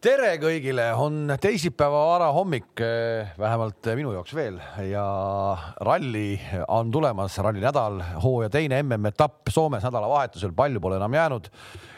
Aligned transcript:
tere 0.00 0.30
kõigile, 0.40 0.86
on 0.96 1.28
teisipäeva 1.40 1.98
varahommik, 2.14 2.70
eh, 2.80 3.32
vähemalt 3.38 3.84
minu 3.98 4.14
jaoks 4.14 4.32
veel. 4.34 4.56
Ja 4.88 5.04
ralli 5.84 6.40
on 6.68 6.90
tulemas, 6.90 7.36
rallinädal, 7.36 8.00
hooaja 8.22 8.48
teine 8.50 8.78
MM-etapp 8.82 9.52
Soomes 9.52 9.84
nädalavahetusel, 9.84 10.54
palju 10.56 10.80
pole 10.80 10.96
enam 10.96 11.12
jäänud 11.12 11.50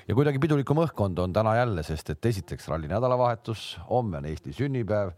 ja 0.09 0.15
kuidagi 0.19 0.43
pidulikum 0.43 0.83
õhkkond 0.83 1.23
on 1.23 1.33
täna 1.33 1.55
jälle, 1.61 1.83
sest 1.87 2.11
et 2.11 2.27
esiteks 2.27 2.67
ralli 2.69 2.91
nädalavahetus, 2.91 3.79
homme 3.89 4.19
on 4.19 4.27
Eesti 4.27 4.53
sünnipäev 4.53 5.15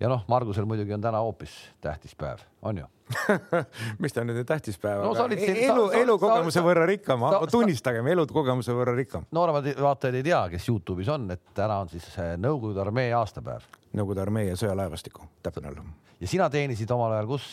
ja 0.00 0.08
noh, 0.08 0.24
Margusel 0.30 0.64
muidugi 0.68 0.94
on 0.94 1.00
täna 1.02 1.20
hoopis 1.24 1.54
tähtis 1.80 2.14
päev, 2.18 2.42
on 2.62 2.78
ju 2.78 2.86
mis 4.02 4.12
ta 4.12 4.24
nüüd 4.24 4.42
on 4.42 4.46
tähtis 4.46 4.78
päev 4.78 5.02
No 5.02 5.14
siin- 5.14 5.56
elu 5.64 5.86
elukogemuse 6.02 6.60
võrra 6.64 6.86
rikkam 6.86 7.24
tunnistagem, 7.50 8.06
elukogemuse 8.06 8.74
võrra 8.76 8.94
rikkam. 8.96 9.24
nooremad 9.32 9.70
vaatajad 9.80 10.18
ei 10.20 10.26
tea, 10.26 10.42
kes 10.52 10.68
Youtube'is 10.68 11.08
on, 11.14 11.30
et 11.34 11.42
täna 11.56 11.80
on 11.84 11.88
siis 11.92 12.06
eh, 12.18 12.34
Nõukogude 12.40 12.84
armee 12.84 13.12
aastapäev 13.16 13.64
Nõukogude 13.96 14.22
armee 14.26 14.50
ja 14.50 14.58
sõjalaevastiku, 14.60 15.24
täpne 15.42 15.72
olla. 15.72 15.86
ja 16.20 16.28
sina 16.28 16.50
teenisid 16.52 16.90
omal 16.94 17.16
ajal 17.16 17.26
kus? 17.34 17.48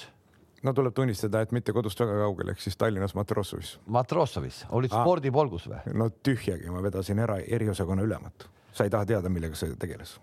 no 0.65 0.73
tuleb 0.73 0.93
tunnistada, 0.97 1.41
et 1.45 1.51
mitte 1.55 1.73
kodust 1.73 1.99
väga 2.01 2.19
kaugel, 2.25 2.49
ehk 2.53 2.61
siis 2.63 2.77
Tallinnas 2.77 3.13
Matrossovis. 3.15 3.75
Matrossovis, 3.85 4.63
olid 4.73 4.93
Aa. 4.93 5.03
spordipolgus 5.03 5.67
või? 5.69 5.81
no 5.93 6.09
tühjagi, 6.09 6.69
ma 6.73 6.81
vedasin 6.83 7.19
era, 7.21 7.37
eriosakonna 7.37 8.03
ülemat. 8.05 8.47
sa 8.73 8.83
ei 8.83 8.89
taha 8.89 9.05
teada, 9.05 9.29
millega 9.29 9.55
see 9.55 9.75
tegeles? 9.79 10.17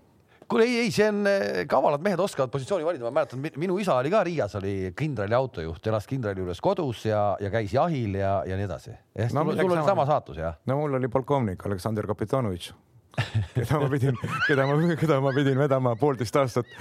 Kuule 0.52 0.69
ei, 0.69 0.79
ei, 0.84 0.92
see 0.92 1.09
on 1.09 1.24
eh, 1.29 1.65
kavalad 1.70 2.05
mehed 2.05 2.20
oskavad 2.20 2.52
positsiooni 2.52 2.87
valida, 2.87 3.09
ma 3.09 3.23
mäletan, 3.23 3.42
minu 3.61 3.79
isa 3.80 3.97
oli 3.97 4.12
ka 4.12 4.23
Riias 4.29 4.56
oli 4.61 4.75
kindrali 4.97 5.37
autojuht, 5.37 5.87
elas 5.88 6.09
kindrali 6.11 6.45
juures 6.45 6.61
kodus 6.65 7.06
ja, 7.09 7.25
ja 7.41 7.51
käis 7.52 7.73
jahil 7.75 8.19
ja, 8.20 8.34
ja 8.48 8.59
nii 8.61 8.69
edasi. 8.69 8.95
No 9.33 9.47
sul, 9.47 9.56
sul 9.59 9.75
oli 9.75 9.84
sama. 9.87 10.06
saatus 10.09 10.41
jah? 10.42 10.59
no 10.69 10.78
mul 10.83 10.98
oli 11.01 11.11
polkovnik 11.12 11.65
Aleksandr 11.66 12.09
Kapitanovitš, 12.11 12.73
keda 13.56 13.80
ma 13.80 13.88
pidin, 13.92 14.20
keda 14.47 14.69
ma, 14.69 14.77
keda 15.01 15.19
ma 15.25 15.33
pidin 15.37 15.59
vedama 15.61 15.97
poolteist 16.01 16.37
aastat. 16.41 16.77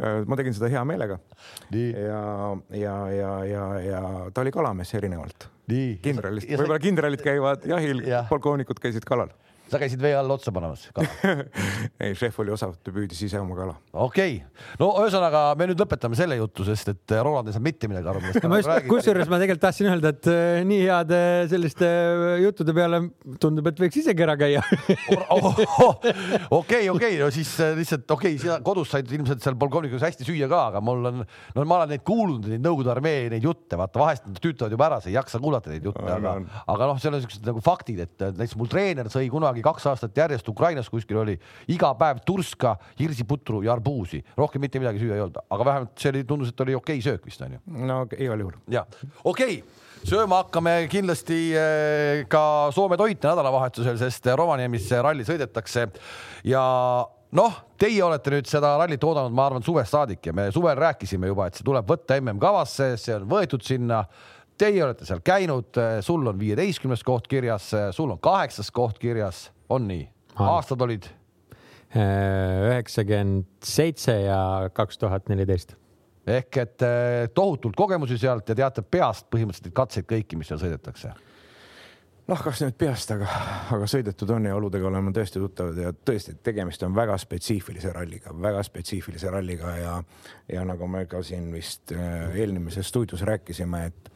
ma 0.00 0.38
tegin 0.40 0.56
seda 0.56 0.70
hea 0.72 0.84
meelega 0.88 1.18
ja, 1.72 2.22
ja, 2.76 2.94
ja, 3.12 3.32
ja, 3.48 3.66
ja 3.84 4.04
ta 4.32 4.44
oli 4.44 4.52
kalamees 4.54 4.94
erinevalt 4.96 5.48
kindralist, 6.04 6.48
ja 6.48 6.60
võib-olla 6.60 6.80
kindralid 6.82 7.24
käivad 7.24 7.64
jahil 7.68 8.04
Jah., 8.04 8.28
polkovnikud 8.28 8.80
käisid 8.84 9.06
kalal. 9.08 9.32
Sa 9.70 9.80
käisid 9.80 10.02
vee 10.02 10.12
all 10.16 10.30
otsa 10.34 10.52
panemas 10.54 10.84
ka? 10.94 11.04
ei, 12.02 12.14
šef 12.18 12.36
oli 12.42 12.52
osav, 12.54 12.74
ta 12.84 12.92
püüdis 12.94 13.20
ise 13.26 13.40
oma 13.40 13.56
kala. 13.56 13.76
okei 13.92 14.36
okay., 14.36 14.66
no 14.80 14.90
ühesõnaga 15.00 15.44
me 15.58 15.68
nüüd 15.70 15.80
lõpetame 15.80 16.18
selle 16.18 16.36
jutu, 16.38 16.66
sest 16.68 16.92
et 16.92 17.14
Roland 17.24 17.48
ei 17.48 17.56
saa 17.56 17.64
mitte 17.64 17.88
midagi 17.90 18.10
aru, 18.12 18.22
millest 18.24 18.46
ma 18.50 18.60
just, 18.60 18.88
kusjuures 18.90 19.30
ma 19.32 19.40
tegelikult 19.40 19.64
tahtsin 19.64 19.88
öelda, 19.90 20.12
et 20.12 20.28
äh, 20.30 20.60
nii 20.68 20.82
heade 20.84 21.20
selliste 21.52 21.88
äh, 21.88 22.24
juttude 22.44 22.76
peale 22.76 23.00
tundub, 23.40 23.70
et 23.70 23.80
võiks 23.84 24.00
isegi 24.02 24.26
ära 24.26 24.36
käia. 24.40 24.62
okei, 26.60 26.84
okei, 26.92 27.16
no 27.22 27.30
siis 27.34 27.54
äh, 27.64 27.72
lihtsalt 27.78 28.16
okei 28.18 28.36
okay,, 28.36 28.60
kodus 28.66 28.92
said 28.92 29.10
ilmselt 29.16 29.42
seal 29.44 29.56
polkovnikus 29.60 30.04
hästi 30.04 30.28
süüa 30.28 30.50
ka, 30.50 30.66
aga 30.74 30.84
mul 30.84 31.10
on, 31.10 31.24
no 31.24 31.66
ma 31.68 31.80
olen 31.80 31.94
neid 31.96 32.04
kuulnud, 32.06 32.50
neid 32.50 32.62
Nõukogude 32.64 32.94
armee 32.94 33.26
neid 33.32 33.44
jutte, 33.44 33.76
vaata 33.76 34.00
vahest 34.00 34.28
nad 34.28 34.38
tüütavad 34.40 34.72
juba 34.72 34.86
ära, 34.86 35.00
sa 35.02 35.10
ei 35.10 35.16
jaksa 35.18 35.40
kuulata 35.42 35.72
neid 35.72 35.84
jutte, 35.84 36.04
aga 36.04 36.36
aga 36.70 36.88
noh, 36.88 37.00
seal 37.00 37.16
on 37.16 37.24
siuksed 37.24 37.44
nagu 37.48 37.60
faktid, 37.64 38.00
et 38.06 38.24
näiteks 38.24 38.56
mul 38.56 38.70
treener 38.72 39.10
sõi 39.12 39.26
kunagi 39.32 39.53
kaks 39.62 39.86
aastat 39.86 40.16
järjest 40.16 40.48
Ukrainas 40.48 40.90
kuskil 40.90 41.20
oli 41.22 41.38
iga 41.68 41.92
päev 41.98 42.22
turska, 42.26 42.76
hirsiputru 42.98 43.62
ja 43.62 43.72
arbuusi, 43.76 44.24
rohkem 44.36 44.64
mitte 44.64 44.82
midagi 44.82 45.02
süüa 45.02 45.18
ei 45.18 45.24
olnud, 45.24 45.40
aga 45.50 45.64
vähemalt 45.70 45.98
see 45.98 46.12
oli, 46.14 46.24
tundus, 46.24 46.52
et 46.52 46.60
oli 46.66 46.74
okei 46.74 47.02
söök 47.04 47.26
vist 47.26 47.42
onju 47.42 47.60
no 47.86 48.04
igal 48.18 48.40
juhul. 48.46 48.60
ja 48.68 48.86
okei 49.24 49.58
okay., 49.60 49.82
sööma 50.04 50.42
hakkame 50.42 50.76
kindlasti 50.92 51.40
eh, 51.56 52.24
ka 52.28 52.70
Soome 52.74 52.96
toite 53.00 53.28
nädalavahetusel, 53.28 53.98
sest 54.00 54.26
Rovaniemis 54.36 54.90
ralli 55.04 55.24
sõidetakse 55.24 55.88
ja 56.44 56.64
noh, 57.34 57.56
teie 57.80 58.02
olete 58.04 58.32
nüüd 58.34 58.48
seda 58.48 58.74
rallit 58.80 59.04
oodanud, 59.04 59.34
ma 59.34 59.48
arvan, 59.48 59.64
suvest 59.66 59.94
saadik 59.94 60.28
ja 60.28 60.34
me 60.36 60.48
suvel 60.54 60.78
rääkisime 60.78 61.30
juba, 61.30 61.48
et 61.48 61.58
see 61.58 61.66
tuleb 61.66 61.88
võtta 61.88 62.18
MM-kavasse, 62.20 62.94
see 63.00 63.16
on 63.18 63.28
võetud 63.30 63.64
sinna. 63.66 64.04
Teie 64.58 64.84
olete 64.84 65.06
seal 65.08 65.18
käinud, 65.24 65.74
sul 66.06 66.26
on 66.30 66.38
viieteistkümnes 66.38 67.02
koht 67.02 67.26
kirjas, 67.26 67.72
sul 67.96 68.12
on 68.14 68.20
kaheksas 68.22 68.70
koht 68.70 69.00
kirjas, 69.02 69.48
on 69.68 69.88
nii? 69.90 70.04
Aastad 70.38 70.82
olid 70.86 71.08
üheksakümmend 71.94 73.46
seitse 73.62 74.14
ja 74.24 74.70
kaks 74.74 74.98
tuhat 74.98 75.28
neliteist. 75.30 75.76
ehk 76.26 76.56
et 76.56 76.82
eh, 76.82 77.28
tohutult 77.34 77.76
kogemusi 77.76 78.16
sealt 78.18 78.48
ja 78.48 78.54
teate 78.56 78.82
peast 78.82 79.26
põhimõtteliselt 79.30 79.74
katseid 79.76 80.06
kõiki, 80.08 80.38
mis 80.40 80.48
seal 80.48 80.58
sõidetakse 80.62 81.12
noh, 82.26 82.40
kas 82.40 82.62
nüüd 82.64 82.76
peast, 82.80 83.12
aga, 83.12 83.28
aga 83.76 83.88
sõidetud 83.90 84.32
on 84.32 84.48
ja 84.48 84.56
oludega 84.56 84.88
oleme 84.88 85.12
tõesti 85.14 85.42
tuttavad 85.42 85.78
ja 85.78 85.92
tõesti, 85.92 86.38
tegemist 86.42 86.82
on 86.86 86.96
väga 86.96 87.18
spetsiifilise 87.20 87.92
ralliga, 87.92 88.32
väga 88.32 88.62
spetsiifilise 88.64 89.30
ralliga 89.30 89.76
ja, 89.76 89.98
ja 90.48 90.64
nagu 90.64 90.88
me 90.88 91.04
ka 91.10 91.20
siin 91.22 91.50
vist 91.52 91.92
eelmises 91.92 92.88
stuudios 92.88 93.22
rääkisime, 93.28 93.84
et 93.92 94.10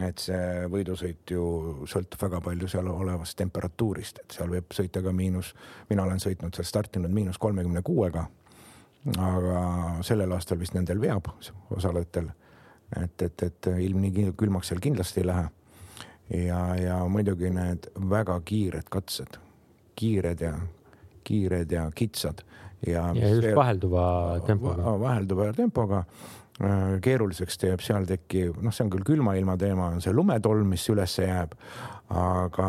et 0.00 0.18
see 0.18 0.66
võidusõit 0.72 1.30
ju 1.34 1.42
sõltub 1.88 2.22
väga 2.22 2.40
palju 2.40 2.68
seal 2.68 2.88
olevast 2.88 3.36
temperatuurist, 3.36 4.22
et 4.22 4.36
seal 4.38 4.48
võib 4.52 4.72
sõita 4.72 5.02
ka 5.04 5.12
miinus, 5.12 5.52
mina 5.90 6.06
olen 6.06 6.20
sõitnud 6.22 6.54
seal 6.56 6.68
startinud 6.68 7.12
miinus 7.12 7.38
kolmekümne 7.38 7.82
kuuega. 7.82 8.26
aga 9.18 9.62
sellel 10.06 10.32
aastal 10.32 10.58
vist 10.58 10.74
nendel 10.74 11.00
veab 11.00 11.26
osalejatel, 11.70 12.30
et, 13.02 13.22
et, 13.22 13.42
et 13.42 13.66
ilm 13.82 14.00
nii 14.00 14.32
külmaks 14.38 14.68
seal 14.70 14.80
kindlasti 14.80 15.20
ei 15.20 15.26
lähe 15.26 15.48
ja, 16.46 16.60
ja 16.76 16.98
muidugi 17.08 17.50
need 17.50 17.88
väga 18.10 18.40
kiired 18.44 18.88
katsed, 18.90 19.36
kiired 19.96 20.40
ja 20.40 20.54
kiired 21.24 21.72
ja 21.72 21.90
kitsad 21.94 22.42
ja. 22.86 23.12
ja 23.14 23.28
just 23.28 23.54
vahelduva 23.56 24.40
tempoga. 24.46 24.98
vahelduva 25.00 25.52
tempoga. 25.52 26.04
Keeruliseks 27.02 27.56
teeb 27.58 27.80
seal 27.82 28.04
teki, 28.06 28.44
noh, 28.62 28.74
see 28.74 28.84
on 28.84 28.90
küll 28.92 29.06
külma 29.06 29.32
ilma 29.38 29.56
teema, 29.58 29.88
on 29.94 30.02
see 30.04 30.12
lumetolm, 30.12 30.68
mis 30.74 30.84
üles 30.92 31.16
jääb. 31.18 31.56
aga 32.12 32.68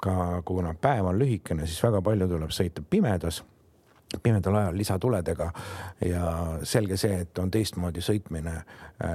ka 0.00 0.42
kuna 0.48 0.72
päev 0.80 1.10
on 1.10 1.18
lühikene, 1.20 1.66
siis 1.68 1.82
väga 1.84 2.00
palju 2.02 2.28
tuleb 2.28 2.54
sõita 2.56 2.82
pimedas 2.90 3.42
pimedal 4.22 4.54
ajal 4.54 4.76
lisatuledega 4.76 5.52
ja 6.06 6.34
selge 6.62 6.96
see, 6.96 7.20
et 7.24 7.38
on 7.38 7.50
teistmoodi 7.50 8.00
sõitmine, 8.00 8.54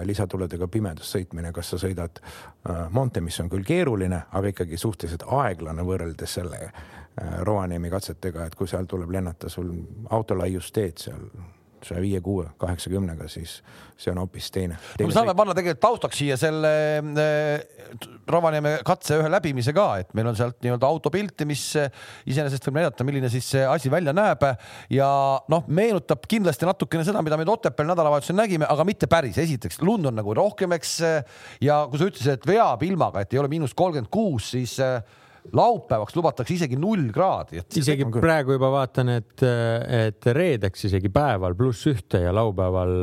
lisatuledega 0.06 0.68
pimedas 0.68 1.10
sõitmine, 1.16 1.52
kas 1.54 1.74
sa 1.74 1.80
sõidad 1.82 2.22
äh, 2.22 2.86
Monte, 2.94 3.22
mis 3.22 3.40
on 3.42 3.50
küll 3.50 3.66
keeruline, 3.66 4.22
aga 4.32 4.54
ikkagi 4.54 4.78
suhteliselt 4.78 5.26
aeglane 5.28 5.86
võrreldes 5.86 6.38
selle 6.38 6.62
äh, 6.68 7.40
Rovaniemi 7.42 7.90
katsetega, 7.90 8.46
et 8.46 8.56
kui 8.56 8.70
seal 8.70 8.86
tuleb 8.90 9.12
lennata 9.12 9.50
sul 9.50 9.74
autolaiusteed 10.14 11.06
seal 11.08 11.28
saja 11.88 12.02
viie, 12.04 12.22
kuue, 12.24 12.46
kaheksakümnega, 12.62 13.28
siis 13.32 13.58
see 14.00 14.12
on 14.12 14.22
hoopis 14.24 14.50
teine. 14.54 14.78
no 15.00 15.08
me 15.10 15.16
saame 15.16 15.36
panna 15.38 15.56
tegelikult 15.58 15.82
taustaks 15.84 16.20
siia 16.24 16.38
selle 16.40 16.74
äh, 17.00 18.10
Rovaniemi 18.28 18.78
katse 18.88 19.20
ühe 19.22 19.30
läbimise 19.30 19.74
ka, 19.76 19.88
et 20.02 20.14
meil 20.18 20.32
on 20.32 20.38
sealt 20.38 20.58
nii-öelda 20.64 20.90
autopilti, 20.90 21.46
mis 21.50 21.66
iseenesest 22.30 22.68
võib 22.68 22.80
näidata, 22.80 23.06
milline 23.08 23.30
siis 23.32 23.50
see 23.56 23.64
asi 23.68 23.92
välja 23.94 24.16
näeb 24.16 24.46
ja 24.94 25.10
noh, 25.52 25.68
meenutab 25.68 26.26
kindlasti 26.30 26.68
natukene 26.70 27.06
seda, 27.08 27.22
mida 27.26 27.38
me 27.40 27.50
Otepääl 27.54 27.86
nädalavahetusel 27.92 28.38
nägime, 28.40 28.66
aga 28.66 28.86
mitte 28.88 29.08
päris. 29.12 29.38
esiteks 29.38 29.82
lund 29.86 30.08
on 30.10 30.16
nagu 30.18 30.34
rohkem, 30.34 30.74
eks 30.80 30.96
ja 31.62 31.84
kui 31.90 32.00
sa 32.02 32.08
ütlesid, 32.10 32.40
et 32.40 32.48
veab 32.48 32.82
ilmaga, 32.88 33.22
et 33.22 33.36
ei 33.36 33.42
ole 33.42 33.52
miinus 33.52 33.76
kolmkümmend 33.78 34.10
kuus, 34.14 34.50
siis 34.56 34.80
äh, 34.82 35.04
laupäevaks 35.52 36.16
lubatakse 36.16 36.56
isegi 36.56 36.78
null 36.80 37.10
kraadi, 37.14 37.60
et 37.62 37.78
isegi 37.78 38.06
praegu 38.14 38.56
juba 38.56 38.70
vaatan, 38.74 39.12
et, 39.18 39.44
et 39.44 40.28
reedeks 40.38 40.88
isegi 40.88 41.12
päeval 41.14 41.56
pluss 41.60 41.88
ühte 41.92 42.22
ja 42.24 42.32
laupäeval 42.36 42.94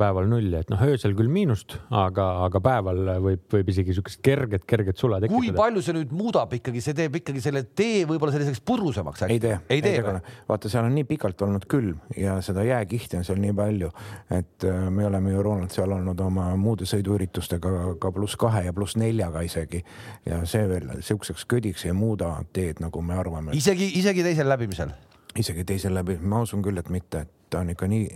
päeval 0.00 0.30
nulli, 0.30 0.54
et 0.56 0.70
noh, 0.72 0.80
öösel 0.88 1.14
küll 1.18 1.30
miinust, 1.32 1.76
aga, 1.92 2.28
aga 2.46 2.62
päeval 2.64 3.02
võib, 3.26 3.44
võib 3.52 3.72
isegi 3.72 3.96
siukest 3.98 4.22
kerget, 4.24 4.64
kerget 4.68 5.00
sula 5.00 5.20
kui 5.20 5.28
tekitada. 5.28 5.58
palju 5.60 5.84
see 5.84 5.96
nüüd 5.98 6.14
muudab 6.16 6.54
ikkagi, 6.56 6.82
see 6.84 6.96
teeb 6.96 7.20
ikkagi 7.20 7.44
selle 7.44 7.64
tee 7.76 8.06
võib-olla 8.08 8.34
selliseks 8.34 8.64
purusemaks 8.64 9.26
äkki? 9.26 9.36
ei 9.36 9.44
tee, 9.44 9.60
ei 9.76 9.84
tee 9.84 10.00
või? 10.06 10.24
vaata, 10.48 10.72
seal 10.72 10.88
on 10.88 10.96
nii 10.96 11.06
pikalt 11.10 11.44
olnud 11.46 11.68
külm 11.70 12.00
ja 12.16 12.38
seda 12.44 12.64
jääkihti 12.66 13.20
on 13.20 13.28
seal 13.28 13.40
nii 13.42 13.54
palju, 13.60 13.92
et 14.40 14.68
äh, 14.68 14.80
me 14.94 15.06
oleme 15.10 15.34
ju 15.34 15.44
Ronald 15.44 15.74
seal 15.74 15.92
olnud 15.98 16.24
oma 16.24 16.48
muude 16.60 16.88
sõiduüritustega 16.88 17.76
ka 18.00 18.14
pluss 18.14 18.40
kahe 18.40 18.64
ja 18.68 18.74
pluss 18.76 18.96
neljaga 19.00 19.44
isegi 19.46 19.82
ja 20.28 20.42
see 20.48 20.66
veel 20.70 20.90
siukseks 21.04 21.46
ködiks 21.50 21.84
ei 21.90 21.96
muuda 21.96 22.32
teed, 22.52 22.80
nagu 22.84 23.02
me 23.02 23.18
arvame. 23.18 23.54
isegi, 23.58 23.92
isegi 24.00 24.26
teisel 24.26 24.48
läbimisel? 24.48 24.94
isegi 25.38 25.64
teisel 25.64 25.94
läbi, 25.94 26.16
ma 26.22 26.40
usun 26.42 26.62
küll, 26.62 26.78
et 26.80 26.88
mitte, 26.90 27.24
ta 27.50 27.60
on 27.62 27.70
ikka 27.72 27.86
nii 27.90 28.06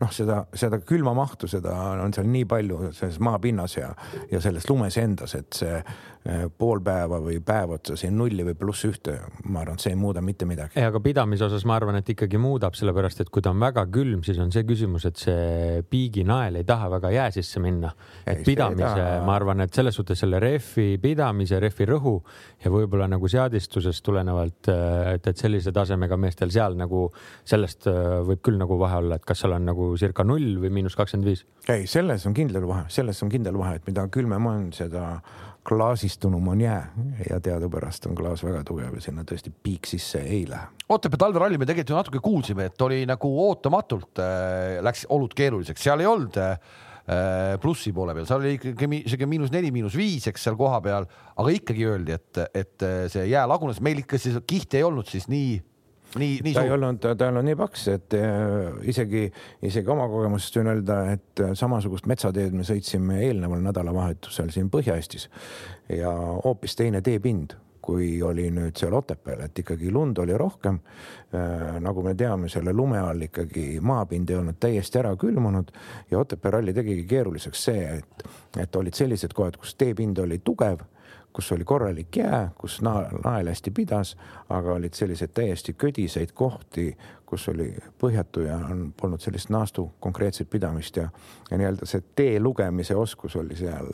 noh, 0.00 0.10
seda, 0.14 0.40
seda 0.58 0.80
külmamahtu, 0.86 1.48
seda 1.50 1.74
on 2.02 2.14
seal 2.14 2.26
nii 2.30 2.46
palju 2.50 2.90
selles 2.94 3.20
maapinnas 3.22 3.76
ja, 3.76 3.92
ja 4.30 4.40
selles 4.42 4.66
lumes 4.70 4.98
endas, 5.02 5.36
et 5.38 5.54
see 5.54 5.78
pool 6.56 6.80
päeva 6.80 7.18
või 7.20 7.36
päev 7.44 7.74
otsa 7.76 7.98
siin 8.00 8.14
nulli 8.16 8.46
või 8.46 8.54
pluss 8.56 8.86
ühte, 8.88 9.18
ma 9.44 9.60
arvan, 9.60 9.76
et 9.76 9.84
see 9.84 9.92
ei 9.92 9.98
muuda 10.00 10.22
mitte 10.24 10.46
midagi. 10.48 10.80
aga 10.80 11.00
pidamise 11.04 11.44
osas 11.44 11.66
ma 11.68 11.76
arvan, 11.76 11.98
et 12.00 12.08
ikkagi 12.14 12.40
muudab, 12.40 12.76
sellepärast 12.78 13.20
et 13.20 13.32
kui 13.32 13.44
ta 13.44 13.52
on 13.52 13.60
väga 13.60 13.84
külm, 13.92 14.22
siis 14.24 14.40
on 14.40 14.52
see 14.54 14.64
küsimus, 14.64 15.04
et 15.10 15.20
see 15.20 15.82
piiginael 15.90 16.56
ei 16.60 16.64
taha 16.64 16.88
väga 16.96 17.12
jää 17.12 17.28
sisse 17.36 17.60
minna. 17.60 17.92
et 18.26 18.40
pidamise, 18.46 19.04
ma 19.26 19.36
arvan, 19.36 19.60
et 19.66 19.76
selles 19.76 20.00
suhtes 20.00 20.24
selle 20.24 20.40
rehvi 20.40 20.96
pidamise, 21.02 21.60
rehvi 21.60 21.90
rõhu 21.92 22.16
ja 22.64 22.72
võib-olla 22.72 23.08
nagu 23.12 23.28
seadistusest 23.28 24.04
tulenevalt, 24.04 24.72
et, 25.12 25.28
et 25.28 25.44
sellise 25.44 25.76
tasemega 25.76 26.16
meestel 26.16 26.52
seal 26.54 26.78
nagu 26.80 27.06
sellest 27.44 27.90
äh, 27.90 28.20
võib 28.24 28.40
küll 28.44 28.56
nagu 28.60 28.80
vahe 28.80 29.02
olla, 29.04 29.20
et 29.20 29.28
kas 29.28 29.44
seal 29.44 29.58
on 29.58 29.68
nagu 29.68 29.92
circa 30.00 30.24
null 30.24 30.56
või 30.62 30.72
miinus 30.80 30.96
kakskümmend 30.96 31.28
viis? 31.28 31.44
ei, 31.68 31.84
selles 31.90 32.24
on 32.24 32.36
kindel 32.36 32.64
vahe, 32.68 32.88
selles 32.88 33.20
on 33.24 33.32
kindel 33.32 33.60
vahe, 33.60 33.76
et 33.76 33.90
mida 33.92 34.08
külmem 34.08 34.48
on, 34.48 34.70
seda 34.72 35.18
klaasistunum 35.68 36.48
on 36.48 36.60
jää. 36.60 36.92
Ja 37.30 37.40
teadupärast 37.40 38.06
on 38.06 38.14
klaas 38.14 38.44
väga 38.44 38.62
tugev 38.68 38.94
ja 38.98 39.02
sinna 39.04 39.24
tõesti 39.26 39.52
piik 39.62 39.88
sisse 39.88 40.20
ei 40.22 40.44
lähe. 40.48 40.68
Otepää 40.88 41.20
talveralli 41.20 41.58
me 41.58 41.66
tegelikult 41.66 41.94
ju 41.94 42.00
natuke 42.00 42.22
kuulsime, 42.24 42.68
et 42.70 42.82
oli 42.84 43.04
nagu 43.08 43.30
ootamatult 43.46 44.20
äh, 44.22 44.80
läks 44.84 45.06
olud 45.08 45.34
keeruliseks, 45.36 45.84
seal 45.86 46.04
ei 46.04 46.08
olnud 46.10 46.36
äh, 46.40 46.58
plussi 47.60 47.92
poole 47.96 48.14
peal, 48.16 48.28
seal 48.28 48.44
oli 48.44 48.56
ikkagi 48.58 49.00
isegi 49.04 49.28
miinus 49.28 49.52
neli, 49.52 49.72
miinus 49.72 49.96
viis, 49.96 50.28
eks 50.28 50.46
seal 50.48 50.56
kohapeal, 50.60 51.08
aga 51.36 51.56
ikkagi 51.56 51.88
öeldi, 51.88 52.16
et, 52.16 52.42
et 52.54 52.88
see 53.12 53.26
jää 53.28 53.44
lagunes, 53.48 53.80
meil 53.84 54.00
ikka 54.04 54.20
siis 54.20 54.38
kihti 54.48 54.80
ei 54.80 54.86
olnud 54.88 55.08
siis 55.08 55.28
nii 55.32 55.58
nii, 56.18 56.38
nii 56.44 56.54
ta 56.54 56.62
suur? 56.62 56.68
ei 56.68 56.76
olnud, 56.76 57.00
ta 57.02 57.28
olnud 57.28 57.46
nii 57.48 57.58
paks, 57.58 57.88
et 57.94 58.16
äh, 58.18 58.70
isegi, 58.90 59.26
isegi 59.66 59.92
oma 59.94 60.06
kogemusest 60.12 60.60
võin 60.60 60.72
öelda, 60.74 61.00
et 61.16 61.44
äh, 61.44 61.52
samasugust 61.58 62.08
metsateed 62.10 62.56
me 62.56 62.66
sõitsime 62.66 63.20
eelneval 63.26 63.62
nädalavahetusel 63.64 64.52
siin 64.54 64.70
Põhja-Eestis 64.72 65.28
ja 65.92 66.12
hoopis 66.44 66.76
teine 66.78 67.02
teepind 67.04 67.58
kui 67.84 68.22
oli 68.24 68.46
nüüd 68.54 68.78
seal 68.80 68.94
Otepääl, 68.96 69.42
et 69.44 69.58
ikkagi 69.60 69.90
lund 69.92 70.18
oli 70.22 70.36
rohkem 70.40 70.78
äh,. 71.34 71.76
nagu 71.84 72.02
me 72.02 72.14
teame, 72.16 72.48
selle 72.48 72.72
lume 72.72 73.00
all 73.00 73.26
ikkagi 73.26 73.80
maapind 73.84 74.30
ei 74.30 74.40
olnud 74.40 74.58
täiesti 74.60 75.00
ära 75.02 75.12
külmunud 75.20 75.72
ja 76.10 76.22
Otepää 76.22 76.56
ralli 76.56 76.72
tegigi 76.76 77.04
keeruliseks 77.10 77.64
see, 77.68 77.84
et, 77.98 78.26
et 78.60 78.76
olid 78.80 78.96
sellised 78.96 79.36
kohad, 79.36 79.60
kus 79.60 79.76
teepind 79.80 80.18
oli 80.24 80.40
tugev 80.44 80.86
kus 81.34 81.52
oli 81.52 81.64
korralik 81.64 82.16
jää, 82.16 82.50
kus 82.58 82.78
nael 82.82 83.48
hästi 83.48 83.70
pidas, 83.70 84.16
aga 84.48 84.72
olid 84.72 84.94
selliseid 84.94 85.32
täiesti 85.34 85.72
ködiseid 85.72 86.30
kohti, 86.34 86.92
kus 87.26 87.48
oli 87.48 87.72
põhjatu 87.98 88.46
ja 88.46 88.56
on, 88.70 88.92
polnud 89.00 89.20
sellist 89.20 89.50
naastu 89.50 89.88
konkreetset 90.00 90.50
pidamist 90.50 90.96
ja, 90.96 91.08
ja 91.50 91.58
nii-öelda 91.58 91.90
see 91.90 92.04
tee 92.14 92.38
lugemise 92.40 92.94
oskus 92.94 93.36
oli 93.36 93.56
seal 93.58 93.90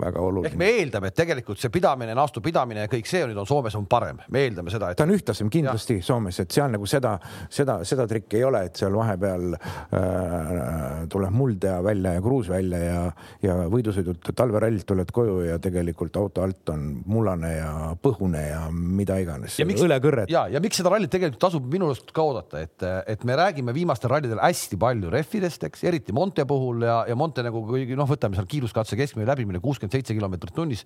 väga 0.00 0.20
oluline. 0.20 0.48
ehk 0.48 0.58
me 0.58 0.68
eeldame, 0.78 1.10
et 1.10 1.16
tegelikult 1.18 1.60
see 1.60 1.72
pidamine, 1.72 2.14
naastu 2.16 2.40
pidamine 2.44 2.86
ja 2.86 2.90
kõik 2.90 3.08
see 3.08 3.20
nüüd 3.28 3.38
on 3.40 3.48
Soomes 3.48 3.74
on 3.76 3.84
parem, 3.90 4.20
me 4.32 4.46
eeldame 4.46 4.72
seda, 4.72 4.90
et. 4.90 4.98
ta 4.98 5.04
on 5.04 5.12
ühtlasem 5.12 5.50
kindlasti 5.52 5.98
ja. 5.98 6.06
Soomes, 6.08 6.38
et 6.40 6.54
seal 6.54 6.72
nagu 6.72 6.88
seda, 6.88 7.14
seda, 7.52 7.78
seda 7.88 8.06
trikki 8.08 8.40
ei 8.40 8.46
ole, 8.48 8.62
et 8.70 8.80
seal 8.80 8.96
vahepeal 8.96 9.58
äh, 9.58 11.02
tuleb 11.12 11.36
muld 11.36 11.64
ja 11.68 11.78
välja 11.84 12.14
ja 12.16 12.22
kruus 12.24 12.48
välja 12.48 12.80
ja, 12.80 13.02
ja 13.44 13.58
võidusõidult 13.68 14.30
talverallilt 14.38 14.88
tuled 14.88 15.12
koju 15.12 15.42
ja 15.50 15.58
tegelikult 15.62 16.16
auto 16.16 16.46
alt 16.46 16.72
on 16.72 16.88
mullane 17.06 17.52
ja 17.58 17.72
põhune 18.00 18.46
ja 18.46 18.64
mida 18.72 19.18
iganes. 19.20 19.58
õlekõrred. 19.60 20.32
ja, 20.32 20.46
ja 20.48 20.64
miks 20.64 20.80
seda 20.80 20.94
rallit 20.94 21.12
tegelikult 21.12 21.42
tasub 21.44 21.68
minu 21.68 21.90
arust 21.90 22.14
ka 22.16 22.24
oodata, 22.24 22.64
et, 22.64 22.88
et 23.04 23.28
me 23.28 23.36
räägime 23.36 23.76
viimastel 23.76 24.14
rallidel 24.14 24.40
hästi 24.40 24.80
palju 24.80 25.12
rehvidest, 25.12 25.68
eks, 25.68 25.84
eriti 25.88 26.16
Monte 26.16 26.48
puhul 26.48 26.88
ja, 26.88 27.02
ja 27.08 27.16
Monte 27.18 27.44
nagu 27.44 27.60
kuigi 27.68 27.96
noh, 27.98 28.08
võtame 28.08 28.38
seal 28.38 28.48
kiiruskatse 28.48 28.96
keskmine 28.98 29.28
läbimine 29.28 29.57
kiirustamine 29.58 29.62
kuuskümmend 29.62 29.92
seitse 29.92 30.14
kilomeetrit 30.14 30.54
tunnis. 30.54 30.84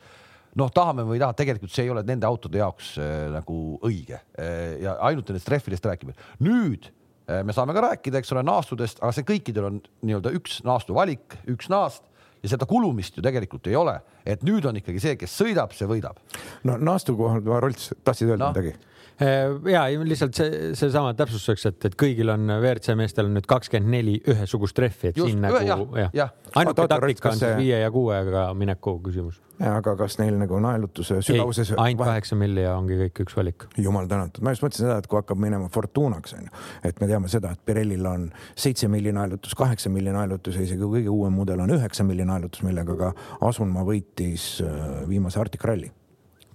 noh, 0.54 0.68
tahame 0.68 1.02
või 1.08 1.16
ei 1.16 1.20
taha, 1.22 1.32
tegelikult 1.32 1.72
see 1.72 1.86
ei 1.86 1.90
ole 1.90 2.02
nende 2.04 2.26
autode 2.28 2.58
jaoks 2.58 2.98
äh, 3.00 3.30
nagu 3.32 3.78
õige 3.82 4.18
äh, 4.36 4.82
ja 4.82 4.98
ainult 5.00 5.28
nendest 5.28 5.48
rehvidest 5.48 5.84
räägime. 5.84 6.12
nüüd 6.40 6.90
äh, 7.28 7.42
me 7.44 7.52
saame 7.52 7.72
ka 7.72 7.80
rääkida, 7.80 8.20
eks 8.20 8.32
ole, 8.32 8.42
naastudest, 8.44 9.00
aga 9.00 9.12
see 9.16 9.24
kõikidel 9.24 9.68
on 9.70 9.80
nii-öelda 10.02 10.32
üks 10.36 10.60
naastu 10.64 10.94
valik, 10.94 11.38
üks 11.48 11.70
naast 11.72 12.04
ja 12.42 12.52
seda 12.52 12.66
kulumist 12.68 13.16
ju 13.16 13.24
tegelikult 13.24 13.66
ei 13.70 13.76
ole, 13.76 13.96
et 14.26 14.42
nüüd 14.44 14.66
on 14.68 14.76
ikkagi 14.76 15.00
see, 15.00 15.16
kes 15.16 15.32
sõidab, 15.40 15.72
see 15.72 15.88
võidab. 15.88 16.20
no 16.68 16.76
naastu 16.76 17.16
kohal, 17.16 17.40
Rolts, 17.62 17.94
tahtsid 18.04 18.34
öelda 18.34 18.50
no. 18.50 18.52
midagi? 18.52 18.76
Äh, 19.22 19.72
ja 19.72 19.82
lihtsalt 20.04 20.36
see, 20.36 20.72
seesama 20.78 21.12
täpsustuseks, 21.16 21.66
et, 21.70 21.86
et 21.88 21.94
kõigil 21.98 22.32
on 22.32 22.48
WRC 22.56 22.96
meestel 22.98 23.28
on 23.28 23.36
nüüd 23.36 23.46
kakskümmend 23.50 23.94
neli 23.94 24.16
ühesugust 24.28 24.78
rehvi, 24.82 25.12
et 25.12 25.20
Just, 25.20 25.30
siin 25.30 25.44
nagu 25.44 25.60
jah 25.62 25.84
ja. 26.00 26.08
ja. 26.16 26.26
ainuke 26.58 26.86
taktika 26.90 27.32
on 27.32 27.40
siis 27.40 27.54
viie 27.60 27.78
ja 27.82 27.90
kuuega 27.94 28.48
mineku 28.58 28.96
küsimus. 29.04 29.38
aga 29.62 29.94
kas 30.00 30.18
neil 30.18 30.38
nagu 30.40 30.58
naelutuse 30.64 31.20
sügavuses? 31.22 31.74
ainult 31.76 32.08
kaheksa 32.08 32.38
milli 32.40 32.66
ja 32.66 32.74
ongi 32.80 32.98
kõik 33.04 33.22
üks 33.26 33.38
valik. 33.38 33.68
jumal 33.78 34.10
tänatud, 34.10 34.42
ma 34.42 34.56
just 34.56 34.66
mõtlesin 34.66 34.88
seda, 34.88 34.98
et 35.02 35.08
kui 35.10 35.20
hakkab 35.20 35.40
minema 35.44 35.70
Fortunaks 35.72 36.36
onju, 36.38 36.52
et 36.88 37.00
me 37.00 37.10
teame 37.10 37.30
seda, 37.32 37.54
et 37.54 37.64
Pirellil 37.68 38.06
on 38.08 38.28
seitse 38.56 38.90
milli 38.90 39.14
naelutus, 39.14 39.54
kaheksa 39.58 39.92
milli 39.92 40.14
naelutus 40.14 40.58
ja 40.58 40.66
isegi 40.66 40.82
kõige 40.82 41.12
uuem 41.12 41.36
mudel 41.36 41.62
on 41.62 41.76
üheksa 41.78 42.06
milli 42.08 42.26
naelutus, 42.28 42.64
millega 42.66 42.98
ka 42.98 43.16
Asunmaa 43.42 43.84
võitis 43.86 44.54
äh, 44.64 45.02
viimase 45.08 45.40
Arctic 45.40 45.64
Rally 45.68 45.92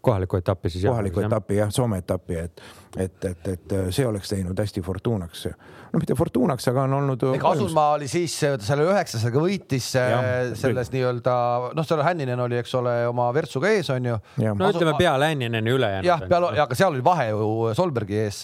kohalikku 0.02 0.38
etappi 0.38 0.70
siis. 0.70 0.86
kohalikku 0.86 1.20
etappi 1.20 1.58
jah, 1.58 1.72
Soome 1.72 1.98
etappi, 1.98 2.36
et, 2.36 2.62
et, 2.96 3.26
et, 3.26 3.48
et 3.54 3.76
see 3.94 4.06
oleks 4.08 4.32
teinud 4.32 4.58
hästi 4.58 4.82
Fortunaks. 4.86 5.46
no 5.92 6.02
mitte 6.02 6.16
Fortunaks, 6.18 6.68
aga 6.72 6.86
on 6.88 6.96
olnud. 7.00 7.26
Kasumaa 7.42 7.96
oli 7.98 8.08
siis 8.12 8.36
selle 8.40 8.88
üheksasega 8.88 9.42
võitis 9.44 9.90
ja, 9.96 10.22
selles 10.58 10.92
nii-öelda 10.94 11.36
noh, 11.76 11.88
seal 11.88 12.04
Hänninen 12.06 12.40
oli, 12.44 12.60
eks 12.62 12.76
ole, 12.80 12.96
oma 13.10 13.30
Vertsuga 13.36 13.72
ees 13.74 13.90
on 13.94 14.12
ju. 14.12 14.18
no 14.48 14.72
ütleme 14.72 14.96
peale 15.00 15.32
Hännineni 15.32 15.74
ülejäänud. 15.76 16.08
jah, 16.08 16.24
peale, 16.30 16.54
aga 16.64 16.78
seal 16.78 16.94
oli 16.96 17.04
vahe 17.06 17.30
ju 17.32 17.74
Solbergi 17.78 18.20
ees 18.26 18.44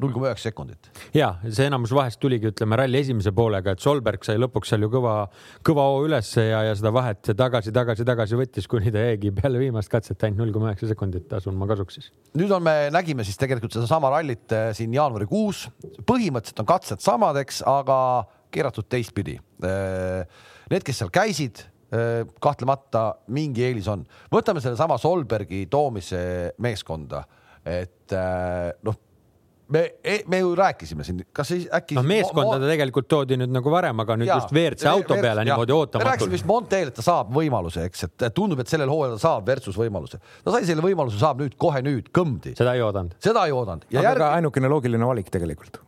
null 0.00 0.14
koma 0.14 0.30
üheksa 0.30 0.50
sekundit. 0.50 0.90
ja 1.14 1.34
see 1.48 1.68
enamus 1.68 1.94
vahest 1.96 2.20
tuligi, 2.22 2.50
ütleme 2.54 2.78
ralli 2.80 3.02
esimese 3.04 3.34
poolega, 3.36 3.74
et 3.74 3.84
Solberg 3.84 4.24
sai 4.26 4.40
lõpuks 4.40 4.72
seal 4.72 4.86
ju 4.86 4.92
kõva, 4.92 5.16
kõva 5.66 5.88
hoo 5.92 6.04
ülesse 6.08 6.46
ja, 6.48 6.64
ja 6.68 6.76
seda 6.78 6.92
vahet 6.94 7.34
tagasi, 7.36 7.72
tagasi, 7.74 8.06
tagasi 8.06 8.38
võttis, 8.38 8.68
kuni 8.70 8.92
ta 8.94 9.02
jäigi 9.08 9.32
peale 9.34 9.60
viimast 9.60 9.92
katset 9.92 10.22
ainult 10.28 10.44
null 10.44 10.54
koma 10.54 10.72
üheksa 10.72 10.90
sekundit 10.90 11.32
asun 11.36 11.56
ma 11.58 11.68
kasuks 11.70 11.98
siis. 11.98 12.10
nüüd 12.38 12.52
on, 12.54 12.62
me 12.64 12.90
nägime 12.94 13.26
siis 13.26 13.38
tegelikult 13.40 13.73
sedasama 13.74 14.10
rallit 14.14 14.54
eh, 14.54 14.70
siin 14.76 14.94
jaanuarikuus, 14.94 15.66
põhimõtteliselt 16.06 16.62
on 16.62 16.68
katsed 16.68 17.04
samad, 17.04 17.38
eks, 17.42 17.62
aga 17.68 17.98
keeratud 18.54 18.88
teistpidi. 18.90 19.36
Eh, 19.66 20.42
need, 20.72 20.86
kes 20.86 21.02
seal 21.02 21.12
käisid, 21.14 21.64
eh, 21.94 22.22
kahtlemata 22.42 23.06
mingi 23.34 23.66
eelis 23.66 23.90
on. 23.90 24.04
võtame 24.32 24.62
sellesama 24.64 24.98
Solbergi 25.02 25.64
toomise 25.70 26.54
meeskonda, 26.62 27.24
et 27.64 28.12
noh 28.84 28.96
me, 29.74 29.82
me 30.30 30.40
ju 30.42 30.52
rääkisime 30.58 31.06
siin, 31.06 31.22
kas 31.34 31.50
siis 31.52 31.66
äkki. 31.74 31.98
noh, 31.98 32.06
meeskonda 32.08 32.58
ta 32.62 32.70
tegelikult 32.70 33.08
toodi 33.10 33.38
nüüd 33.40 33.54
nagu 33.54 33.72
varem, 33.72 34.02
aga 34.04 34.18
nüüd 34.20 34.30
ja, 34.30 34.38
just 34.40 34.52
WRC 34.54 34.90
auto 34.90 35.18
peale 35.18 35.42
ja, 35.42 35.48
niimoodi 35.50 35.74
ootamatult. 35.76 36.04
me 36.04 36.10
rääkisime 36.12 36.38
vist 36.38 36.48
Monteel, 36.50 36.92
et 36.92 36.98
ta 36.98 37.06
saab 37.06 37.32
võimaluse, 37.34 37.86
eks, 37.88 38.06
et 38.08 38.28
tundub, 38.36 38.62
et 38.62 38.70
sellel 38.70 38.92
hooajal 38.92 39.16
ta 39.16 39.24
saab 39.28 39.48
versus 39.54 39.78
võimaluse. 39.80 40.20
ta 40.44 40.54
sai 40.54 40.68
selle 40.68 40.84
võimaluse, 40.84 41.20
saab 41.22 41.42
nüüd 41.42 41.58
kohe 41.60 41.82
nüüd 41.86 42.12
kõmdi. 42.14 42.54
seda 42.58 42.76
ei 42.78 42.84
oodanud. 42.86 43.18
seda 43.24 43.48
ei 43.48 43.56
oodanud. 43.56 43.88
aga 43.90 44.06
järgi... 44.10 44.30
ainukene 44.30 44.72
loogiline 44.72 45.12
valik 45.12 45.32
tegelikult 45.34 45.82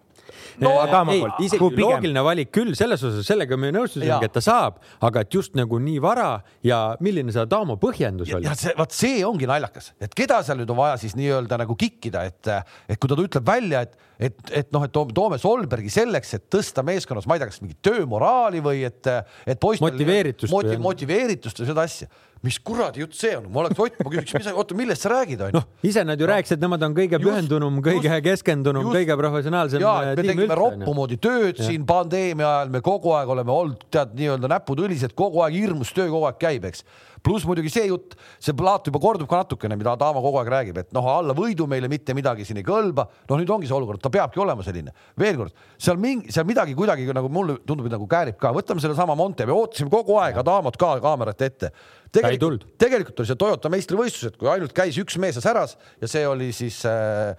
no 0.63 0.73
ei, 1.13 1.23
isegi 1.47 1.69
loogiline 1.81 2.23
valik 2.25 2.51
küll 2.55 2.75
selles 2.79 3.03
osas, 3.07 3.27
sellega 3.29 3.59
me 3.61 3.73
nõustusimegi, 3.75 4.29
et 4.29 4.35
ta 4.35 4.43
saab, 4.45 4.81
aga 5.05 5.25
et 5.25 5.37
just 5.37 5.57
nagu 5.59 5.81
nii 5.83 6.01
vara 6.03 6.29
ja 6.67 6.81
milline 7.05 7.35
see 7.35 7.43
Adamo 7.43 7.79
põhjendus 7.81 8.33
oli. 8.37 8.49
vot 8.79 8.97
see 8.97 9.23
ongi 9.27 9.49
naljakas, 9.49 9.93
et 10.03 10.17
keda 10.17 10.43
seal 10.47 10.61
nüüd 10.63 10.73
on 10.73 10.81
vaja 10.81 10.99
siis 11.03 11.17
nii-öelda 11.19 11.61
nagu 11.63 11.77
kikkida, 11.79 12.27
et, 12.31 12.53
et 12.89 13.01
kui 13.01 13.11
ta 13.11 13.19
ütleb 13.21 13.47
välja, 13.47 13.83
et, 13.87 13.99
et, 14.31 14.39
et 14.63 14.71
noh, 14.75 14.87
et 14.87 14.95
toome, 14.95 15.15
toome 15.17 15.41
Solbergi 15.43 15.93
selleks, 15.93 16.37
et 16.39 16.47
tõsta 16.53 16.85
meeskonnas, 16.87 17.29
ma 17.29 17.37
ei 17.37 17.43
tea, 17.43 17.51
kas 17.53 17.63
mingit 17.65 17.83
töömoraali 17.87 18.63
või 18.65 18.87
et, 18.89 19.13
et 19.47 19.61
poistel 19.61 19.91
motiveeritust 19.91 20.55
moti, 20.55 20.79
motiveeritust 20.81 21.63
või 21.63 21.73
seda 21.73 21.87
asja 21.89 22.11
mis 22.45 22.59
kuradi 22.61 23.01
jutt 23.03 23.17
see 23.17 23.33
on, 23.39 23.47
ma 23.53 23.63
oleks 23.65 23.81
Ott, 23.81 23.97
ma 24.05 24.13
küsiks, 24.13 24.35
mis, 24.37 24.49
oota, 24.53 24.77
millest 24.79 25.07
sa 25.07 25.13
räägid, 25.13 25.41
onju. 25.49 25.57
noh, 25.57 25.67
ise 25.87 26.05
nad 26.07 26.21
ju 26.21 26.27
no. 26.27 26.33
rääkisid, 26.33 26.61
nemad 26.63 26.85
on 26.87 26.97
kõige 26.97 27.21
pühendunum, 27.23 27.81
kõige 27.85 28.21
keskendunum, 28.27 28.91
kõige 28.93 29.17
professionaalsem. 29.19 29.83
ja, 29.83 29.95
et 30.13 30.21
me 30.21 30.27
tegime 30.29 30.59
roppu 30.59 30.95
moodi 30.97 31.19
tööd 31.23 31.57
ja. 31.57 31.67
siin 31.71 31.87
pandeemia 31.89 32.49
ajal, 32.53 32.73
me 32.77 32.83
kogu 32.85 33.17
aeg 33.17 33.33
oleme 33.37 33.55
olnud, 33.55 33.89
tead, 33.93 34.15
nii-öelda 34.19 34.53
näpud 34.57 34.85
õlised, 34.87 35.17
kogu 35.19 35.45
aeg 35.47 35.59
hirmus 35.59 35.93
töö 35.97 36.09
kogu 36.13 36.29
aeg 36.31 36.41
käib, 36.43 36.69
eks 36.71 36.85
pluss 37.27 37.47
muidugi 37.49 37.73
see 37.73 37.89
jutt, 37.91 38.15
see 38.43 38.55
plaat 38.57 38.87
juba 38.87 39.01
kordub 39.03 39.29
ka 39.31 39.43
natukene, 39.43 39.79
mida 39.79 39.95
Adamo 39.97 40.23
kogu 40.25 40.41
aeg 40.41 40.53
räägib, 40.53 40.81
et 40.83 40.95
noh, 40.97 41.09
alla 41.11 41.35
võidu 41.37 41.67
meile 41.71 41.91
mitte 41.91 42.15
midagi 42.17 42.47
siin 42.47 42.61
ei 42.63 42.67
kõlba. 42.67 43.09
noh, 43.29 43.41
nüüd 43.41 43.51
ongi 43.51 43.69
see 43.69 43.77
olukord, 43.77 44.03
ta 44.03 44.13
peabki 44.15 44.43
olema 44.43 44.65
selline. 44.67 44.95
veel 45.19 45.37
kord, 45.41 45.59
seal 45.79 46.01
mingi, 46.01 46.33
seal 46.35 46.47
midagi 46.49 46.77
kuidagi 46.79 47.09
nagu 47.17 47.31
mulle 47.33 47.59
tundub, 47.67 47.91
nagu 47.91 48.07
käärib 48.11 48.39
ka, 48.41 48.55
võtame 48.55 48.83
sellesama 48.85 49.19
Monte, 49.19 49.47
me 49.47 49.57
ootasime 49.57 49.91
kogu 49.93 50.19
aeg 50.23 50.39
Adamot 50.43 50.79
ka 50.79 50.97
kaamerate 51.03 51.51
ette. 51.51 51.73
tegelikult, 52.15 52.65
tegelikult 52.79 53.21
oli 53.21 53.29
see 53.29 53.43
Toyota 53.43 53.73
meistrivõistlused, 53.73 54.39
kui 54.39 54.49
ainult 54.49 54.73
käis 54.77 54.97
üks 55.03 55.19
mees 55.21 55.37
ja 55.37 55.45
säras 55.45 55.77
ja 56.01 56.09
see 56.09 56.27
oli 56.27 56.53
siis 56.55 56.81
äh, 56.89 57.35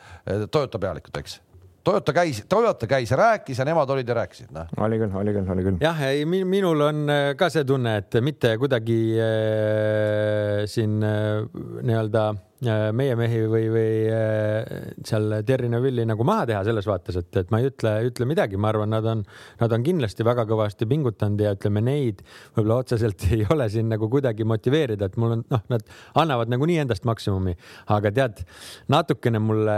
Toyota 0.51 0.79
pealikult, 0.81 1.23
eks 1.23 1.39
Toyota 1.87 2.13
käis, 2.13 2.41
Toyota 2.49 2.87
käis 2.87 3.11
ja 3.11 3.17
rääkis 3.17 3.59
ja 3.61 3.65
nemad 3.67 3.89
olid 3.89 4.09
ja 4.09 4.17
rääkisid, 4.17 4.49
noh. 4.51 4.67
oli 4.83 4.97
küll, 4.99 5.13
oli 5.15 5.33
küll, 5.35 5.51
oli 5.53 5.63
küll. 5.69 5.77
jah, 5.79 6.01
ei 6.09 6.25
minul 6.27 6.83
on 6.83 7.05
äh, 7.13 7.29
ka 7.39 7.47
see 7.53 7.63
tunne, 7.67 7.97
et 8.01 8.17
mitte 8.25 8.51
kuidagi 8.59 8.97
äh, 9.23 10.65
siin 10.67 10.99
äh, 11.05 11.45
nii-öelda 11.87 12.25
meie 12.65 13.13
mehi 13.17 13.43
või, 13.45 13.67
või 13.69 13.89
äh, 14.09 14.87
seal 15.05 15.35
Terri 15.45 15.69
Neuvilli 15.69 16.07
nagu 16.09 16.25
maha 16.25 16.47
teha 16.49 16.63
selles 16.65 16.87
vaates, 16.89 17.19
et, 17.19 17.29
et 17.43 17.51
ma 17.53 17.59
ei 17.61 17.67
ütle, 17.69 17.91
ütle 18.09 18.25
midagi, 18.29 18.57
ma 18.57 18.71
arvan, 18.71 18.89
nad 18.95 19.05
on, 19.05 19.21
nad 19.59 19.75
on 19.75 19.85
kindlasti 19.85 20.25
väga 20.25 20.47
kõvasti 20.49 20.87
pingutanud 20.89 21.43
ja 21.43 21.53
ütleme 21.53 21.83
neid 21.85 22.23
võib-olla 22.55 22.79
otseselt 22.81 23.27
ei 23.35 23.45
ole 23.53 23.67
siin 23.69 23.91
nagu 23.93 24.09
kuidagi 24.09 24.47
motiveerida, 24.49 25.11
et 25.11 25.19
mul 25.21 25.35
on 25.37 25.43
noh, 25.53 25.65
nad 25.69 25.85
annavad 26.17 26.49
nagunii 26.49 26.79
endast 26.81 27.05
maksimumi, 27.05 27.53
aga 27.93 28.13
tead, 28.15 28.41
natukene 28.89 29.41
mulle 29.43 29.77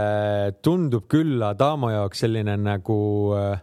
tundub 0.64 1.04
küll 1.12 1.44
Adamo 1.44 1.92
jaoks 1.92 2.24
selline 2.24 2.56
nagu 2.64 3.00
äh, 3.36 3.60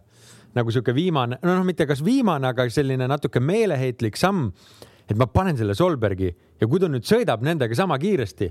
nagu 0.57 0.73
sihuke 0.73 0.93
viimane, 0.93 1.41
no 1.45 1.57
mitte 1.65 1.89
kas 1.89 2.03
viimane, 2.05 2.49
aga 2.49 2.69
selline 2.73 3.09
natuke 3.09 3.41
meeleheitlik 3.41 4.17
samm. 4.17 4.51
et 5.07 5.15
ma 5.15 5.25
panen 5.31 5.55
selle 5.55 5.73
Solbergi 5.73 6.27
ja 6.59 6.67
kui 6.67 6.81
ta 6.83 6.89
nüüd 6.91 7.05
sõidab 7.07 7.41
nendega 7.45 7.75
sama 7.79 7.95
kiiresti, 7.97 8.49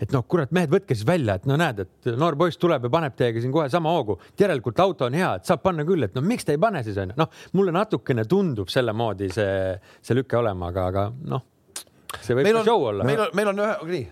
et 0.00 0.12
noh, 0.14 0.24
kurat, 0.28 0.52
mehed, 0.54 0.70
võtke 0.72 0.96
siis 0.96 1.06
välja, 1.08 1.38
et 1.38 1.48
no 1.48 1.56
näed, 1.60 1.84
et 1.86 2.10
noor 2.18 2.36
poiss 2.38 2.60
tuleb 2.60 2.86
ja 2.86 2.92
paneb 2.92 3.16
teiega 3.18 3.42
siin 3.42 3.54
kohe 3.54 3.68
sama 3.72 3.92
hoogu, 3.96 4.18
järelikult 4.38 4.80
auto 4.84 5.08
on 5.08 5.18
hea, 5.18 5.34
et 5.38 5.48
saab 5.48 5.64
panna 5.64 5.86
küll, 5.88 6.06
et 6.06 6.16
no 6.16 6.24
miks 6.24 6.46
te 6.46 6.56
ei 6.56 6.62
pane 6.62 6.82
siis 6.86 6.98
onju, 7.02 7.16
noh, 7.18 7.42
mulle 7.56 7.74
natukene 7.76 8.26
tundub 8.28 8.72
selle 8.72 8.94
moodi 8.96 9.30
see, 9.34 9.76
see 10.02 10.18
lüke 10.18 10.38
olema, 10.38 10.72
aga, 10.72 10.88
aga 10.92 11.10
noh 11.32 11.44
see 12.20 12.36
võib 12.36 12.46
meil 12.46 12.56
ka 12.56 12.60
on, 12.60 12.66
show 12.68 12.84
olla. 12.90 13.06
meil 13.06 13.22
on, 13.24 13.32
meil 13.36 13.50
on 13.50 13.62
ühe, 13.64 13.74
nii. 13.90 14.04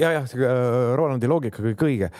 ja, 0.00 0.12
jah, 0.18 0.26
see 0.30 0.46
äh, 0.46 0.92
Rolandi 0.98 1.30
loogika 1.30 1.64
kõik 1.64 1.84
õige, 1.86 2.10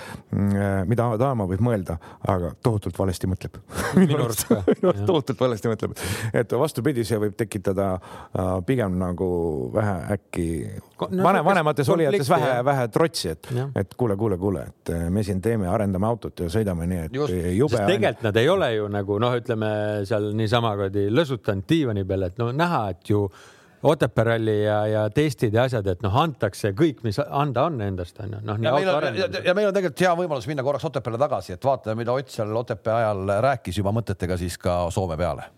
mida 0.89 1.09
Adama 1.17 1.47
võib 1.51 1.63
mõelda, 1.65 1.99
aga 2.29 2.53
tohutult 2.65 2.99
valesti 2.99 3.29
mõtleb. 3.31 3.59
Minu 4.01 4.21
arust 4.25 4.47
ka, 4.49 4.63
tohutult 5.07 5.41
valesti 5.41 5.71
mõtleb, 5.73 5.97
et 6.43 6.57
vastupidi, 6.59 7.05
see 7.09 7.21
võib 7.23 7.37
tekitada 7.39 7.95
äh, 7.99 8.53
pigem 8.69 8.97
nagu 9.01 9.29
vähe 9.75 9.97
äkki 10.17 10.49
no 11.11 11.25
vanem, 11.25 11.45
vanemates 11.47 11.89
olijates 11.93 12.31
vähe 12.31 12.59
vähe 12.65 12.89
trotsi, 12.95 13.33
et 13.35 13.49
et 13.77 13.97
kuule, 13.99 14.17
kuule, 14.17 14.39
kuule, 14.41 14.67
et 14.73 14.95
äh, 14.95 15.09
me 15.11 15.25
siin 15.27 15.41
teeme, 15.45 15.69
arendame 15.71 16.09
autot 16.09 16.45
ja 16.45 16.51
sõidame 16.53 16.87
nii, 16.91 17.07
et 17.09 17.17
Just. 17.17 17.41
jube 17.57 17.81
tegelikult 17.81 18.29
nad 18.29 18.39
ei 18.41 18.49
ole 18.49 18.75
ju 18.77 18.87
nagu 18.93 19.19
noh, 19.23 19.35
ütleme 19.41 19.73
seal 20.09 20.31
niisama 20.37 20.75
kuradi 20.79 21.09
lõsutanud 21.13 21.67
diivani 21.69 22.07
peal, 22.09 22.29
et 22.29 22.39
no 22.41 22.51
näha, 22.57 22.85
et 22.95 23.13
ju 23.13 23.27
Otepää 23.83 24.25
ralli 24.25 24.65
ja, 24.65 24.87
ja 24.87 25.11
testid 25.11 25.55
ja 25.55 25.65
asjad, 25.67 25.87
et 25.91 26.03
noh, 26.05 26.15
antakse 26.17 26.71
kõik, 26.79 27.01
mis 27.03 27.17
anda 27.19 27.65
on 27.67 27.81
endast 27.83 28.21
onju, 28.23 28.39
noh 28.47 28.61
nii 28.61 28.71
auto 28.71 28.93
arendamisel. 29.01 29.49
ja 29.49 29.55
meil 29.59 29.73
on 29.73 29.75
tegelikult 29.75 30.05
hea 30.05 30.13
võimalus 30.21 30.47
minna 30.47 30.63
korraks 30.63 30.87
Otepääle 30.87 31.19
tagasi, 31.19 31.57
et 31.57 31.67
vaatame, 31.67 31.99
mida 31.99 32.15
Ott 32.15 32.31
seal 32.31 32.55
Otepää 32.57 33.01
ajal 33.01 33.33
rääkis 33.43 33.81
juba 33.83 33.91
mõtetega 33.91 34.39
siis 34.39 34.59
ka 34.59 34.85
Soome 34.95 35.19
peale. 35.19 35.51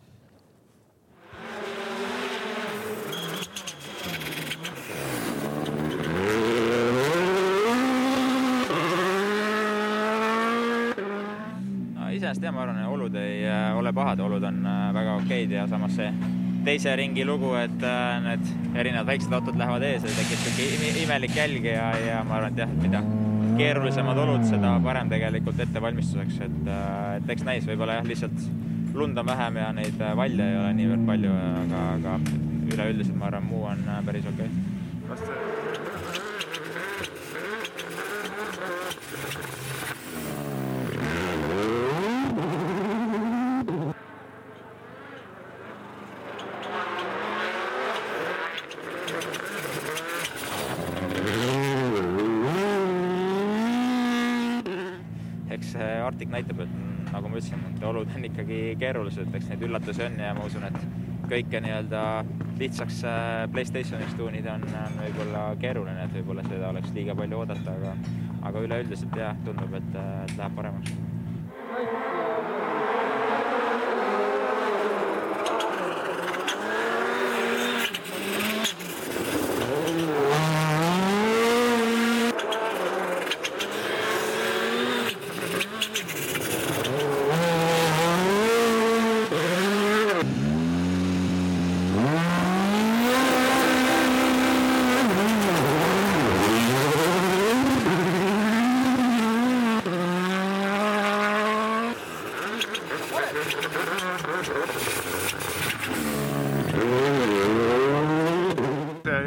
iseenesest 12.14 12.44
jah, 12.46 12.54
ma 12.54 12.62
arvan, 12.62 12.78
olud 12.88 13.14
ei 13.20 13.42
äh, 13.42 13.76
ole 13.76 13.92
pahad, 13.92 14.22
olud 14.22 14.48
on 14.48 14.64
äh, 14.66 14.88
väga 14.94 15.18
okeid 15.18 15.50
ja 15.58 15.66
samas 15.68 15.98
see 15.98 16.43
teise 16.64 16.94
ringi 16.96 17.24
lugu, 17.28 17.52
et 17.60 17.82
äh, 17.84 18.20
need 18.24 18.76
erinevad 18.80 19.10
väiksed 19.12 19.32
autod 19.36 19.58
lähevad 19.60 19.84
ees 19.86 20.04
ja 20.06 20.12
tekib 20.16 20.42
sihuke 20.44 20.68
ime- 20.78 20.94
imelik 21.04 21.36
jälg 21.36 21.68
ja, 21.68 21.90
ja 22.00 22.22
ma 22.26 22.38
arvan, 22.38 22.54
et 22.54 22.64
jah, 22.64 22.72
mida 22.82 23.02
keerulisemad 23.58 24.18
olud, 24.24 24.46
seda 24.48 24.74
parem 24.84 25.10
tegelikult 25.12 25.60
ettevalmistuseks, 25.66 26.40
et, 26.48 26.70
et 27.20 27.34
eks 27.36 27.46
näis, 27.46 27.68
võib-olla 27.68 28.00
jah, 28.00 28.08
lihtsalt 28.08 28.94
lund 28.94 29.18
on 29.18 29.26
vähem 29.26 29.60
ja 29.60 29.72
neid 29.76 30.00
äh, 30.00 30.16
valle 30.16 30.50
ei 30.50 30.60
ole 30.62 30.72
niivõrd 30.80 31.06
palju, 31.12 31.36
aga, 31.64 31.84
aga 31.98 32.18
üleüldiselt 32.72 33.18
ma 33.20 33.30
arvan, 33.30 33.50
muu 33.50 33.66
on 33.70 33.84
äh, 33.88 34.00
päris 34.06 34.32
okei 34.32 34.48
okay.. 34.48 35.54
eks 55.54 55.74
see 55.74 55.90
Arctic 56.02 56.30
näitab, 56.32 56.64
et 56.64 56.72
nagu 57.12 57.30
ma 57.30 57.38
ütlesin, 57.38 57.60
et 57.70 57.84
olud 57.86 58.10
on 58.24 58.30
ikkagi 58.32 58.60
keerulised, 58.80 59.34
eks 59.36 59.50
neid 59.50 59.64
üllatusi 59.66 60.04
on 60.06 60.18
ja 60.20 60.32
ma 60.36 60.46
usun, 60.48 60.64
et 60.68 60.78
kõike 61.28 61.60
nii-öelda 61.64 62.02
lihtsaks 62.60 63.02
äh, 63.08 63.44
Playstationiks 63.52 64.16
tuunida 64.18 64.54
on, 64.56 64.64
on 64.80 64.98
võib-olla 65.02 65.44
keeruline, 65.60 66.04
et 66.04 66.16
võib-olla 66.18 66.44
seda 66.48 66.70
oleks 66.72 66.94
liiga 66.96 67.16
palju 67.18 67.42
oodata, 67.42 67.76
aga 67.78 67.96
aga 68.44 68.64
üleüldiselt 68.66 69.16
jah, 69.16 69.36
tundub, 69.44 69.72
et, 69.80 69.96
et 69.96 70.36
läheb 70.36 70.58
paremaks 70.58 72.43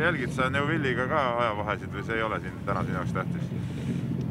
jälgid 0.07 0.31
sa 0.31 0.49
Neuvilliga 0.49 1.07
ka 1.07 1.21
ajavahesid 1.41 1.91
või 1.91 2.03
see 2.07 2.15
ei 2.15 2.23
ole 2.23 2.39
siin 2.39 2.59
täna 2.65 2.83
sinu 2.85 2.95
jaoks 2.95 3.13
tähtis? 3.15 3.49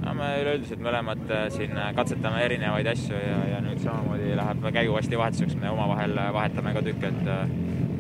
no 0.07 0.14
me 0.14 0.28
üleüldiselt 0.40 0.83
mõlemad 0.85 1.23
äh, 1.35 1.47
siin 1.52 1.76
äh, 1.76 1.90
katsetame 1.97 2.43
erinevaid 2.47 2.88
asju 2.93 3.19
ja, 3.19 3.38
ja 3.52 3.59
nüüd 3.64 3.81
samamoodi 3.85 4.33
läheb 4.38 4.69
käiguvasti 4.78 5.19
vahetuseks, 5.21 5.57
me 5.61 5.71
omavahel 5.75 6.16
äh, 6.23 6.31
vahetame 6.37 6.75
ka 6.76 6.85
tükke, 6.87 7.12
et 7.12 7.26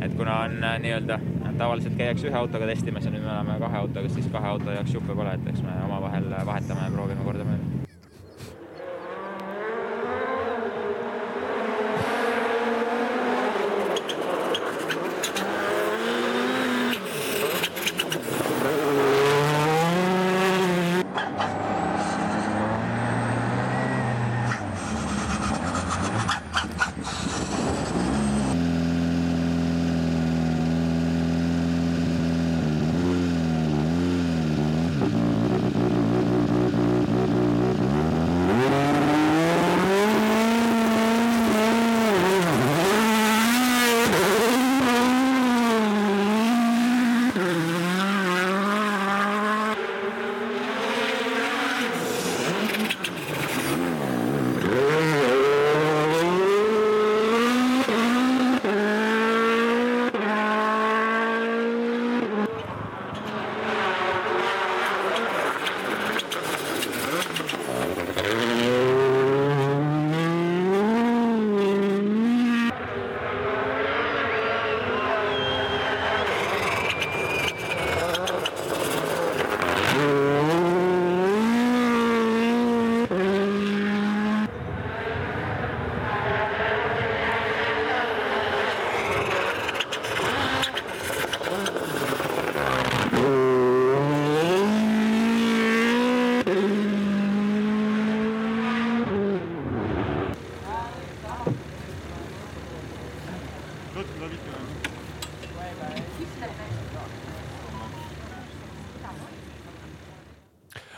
et 0.06 0.12
kuna 0.16 0.34
on 0.44 0.58
nii-öelda, 0.60 1.16
tavaliselt 1.58 1.96
käiakse 1.98 2.28
ühe 2.28 2.36
autoga 2.36 2.68
testimas 2.68 3.04
ja 3.08 3.10
nüüd 3.10 3.24
me 3.24 3.32
oleme 3.32 3.56
kahe 3.62 3.78
autoga, 3.80 4.08
siis 4.12 4.28
kahe 4.32 4.48
auto 4.54 4.74
jaoks 4.76 4.92
jube 4.94 5.16
kole, 5.18 5.32
et 5.38 5.48
eks 5.52 5.64
me 5.64 5.72
omavahel 5.86 6.28
vahetame 6.46 6.84
ja 6.84 6.92
proovime 6.94 7.24
kordamööda. 7.24 7.55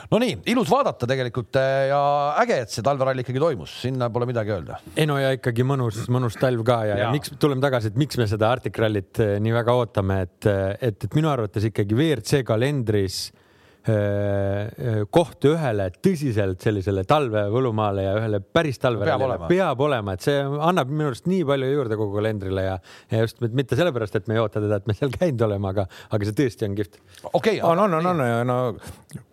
Nonii, 0.08 0.38
ilus 0.52 0.70
vaadata 0.72 1.08
tegelikult 1.10 1.58
äh, 1.60 1.88
ja 1.90 2.00
äge, 2.40 2.62
et 2.64 2.72
see 2.72 2.84
talveralli 2.86 3.24
ikkagi 3.26 3.42
toimus, 3.42 3.74
sinna 3.82 4.08
pole 4.12 4.28
midagi 4.30 4.54
öelda. 4.54 4.78
ei 4.96 5.08
no 5.08 5.18
ja 5.20 5.34
ikkagi 5.36 5.66
mõnus, 5.68 6.00
mõnus 6.12 6.38
talv 6.40 6.64
ka 6.68 6.78
ja, 6.88 6.94
ja. 6.94 7.02
ja 7.06 7.10
miks, 7.14 7.34
tuleme 7.40 7.64
tagasi, 7.64 7.92
et 7.92 7.98
miks 8.00 8.20
me 8.20 8.28
seda 8.30 8.52
Arctic 8.54 8.78
Rallyt 8.80 9.20
äh, 9.24 9.36
nii 9.42 9.52
väga 9.58 9.76
ootame, 9.76 10.22
et, 10.28 10.48
et, 10.80 11.04
et 11.04 11.18
minu 11.18 11.30
arvates 11.32 11.68
ikkagi 11.68 11.98
WRC 11.98 12.42
kalendris 12.48 13.26
äh, 13.28 13.44
Äh, 13.88 14.68
äh, 14.68 14.96
koht 15.08 15.44
ühele 15.48 15.86
tõsiselt 16.04 16.60
sellisele 16.60 17.04
talvevõlumaale 17.08 18.02
ja 18.04 18.16
ühele 18.18 18.40
päris 18.42 18.76
talverallile 18.82 19.46
peab 19.48 19.80
olema, 19.86 20.12
et 20.12 20.26
see 20.26 20.42
annab 20.42 20.90
minu 20.90 21.06
arust 21.08 21.28
nii 21.30 21.46
palju 21.48 21.70
juurde 21.70 21.96
kogu 21.96 22.18
kalendrile 22.18 22.66
ja, 22.66 22.74
ja 23.14 23.22
just 23.22 23.40
mitte 23.46 23.78
sellepärast, 23.78 24.18
et 24.18 24.28
me 24.28 24.36
ei 24.36 24.42
oota 24.42 24.60
teda, 24.60 24.80
et 24.82 24.90
me 24.90 24.96
seal 24.98 25.14
käinud 25.14 25.46
oleme, 25.46 25.70
aga, 25.70 25.86
aga 26.10 26.28
see 26.28 26.36
tõesti 26.42 26.68
on 26.68 26.76
kihvt. 26.76 27.00
okei 27.22 27.62
okay,, 27.62 27.62
on, 27.64 27.80
on, 27.86 27.96
on, 28.00 28.10
on 28.12 28.22
ja 28.26 28.42
no 28.48 28.58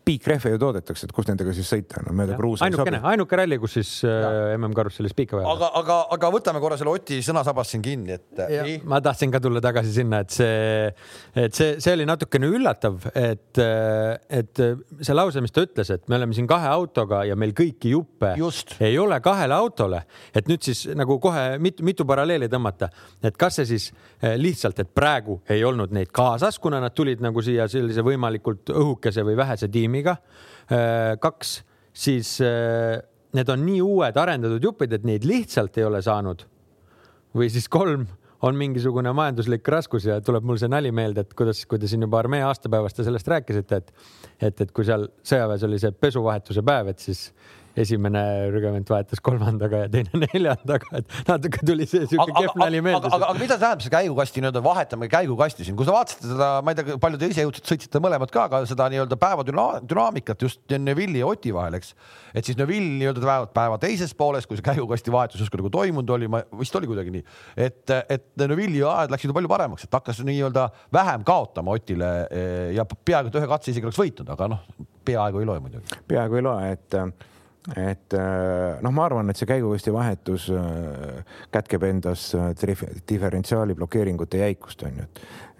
piikrehve 0.05 0.51
ju 0.53 0.59
toodetakse, 0.61 1.07
et 1.07 1.13
kus 1.15 1.27
nendega 1.29 1.53
siis 1.55 1.69
sõita, 1.69 2.01
no 2.05 2.13
mööda 2.15 2.37
kruusa. 2.37 2.67
ainukene, 2.67 2.99
ainuke 3.11 3.39
ralli, 3.39 3.57
kus 3.61 3.77
siis 3.79 3.91
äh, 4.05 4.53
MM-karussellis 4.57 5.15
piike 5.17 5.37
vaja. 5.37 5.49
aga, 5.55 5.69
aga, 5.81 5.97
aga 6.15 6.31
võtame 6.35 6.61
korra 6.63 6.77
selle 6.79 6.93
Oti 6.93 7.21
sõnasabast 7.25 7.73
siin 7.73 7.83
kinni, 7.85 8.17
et. 8.19 8.27
Äh, 8.45 8.69
ma 8.85 9.01
tahtsin 9.03 9.33
ka 9.33 9.41
tulla 9.43 9.61
tagasi 9.65 9.93
sinna, 9.95 10.21
et 10.25 10.35
see, 10.35 10.91
et 11.45 11.57
see, 11.57 11.77
see 11.83 11.95
oli 11.97 12.05
natukene 12.07 12.49
üllatav, 12.53 13.07
et, 13.11 13.61
äh, 13.61 14.11
et 14.41 14.63
see 15.01 15.17
lause, 15.17 15.41
mis 15.43 15.55
ta 15.55 15.65
ütles, 15.65 15.89
et 15.95 16.05
me 16.11 16.19
oleme 16.19 16.37
siin 16.37 16.49
kahe 16.49 16.69
autoga 16.69 17.23
ja 17.25 17.37
meil 17.39 17.55
kõiki 17.57 17.95
juppe 17.95 18.35
Just. 18.39 18.77
ei 18.85 18.99
ole 19.01 19.19
kahele 19.25 19.57
autole, 19.57 20.03
et 20.35 20.51
nüüd 20.51 20.65
siis 20.65 20.85
nagu 20.97 21.17
kohe 21.23 21.55
mitu, 21.61 21.85
mitu 21.87 22.05
paralleeli 22.07 22.49
tõmmata, 22.51 22.91
et 23.25 23.37
kas 23.39 23.57
see 23.59 23.69
siis 23.73 23.89
lihtsalt, 24.37 24.79
et 24.81 24.93
praegu 24.95 25.39
ei 25.51 25.63
olnud 25.65 25.93
neid 25.95 26.13
kaasas, 26.15 26.59
kuna 26.61 26.79
nad 26.83 26.93
tulid 26.95 27.21
nagu 27.23 27.41
siia 27.45 27.67
sellise 27.71 28.05
võimalikult 28.05 28.69
õhukese 28.73 29.25
või 29.25 29.37
vähese 29.39 29.69
tiimi 29.71 29.94
tiimiga. 29.95 30.17
Äh, 30.71 31.15
kaks, 31.21 31.61
siis 31.93 32.39
äh, 32.41 32.99
need 33.35 33.49
on 33.49 33.65
nii 33.65 33.81
uued 33.83 34.17
arendatud 34.17 34.63
jupid, 34.63 34.93
et 34.93 35.07
neid 35.07 35.25
lihtsalt 35.27 35.77
ei 35.77 35.87
ole 35.87 36.01
saanud. 36.01 36.45
või 37.35 37.49
siis 37.51 37.65
kolm 37.67 38.05
on 38.47 38.55
mingisugune 38.55 39.11
majanduslik 39.11 39.67
raskus 39.67 40.05
ja 40.07 40.21
tuleb 40.23 40.45
mul 40.47 40.55
see 40.55 40.69
nali 40.71 40.91
meelde, 40.95 41.25
et 41.25 41.33
kuidas, 41.35 41.65
kui 41.67 41.79
te 41.79 41.87
siin 41.87 42.05
juba 42.05 42.21
armee 42.21 42.39
aastapäevast 42.47 42.97
ja 42.97 43.03
sellest 43.03 43.27
rääkisite, 43.27 43.75
et 43.75 43.91
et, 44.39 44.61
et 44.61 44.71
kui 44.71 44.85
seal 44.87 45.07
sõjaväes 45.23 45.65
oli 45.67 45.79
see 45.79 45.91
pesuvahetuse 45.91 46.63
päev, 46.63 46.93
et 46.93 46.99
siis 46.99 47.27
esimene 47.79 48.21
rügement 48.53 48.89
vahetas 48.89 49.21
kolmandaga 49.23 49.83
ja 49.85 49.91
teine 49.91 50.21
neljandaga, 50.25 51.01
et 51.01 51.15
natuke 51.27 51.61
tuli 51.67 51.87
see 51.89 52.07
siuke 52.09 52.31
kehv 52.31 52.55
nali 52.59 52.81
meelde. 52.85 53.09
aga, 53.09 53.17
aga, 53.17 53.29
aga 53.31 53.41
mida 53.41 53.57
tähendab 53.59 53.83
see 53.83 53.93
käigukasti 53.93 54.43
nii-öelda 54.43 54.63
vahetame 54.65 55.09
käigukasti 55.11 55.67
siin, 55.67 55.77
kui 55.79 55.87
sa 55.87 55.95
vaatasid 55.95 56.27
seda, 56.31 56.49
ma 56.65 56.73
ei 56.73 56.79
tea, 56.79 56.97
palju 57.01 57.19
te 57.21 57.29
ise 57.31 57.45
jõudsite, 57.45 57.71
sõitsite 57.73 58.01
mõlemad 58.03 58.31
ka, 58.33 58.47
aga 58.49 58.61
seda 58.69 58.87
nii-öelda 58.93 59.19
päeva 59.21 59.45
dünaamikat 59.47 60.47
just 60.47 60.63
Neville'i 60.71 61.21
ja 61.21 61.29
Oti 61.29 61.53
vahel, 61.55 61.77
eks. 61.79 61.93
et 62.33 62.47
siis 62.47 62.59
Neville 62.59 62.95
nii-öelda 63.01 63.23
päeva, 63.25 63.51
päeva 63.59 63.79
teises 63.81 64.15
pooles, 64.17 64.47
kui 64.47 64.59
see 64.59 64.65
käigukasti 64.65 65.13
vahetus 65.13 65.43
justkui 65.43 65.61
nagu 65.61 65.73
toimunud 65.73 66.15
oli, 66.17 66.31
ma 66.31 66.43
vist 66.59 66.75
oli 66.79 66.89
kuidagi 66.89 67.13
nii, 67.17 67.27
et, 67.67 67.95
et 68.09 68.27
Neville'i 68.39 68.83
ajad 68.85 69.15
läksid 69.15 69.31
ju 69.31 69.37
palju 69.37 69.51
paremaks, 69.51 69.87
et 69.87 69.99
hakkas 69.99 70.23
nii-öelda 70.25 70.69
vähem 70.95 71.27
kaotama 71.27 71.75
Otile 71.75 72.11
eh, 72.31 72.73
ja 72.77 72.85
peaaegu 72.85 73.31
et 73.31 73.39
ühe 73.41 73.47
katse 73.51 73.73
isegi 73.73 73.87
oleks 73.87 73.99
võitnud, 73.99 74.29
aga 74.31 74.49
noh, 74.55 74.65
peaaegu 75.05 75.41
ei 75.41 75.47
loe 75.49 75.61
muidugi. 75.63 76.03
peaaegu 76.07 76.39
ei 76.39 76.45
loe, 76.45 76.75
et 76.75 76.99
et 77.73 78.13
äh, 78.13 78.77
noh, 78.85 78.93
ma 78.93 79.07
arvan, 79.07 79.31
et 79.31 79.39
see 79.39 79.47
käigukosti 79.49 79.93
vahetus 79.93 80.47
äh, 80.53 81.23
kätkeb 81.53 81.85
endas 81.87 82.27
äh, 82.37 82.51
diferentsiaali 83.09 83.73
blokeeringute 83.77 84.43
jäikust 84.43 84.83
on 84.85 84.99
ju, 85.01 85.05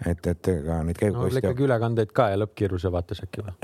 et, 0.06 0.20
et, 0.20 0.28
et 0.30 0.50
ega 0.52 0.78
neid 0.86 1.00
käigukoste 1.00 1.40
no,. 1.40 1.42
ikkagi 1.42 1.66
ülekandeid 1.66 2.14
ka 2.14 2.28
ja 2.30 2.38
lõppkiiruse 2.38 2.92
vaates 2.94 3.24
äkki 3.26 3.42
või? 3.42 3.56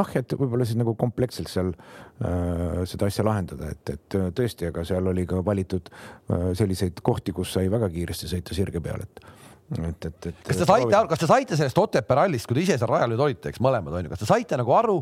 noh, 0.00 0.12
et 0.16 0.32
võib-olla 0.38 0.68
siis 0.68 0.80
nagu 0.80 0.96
kompleksselt 1.00 1.52
seal 1.52 1.74
äh, 1.74 2.80
seda 2.88 3.10
asja 3.12 3.26
lahendada, 3.28 3.74
et, 3.74 3.96
et 3.98 4.18
tõesti, 4.38 4.70
aga 4.72 4.86
seal 4.88 5.12
oli 5.12 5.26
ka 5.28 5.42
valitud 5.44 5.92
äh, 5.92 6.50
selliseid 6.56 7.04
kohti, 7.04 7.36
kus 7.36 7.52
sai 7.58 7.68
väga 7.72 7.90
kiiresti 7.92 8.30
sõita 8.32 8.56
sirge 8.56 8.80
peal, 8.84 9.04
et 9.04 9.26
et, 9.74 10.06
et, 10.06 10.26
et. 10.28 10.40
kas 10.44 10.58
te 10.60 10.66
saite 10.68 10.92
aru, 10.92 11.08
kas 11.08 11.20
te 11.22 11.26
saite 11.26 11.56
sellest 11.56 11.78
Otepää 11.80 12.18
rallist, 12.18 12.44
kui 12.46 12.58
te 12.58 12.62
ise 12.66 12.74
seal 12.76 12.90
rajal 12.90 13.14
nüüd 13.14 13.22
olite, 13.24 13.48
eks 13.48 13.62
mõlemad 13.64 13.96
on 13.96 14.04
ju, 14.04 14.10
kas 14.12 14.20
te 14.20 14.28
saite 14.28 14.58
nagu 14.60 14.74
aru, 14.76 14.98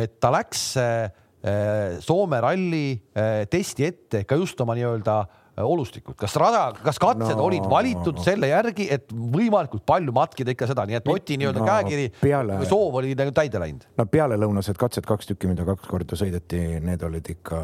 et 0.00 0.14
ta 0.24 0.30
läks 0.32 0.62
Äh, 0.80 1.10
Soome 2.04 2.40
ralli 2.44 2.86
äh, 3.16 3.46
testi 3.48 3.86
ette 3.86 4.24
ka 4.28 4.36
just 4.36 4.60
oma 4.60 4.74
nii-öelda 4.76 5.14
äh, 5.22 5.40
olustikud, 5.66 6.16
kas 6.18 6.34
rada, 6.40 6.70
kas 6.84 6.98
katsed 7.00 7.36
no, 7.36 7.46
olid 7.46 7.64
valitud 7.70 8.18
no. 8.18 8.24
selle 8.24 8.50
järgi, 8.50 8.86
et 8.92 9.10
võimalikult 9.10 9.84
palju 9.88 10.14
matkida 10.14 10.54
ikka 10.54 10.68
seda, 10.70 10.86
nii 10.88 10.98
et 11.00 11.08
Oti 11.10 11.38
nii-öelda 11.40 11.62
no, 11.62 11.68
käekiri 11.68 12.06
peale... 12.20 12.58
soov 12.68 13.00
oli 13.00 13.14
nagu 13.18 13.34
täide 13.36 13.62
läinud? 13.62 13.86
no 13.98 14.06
pealelõunased 14.10 14.78
katsed, 14.80 15.06
kaks 15.08 15.32
tükki, 15.32 15.50
mida 15.50 15.66
kaks 15.68 15.88
korda 15.90 16.18
sõideti, 16.18 16.62
need 16.84 17.02
olid 17.06 17.32
ikka. 17.34 17.60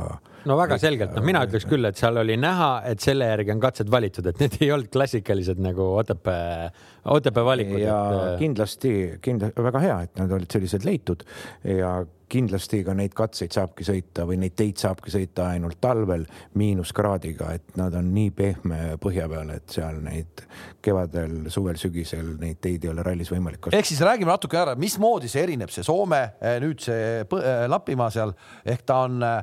no 0.49 0.59
väga 0.59 0.81
selgelt, 0.83 1.15
noh, 1.17 1.27
mina 1.27 1.45
ütleks 1.47 1.69
küll, 1.69 1.89
et 1.89 2.01
seal 2.01 2.21
oli 2.23 2.39
näha, 2.41 2.73
et 2.91 3.05
selle 3.05 3.31
järgi 3.31 3.55
on 3.55 3.63
katsed 3.63 3.93
valitud, 3.93 4.33
et 4.33 4.43
need 4.43 4.59
ei 4.61 4.73
olnud 4.75 4.91
klassikalised 4.93 5.63
nagu 5.63 5.93
Otepää, 6.01 6.71
Otepää 7.17 7.47
valikud. 7.47 7.81
ja 7.85 8.01
et... 8.33 8.41
kindlasti, 8.43 8.93
kindlasti 9.25 9.71
väga 9.71 9.87
hea, 9.87 10.03
et 10.09 10.23
nad 10.23 10.37
olid 10.39 10.59
sellised 10.59 10.87
leitud 10.87 11.25
ja 11.65 11.99
kindlasti 12.33 12.83
ka 12.87 12.95
neid 12.99 13.15
katseid 13.17 13.55
saabki 13.55 13.87
sõita 13.87 14.27
või 14.27 14.39
neid 14.43 14.57
teid 14.59 14.81
saabki 14.83 15.13
sõita 15.15 15.51
ainult 15.55 15.79
talvel 15.83 16.25
miinuskraadiga, 16.59 17.53
et 17.55 17.77
nad 17.79 17.95
on 17.99 18.09
nii 18.15 18.33
pehme 18.37 18.81
põhja 19.03 19.29
peal, 19.31 19.53
et 19.55 19.77
seal 19.77 20.01
neid 20.05 20.43
kevadel, 20.85 21.47
suvel, 21.53 21.79
sügisel 21.81 22.35
neid 22.41 22.59
teid 22.63 22.87
ei 22.87 22.93
ole 22.93 23.05
rallis 23.07 23.31
võimalik 23.33 23.63
kasutada. 23.67 23.83
ehk 23.83 23.91
siis 23.93 24.03
räägime 24.03 24.33
natuke 24.33 24.59
ära, 24.59 24.75
mismoodi 24.79 25.31
see 25.31 25.45
erineb, 25.47 25.71
see 25.75 25.87
Soome, 25.87 26.23
eh, 26.41 26.59
nüüd 26.63 26.83
see 26.83 27.23
eh, 27.23 27.63
Lapimaa 27.71 28.11
seal 28.15 28.35
ehk 28.67 28.83
ta 28.87 29.05
on 29.07 29.23
äh, 29.23 29.39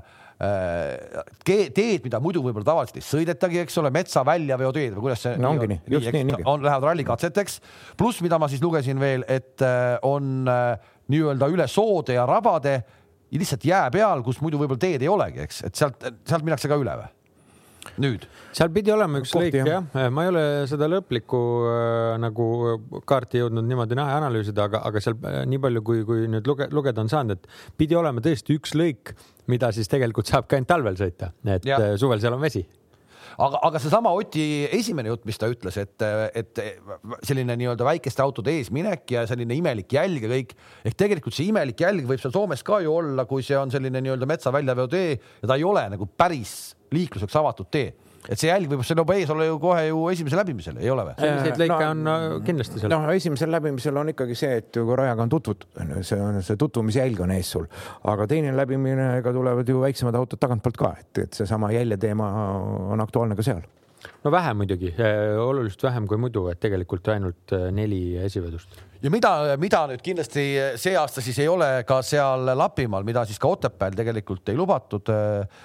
teed, 1.45 2.01
mida 2.03 2.19
muidu 2.19 2.41
võib-olla 2.43 2.67
tavaliselt 2.67 2.99
ei 2.99 3.05
sõidetagi, 3.07 3.61
eks 3.63 3.77
ole, 3.79 3.93
metsa 3.95 4.25
väljaveoteed 4.27 4.95
või 4.97 5.05
kuidas 5.07 5.23
see 5.23 5.37
no, 5.39 5.53
ongi 5.53 5.69
nii, 5.71 5.81
just 5.93 6.09
nii, 6.11 6.25
nii. 6.31 6.41
on, 6.49 6.65
lähevad 6.65 6.89
rallikatseteks. 6.89 7.59
pluss, 7.99 8.19
mida 8.25 8.39
ma 8.41 8.49
siis 8.51 8.63
lugesin 8.63 8.99
veel, 8.99 9.23
et 9.31 9.63
on 10.03 10.49
äh, 10.51 10.91
nii-öelda 11.13 11.49
üle 11.53 11.67
soode 11.71 12.17
ja 12.17 12.27
rabade 12.29 12.77
ja 13.33 13.41
lihtsalt 13.41 13.65
jää 13.65 13.89
peal, 13.93 14.23
kus 14.25 14.39
muidu 14.43 14.61
võib-olla 14.61 14.81
teed 14.81 15.03
ei 15.03 15.11
olegi, 15.11 15.43
eks, 15.47 15.63
et 15.69 15.77
sealt, 15.77 16.01
sealt 16.29 16.45
minnakse 16.45 16.71
ka 16.71 16.79
üle 16.79 16.95
või? 17.01 17.11
nüüd? 17.99 18.25
seal 18.55 18.69
pidi 18.73 18.93
olema 18.93 19.19
üks 19.19 19.33
Kohti, 19.33 19.49
lõik 19.49 19.57
jah 19.59 19.87
ja., 19.97 20.11
ma 20.13 20.25
ei 20.25 20.31
ole 20.31 20.43
seda 20.71 20.87
lõplikku 20.91 21.39
äh, 21.67 22.13
nagu 22.21 22.45
kaarti 23.09 23.41
jõudnud 23.41 23.67
niimoodi 23.67 23.97
näha 23.99 24.15
ja 24.15 24.21
analüüsida, 24.21 24.69
aga, 24.69 24.83
aga 24.87 25.01
seal 25.03 25.17
äh, 25.19 25.41
nii 25.49 25.61
palju, 25.65 25.83
kui, 25.85 26.05
kui 26.07 26.29
nüüd 26.31 26.47
luge, 26.49 26.69
lugeda 26.73 27.03
on 27.03 27.11
saanud, 27.11 27.41
et 27.41 27.75
pidi 27.79 27.97
olema 27.99 28.23
tõesti 28.23 28.55
üks 28.57 28.75
lõik, 28.79 29.15
mida 29.51 29.73
siis 29.75 29.91
tegelikult 29.91 30.31
saab 30.31 30.47
ka 30.47 30.57
ainult 30.59 30.71
talvel 30.71 30.99
sõita, 30.99 31.33
et 31.57 31.67
ja. 31.67 31.81
Suvel 31.99 32.23
seal 32.23 32.37
on 32.37 32.43
vesi 32.43 32.63
aga, 33.37 33.59
aga 33.69 33.81
seesama 33.81 34.13
Oti 34.17 34.45
esimene 34.73 35.11
jutt, 35.11 35.25
mis 35.29 35.39
ta 35.41 35.49
ütles, 35.51 35.77
et, 35.81 36.05
et 36.37 36.63
selline 37.25 37.57
nii-öelda 37.59 37.87
väikeste 37.87 38.23
autode 38.25 38.53
eesminek 38.59 39.15
ja 39.15 39.25
selline 39.29 39.57
imelik 39.57 39.93
jälg 39.97 40.27
ja 40.27 40.31
kõik. 40.35 40.55
Ehk 40.83 40.99
tegelikult 40.99 41.37
see 41.37 41.49
imelik 41.51 41.81
jälg 41.85 42.07
võib 42.09 42.21
seal 42.21 42.35
Soomes 42.35 42.63
ka 42.65 42.81
ju 42.83 42.93
olla, 42.93 43.27
kui 43.29 43.45
see 43.45 43.57
on 43.59 43.73
selline 43.73 44.03
nii-öelda 44.03 44.29
metsa 44.29 44.53
väljaveotee 44.53 45.11
ja 45.15 45.49
ta 45.49 45.57
ei 45.59 45.67
ole 45.67 45.87
nagu 45.95 46.09
päris 46.17 46.73
liikluseks 46.93 47.41
avatud 47.41 47.71
tee 47.73 47.91
et 48.29 48.39
see 48.39 48.49
jälg 48.49 48.71
võib 48.71 48.83
seal 48.87 49.01
juba 49.01 49.17
ees 49.19 49.31
olla 49.33 49.47
ju 49.47 49.59
kohe 49.61 49.83
ju 49.89 49.99
esimesel 50.13 50.39
läbimisel, 50.41 50.79
ei 50.81 50.91
ole 50.93 51.05
või? 51.09 51.15
selliseid 51.19 51.61
lõike 51.63 51.89
no, 51.99 52.15
on 52.15 52.47
kindlasti 52.47 52.81
seal. 52.81 52.93
noh, 52.93 53.07
esimesel 53.13 53.51
läbimisel 53.53 53.99
on 53.99 54.13
ikkagi 54.13 54.37
see, 54.39 54.61
et 54.63 54.79
kui 54.79 54.97
rajaga 54.99 55.25
on 55.25 55.33
tutvutud, 55.33 55.67
see 56.07 56.19
on 56.23 56.41
see 56.45 56.59
tutvumisjälg 56.59 57.23
on 57.25 57.35
ees 57.35 57.53
sul, 57.57 57.67
aga 58.13 58.27
teine 58.31 58.55
läbiminega 58.55 59.35
tulevad 59.35 59.69
ju 59.69 59.83
väiksemad 59.83 60.17
autod 60.19 60.41
tagantpoolt 60.43 60.79
ka, 60.79 60.95
et, 61.03 61.23
et 61.27 61.41
seesama 61.41 61.73
jälje 61.75 61.99
teema 62.07 62.29
on 62.93 63.03
aktuaalne 63.03 63.39
ka 63.39 63.45
seal 63.45 63.63
no 64.23 64.31
vähem 64.31 64.57
muidugi, 64.59 64.89
eh, 64.99 65.35
oluliselt 65.39 65.85
vähem 65.87 66.07
kui 66.07 66.19
muidu, 66.19 66.47
et 66.51 66.59
tegelikult 66.63 67.07
ainult 67.13 67.53
neli 67.75 68.17
esivedust. 68.23 68.81
ja 69.03 69.11
mida, 69.11 69.35
mida 69.59 69.85
nüüd 69.91 70.03
kindlasti 70.03 70.47
see 70.79 70.97
aasta 70.99 71.23
siis 71.23 71.39
ei 71.43 71.47
ole 71.51 71.71
ka 71.87 72.01
seal 72.05 72.51
Lapimaal, 72.55 73.07
mida 73.07 73.25
siis 73.27 73.39
ka 73.39 73.51
Otepääl 73.51 73.95
tegelikult 73.95 74.51
ei 74.51 74.59
lubatud 74.59 75.11
äh, 75.11 75.63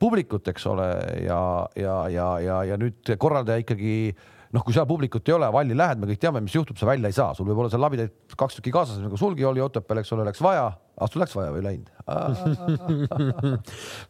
publikut, 0.00 0.48
eks 0.50 0.64
ole, 0.66 0.86
ja, 1.22 1.40
ja, 1.78 1.98
ja, 2.10 2.28
ja, 2.42 2.62
ja 2.72 2.78
nüüd 2.80 3.14
korraldaja 3.22 3.62
ikkagi 3.62 4.14
noh, 4.54 4.62
kui 4.62 4.74
seal 4.74 4.86
publikut 4.88 5.28
ei 5.28 5.34
ole, 5.36 5.50
valli 5.54 5.76
lähed, 5.76 6.00
me 6.00 6.08
kõik 6.10 6.22
teame, 6.22 6.42
mis 6.44 6.54
juhtub, 6.54 6.78
sa 6.78 6.88
välja 6.88 7.10
ei 7.10 7.16
saa, 7.16 7.34
sul 7.34 7.46
võib 7.48 7.62
olla 7.62 7.72
seal 7.72 7.82
labidaid 7.82 8.34
kaks 8.38 8.58
tükki 8.58 8.72
kaasas, 8.74 9.00
nagu 9.02 9.18
sulgi 9.18 9.46
oli 9.46 9.62
Otepääl, 9.64 10.02
eks 10.02 10.12
ole, 10.14 10.26
läks 10.28 10.42
vaja, 10.44 10.68
ah 11.00 11.10
sul 11.10 11.22
läks 11.24 11.34
vaja 11.36 11.52
või 11.54 11.62
ei 11.62 11.68
läinud? 11.70 11.90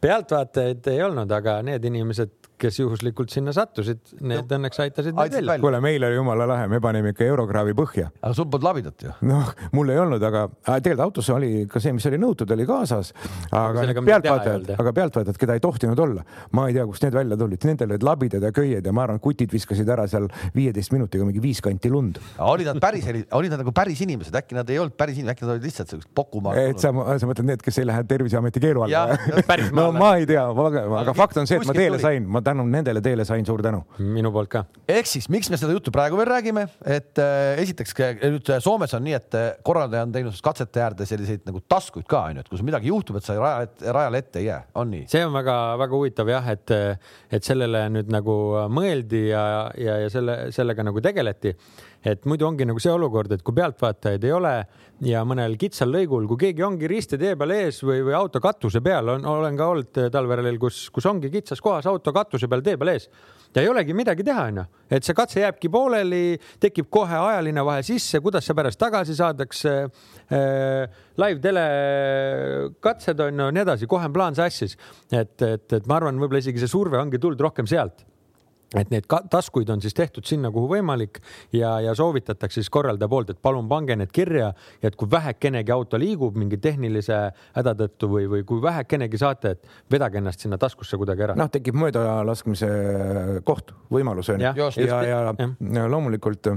pealtvaatajaid 0.04 0.88
ei 0.90 1.02
olnud, 1.06 1.30
aga 1.30 1.60
need 1.62 1.84
inimesed, 1.86 2.32
kes 2.58 2.78
juhuslikult 2.80 3.30
sinna 3.30 3.52
sattusid, 3.54 4.00
need 4.18 4.46
no, 4.46 4.56
õnneks 4.56 4.80
aitasid 4.82 5.14
meid 5.14 5.34
välja. 5.34 5.56
kuule, 5.62 5.78
meil 5.84 6.02
oli 6.06 6.16
jumala 6.16 6.46
lahe, 6.48 6.66
me 6.70 6.80
panime 6.82 7.12
ikka 7.14 7.26
eurokraavi 7.26 7.74
põhja. 7.78 8.08
aga 8.20 8.32
sul 8.34 8.48
polnud 8.50 8.66
labidat 8.66 9.04
ju? 9.06 9.14
noh, 9.30 9.52
mul 9.74 9.92
ei 9.94 10.00
olnud, 10.02 10.22
aga 10.26 10.46
tegelikult 10.66 11.04
autos 11.06 11.30
oli 11.34 11.50
ka 11.70 11.82
see, 11.82 11.94
mis 11.94 12.06
oli 12.10 12.18
nõutud, 12.22 12.50
oli 12.56 12.66
kaasas. 12.66 13.12
aga 13.54 14.04
pealtvaatajad, 14.10 14.74
aga 14.74 14.94
pealtvaatajad, 14.98 15.40
keda 15.44 15.58
ei 15.58 15.62
tohtinud 15.62 16.04
olla, 16.06 16.26
ma 16.58 16.66
ei 16.70 16.78
tea, 16.78 16.86
kust 16.90 17.06
need 17.06 17.18
välja 17.18 17.38
tulid, 17.38 17.68
nendel 17.70 17.94
olid 17.94 18.08
labidad 18.10 18.48
ja 18.48 18.52
köied 18.54 18.86
ja 18.86 18.94
ma 18.96 19.06
arvan, 19.06 19.22
kutid 19.22 19.54
viskasid 19.54 19.90
ära 19.90 20.08
seal 20.10 20.26
viieteist 20.56 20.94
minutiga 20.94 21.26
mingi 21.28 21.42
viis 21.42 21.62
kanti 21.62 21.92
lund. 21.92 22.18
olid 22.42 22.72
nad 22.72 22.82
päris, 22.82 23.06
olid 23.38 23.54
nad 23.54 23.62
nagu 23.62 23.74
päris 23.76 24.02
inimesed, 24.06 24.34
äkki 24.42 24.58
nad 24.58 24.70
ei 24.70 24.82
olnud 24.82 24.98
päris 24.98 25.18
inimesed, 25.20 25.36
äkki 25.36 25.46
nad 25.46 25.56
olid 25.56 25.70
lihtsalt 25.70 25.94
siuksed 25.94 26.10
pokumaa? 26.16 26.54
Et 26.74 26.82
sa, 26.82 26.90
sa 27.20 27.28
mõtled 27.28 27.48
need, 27.48 27.62
kes 27.64 27.78
ei 27.80 27.88
lähe 27.88 28.04
Terviseameti 28.08 28.62
keelu 28.62 28.84
alla? 28.86 29.18
no 29.74 29.86
ma 29.96 30.14
ei 30.20 30.26
tea, 30.28 30.44
aga 31.00 31.14
fakt 31.16 31.38
on 31.40 31.48
see, 31.50 31.60
et 31.60 31.68
ma 31.68 31.76
teele 31.76 32.00
sain, 32.02 32.26
ma 32.30 32.42
tänu 32.44 32.66
nendele 32.68 33.02
teele 33.04 33.26
sain, 33.28 33.44
suur 33.46 33.62
tänu. 33.64 33.82
minu 33.98 34.32
poolt 34.34 34.50
ka. 34.52 34.64
ehk 34.90 35.08
siis, 35.10 35.28
miks 35.32 35.50
me 35.52 35.60
seda 35.60 35.74
juttu 35.76 35.92
praegu 35.94 36.18
veel 36.20 36.30
räägime, 36.30 36.66
et 36.84 37.22
äh, 37.22 37.62
esiteks 37.62 37.96
nüüd 38.24 38.52
Soomes 38.64 38.94
on 38.96 39.04
nii, 39.06 39.16
et 39.18 39.38
äh, 39.38 39.48
korraldaja 39.66 40.06
on 40.06 40.14
teinud 40.14 40.38
katsete 40.44 40.82
äärde 40.84 41.08
selliseid 41.08 41.44
nagu 41.48 41.62
taskuid 41.68 42.08
ka 42.10 42.26
onju, 42.30 42.44
et 42.44 42.50
kui 42.50 42.60
sul 42.60 42.68
midagi 42.68 42.90
juhtub, 42.90 43.18
et 43.20 43.26
sa 43.26 43.38
raja, 43.38 43.68
rajale 43.84 44.22
ette 44.24 44.42
ei 44.42 44.50
jää, 44.50 44.60
on 44.80 44.92
nii? 44.94 45.08
see 45.10 45.24
on 45.26 45.34
väga-väga 45.36 45.98
huvitav 45.98 46.32
jah, 46.32 46.52
et, 46.54 46.76
et 47.34 47.46
sellele 47.46 47.86
nüüd 47.94 48.12
nagu 48.12 48.36
mõeldi 48.72 49.26
ja, 49.30 49.44
ja, 49.80 49.98
ja 50.04 50.12
selle, 50.12 50.38
sellega 50.54 50.86
nagu 50.86 51.02
tegeleti 51.04 51.54
et 52.04 52.26
muidu 52.28 52.46
ongi 52.46 52.66
nagu 52.68 52.80
see 52.82 52.92
olukord, 52.92 53.32
et 53.32 53.42
kui 53.44 53.56
pealtvaatajaid 53.56 54.24
ei 54.28 54.32
ole 54.36 54.52
ja 55.08 55.22
mõnel 55.26 55.56
kitsal 55.60 55.90
lõigul, 55.92 56.26
kui 56.28 56.42
keegi 56.42 56.64
ongi 56.66 56.88
ristetee 56.90 57.32
peal 57.40 57.54
ees 57.56 57.80
või, 57.84 58.02
või 58.04 58.16
auto 58.18 58.42
katuse 58.44 58.82
peal 58.84 59.08
on, 59.16 59.24
olen 59.28 59.56
ka 59.56 59.70
olnud 59.72 60.02
talverallil, 60.12 60.60
kus, 60.60 60.84
kus 60.94 61.08
ongi 61.08 61.32
kitsas 61.32 61.64
kohas 61.64 61.88
auto 61.90 62.12
katuse 62.14 62.48
peal 62.50 62.64
tee 62.64 62.76
peal 62.80 62.94
ees. 62.94 63.08
Ja 63.54 63.62
ei 63.62 63.68
olegi 63.70 63.94
midagi 63.94 64.24
teha, 64.26 64.48
onju, 64.50 64.64
et 64.90 65.06
see 65.06 65.14
katse 65.16 65.40
jääbki 65.40 65.70
pooleli, 65.70 66.38
tekib 66.60 66.88
kohe 66.92 67.18
ajaline 67.20 67.62
vahe 67.64 67.84
sisse, 67.86 68.18
kuidas 68.22 68.44
see 68.48 68.56
pärast 68.58 68.80
tagasi 68.82 69.14
saadakse 69.16 69.74
äh,. 69.84 71.02
live 71.22 71.38
telekatsed 71.40 73.20
on 73.22 73.44
ju, 73.44 73.52
nii 73.54 73.62
edasi, 73.62 73.86
kohe 73.88 74.10
on 74.10 74.16
plaan 74.16 74.34
sassis, 74.34 74.74
et, 75.12 75.36
et, 75.38 75.68
et 75.78 75.86
ma 75.86 76.00
arvan, 76.00 76.18
võib-olla 76.18 76.42
isegi 76.42 76.60
see 76.60 76.72
surve 76.72 76.98
ongi 76.98 77.22
tulnud 77.22 77.40
rohkem 77.46 77.70
sealt 77.70 78.02
et 78.80 78.90
neid 78.92 79.06
taskuid 79.30 79.70
on 79.70 79.82
siis 79.82 79.94
tehtud 79.94 80.26
sinna, 80.28 80.50
kuhu 80.54 80.68
võimalik 80.70 81.20
ja, 81.54 81.76
ja 81.84 81.94
soovitatakse 81.96 82.60
siis 82.60 82.70
korraldaja 82.72 83.08
poolt, 83.10 83.32
et 83.34 83.40
palun 83.42 83.68
pange 83.70 83.96
need 83.98 84.12
kirja 84.14 84.50
ja 84.54 84.90
et 84.90 84.96
kui 84.98 85.10
vähekenegi 85.10 85.72
auto 85.74 85.98
liigub 86.00 86.36
mingi 86.38 86.58
tehnilise 86.62 87.20
häda 87.56 87.74
tõttu 87.78 88.10
või, 88.10 88.28
või 88.30 88.44
kui 88.48 88.62
vähekenegi 88.62 89.20
saate, 89.20 89.54
et 89.56 89.92
vedage 89.92 90.20
ennast 90.20 90.44
sinna 90.44 90.58
taskusse 90.60 90.98
kuidagi 91.00 91.26
ära. 91.28 91.38
noh, 91.38 91.50
tekib 91.52 91.78
möödalaskmise 91.78 92.70
koht, 93.46 93.74
võimalus 93.92 94.32
on 94.34 94.42
ju. 94.42 94.52
ja, 94.52 94.70
ja, 94.84 95.00
ja, 95.08 95.48
ja 95.78 95.88
loomulikult, 95.90 96.52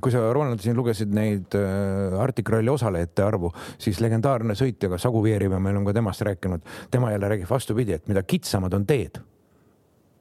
kui 0.00 0.14
sa, 0.14 0.24
Ronald, 0.34 0.62
siin 0.64 0.76
lugesid 0.76 1.12
neid 1.14 1.56
äh, 1.58 2.18
Arctic 2.20 2.50
Rally 2.52 2.72
osalejate 2.72 3.26
arvu, 3.26 3.52
siis 3.78 4.00
legendaarne 4.04 4.56
sõitja, 4.58 4.92
Sagu 5.00 5.22
Veerimäe, 5.24 5.60
meil 5.62 5.78
on 5.80 5.86
ka 5.88 5.94
temast 5.96 6.22
rääkinud, 6.24 6.64
tema 6.90 7.12
jälle 7.12 7.28
räägib 7.32 7.50
vastupidi, 7.50 7.96
et 7.96 8.08
mida 8.08 8.22
kitsamad 8.22 8.74
on 8.76 8.86
teed 8.88 9.20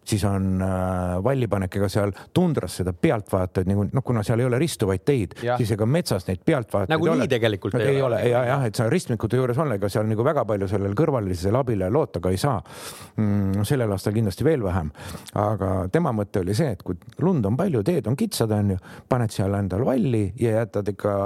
siis 0.06 0.24
on 0.28 0.62
äh, 0.62 1.24
vallipanek, 1.24 1.78
ega 1.80 1.90
seal 1.92 2.12
tundras 2.34 2.80
seda 2.82 2.94
pealtvaatajaid 2.94 3.70
nagu 3.70 3.86
noh, 3.90 4.06
kuna 4.06 4.24
seal 4.26 4.44
ei 4.44 4.48
ole 4.50 4.60
ristuvaid 4.62 5.04
teid, 5.06 5.38
siis 5.42 5.74
ega 5.76 5.88
metsas 5.90 6.28
neid 6.28 6.44
pealtvaatajaid 6.46 6.94
nagu 6.94 7.16
nii 7.20 7.30
tegelikult 7.32 7.78
ei, 7.80 7.96
ei 7.96 8.02
ole, 8.02 8.20
ole. 8.20 8.32
ja 8.32 8.44
jah, 8.52 8.68
et 8.68 8.80
sa 8.80 8.90
ristmikute 8.92 9.40
juures 9.40 9.60
on, 9.64 9.76
ega 9.78 9.90
seal 9.92 10.08
nagu 10.10 10.26
väga 10.26 10.46
palju 10.50 10.70
sellel 10.72 10.96
kõrvalisel 10.98 11.58
abile 11.60 11.90
loota 11.94 12.22
ka 12.24 12.34
ei 12.34 12.42
saa 12.42 12.60
mm,. 12.60 13.64
sellel 13.68 13.96
aastal 13.96 14.16
kindlasti 14.16 14.48
veel 14.48 14.64
vähem, 14.66 14.92
aga 15.40 15.74
tema 15.94 16.14
mõte 16.16 16.44
oli 16.44 16.56
see, 16.58 16.76
et 16.76 16.84
kui 16.86 17.00
lund 17.24 17.46
on 17.50 17.58
palju, 17.60 17.84
teed 17.88 18.08
on 18.12 18.20
kitsad, 18.20 18.52
onju, 18.54 18.80
paned 19.10 19.34
seal 19.34 19.56
endal 19.58 19.86
valli 19.88 20.26
ja 20.42 20.60
jätad 20.60 20.94
ikka, 20.94 21.18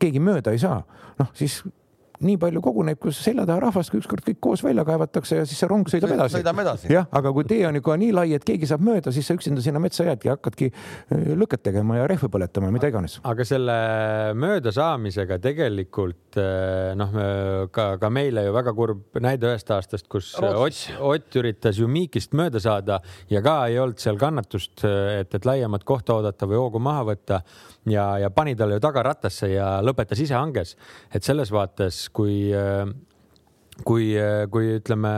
keegi 0.00 0.22
mööda 0.22 0.54
ei 0.54 0.62
saa, 0.62 0.82
noh 1.18 1.32
siis 1.38 1.62
nii 2.26 2.38
palju 2.42 2.62
koguneb, 2.64 2.98
kus 3.02 3.18
selja 3.24 3.44
taha 3.48 3.60
rahvast, 3.66 3.92
kui 3.92 4.00
ükskord 4.02 4.24
kõik 4.26 4.40
koos 4.42 4.62
välja 4.64 4.84
kaevatakse 4.88 5.40
ja 5.42 5.46
siis 5.48 5.60
see 5.62 5.70
rong 5.70 5.88
sõidab 5.90 6.14
edasi. 6.16 6.38
sõidame 6.38 6.64
edasi. 6.66 6.90
jah, 6.92 7.08
aga 7.10 7.32
kui 7.34 7.46
tee 7.48 7.62
on 7.68 7.78
ikka 7.78 7.96
nii 8.00 8.12
lai, 8.16 8.26
et 8.36 8.46
keegi 8.46 8.68
saab 8.70 8.84
mööda, 8.86 9.12
siis 9.14 9.28
sa 9.28 9.36
üksinda 9.38 9.64
sinna 9.64 9.82
metsa 9.82 10.06
jäädki 10.06 10.30
ja 10.30 10.36
hakkadki 10.36 10.70
äh, 10.72 11.32
lõket 11.38 11.64
tegema 11.68 11.98
ja 12.00 12.06
rehve 12.10 12.30
põletama 12.32 12.70
ja 12.70 12.76
mida 12.76 12.92
iganes. 12.92 13.18
aga 13.28 13.46
selle 13.48 13.76
möödasaamisega 14.38 15.38
tegelikult 15.42 16.40
äh, 16.40 16.92
noh, 16.98 17.18
ka, 17.74 17.88
ka 18.02 18.12
meile 18.12 18.46
ju 18.46 18.54
väga 18.54 18.76
kurb 18.76 19.20
näide 19.22 19.50
ühest 19.50 19.70
aastast, 19.74 20.08
kus 20.12 20.32
Ott, 20.42 20.80
Ott 21.00 21.36
üritas 21.40 21.78
ju 21.80 21.88
Miikist 21.90 22.36
mööda 22.38 22.60
saada 22.62 23.00
ja 23.30 23.42
ka 23.44 23.58
ei 23.70 23.78
olnud 23.82 24.00
seal 24.02 24.18
kannatust, 24.20 24.84
et, 24.84 25.34
et 25.34 25.46
laiemat 25.48 25.84
kohta 25.88 26.16
oodata 26.18 26.48
või 26.48 26.60
hoogu 26.60 26.80
maha 26.82 27.06
võtta 27.12 27.42
ja, 27.90 28.18
ja 28.18 28.30
pani 28.30 28.54
talle 28.56 28.78
ju 28.78 28.82
tagaratasse 28.82 29.48
ja 29.52 29.68
lõpetas 29.84 30.20
ise 30.22 30.36
hanges. 30.36 30.76
et 31.14 31.24
selles 31.24 31.50
vaates, 31.52 32.04
kui, 32.12 32.36
kui, 33.84 34.06
kui 34.52 34.70
ütleme 34.78 35.12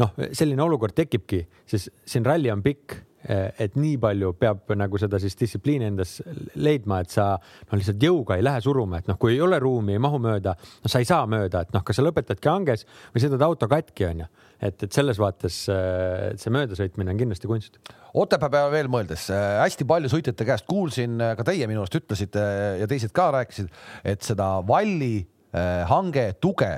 noh, 0.00 0.14
selline 0.32 0.62
olukord 0.62 0.96
tekibki, 0.96 1.42
siis 1.68 1.88
siin 2.04 2.26
ralli 2.28 2.52
on 2.52 2.64
pikk 2.64 3.00
et 3.26 3.76
nii 3.78 3.96
palju 4.00 4.32
peab 4.38 4.70
nagu 4.78 4.98
seda 5.00 5.18
siis 5.22 5.36
distsipliini 5.38 5.88
endas 5.90 6.16
leidma, 6.62 7.00
et 7.02 7.12
sa 7.12 7.32
noh, 7.36 7.74
lihtsalt 7.78 8.02
jõuga 8.02 8.38
ei 8.38 8.44
lähe 8.46 8.62
suruma, 8.62 9.00
et 9.00 9.10
noh, 9.10 9.18
kui 9.20 9.34
ei 9.34 9.42
ole 9.42 9.58
ruumi, 9.62 9.96
ei 9.96 10.02
mahu 10.02 10.20
mööda, 10.22 10.54
no 10.82 10.92
sa 10.92 11.02
ei 11.02 11.08
saa 11.08 11.26
mööda, 11.30 11.64
et 11.66 11.74
noh, 11.74 11.84
kas 11.86 11.98
sa 11.98 12.06
lõpetadki 12.06 12.50
hanges 12.50 12.86
või 13.14 13.24
sõidad 13.24 13.46
auto 13.48 13.68
katki, 13.70 14.06
onju. 14.12 14.28
et, 14.60 14.86
et 14.86 14.92
selles 14.92 15.18
vaates 15.20 15.62
see 15.66 16.54
möödasõitmine 16.54 17.12
on 17.12 17.22
kindlasti 17.22 17.50
kunst. 17.50 17.80
Otepää 18.16 18.52
peale 18.52 18.72
veel 18.72 18.90
mõeldes, 18.92 19.28
hästi 19.32 19.88
palju 19.88 20.12
sõitjate 20.12 20.46
käest 20.48 20.68
kuulsin, 20.70 21.18
ka 21.18 21.44
teie 21.46 21.66
minu 21.68 21.82
arust 21.82 21.98
ütlesite 21.98 22.44
ja 22.80 22.86
teised 22.88 23.12
ka 23.16 23.32
rääkisid, 23.34 23.72
et 24.06 24.22
seda 24.24 24.54
valli 24.66 25.26
hange 25.52 26.28
tuge. 26.42 26.74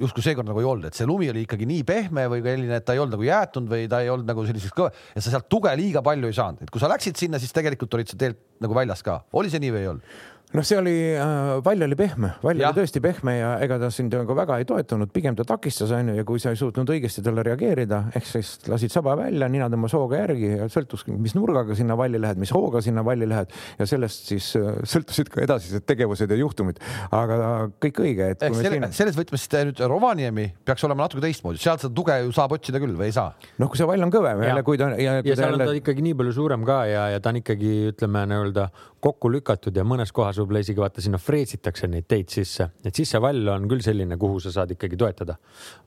Justkui 0.00 0.24
seekord 0.24 0.48
nagu 0.48 0.62
ei 0.62 0.64
olnud, 0.64 0.86
et 0.88 0.96
see 0.96 1.04
lumi 1.04 1.26
oli 1.28 1.42
ikkagi 1.44 1.66
nii 1.68 1.82
pehme 1.84 2.22
või 2.32 2.40
selline, 2.40 2.78
et 2.80 2.84
ta 2.88 2.94
ei 2.96 3.02
olnud 3.02 3.18
nagu 3.18 3.26
jäätunud 3.26 3.68
või 3.68 3.88
ta 3.90 3.98
ei 4.00 4.08
olnud 4.08 4.30
nagu 4.30 4.46
selliseks 4.48 4.72
kõva, 4.72 4.94
et 5.12 5.20
sa 5.20 5.28
sealt 5.34 5.44
tuge 5.52 5.74
liiga 5.76 6.00
palju 6.06 6.30
ei 6.30 6.36
saanud, 6.38 6.62
et 6.64 6.72
kui 6.72 6.80
sa 6.80 6.88
läksid 6.88 7.20
sinna, 7.20 7.36
siis 7.42 7.52
tegelikult 7.52 7.98
olid 7.98 8.08
sa 8.08 8.16
teelt 8.16 8.38
nagu 8.64 8.78
väljas 8.78 9.04
ka, 9.04 9.18
oli 9.36 9.52
see 9.52 9.60
nii 9.60 9.74
või 9.74 9.82
ei 9.82 9.90
olnud? 9.90 10.14
Noh, 10.56 10.66
see 10.66 10.78
oli 10.80 10.94
äh,, 11.14 11.60
vall 11.64 11.86
oli 11.86 11.96
pehme, 11.98 12.32
vall 12.42 12.58
ja. 12.58 12.70
oli 12.70 12.80
tõesti 12.80 13.02
pehme 13.04 13.36
ja 13.36 13.50
ega 13.62 13.78
ta 13.82 13.90
sind 13.94 14.14
nagu 14.16 14.34
väga 14.36 14.58
ei 14.60 14.66
toetanud, 14.68 15.12
pigem 15.14 15.36
ta 15.38 15.46
takistas, 15.46 15.92
onju, 15.94 16.16
ja 16.18 16.24
kui 16.26 16.42
sa 16.42 16.52
ei 16.54 16.58
suutnud 16.58 16.90
õigesti 16.90 17.22
talle 17.26 17.44
reageerida, 17.46 18.02
ehk 18.18 18.26
siis 18.26 18.52
lasid 18.70 18.92
saba 18.94 19.14
välja, 19.20 19.48
nina 19.52 19.70
tõmbas 19.70 19.94
hooga 19.94 20.22
järgi 20.24 20.52
ja 20.56 20.68
sõltus, 20.72 21.06
mis 21.10 21.36
nurgaga 21.38 21.76
sinna 21.78 21.96
valli 21.98 22.20
lähed, 22.22 22.40
mis 22.42 22.52
hooga 22.54 22.82
sinna 22.84 23.04
valli 23.06 23.28
lähed 23.30 23.54
ja 23.78 23.88
sellest 23.88 24.32
siis 24.32 24.50
äh, 24.58 24.82
sõltusid 24.90 25.30
ka 25.32 25.44
edasised 25.46 25.86
tegevused 25.86 26.30
ja 26.30 26.40
juhtumid. 26.40 26.82
aga 27.14 27.70
kõik 27.82 28.02
õige, 28.02 28.32
et. 28.34 28.42
Selle, 28.50 28.74
siin... 28.74 28.88
selles 28.96 29.18
võtmes 29.18 29.46
nüüd 29.70 29.82
Rovaniemi 29.90 30.46
peaks 30.66 30.84
olema 30.88 31.06
natuke 31.06 31.22
teistmoodi, 31.24 31.62
sealt 31.62 31.84
seda 31.84 31.94
tuge 31.94 32.16
ju 32.24 32.34
saab 32.34 32.56
otsida 32.56 32.82
küll 32.82 32.96
või 32.98 33.10
ei 33.10 33.14
saa? 33.14 33.30
noh, 33.62 33.70
kui 33.70 33.78
see 33.78 33.88
vall 33.88 34.02
on 34.02 34.12
kõvem 34.12 34.42
jälle, 34.44 34.64
kui 34.66 34.80
ta 34.80 34.90
ja, 34.98 35.18
ja 35.22 35.38
seal 35.38 35.54
on 35.54 35.62
ta 35.62 35.74
ikkagi 35.78 36.04
nii 36.04 36.16
palju 36.18 36.34
suurem 36.36 36.66
ka 36.66 36.82
ja, 36.90 37.06
ja 37.14 37.22
ta 37.22 37.30
on 37.32 37.40
ikkagi 37.40 37.72
ütleme 37.92 38.24
nii-öelda 38.30 38.68
kokku 39.00 39.30
lükatud 39.32 39.76
ja 39.76 39.84
mõnes 39.86 40.12
kohas 40.14 40.39
võib-olla 40.40 40.62
isegi 40.64 40.82
vaata 40.82 41.04
sinna 41.04 41.20
freesitakse 41.20 41.88
neid 41.90 42.08
teid 42.10 42.32
sisse, 42.32 42.70
et 42.84 42.96
siis 42.96 43.10
see 43.14 43.22
vall 43.22 43.54
on 43.54 43.68
küll 43.70 43.84
selline, 43.84 44.18
kuhu 44.20 44.40
sa 44.42 44.52
saad 44.54 44.74
ikkagi 44.76 44.98
toetada. 45.00 45.36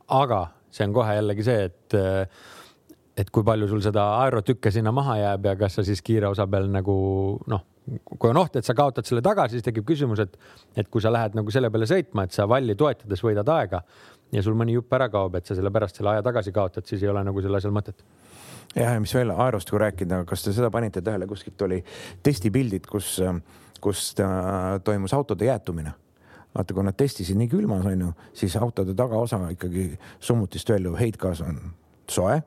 aga 0.08 0.46
see 0.74 0.88
on 0.88 0.96
kohe 0.96 1.18
jällegi 1.20 1.46
see, 1.46 1.70
et 1.70 1.98
et 3.18 3.30
kui 3.30 3.46
palju 3.46 3.68
sul 3.70 3.82
seda 3.86 4.08
aerotükke 4.24 4.72
sinna 4.74 4.92
maha 4.92 5.20
jääb 5.20 5.46
ja 5.46 5.56
kas 5.60 5.78
sa 5.78 5.84
siis 5.86 6.02
kiire 6.02 6.32
osa 6.32 6.48
peal 6.50 6.66
nagu 6.74 6.96
noh, 7.48 7.66
kui 8.10 8.32
on 8.32 8.40
oht, 8.42 8.56
et 8.58 8.66
sa 8.66 8.74
kaotad 8.74 9.06
selle 9.06 9.22
tagasi, 9.22 9.60
siis 9.60 9.68
tekib 9.68 9.86
küsimus, 9.86 10.24
et, 10.24 10.38
et 10.80 10.90
kui 10.90 11.04
sa 11.04 11.12
lähed 11.14 11.38
nagu 11.38 11.52
selle 11.54 11.70
peale 11.70 11.86
sõitma, 11.90 12.26
et 12.26 12.34
sa 12.34 12.48
valli 12.50 12.76
toetades 12.80 13.22
võidad 13.22 13.50
aega 13.54 13.84
ja 14.34 14.42
sul 14.42 14.58
mõni 14.58 14.74
jupp 14.78 14.94
ära 14.98 15.12
kaob, 15.14 15.36
et 15.38 15.46
sa 15.46 15.58
selle 15.58 15.72
pärast 15.74 16.00
selle 16.00 16.16
aja 16.16 16.26
tagasi 16.26 16.56
kaotad, 16.56 16.88
siis 16.90 17.04
ei 17.04 17.12
ole 17.12 17.22
nagu 17.28 17.44
sellel 17.44 17.60
asjal 17.60 17.76
mõtet 17.76 18.02
jah, 18.74 18.96
ja 18.96 19.02
mis 19.02 19.14
veel 19.14 19.34
aerost, 19.36 19.70
kui 19.70 19.82
rääkida, 19.82 20.24
kas 20.30 20.46
te 20.46 20.54
seda 20.56 20.72
panite 20.74 21.04
tähele, 21.06 21.28
kuskilt 21.30 21.62
oli 21.68 21.82
testipildid, 22.26 22.88
kus, 22.90 23.18
kus 23.84 24.14
toimus 24.88 25.14
autode 25.14 25.46
jäätumine 25.46 25.92
vaata, 26.56 26.74
kui 26.74 26.86
nad 26.86 26.98
testisid 26.98 27.38
nii 27.38 27.50
külmas, 27.52 27.86
onju, 27.90 28.12
siis 28.38 28.56
autode 28.62 28.94
tagaosa 28.98 29.40
ikkagi 29.54 29.94
summutist 30.22 30.70
väljuv 30.70 30.98
heitgaas 31.00 31.42
on 31.46 31.60
soe. 32.10 32.42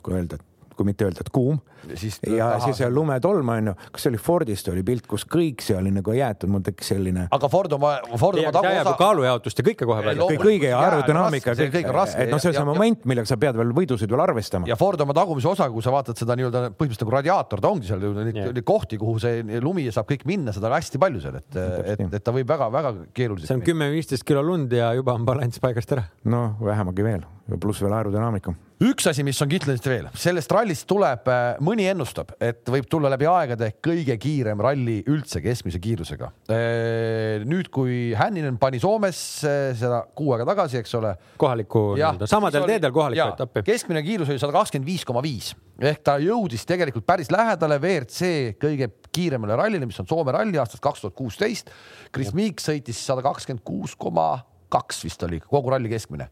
kui 0.00 0.14
öelda, 0.16 0.38
et 0.40 0.49
kui 0.80 0.88
mitte 0.88 1.04
öelda, 1.04 1.24
et 1.24 1.30
kuum. 1.34 1.58
ja 1.90 2.46
taha. 2.54 2.64
siis 2.64 2.80
see 2.80 2.88
lumetolm 2.92 3.52
on 3.52 3.70
ju, 3.70 3.74
kas 3.92 4.04
see 4.04 4.12
oli 4.12 4.20
Fordist 4.20 4.68
oli 4.72 4.84
pilt, 4.86 5.06
kus 5.10 5.26
kõik 5.28 5.64
see 5.64 5.76
oli 5.76 5.92
nagu 5.92 6.14
jäetud, 6.16 6.50
mul 6.52 6.64
tekkis 6.64 6.92
selline. 6.94 7.26
aga 7.36 7.50
Ford 7.52 7.74
oma, 7.76 7.92
Ford 8.20 8.40
oma 8.40 8.52
taguosa. 8.54 8.94
kaalujaotust 9.00 9.60
ja 9.60 9.66
kõike 9.66 9.88
kohe 9.88 10.04
välja. 10.06 10.28
kõige 10.40 10.72
aerodünaamika, 10.76 11.56
et 11.56 12.32
noh, 12.32 12.40
see 12.40 12.52
on 12.52 12.56
see 12.56 12.66
moment, 12.68 13.04
millega 13.10 13.28
sa 13.28 13.38
pead 13.40 13.58
veel 13.60 13.74
võidusõidul 13.76 14.24
arvestama. 14.24 14.70
ja 14.70 14.78
Ford 14.80 15.04
oma 15.04 15.16
tagumise 15.16 15.50
osaga, 15.52 15.72
kui 15.74 15.84
sa 15.84 15.92
vaatad 15.94 16.20
seda 16.20 16.38
nii-öelda 16.40 16.64
põhimõtteliselt 16.70 17.04
nagu 17.06 17.16
radiaator, 17.18 17.64
ta 17.64 17.74
ongi 17.74 17.90
seal 17.90 18.08
neid 18.20 18.62
kohti, 18.66 19.00
kuhu 19.00 19.18
see 19.22 19.60
lumi 19.60 19.86
saab 19.92 20.08
kõik 20.08 20.24
minna, 20.30 20.54
seda 20.56 20.70
on 20.70 20.78
hästi 20.78 21.02
palju 21.02 21.24
seal, 21.26 21.40
et, 21.42 21.60
et, 21.96 22.06
et 22.08 22.24
ta 22.24 22.34
võib 22.36 22.48
väga-väga 22.48 22.94
keeruliselt. 23.16 23.50
see 23.50 23.60
on 23.60 23.66
kümme-viisteist 23.66 24.26
kilo 24.28 24.44
lund 24.46 24.72
ja 24.72 24.92
juba 24.96 25.16
on 25.18 25.28
balanss 25.28 25.60
paigast 25.62 25.92
ära. 25.96 26.08
no 26.24 26.54
vähemagi 26.64 27.04
veel, 27.04 27.28
pluss 27.60 27.84
veel 27.84 27.96
aerodünaamika 28.00 28.56
üks 28.80 29.04
asi, 29.10 29.24
mis 29.26 29.38
on 29.44 29.50
kindlasti 29.50 29.90
veel, 29.92 30.06
sellest 30.16 30.52
rallist 30.54 30.86
tuleb, 30.88 31.26
äh, 31.28 31.58
mõni 31.64 31.84
ennustab, 31.90 32.32
et 32.40 32.64
võib 32.72 32.86
tulla 32.90 33.10
läbi 33.12 33.26
aegade 33.28 33.74
kõige 33.84 34.16
kiirem 34.20 34.62
ralli 34.64 34.98
üldse 35.10 35.42
keskmise 35.44 35.80
kiirusega. 35.82 36.30
Äh, 36.48 37.44
nüüd, 37.48 37.68
kui 37.74 38.14
Hänninen 38.16 38.56
pani 38.62 38.80
Soomes 38.80 39.20
äh, 39.44 39.58
seda 39.76 40.00
kuu 40.16 40.32
aega 40.32 40.48
tagasi, 40.48 40.80
eks 40.80 40.96
ole. 40.96 41.12
kohalikku, 41.40 41.84
samadel 42.30 42.68
teedel 42.72 42.94
kohalikku 42.96 43.36
etappi. 43.36 43.64
keskmine 43.68 44.04
kiirus 44.06 44.32
oli 44.32 44.40
sada 44.40 44.56
kakskümmend 44.56 44.88
viis 44.88 45.04
koma 45.08 45.24
viis 45.24 45.52
ehk 45.80 46.02
ta 46.04 46.16
jõudis 46.20 46.66
tegelikult 46.68 47.06
päris 47.08 47.30
lähedale 47.32 47.78
WRC 47.80 48.56
kõige 48.60 48.90
kiiremale 49.12 49.56
rallile, 49.60 49.88
mis 49.88 50.00
on 50.00 50.08
Soome 50.08 50.32
ralli 50.36 50.60
aastast 50.60 50.82
kaks 50.84 51.04
tuhat 51.04 51.16
kuusteist. 51.16 51.72
Chris 52.12 52.34
Meek 52.36 52.60
sõitis 52.60 53.00
sada 53.00 53.24
kakskümmend 53.24 53.64
kuus 53.64 53.96
koma 53.96 54.34
kaks 54.72 55.04
vist 55.04 55.24
oli 55.26 55.40
kogu 55.44 55.72
ralli 55.72 55.88
keskmine 55.92 56.28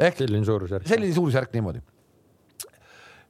ehk 0.00 0.20
selline 0.22 0.46
suurusjärk. 0.48 0.88
selline 0.88 1.14
suurusjärk 1.14 1.52
niimoodi. 1.56 1.82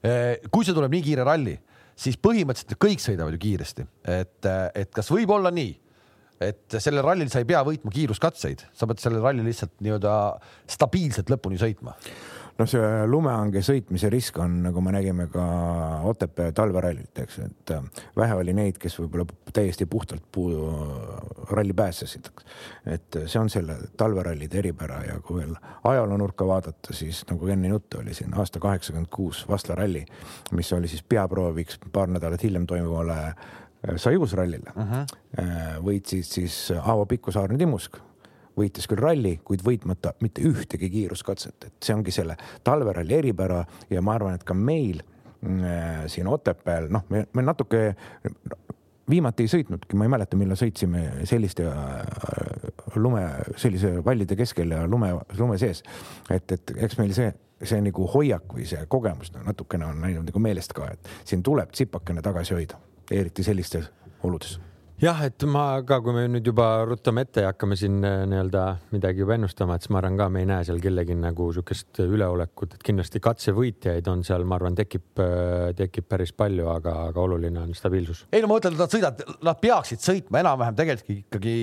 Eh, 0.00 0.40
kui 0.48 0.64
see 0.64 0.76
tuleb 0.76 0.94
nii 0.94 1.04
kiire 1.04 1.24
ralli, 1.26 1.54
siis 2.00 2.16
põhimõtteliselt 2.16 2.80
kõik 2.80 3.02
sõidavad 3.04 3.36
ju 3.36 3.42
kiiresti, 3.42 3.84
et, 4.08 4.48
et 4.48 4.92
kas 4.96 5.10
võib 5.12 5.32
olla 5.36 5.52
nii, 5.52 5.74
et 6.40 6.78
sellel 6.80 7.04
rallil 7.04 7.28
sa 7.28 7.42
ei 7.42 7.48
pea 7.48 7.60
võitma 7.66 7.92
kiiruskatseid, 7.92 8.64
sa 8.72 8.88
pead 8.88 9.02
sellel 9.02 9.20
rallil 9.26 9.44
lihtsalt 9.44 9.74
nii-öelda 9.84 10.14
stabiilselt 10.72 11.32
lõpuni 11.32 11.60
sõitma 11.60 11.98
noh, 12.60 12.68
see 12.68 12.88
lumehange 13.08 13.62
sõitmise 13.64 14.10
risk 14.12 14.38
on, 14.42 14.60
nagu 14.66 14.82
me 14.84 14.92
nägime 14.94 15.26
ka 15.32 15.44
Otepää 16.10 16.52
talverallilt, 16.56 17.22
eks, 17.22 17.38
et 17.46 17.72
äh, 17.76 17.84
vähe 18.16 18.36
oli 18.40 18.54
neid, 18.56 18.78
kes 18.80 18.98
võib-olla 19.00 19.26
täiesti 19.54 19.86
puhtalt 19.90 20.26
puu 20.32 20.50
ralli 21.50 21.74
pääsesid. 21.76 22.30
et 22.86 23.18
see 23.26 23.40
on 23.40 23.50
selle 23.50 23.76
talverallide 23.96 24.58
eripära 24.58 25.00
ja 25.06 25.20
kui 25.24 25.40
veel 25.40 25.54
ajaloonurka 25.84 26.46
vaadata, 26.46 26.94
siis 26.96 27.22
nagu 27.30 27.48
enne 27.48 27.68
juttu 27.68 27.98
oli 28.02 28.14
siin 28.14 28.34
aasta 28.34 28.60
kaheksakümmend 28.60 29.10
kuus 29.10 29.46
Vasla 29.48 29.74
ralli, 29.74 30.04
mis 30.52 30.72
oli 30.72 30.88
siis 30.88 31.02
peaprooviks 31.02 31.80
paar 31.92 32.08
nädalat 32.08 32.42
hiljem 32.42 32.66
toimuvale 32.66 33.18
äh, 33.24 33.34
Sajus 33.96 34.32
rallile 34.36 34.72
uh. 34.76 34.84
-huh. 34.84 35.06
võitsid 35.84 36.28
siis 36.28 36.72
Aavo 36.82 37.06
Pikkusaar 37.06 37.52
ja 37.52 37.58
Timusk 37.58 37.96
võitis 38.60 38.88
küll 38.90 39.02
ralli, 39.02 39.36
kuid 39.44 39.64
võitmata 39.66 40.14
mitte 40.24 40.44
ühtegi 40.46 40.90
kiiruskatset, 40.92 41.68
et 41.68 41.86
see 41.86 41.96
ongi 41.96 42.14
selle 42.14 42.36
talveralli 42.66 43.16
eripära 43.16 43.64
ja 43.90 44.02
ma 44.04 44.16
arvan, 44.18 44.36
et 44.38 44.46
ka 44.46 44.56
meil 44.56 45.02
äh, 45.02 46.04
siin 46.12 46.30
Otepääl, 46.30 46.90
noh, 46.92 47.06
me, 47.12 47.26
me 47.32 47.46
natuke 47.46 47.90
viimati 49.10 49.44
ei 49.44 49.50
sõitnudki, 49.50 49.98
ma 49.98 50.06
ei 50.06 50.12
mäleta, 50.12 50.38
millal 50.38 50.58
sõitsime 50.58 51.04
selliste 51.28 51.66
äh, 51.66 52.96
lume, 52.96 53.24
sellise 53.60 53.96
vallide 54.04 54.38
keskel 54.38 54.76
ja 54.76 54.84
lume, 54.86 55.12
lume 55.38 55.58
sees. 55.60 55.82
et, 56.30 56.56
et 56.56 56.74
eks 56.76 56.98
meil 57.00 57.14
see, 57.16 57.32
see 57.62 57.82
nagu 57.84 58.06
hoiak 58.14 58.56
või 58.56 58.68
see 58.70 58.86
kogemus 58.88 59.34
no, 59.34 59.44
natukene 59.50 59.90
on 59.90 60.02
läinud 60.06 60.30
nagu 60.30 60.42
meelest 60.42 60.74
ka, 60.76 60.92
et 60.94 61.14
siin 61.24 61.44
tuleb 61.46 61.74
tsipakene 61.74 62.22
tagasi 62.24 62.56
hoida, 62.56 62.80
eriti 63.10 63.46
sellistes 63.46 63.90
oludes 64.22 64.58
jah, 65.00 65.20
et 65.24 65.44
ma 65.48 65.80
ka, 65.86 65.96
kui 66.04 66.12
me 66.12 66.26
nüüd 66.28 66.44
juba 66.50 66.66
ruttame 66.84 67.24
ette 67.24 67.44
ja 67.44 67.52
hakkame 67.54 67.76
siin 67.78 68.02
äh, 68.04 68.22
nii-öelda 68.28 68.64
midagi 68.92 69.22
juba 69.22 69.36
ennustama, 69.38 69.76
et 69.76 69.84
siis 69.86 69.92
ma 69.94 70.00
arvan 70.02 70.18
ka, 70.20 70.26
me 70.32 70.42
ei 70.42 70.48
näe 70.50 70.66
seal 70.68 70.80
kellegi 70.82 71.16
nagu 71.16 71.46
sihukest 71.56 72.02
üleolekut, 72.04 72.76
et 72.76 72.84
kindlasti 72.84 73.22
katsevõitjaid 73.24 74.10
on 74.12 74.24
seal, 74.26 74.44
ma 74.48 74.58
arvan, 74.58 74.76
tekib, 74.76 75.06
äh, 75.24 75.70
tekib 75.78 76.08
päris 76.10 76.34
palju, 76.36 76.68
aga, 76.72 76.96
aga 77.08 77.24
oluline 77.24 77.62
on 77.62 77.72
stabiilsus. 77.76 78.26
ei 78.28 78.44
no 78.44 78.50
ma 78.50 78.58
mõtlen, 78.58 78.76
et 78.76 78.84
nad 78.84 78.92
sõidavad, 78.92 79.24
nad 79.48 79.62
peaksid 79.62 80.04
sõitma 80.04 80.42
enam-vähem 80.44 80.76
tegelikult 80.82 81.16
ikkagi 81.16 81.56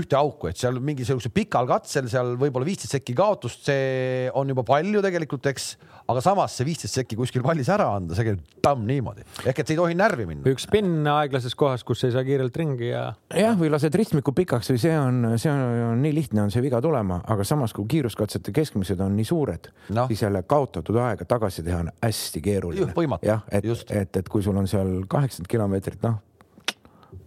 ühte 0.00 0.18
auku, 0.18 0.50
et 0.50 0.58
seal 0.58 0.82
mingisuguse 0.82 1.30
pikal 1.34 1.70
katsel 1.70 2.10
seal 2.10 2.34
võib-olla 2.40 2.66
viisteist 2.66 2.98
sekki 2.98 3.14
kaotust, 3.18 3.62
see 3.70 4.26
on 4.34 4.50
juba 4.50 4.66
palju 4.66 5.04
tegelikult, 5.06 5.46
eks, 5.52 5.76
aga 6.10 6.24
samas 6.24 6.58
see 6.58 6.66
viisteist 6.66 6.98
sekki 6.98 7.20
kuskil 7.20 7.46
vallis 7.46 7.70
ära 7.70 7.92
anda, 7.94 8.18
see 8.18 8.26
käib 8.26 8.42
tamm 8.62 8.82
niimoodi 8.90 9.22
ehk 9.46 9.62
et 9.62 9.68
see 9.68 9.76
ei 9.76 9.80
tohi 9.80 9.94
närvi 9.98 10.26
minna. 10.26 10.50
üks 10.50 10.66
spinn 10.66 11.06
aeglases 11.06 11.54
kohas, 11.58 11.86
kus 11.86 12.02
ei 12.06 12.14
saa 12.14 12.26
kiirelt 12.26 12.56
ringi 12.58 12.71
ringi 12.72 12.88
ja. 12.90 13.04
jah, 13.36 13.56
või 13.58 13.70
lased 13.72 13.94
ristmiku 13.94 14.32
pikaks 14.36 14.72
või 14.72 14.80
see 14.80 14.96
on, 14.98 15.22
see 15.36 15.52
on, 15.52 15.62
on 15.92 16.02
nii 16.02 16.14
lihtne 16.16 16.42
on 16.46 16.50
see 16.54 16.62
viga 16.64 16.80
tulema, 16.84 17.20
aga 17.28 17.44
samas 17.44 17.74
kui 17.76 17.86
kiiruskatsete 17.90 18.52
keskmised 18.52 19.00
on 19.00 19.16
nii 19.16 19.28
suured 19.28 19.70
no., 19.94 20.06
siis 20.10 20.24
jälle 20.24 20.42
kaotatud 20.42 20.96
aega 20.96 21.28
tagasi 21.28 21.62
teha 21.62 21.82
on 21.84 21.92
hästi 22.02 22.42
keeruline. 22.42 22.92
jah, 23.22 23.44
et, 23.50 23.64
et, 23.90 24.16
et 24.16 24.28
kui 24.28 24.42
sul 24.42 24.56
on 24.56 24.68
seal 24.68 25.02
kaheksakümmend 25.08 25.50
kilomeetrit, 25.56 26.02
noh 26.06 26.20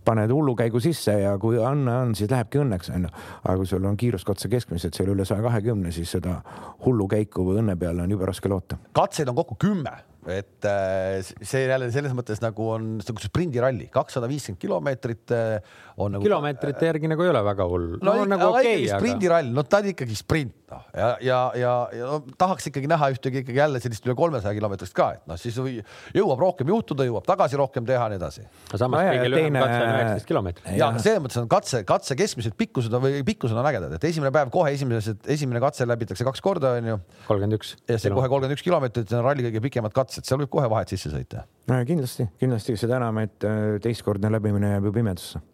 paned 0.06 0.30
hullukäigu 0.30 0.80
sisse 0.82 1.16
ja 1.18 1.32
kui 1.42 1.58
õnne 1.58 1.94
on, 2.04 2.12
siis 2.18 2.30
lähebki 2.30 2.60
õnneks 2.62 2.92
onju. 2.94 3.10
aga 3.44 3.56
kui 3.58 3.70
sul 3.70 3.86
on 3.90 3.98
kiiruskatse 3.98 4.50
keskmised 4.50 4.94
seal 4.94 5.10
üle 5.14 5.26
saja 5.26 5.42
kahekümne, 5.42 5.92
siis 5.94 6.12
seda 6.18 6.40
hullukäiku 6.86 7.46
või 7.48 7.64
õnne 7.64 7.78
peale 7.80 8.06
on 8.06 8.14
jube 8.14 8.30
raske 8.30 8.50
loota. 8.50 8.78
katseid 8.94 9.30
on 9.34 9.40
kokku 9.42 9.58
kümme 9.62 9.96
et 10.32 10.66
äh, 10.66 11.20
see 11.22 11.66
jälle 11.68 11.92
selles 11.94 12.16
mõttes 12.18 12.42
nagu 12.42 12.70
on 12.74 12.96
nagu 13.06 13.22
sprindiralli, 13.22 13.90
kakssada 13.94 14.30
viiskümmend 14.32 14.62
kilomeetrit 14.62 15.34
äh, 15.36 15.76
on 15.98 16.16
nagu. 16.16 16.26
kilomeetrite 16.26 16.90
järgi 16.90 17.10
nagu 17.12 17.24
ei 17.24 17.32
ole 17.32 17.42
väga 17.46 17.68
hull. 17.72 17.88
no, 18.02 18.14
no 18.20 18.26
nagu 18.28 18.52
okei 18.52 18.84
okay,. 18.84 19.00
sprindirall, 19.00 19.52
no 19.56 19.64
ta 19.64 19.80
on 19.84 19.92
ikkagi 19.94 20.18
sprint 20.18 20.66
noh 20.72 20.84
ja, 20.98 21.10
ja, 21.22 21.40
ja, 21.56 21.74
ja 21.96 22.10
no, 22.10 22.18
tahaks 22.40 22.68
ikkagi 22.72 22.90
näha 22.90 23.10
ühtegi 23.14 23.44
ikkagi 23.44 23.60
jälle 23.60 23.80
sellist 23.84 24.08
üle 24.08 24.16
kolmesaja 24.18 24.56
kilomeetrist 24.58 24.96
ka, 24.98 25.12
et 25.18 25.30
noh, 25.30 25.40
siis 25.40 25.58
või, 25.62 25.78
jõuab 26.16 26.42
rohkem 26.42 26.72
juhtuda, 26.74 27.08
jõuab 27.08 27.28
tagasi 27.28 27.60
rohkem 27.60 27.88
teha, 27.88 28.10
nii 28.12 28.20
edasi. 28.20 28.46
aga 28.72 28.82
samas 28.82 29.08
kõige 29.08 29.32
lühem 29.32 29.60
katse 29.60 29.78
on 29.78 29.94
üheksateist 29.94 30.30
kilomeetrit. 30.32 30.70
ja 30.80 30.92
selles 30.98 31.24
mõttes 31.24 31.42
on 31.44 31.50
katse, 31.56 31.84
katse 31.88 32.20
keskmised 32.20 32.58
pikkused 32.60 32.98
on 32.98 33.06
või 33.06 33.24
pikkused 33.28 33.56
on 33.56 33.72
ägedad, 33.72 33.96
et 33.96 34.10
esimene 34.12 34.34
päev 34.36 34.52
kohe 34.54 34.74
esimesed, 34.76 35.24
esimene 35.38 35.64
katse 35.64 35.88
läbitakse 35.88 36.28
kaks 36.28 36.44
korda, 36.46 36.76
onju. 36.82 37.00
kolmkümmend 37.30 37.60
üks. 37.60 37.76
ja 37.88 38.00
see 38.02 38.14
kohe 38.14 38.28
kolmkümmend 38.28 38.58
üks 38.58 38.66
kilomeetrit, 38.66 39.10
see 39.12 39.22
on 39.22 39.28
ralli 39.28 39.48
kõige 39.48 39.64
pikemad 39.70 39.96
katsed, 39.96 40.28
seal 40.28 40.42
võib 40.44 40.52
kohe 40.58 40.70
vahet 40.72 40.92
sisse 40.92 41.14
sõita. 41.14 41.46
kindlasti, 41.70 42.30
kindlasti 42.42 42.80
seda 42.80 43.00
enam, 43.00 43.22
et 43.24 43.46
äh, 43.48 43.76
teistkordne 43.84 44.34
läbimine 44.34 44.76
jääb 44.76 44.90
ju 44.90 44.98
pimedusse 45.00 45.46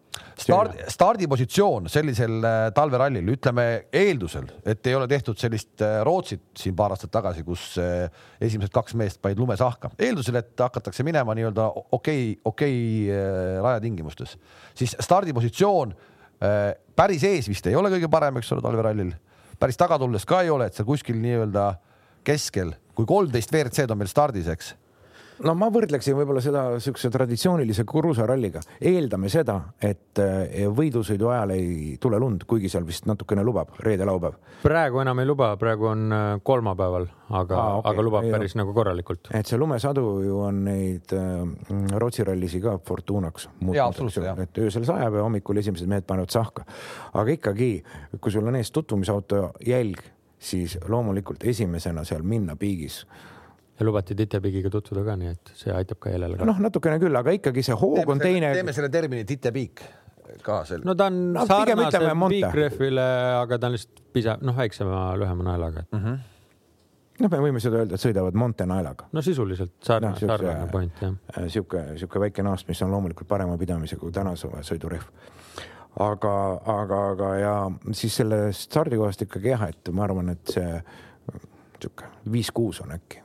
start, 0.42 0.78
stardipositsioon 0.92 1.88
sellisel 1.92 2.38
äh, 2.44 2.58
talverallil, 2.74 3.28
ütleme 3.34 3.66
eeldusel, 3.94 4.48
et 4.68 4.86
ei 4.90 4.96
ole 4.98 5.08
tehtud 5.10 5.38
sellist 5.40 5.82
äh, 5.84 6.00
Rootsit 6.06 6.44
siin 6.58 6.76
paar 6.78 6.94
aastat 6.94 7.12
tagasi, 7.14 7.44
kus 7.46 7.72
äh, 7.80 8.06
esimesed 8.42 8.72
kaks 8.74 8.96
meest 8.98 9.22
panid 9.22 9.40
lumes 9.40 9.62
ahka, 9.64 9.92
eeldusel, 9.98 10.40
et 10.42 10.64
hakatakse 10.64 11.06
minema 11.06 11.36
nii-öelda 11.38 11.68
okei, 11.98 12.34
okei 12.48 12.76
rajatingimustes, 13.62 14.36
siis 14.78 14.96
stardipositsioon 15.00 15.94
päris 16.98 17.22
ees 17.28 17.46
vist 17.46 17.66
ei 17.70 17.76
ole 17.78 17.92
kõige 17.92 18.10
parem, 18.10 18.40
eks 18.40 18.50
ole, 18.54 18.64
talverallil, 18.64 19.12
päris 19.62 19.78
taga 19.78 19.98
tulles 20.02 20.26
ka 20.26 20.42
ei 20.42 20.50
ole, 20.50 20.66
et 20.66 20.78
seal 20.78 20.88
kuskil 20.88 21.20
nii-öelda 21.22 21.68
keskel, 22.26 22.74
kui 22.98 23.06
kolmteist 23.08 23.54
WRC-d 23.54 23.94
on 23.94 24.02
meil 24.02 24.10
stardis, 24.10 24.50
eks 24.50 24.74
no 25.46 25.54
ma 25.58 25.68
võrdleksin 25.72 26.16
võib-olla 26.16 26.42
seda 26.44 26.64
niisuguse 26.74 27.10
traditsioonilise 27.12 27.84
kruusaralliga, 27.88 28.62
eeldame 28.90 29.30
seda, 29.32 29.58
et 29.82 30.20
eh, 30.22 30.66
võidusõidu 30.72 31.30
ajal 31.32 31.54
ei 31.56 31.96
tule 32.02 32.20
lund, 32.22 32.44
kuigi 32.48 32.70
seal 32.72 32.86
vist 32.88 33.08
natukene 33.08 33.44
lubab, 33.46 33.72
reede-laupäev. 33.82 34.36
praegu 34.62 35.02
enam 35.02 35.22
ei 35.22 35.28
luba, 35.28 35.52
praegu 35.60 35.88
on 35.92 36.06
eh, 36.12 36.22
kolmapäeval, 36.44 37.08
aga 37.30 37.58
ah,, 37.58 37.80
okay. 37.80 37.92
aga 37.92 38.06
lubab 38.06 38.30
päris 38.36 38.56
nagu 38.58 38.74
korralikult. 38.76 39.32
et 39.34 39.48
see 39.48 39.60
lumesadu 39.60 40.06
ju 40.26 40.40
on 40.46 40.62
neid 40.68 41.16
äh, 41.16 41.96
Rootsi 41.98 42.26
rallisi 42.28 42.60
ka 42.62 42.78
Fortunaks 42.86 43.48
muutnud, 43.60 44.16
et 44.44 44.62
öösel 44.64 44.86
sajab 44.88 45.18
ja 45.18 45.26
hommikul 45.26 45.60
esimesed 45.62 45.90
mehed 45.90 46.08
panevad 46.08 46.32
sahka. 46.34 46.66
aga 47.12 47.38
ikkagi, 47.38 47.74
kui 48.20 48.32
sul 48.32 48.46
on 48.48 48.60
ees 48.60 48.72
tutvumisauto 48.72 49.52
jälg, 49.66 50.02
siis 50.42 50.78
loomulikult 50.88 51.44
esimesena 51.46 52.04
seal 52.04 52.24
minna 52.26 52.56
piigis 52.58 53.04
ja 53.82 53.86
lubati 53.86 54.14
titepiigiga 54.14 54.70
tutvuda 54.70 55.04
ka, 55.10 55.16
nii 55.18 55.32
et 55.34 55.52
see 55.58 55.74
aitab 55.74 55.98
ka 56.02 56.12
jälle. 56.12 56.38
noh, 56.46 56.60
natukene 56.62 57.00
küll, 57.02 57.18
aga 57.18 57.34
ikkagi 57.38 57.64
see 57.66 57.76
hoog 57.78 57.98
teeme 57.98 58.14
on 58.14 58.22
selle, 58.22 58.38
teine. 58.38 58.52
teeme 58.58 58.74
selle 58.76 58.90
termini 58.94 59.26
titepiik 59.28 59.82
ka 60.46 60.62
selle. 60.68 60.86
no 60.86 60.94
ta 60.98 61.08
on 61.10 61.22
no, 61.34 61.46
sarnase 61.48 62.02
piikrehvile, 62.34 63.06
aga 63.40 63.58
ta 63.58 63.70
on 63.70 63.76
lihtsalt 63.76 64.04
pisa-, 64.14 64.38
noh, 64.42 64.56
väiksema, 64.56 65.08
lühema 65.20 65.48
naelaga 65.50 65.86
mm. 65.90 66.04
-hmm 66.04 66.20
noh, 67.22 67.30
me 67.30 67.38
võime 67.44 67.60
seda 67.62 67.82
öelda, 67.82 67.98
et 67.98 68.02
sõidavad 68.02 68.38
Monte 68.38 68.66
naelaga. 68.66 69.08
no 69.12 69.22
sisuliselt 69.22 69.74
sarnane 69.84 70.16
no,, 70.16 70.28
sarnane 70.32 70.70
point 70.70 71.02
jah. 71.02 71.12
Äh, 71.36 71.48
sihuke, 71.52 71.84
sihuke 72.00 72.22
väike 72.22 72.42
naast, 72.42 72.68
mis 72.68 72.82
on 72.82 72.90
loomulikult 72.90 73.28
parema 73.28 73.58
pidamisega 73.58 74.00
kui 74.00 74.14
tänase 74.14 74.48
sõidurehv. 74.68 75.10
aga, 76.00 76.36
aga, 76.78 77.02
aga 77.16 77.34
ja 77.38 77.56
siis 77.92 78.16
sellest 78.22 78.70
stardikohast 78.70 79.26
ikkagi 79.26 79.52
jah, 79.52 79.66
et 79.68 79.92
ma 79.92 80.06
arvan, 80.06 80.32
et 80.32 80.54
see 80.56 80.80
sihuke 81.82 82.08
viis-kuus 82.32 82.80
on 82.86 82.96
äkki 82.96 83.22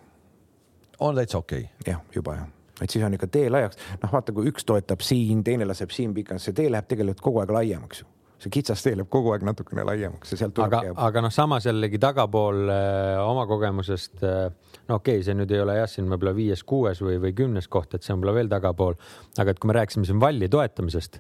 on 0.99 1.15
täitsa 1.15 1.38
okei. 1.38 1.69
Okay.. 1.79 1.93
jah, 1.93 2.03
juba 2.15 2.36
jah, 2.36 2.51
et 2.81 2.89
siis 2.89 3.05
on 3.05 3.15
ikka 3.17 3.29
tee 3.31 3.49
laiaks, 3.53 3.79
noh, 4.03 4.12
vaata, 4.12 4.36
kui 4.36 4.51
üks 4.51 4.67
toetab 4.67 5.01
siin, 5.05 5.43
teine 5.43 5.65
laseb 5.65 5.93
siin 5.93 6.13
pikalt, 6.13 6.43
see 6.43 6.55
tee 6.57 6.69
läheb 6.71 6.88
tegelikult 6.89 7.23
kogu 7.23 7.43
aeg 7.43 7.53
laiemaks 7.57 8.03
ju. 8.03 8.13
See 8.38 8.51
kitsas 8.53 8.83
tee 8.86 8.93
läheb 8.93 9.10
kogu 9.10 9.31
aeg 9.33 9.41
natukene 9.47 9.81
laiemaks 9.88 10.36
ja 10.36 10.38
sealt 10.43 10.53
tuleb. 10.57 10.75
aga, 10.77 10.93
aga 11.07 11.23
noh, 11.25 11.33
samas 11.33 11.65
jällegi 11.65 11.97
tagapool 12.01 12.67
äh, 12.69 13.17
oma 13.23 13.47
kogemusest 13.49 14.21
äh, 14.21 14.51
no 14.88 14.99
okei 14.99 15.17
okay,, 15.17 15.25
see 15.25 15.33
nüüd 15.38 15.53
ei 15.55 15.63
ole 15.63 15.79
jah, 15.79 15.89
siin 15.89 16.10
võib-olla 16.12 16.36
viies-kuues 16.38 17.01
või, 17.01 17.17
või 17.23 17.33
kümnes 17.38 17.69
koht, 17.71 17.95
et 17.97 18.05
see 18.05 18.13
on 18.13 18.21
võib-olla 18.21 18.38
veel 18.38 18.51
tagapool, 18.51 18.99
aga 19.41 19.53
et 19.53 19.63
kui 19.63 19.71
me 19.71 19.77
rääkisime 19.79 20.05
siin 20.05 20.21
valli 20.21 20.49
toetamisest 20.53 21.17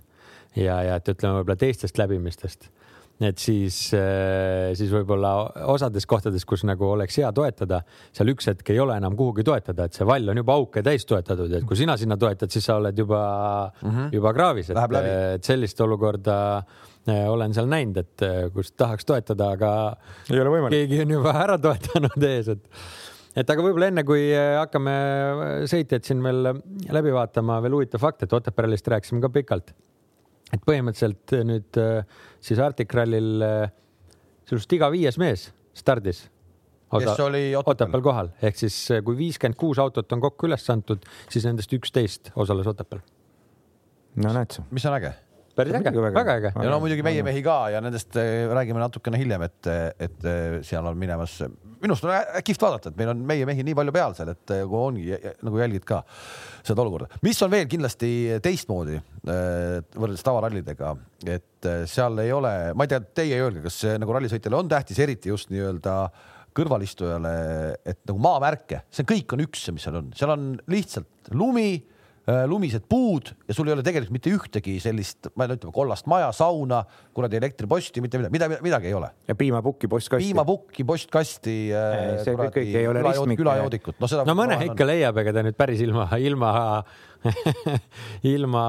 ja, 0.55 0.77
ja 0.85 0.99
et 0.99 1.09
ütleme 1.09 1.39
võib-olla 1.39 1.57
teistest 1.59 1.97
läbimistest, 1.97 2.69
et 3.17 3.41
siis, 3.41 3.75
äh, 3.97 4.73
siis 4.77 4.91
võib-olla 4.93 5.31
osades 5.73 6.05
kohtades, 6.09 6.45
kus 6.45 6.63
nagu 6.69 6.85
oleks 6.91 7.17
hea 7.17 7.31
toetada, 7.35 7.81
seal 8.13 8.29
üks 8.33 8.49
hetk 8.51 8.69
ei 8.73 8.81
ole 8.81 8.97
enam 8.99 9.15
kuhugi 9.17 9.45
toetada, 9.47 9.87
et 9.87 9.97
see 9.97 10.05
vall 10.07 10.29
on 10.33 10.37
juba 10.37 10.57
auke 10.57 10.83
täis 10.85 11.05
toetatud, 11.09 11.55
et 11.57 11.65
kui 11.67 11.79
sina 11.79 11.97
sinna 11.97 12.17
toetad, 12.21 12.53
siis 12.53 12.67
sa 12.69 12.77
oled 12.77 12.97
juba 12.97 13.21
mm, 13.71 13.89
-hmm. 13.89 14.13
juba 14.19 14.33
kraavis, 14.37 14.69
et, 14.69 14.77
et 15.33 15.49
sellist 15.49 15.81
olukorda 15.81 16.37
äh, 17.09 17.25
olen 17.29 17.57
seal 17.57 17.69
näinud, 17.73 17.97
et 17.97 18.21
äh, 18.21 18.37
kus 18.53 18.71
tahaks 18.77 19.05
toetada, 19.05 19.51
aga 19.57 19.73
keegi 20.77 21.01
on 21.01 21.17
juba 21.17 21.33
ära 21.41 21.57
toetanud 21.57 22.23
ees, 22.23 22.53
et 22.53 22.69
et 23.37 23.49
aga 23.49 23.61
võib-olla 23.61 23.89
enne 23.91 24.03
kui 24.05 24.29
hakkame 24.33 24.93
sõitjaid 25.69 26.05
siin 26.05 26.21
veel 26.25 26.53
läbi 26.89 27.11
vaatama, 27.13 27.59
veel 27.61 27.73
huvitav 27.77 28.01
fakt, 28.01 28.23
et 28.23 28.33
Otepää 28.33 28.65
rallist 28.65 28.87
rääkisime 28.87 29.21
ka 29.21 29.29
pikalt. 29.29 29.73
Et 30.53 30.63
põhimõtteliselt 30.63 31.35
nüüd 31.47 31.79
siis 32.39 32.59
Arctic 32.63 32.93
Rallyl 32.95 33.43
sinust 34.47 34.73
iga 34.77 34.89
viies 34.93 35.19
mees 35.19 35.49
stardis. 35.75 36.23
kes 36.87 37.19
oli 37.19 37.51
Otepääl 37.55 38.01
kohal, 38.01 38.31
ehk 38.41 38.55
siis 38.55 38.79
kui 39.03 39.17
viiskümmend 39.19 39.59
kuus 39.59 39.79
autot 39.83 40.11
on 40.15 40.23
kokku 40.23 40.47
üles 40.47 40.69
antud, 40.71 41.03
siis 41.29 41.45
nendest 41.45 41.73
üksteist 41.73 42.31
osales 42.35 42.67
Otepääl. 42.67 43.03
no 44.23 44.33
näed 44.33 44.55
sa. 44.55 44.63
mis 44.71 44.85
on 44.85 44.95
äge 45.01 45.13
päris 45.57 45.77
äge, 45.79 45.93
väga 45.93 46.35
äge. 46.37 46.51
ja 46.53 46.71
no 46.71 46.79
muidugi 46.83 47.05
meie 47.05 47.23
mehi 47.25 47.41
ka 47.45 47.57
ja 47.73 47.81
nendest 47.83 48.17
äh, 48.19 48.45
räägime 48.53 48.81
natukene 48.81 49.19
hiljem, 49.19 49.47
et, 49.47 49.69
et 50.07 50.27
äh, 50.27 50.59
seal 50.67 50.85
on 50.89 50.99
minemas, 50.99 51.39
minu 51.81 51.95
arust 51.95 52.07
on 52.07 52.45
kihvt 52.45 52.63
vaadata, 52.67 52.93
et 52.93 53.01
meil 53.01 53.11
on 53.13 53.25
meie 53.29 53.47
mehi 53.49 53.65
nii 53.65 53.77
palju 53.77 53.95
peal 53.95 54.15
seal, 54.17 54.31
et 54.33 54.55
kui 54.55 54.79
ongi 54.79 55.19
nagu 55.45 55.61
jälgid 55.63 55.87
ka 55.87 56.03
seda 56.67 56.83
olukorda. 56.83 57.09
mis 57.25 57.41
on 57.45 57.53
veel 57.53 57.67
kindlasti 57.71 58.11
teistmoodi 58.43 59.01
võrreldes 59.27 60.25
tavarallidega, 60.25 60.95
et 61.27 61.69
seal 61.89 62.23
ei 62.23 62.31
ole, 62.35 62.55
ma 62.77 62.87
ei 62.87 62.93
tea, 62.93 63.03
teie 63.21 63.43
öelge, 63.43 63.65
kas 63.67 63.81
see 63.83 63.99
nagu 63.99 64.15
rallisõitjale 64.15 64.59
on 64.59 64.71
tähtis, 64.71 64.99
eriti 65.03 65.33
just 65.33 65.51
nii-öelda 65.53 65.99
kõrvalistujale, 66.57 67.35
et 67.85 68.01
nagu 68.09 68.21
maamärke, 68.23 68.81
see 68.93 69.05
kõik 69.07 69.35
on 69.35 69.45
üks, 69.45 69.67
mis 69.73 69.85
seal 69.85 69.99
on, 69.99 70.09
seal 70.17 70.33
on 70.33 70.49
lihtsalt 70.71 71.31
lumi 71.37 71.69
lumised 72.27 72.83
puud 72.89 73.29
ja 73.47 73.55
sul 73.55 73.69
ei 73.69 73.73
ole 73.77 73.83
tegelikult 73.85 74.11
mitte 74.17 74.31
ühtegi 74.35 74.73
sellist, 74.83 75.29
ma 75.39 75.45
ei 75.45 75.51
tea, 75.51 75.59
ütleme 75.61 75.73
kollast 75.75 76.09
maja, 76.11 76.27
sauna, 76.35 76.81
kuradi 77.15 77.39
elektriposti, 77.39 78.03
mitte 78.03 78.19
midagi, 78.19 78.33
midagi, 78.35 78.57
midagi 78.65 78.89
ei 78.91 78.97
ole. 78.97 79.11
ja 79.27 79.35
piimapukki 79.39 79.87
postkasti. 79.87 80.25
piimapukki 80.25 80.83
postkasti. 80.87 81.55
Äh, 81.71 82.09
see 82.25 82.35
kõik 82.35 82.59
ei 82.65 82.87
ole 82.89 83.05
ristmik. 83.05 83.39
külajoodikut, 83.39 83.99
no 84.03 84.11
seda. 84.11 84.25
no 84.27 84.35
mõne 84.35 84.59
ikka 84.67 84.89
leiab, 84.89 85.21
ega 85.23 85.35
ta 85.37 85.45
nüüd 85.47 85.59
päris 85.59 85.83
ilma, 85.85 86.09
ilma 86.19 86.51
ilma 88.35 88.65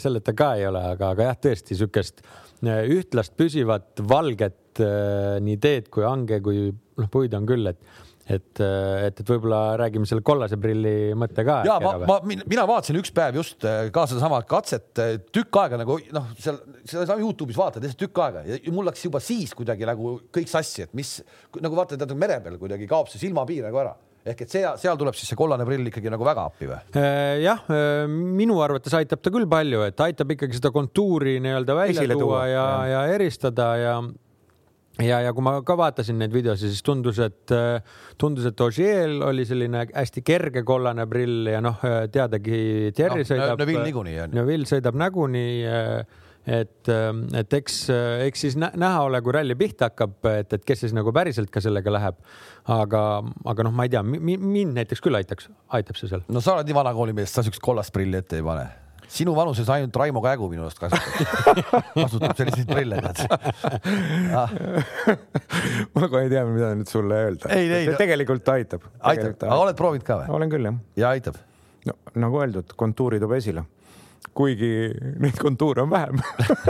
selleta 0.00 0.32
ka 0.36 0.54
ei 0.56 0.64
ole, 0.70 0.82
aga, 0.96 1.12
aga 1.12 1.28
jah, 1.30 1.38
tõesti 1.48 1.76
niisugust 1.76 2.24
äh, 2.24 2.80
ühtlast 2.96 3.36
püsivat 3.36 4.00
valget 4.08 4.62
nii 4.76 5.56
teed 5.60 5.86
kui 5.92 6.04
hange 6.04 6.40
kui 6.44 6.68
noh, 6.70 7.08
puid 7.12 7.36
on 7.36 7.46
küll, 7.48 7.68
et 7.68 7.80
et, 8.26 8.60
et, 8.60 9.20
et 9.20 9.28
võib-olla 9.28 9.76
räägime 9.80 10.08
selle 10.08 10.24
kollase 10.26 10.58
prilli 10.60 11.14
mõtte 11.18 11.44
ka. 11.46 11.60
ja 11.66 11.76
ma, 11.82 11.92
ma, 12.08 12.18
mina 12.26 12.64
vaatasin 12.68 12.98
üks 13.00 13.12
päev 13.14 13.38
just 13.40 13.66
äh, 13.68 13.86
ka 13.94 14.06
sedasama 14.10 14.40
katset 14.48 15.02
äh, 15.02 15.12
tükk 15.32 15.60
aega 15.62 15.78
nagu 15.82 15.98
noh, 16.14 16.32
seal 16.40 16.58
sedasama 16.82 17.22
Youtube'is 17.22 17.58
vaatad 17.60 17.86
lihtsalt 17.86 18.02
tükk 18.02 18.22
aega 18.24 18.42
ja 18.50 18.58
mul 18.74 18.88
läks 18.90 19.06
juba 19.06 19.22
siis 19.22 19.54
kuidagi 19.56 19.86
nagu 19.88 20.18
kõik 20.34 20.50
sassi, 20.50 20.86
et 20.86 20.98
mis 20.98 21.20
nagu 21.62 21.78
vaata, 21.78 21.98
tead 22.00 22.16
mere 22.18 22.40
peal 22.42 22.58
kuidagi 22.60 22.90
kaob 22.90 23.12
see 23.12 23.22
silmapiir 23.22 23.68
nagu 23.68 23.82
ära 23.84 23.94
ehk 24.26 24.42
et 24.42 24.50
seal, 24.50 24.74
seal 24.82 24.98
tuleb 24.98 25.14
siis 25.14 25.30
see 25.30 25.38
kollane 25.38 25.62
prill 25.68 25.86
ikkagi 25.86 26.10
nagu 26.10 26.26
väga 26.26 26.48
appi 26.50 26.66
või? 26.66 26.82
Äh, 26.98 27.38
jah, 27.44 27.62
minu 28.10 28.58
arvates 28.64 28.94
aitab 28.98 29.22
ta 29.22 29.30
küll 29.30 29.46
palju, 29.50 29.86
et 29.86 30.02
aitab 30.02 30.34
ikkagi 30.34 30.58
seda 30.58 30.74
kontuuri 30.74 31.38
nii-öelda 31.44 31.78
välja 31.78 32.00
Esile 32.02 32.18
tuua 32.18 32.46
ja, 32.50 32.64
ja, 32.90 33.04
ja 33.06 33.08
eristada 33.14 33.74
ja 33.78 33.98
ja, 35.04 35.20
ja 35.24 35.32
kui 35.36 35.44
ma 35.44 35.56
ka 35.66 35.76
vaatasin 35.78 36.18
neid 36.20 36.34
videosid, 36.34 36.72
siis 36.72 36.84
tundus, 36.86 37.20
et 37.24 37.54
tundus, 38.20 38.46
et 38.48 38.60
Ogiel 38.64 39.18
oli 39.26 39.46
selline 39.48 39.86
hästi 39.92 40.22
kerge 40.26 40.62
kollane 40.66 41.06
prill 41.10 41.50
ja 41.52 41.62
noh, 41.64 41.82
teadagi, 42.12 42.92
Thierry 42.96 43.24
no, 43.24 43.28
sõidab. 43.28 43.58
Neville 43.64 43.88
niikuinii 43.90 44.22
on. 44.24 44.38
Neville 44.40 44.70
sõidab 44.70 44.96
nagunii. 45.00 45.66
et, 46.46 46.88
et 47.40 47.54
eks, 47.58 47.76
eks 48.22 48.44
siis 48.46 48.56
näha 48.56 49.02
ole, 49.02 49.18
kui 49.24 49.34
ralli 49.34 49.56
pihta 49.58 49.90
hakkab, 49.90 50.16
et, 50.30 50.52
et 50.54 50.64
kes 50.64 50.84
siis 50.84 50.94
nagu 50.94 51.12
päriselt 51.12 51.50
ka 51.50 51.60
sellega 51.64 51.92
läheb. 51.92 52.22
aga, 52.70 53.02
aga 53.44 53.66
noh, 53.66 53.74
ma 53.74 53.88
ei 53.88 53.92
tea, 53.92 54.02
mind 54.06 54.78
näiteks 54.78 55.02
küll 55.02 55.18
aitaks, 55.18 55.50
aitab 55.74 55.98
see 55.98 56.10
seal. 56.12 56.24
no 56.30 56.40
sa 56.40 56.56
oled 56.56 56.70
nii 56.70 56.80
vana 56.80 56.94
koolimees, 56.94 57.34
sa 57.34 57.46
siukest 57.46 57.64
kollast 57.64 57.94
prilli 57.94 58.22
ette 58.22 58.38
ei 58.38 58.46
pane 58.46 58.85
sinu 59.12 59.34
vanuses 59.36 59.68
ainult 59.72 59.96
Raimo 59.96 60.22
Kägu 60.24 60.48
minu 60.50 60.66
arust 60.66 60.80
kasutab, 60.80 61.60
kasutab 61.94 62.36
selliseid 62.38 62.70
prille, 62.70 63.00
tead 63.04 63.22
ah.. 64.40 64.56
ma 65.94 66.08
kohe 66.08 66.24
ei 66.26 66.32
tea, 66.32 66.44
mida 66.50 66.72
nüüd 66.78 66.90
sulle 66.90 67.22
öelda. 67.28 67.52
tegelikult 68.00 68.52
aitab. 68.56 68.88
aitab, 69.12 69.46
aga 69.46 69.62
oled 69.66 69.78
proovinud 69.78 70.06
ka 70.06 70.20
või? 70.22 70.34
olen 70.40 70.52
küll 70.52 70.70
jah. 70.70 70.82
ja 71.02 71.14
aitab? 71.14 71.40
no 71.86 71.96
nagu 72.26 72.42
öeldud, 72.42 72.76
kontuuri 72.78 73.22
toob 73.22 73.36
esile 73.38 73.66
kuigi 74.36 74.68
neid 75.22 75.38
kontuure 75.40 75.84
on 75.84 75.90
vähem 75.90 76.20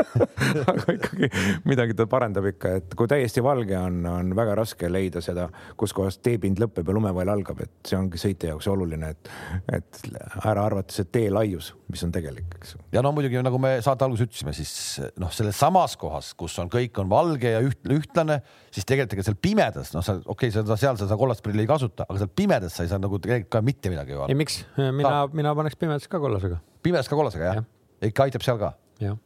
aga 0.72 0.94
ikkagi 0.94 1.30
midagi 1.66 1.96
ta 1.98 2.06
parandab 2.10 2.46
ikka, 2.52 2.72
et 2.80 2.94
kui 2.98 3.10
täiesti 3.10 3.42
valge 3.44 3.76
on, 3.78 3.98
on 4.10 4.32
väga 4.38 4.54
raske 4.58 4.90
leida 4.90 5.22
seda, 5.24 5.48
kuskohast 5.78 6.22
teepind 6.26 6.60
lõpeb 6.62 6.86
ja 6.86 6.96
lumevall 6.96 7.32
algab, 7.32 7.62
et 7.64 7.74
see 7.88 7.98
ongi 7.98 8.20
sõitja 8.20 8.52
jaoks 8.52 8.68
oluline, 8.70 9.10
et, 9.14 9.30
et 9.78 10.02
ära 10.44 10.66
arvata 10.66 10.94
see 10.94 11.08
tee 11.10 11.30
laius, 11.32 11.72
mis 11.92 12.04
on 12.06 12.14
tegelik, 12.14 12.58
eks. 12.60 12.76
ja 12.94 13.02
no 13.04 13.12
muidugi 13.16 13.42
nagu 13.42 13.60
me 13.62 13.76
saate 13.84 14.06
alguses 14.06 14.28
ütlesime, 14.28 14.54
siis 14.56 14.74
noh, 15.22 15.32
selles 15.34 15.58
samas 15.58 15.96
kohas, 16.00 16.32
kus 16.38 16.56
on 16.62 16.70
kõik 16.72 17.02
on 17.02 17.10
valge 17.10 17.56
ja 17.56 17.62
üht, 17.64 17.82
ühtlane, 17.90 18.40
siis 18.74 18.86
tegelikult 18.86 19.18
ega 19.18 19.26
seal 19.26 19.40
pimedas, 19.42 19.92
noh, 19.96 20.06
sa 20.06 20.18
okei 20.20 20.50
okay,, 20.50 20.54
seda 20.54 20.78
seal 20.80 21.00
seda 21.00 21.18
kollast 21.18 21.44
prilli 21.44 21.66
ei 21.66 21.70
kasuta, 21.70 22.06
aga 22.08 22.22
seal 22.22 22.32
pimedas 22.42 22.78
sa 22.78 22.86
ei 22.86 22.92
saa 22.92 23.02
nagu 23.02 23.18
tegelikult 23.22 23.52
ka 23.56 23.64
mitte 23.66 23.92
midagi 23.92 24.16
vaadata. 24.16 24.32
ei, 24.32 24.38
miks? 24.38 24.62
mina, 24.78 25.18
mina 25.34 25.54
paneks 25.58 25.78
pimedas 25.80 26.08
ka 26.10 26.22
kollasega 26.22 26.60
pimedas 26.86 27.10
ka 27.10 27.18
kollasega 27.18 27.50
jah 27.50 27.60
ja.? 27.60 27.70
ikka 28.10 28.28
aitab 28.28 28.44
seal 28.46 28.60
ka? 28.60 28.72
jah. 29.02 29.18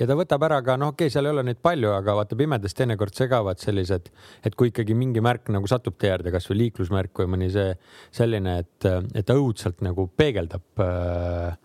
ja 0.00 0.08
ta 0.08 0.16
võtab 0.18 0.46
ära 0.48 0.62
ka, 0.64 0.78
noh, 0.80 0.94
okei 0.94 1.06
okay,, 1.06 1.14
seal 1.14 1.28
ei 1.28 1.34
ole 1.34 1.44
neid 1.46 1.60
palju, 1.64 1.92
aga 1.96 2.16
vaata 2.20 2.38
pimedas 2.38 2.76
teinekord 2.78 3.16
segavad 3.16 3.60
sellised, 3.62 4.10
et 4.46 4.58
kui 4.58 4.72
ikkagi 4.72 4.96
mingi 4.98 5.22
märk 5.24 5.50
nagu 5.54 5.68
satub 5.70 5.98
tee 6.00 6.12
äärde, 6.14 6.32
kasvõi 6.34 6.60
liiklusmärk 6.64 7.22
või 7.22 7.32
mõni 7.36 7.52
see 7.54 7.70
selline, 8.14 8.58
et, 8.64 8.90
et 9.16 9.32
õudselt 9.34 9.84
nagu 9.86 10.08
peegeldab 10.16 10.84
äh, 10.84 11.56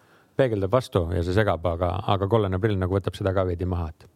peegeldab 0.42 0.74
vastu 0.74 1.06
ja 1.16 1.24
see 1.26 1.36
segab, 1.36 1.66
aga, 1.68 1.94
aga 2.14 2.30
kollane 2.32 2.60
prill 2.62 2.80
nagu 2.80 2.98
võtab 2.98 3.18
seda 3.18 3.34
ka 3.36 3.46
veidi 3.48 3.68
maha, 3.70 3.92
et. 3.92 4.10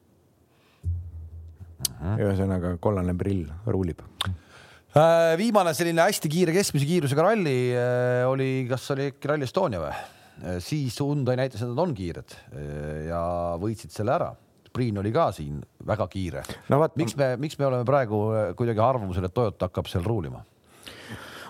ühesõnaga 2.24 2.76
kollane 2.82 3.14
prill 3.18 3.46
ruulib 3.70 4.02
äh, 4.26 5.36
viimane 5.40 5.76
selline 5.78 6.08
hästi 6.08 6.32
kiire 6.32 6.56
keskmise 6.56 6.88
kiirusega 6.90 7.30
ralli 7.30 7.58
äh, 7.76 8.24
oli, 8.30 8.50
kas 8.70 8.88
oli 8.96 9.12
äkki 9.12 9.32
Rally 9.32 9.48
Estonia 9.48 9.84
või? 9.84 9.96
Äh, 10.44 10.58
siis 10.60 11.00
Hyundai 11.00 11.38
näitas, 11.40 11.62
et 11.62 11.70
nad 11.70 11.80
on 11.80 11.94
kiired 11.96 12.36
äh, 12.36 13.06
ja 13.10 13.22
võitsid 13.62 13.94
selle 13.94 14.16
ära. 14.16 14.34
Priin 14.76 14.98
oli 15.00 15.14
ka 15.16 15.30
siin 15.32 15.62
väga 15.88 16.10
kiire 16.12 16.42
no,. 16.68 16.82
miks 17.00 17.16
me, 17.16 17.30
miks 17.40 17.56
me 17.56 17.70
oleme 17.70 17.86
praegu 17.88 18.20
äh, 18.36 18.50
kuidagi 18.60 18.82
arvamusel, 18.84 19.28
et 19.28 19.34
Toyota 19.34 19.70
hakkab 19.70 19.88
seal 19.88 20.04
ruulima? 20.04 20.44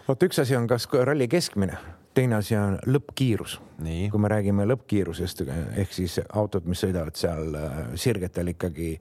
vot 0.06 0.26
üks 0.28 0.38
asi 0.43 0.54
on, 0.54 0.67
kas 0.69 0.86
ralli 0.93 1.26
keskmine, 1.28 1.80
teine 2.13 2.38
asi 2.38 2.54
on 2.60 2.78
lõppkiirus. 2.86 3.58
kui 4.12 4.21
me 4.21 4.30
räägime 4.30 4.67
lõppkiirusest 4.69 5.41
ehk 5.82 5.98
siis 5.98 6.19
autod, 6.30 6.69
mis 6.69 6.86
sõidavad 6.86 7.17
seal 7.17 7.58
sirgetel 7.98 8.54
ikkagi 8.54 8.93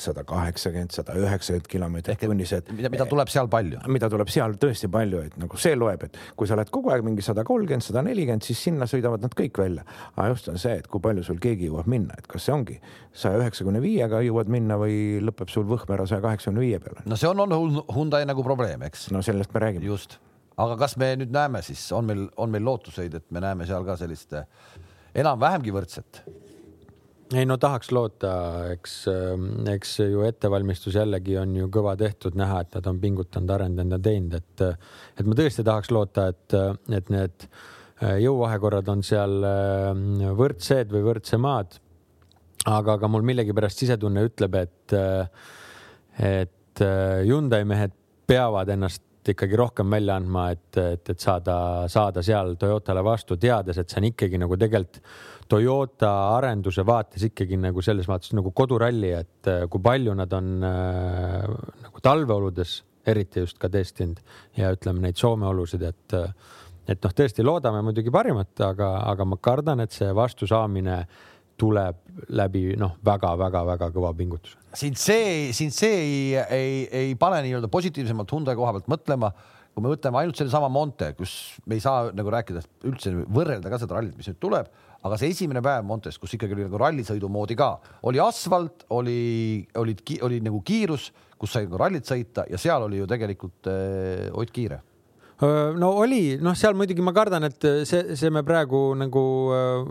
sada 0.00 0.24
kaheksakümmend, 0.28 0.94
sada 0.94 1.14
üheksakümmend 1.18 1.68
kilomeetrit 1.70 2.20
tunnis, 2.22 2.52
et. 2.56 2.70
mida, 2.76 2.90
mida 2.92 3.06
tuleb 3.08 3.30
seal 3.32 3.48
palju? 3.52 3.80
mida 3.92 4.10
tuleb 4.12 4.30
seal 4.32 4.56
tõesti 4.60 4.90
palju, 4.92 5.22
et 5.28 5.38
nagu 5.40 5.60
see 5.60 5.76
loeb, 5.78 6.06
et 6.08 6.18
kui 6.36 6.48
sa 6.48 6.56
oled 6.56 6.70
kogu 6.74 6.92
aeg 6.94 7.04
mingi 7.06 7.24
sada 7.24 7.44
kolmkümmend, 7.46 7.84
sada 7.84 8.02
nelikümmend, 8.06 8.44
siis 8.46 8.62
sinna 8.68 8.88
sõidavad 8.90 9.24
nad 9.24 9.34
kõik 9.36 9.60
välja. 9.62 9.86
aga 10.14 10.28
just 10.32 10.48
on 10.52 10.60
see, 10.62 10.76
et 10.80 10.88
kui 10.92 11.02
palju 11.04 11.24
sul 11.26 11.40
keegi 11.42 11.70
jõuab 11.70 11.90
minna, 11.90 12.16
et 12.18 12.28
kas 12.30 12.48
see 12.48 12.54
ongi 12.54 12.78
saja 13.16 13.40
üheksakümne 13.40 13.82
viiega 13.84 14.22
jõuad 14.26 14.50
minna 14.52 14.78
või 14.80 15.20
lõpeb 15.24 15.52
sul 15.52 15.66
võhm 15.68 15.92
ära 15.96 16.06
saja 16.08 16.22
kaheksakümne 16.24 16.64
viie 16.64 16.80
peale? 16.82 17.04
no 17.06 17.18
see 17.18 17.30
on 17.30 17.44
olnud 17.46 17.84
Hyundai 17.96 18.24
nagu 18.28 18.44
probleem, 18.46 18.82
eks. 18.88 19.10
no 19.14 19.22
sellest 19.24 19.54
me 19.54 19.62
räägime. 19.62 19.86
just, 19.88 20.18
aga 20.56 20.76
kas 20.80 20.96
me 21.00 21.14
nüüd 21.20 21.32
näeme 21.34 21.62
siis, 21.64 21.84
on 21.96 22.08
meil, 22.08 22.26
on 22.36 22.52
meil 22.52 22.64
lootuseid, 22.64 23.14
et 23.14 23.30
me 23.30 23.42
näeme 23.44 23.68
seal 23.68 23.86
ka 23.86 23.96
sellist 24.00 24.36
enam-vähemgi 25.16 25.72
võrdset 25.72 26.22
ei 27.34 27.46
no 27.48 27.56
tahaks 27.58 27.90
loota, 27.94 28.32
eks, 28.70 28.92
eks 29.72 29.94
ju 29.98 30.22
ettevalmistus 30.26 30.94
jällegi 30.98 31.36
on 31.40 31.54
ju 31.58 31.70
kõva 31.72 31.96
tehtud, 31.98 32.36
näha, 32.38 32.60
et 32.62 32.76
nad 32.78 32.86
on 32.90 33.00
pingutanud, 33.02 33.50
arendanud 33.56 33.96
ja 33.96 34.02
teinud, 34.02 34.36
et, 34.38 34.66
et 35.18 35.26
ma 35.26 35.38
tõesti 35.38 35.64
tahaks 35.66 35.90
loota, 35.94 36.28
et, 36.30 36.56
et 36.94 37.10
need 37.14 37.48
jõuvahekorrad 38.22 38.90
on 38.92 39.02
seal 39.06 39.40
võrdsed 40.38 40.92
või 40.92 41.06
võrdsemaad. 41.08 41.80
aga, 42.66 42.98
aga 42.98 43.08
mul 43.08 43.24
millegipärast 43.26 43.82
sisetunne 43.82 44.26
ütleb, 44.28 44.54
et, 44.60 44.96
et 46.20 46.84
Hyundai 47.24 47.64
mehed 47.64 47.94
peavad 48.26 48.68
ennast 48.68 49.02
ikkagi 49.26 49.56
rohkem 49.58 49.90
välja 49.90 50.16
andma, 50.20 50.50
et, 50.54 50.76
et, 50.76 51.08
et 51.10 51.20
saada, 51.20 51.88
saada 51.90 52.22
seal 52.22 52.54
Toyotale 52.60 53.02
vastu, 53.02 53.36
teades, 53.40 53.78
et 53.78 53.90
see 53.90 54.00
on 54.02 54.08
ikkagi 54.10 54.38
nagu 54.38 54.58
tegelikult 54.60 55.00
Toyota 55.48 56.10
arenduse 56.36 56.84
vaates 56.86 57.28
ikkagi 57.28 57.58
nagu 57.60 57.82
selles 57.84 58.08
vaates 58.10 58.34
nagu 58.36 58.52
koduralli, 58.56 59.12
et 59.14 59.50
äh, 59.50 59.64
kui 59.70 59.82
palju 59.82 60.14
nad 60.18 60.32
on 60.36 60.52
äh, 60.66 61.48
nagu 61.86 62.02
talveoludes 62.02 62.80
eriti 63.06 63.44
just 63.44 63.60
ka 63.62 63.70
testinud 63.70 64.18
ja 64.58 64.72
ütleme 64.74 65.04
neid 65.04 65.18
Soome 65.20 65.46
olusid, 65.48 65.84
et 65.86 66.16
äh, 66.18 66.30
et 66.86 67.02
noh, 67.02 67.14
tõesti 67.18 67.42
loodame 67.42 67.80
muidugi 67.82 68.12
parimat, 68.14 68.52
aga, 68.62 68.92
aga 69.10 69.24
ma 69.26 69.38
kardan, 69.42 69.82
et 69.82 69.94
see 69.94 70.12
vastusaamine 70.14 71.00
tuleb 71.58 71.98
läbi 72.36 72.76
noh 72.78 72.98
väga,, 73.04 73.32
väga-väga-väga 73.40 73.88
kõva 73.94 74.12
pingutus. 74.16 74.56
sind 74.76 74.98
see, 75.00 75.52
sind 75.56 75.74
see 75.74 75.98
ei, 75.98 76.16
ei, 76.52 76.72
ei 76.92 77.14
pane 77.18 77.40
nii-öelda 77.46 77.70
positiivsemalt 77.72 78.32
Hyundai 78.32 78.54
koha 78.58 78.76
pealt 78.76 78.90
mõtlema 78.92 79.32
kui 79.76 79.84
me 79.84 79.92
võtame 79.92 80.22
ainult 80.22 80.38
sellesama 80.40 80.70
Monte, 80.72 81.10
kus 81.18 81.32
me 81.68 81.76
ei 81.76 81.82
saa 81.84 82.08
nagu 82.16 82.30
rääkida 82.32 82.62
üldse 82.88 83.12
võrrelda 83.12 83.68
ka 83.68 83.80
seda 83.82 83.98
rallit, 83.98 84.14
mis 84.16 84.30
nüüd 84.30 84.38
tuleb, 84.40 84.70
aga 85.06 85.18
see 85.20 85.32
esimene 85.34 85.62
päev 85.64 85.86
Montes, 85.86 86.18
kus 86.22 86.34
ikkagi 86.36 86.56
oli 86.56 86.66
nagu 86.66 86.80
rallisõidu 86.82 87.30
moodi 87.32 87.56
ka, 87.58 87.70
oli 88.10 88.20
asfalt, 88.22 88.86
oli, 88.96 89.62
olid, 89.78 90.02
oli 90.26 90.42
nagu 90.44 90.60
kiirus, 90.66 91.12
kus 91.38 91.56
sai 91.56 91.68
nagu 91.68 91.80
rallit 91.80 92.08
sõita 92.08 92.46
ja 92.50 92.60
seal 92.60 92.86
oli 92.88 93.00
ju 93.00 93.08
tegelikult 93.10 93.70
äh, 93.72 94.28
Ott 94.36 94.52
Kiire 94.54 94.82
no 95.36 95.90
oli, 96.00 96.38
noh, 96.40 96.54
seal 96.56 96.72
muidugi 96.72 97.04
ma 97.04 97.12
kardan, 97.12 97.44
et 97.44 97.64
see, 97.84 98.14
see 98.16 98.30
me 98.32 98.40
praegu 98.40 98.78
nagu 98.96 99.24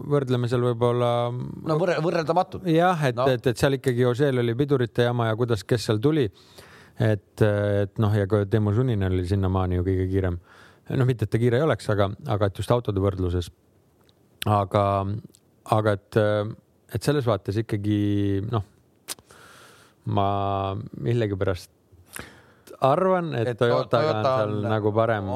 võrdleme 0.10 0.50
seal 0.50 0.64
võib-olla. 0.66 1.10
no 1.30 1.76
võrre, 1.78 2.00
võrreldamatult. 2.02 2.66
jah, 2.74 3.04
et 3.06 3.20
no., 3.20 3.28
et, 3.30 3.46
et 3.52 3.62
seal 3.62 3.78
ikkagi 3.78 4.08
Ožeel 4.10 4.42
oli 4.42 4.56
pidurite 4.58 5.06
jama 5.06 5.30
ja 5.30 5.38
kuidas, 5.38 5.62
kes 5.62 5.86
seal 5.86 6.02
tuli 6.02 6.26
et, 7.00 7.42
et 7.44 8.02
noh, 8.02 8.14
ja 8.16 8.28
ka 8.30 8.44
Teemu 8.50 8.74
Suninen 8.76 9.12
oli 9.12 9.26
sinnamaani 9.28 9.80
ju 9.80 9.86
kõige 9.86 10.08
kiirem. 10.12 10.40
noh, 10.96 11.08
mitte, 11.08 11.26
et 11.26 11.32
ta 11.32 11.42
kiire 11.42 11.60
ei 11.60 11.66
oleks, 11.66 11.88
aga, 11.92 12.10
aga 12.32 12.50
et 12.50 12.60
just 12.62 12.72
autode 12.72 13.02
võrdluses. 13.02 13.50
Aga, 14.46 14.86
aga 15.76 15.96
et, 15.98 16.20
et 16.94 17.08
selles 17.08 17.26
vaates 17.28 17.62
ikkagi 17.64 18.00
noh, 18.50 18.66
ma 20.16 20.28
millegipärast 21.02 21.72
arvan, 22.86 23.32
et, 23.40 23.56
Toyotaga 23.58 24.12
Toyota 24.12 24.34
on 24.36 24.38
seal 24.38 24.54
on, 24.60 24.70
nagu 24.70 24.92
parem, 24.94 25.32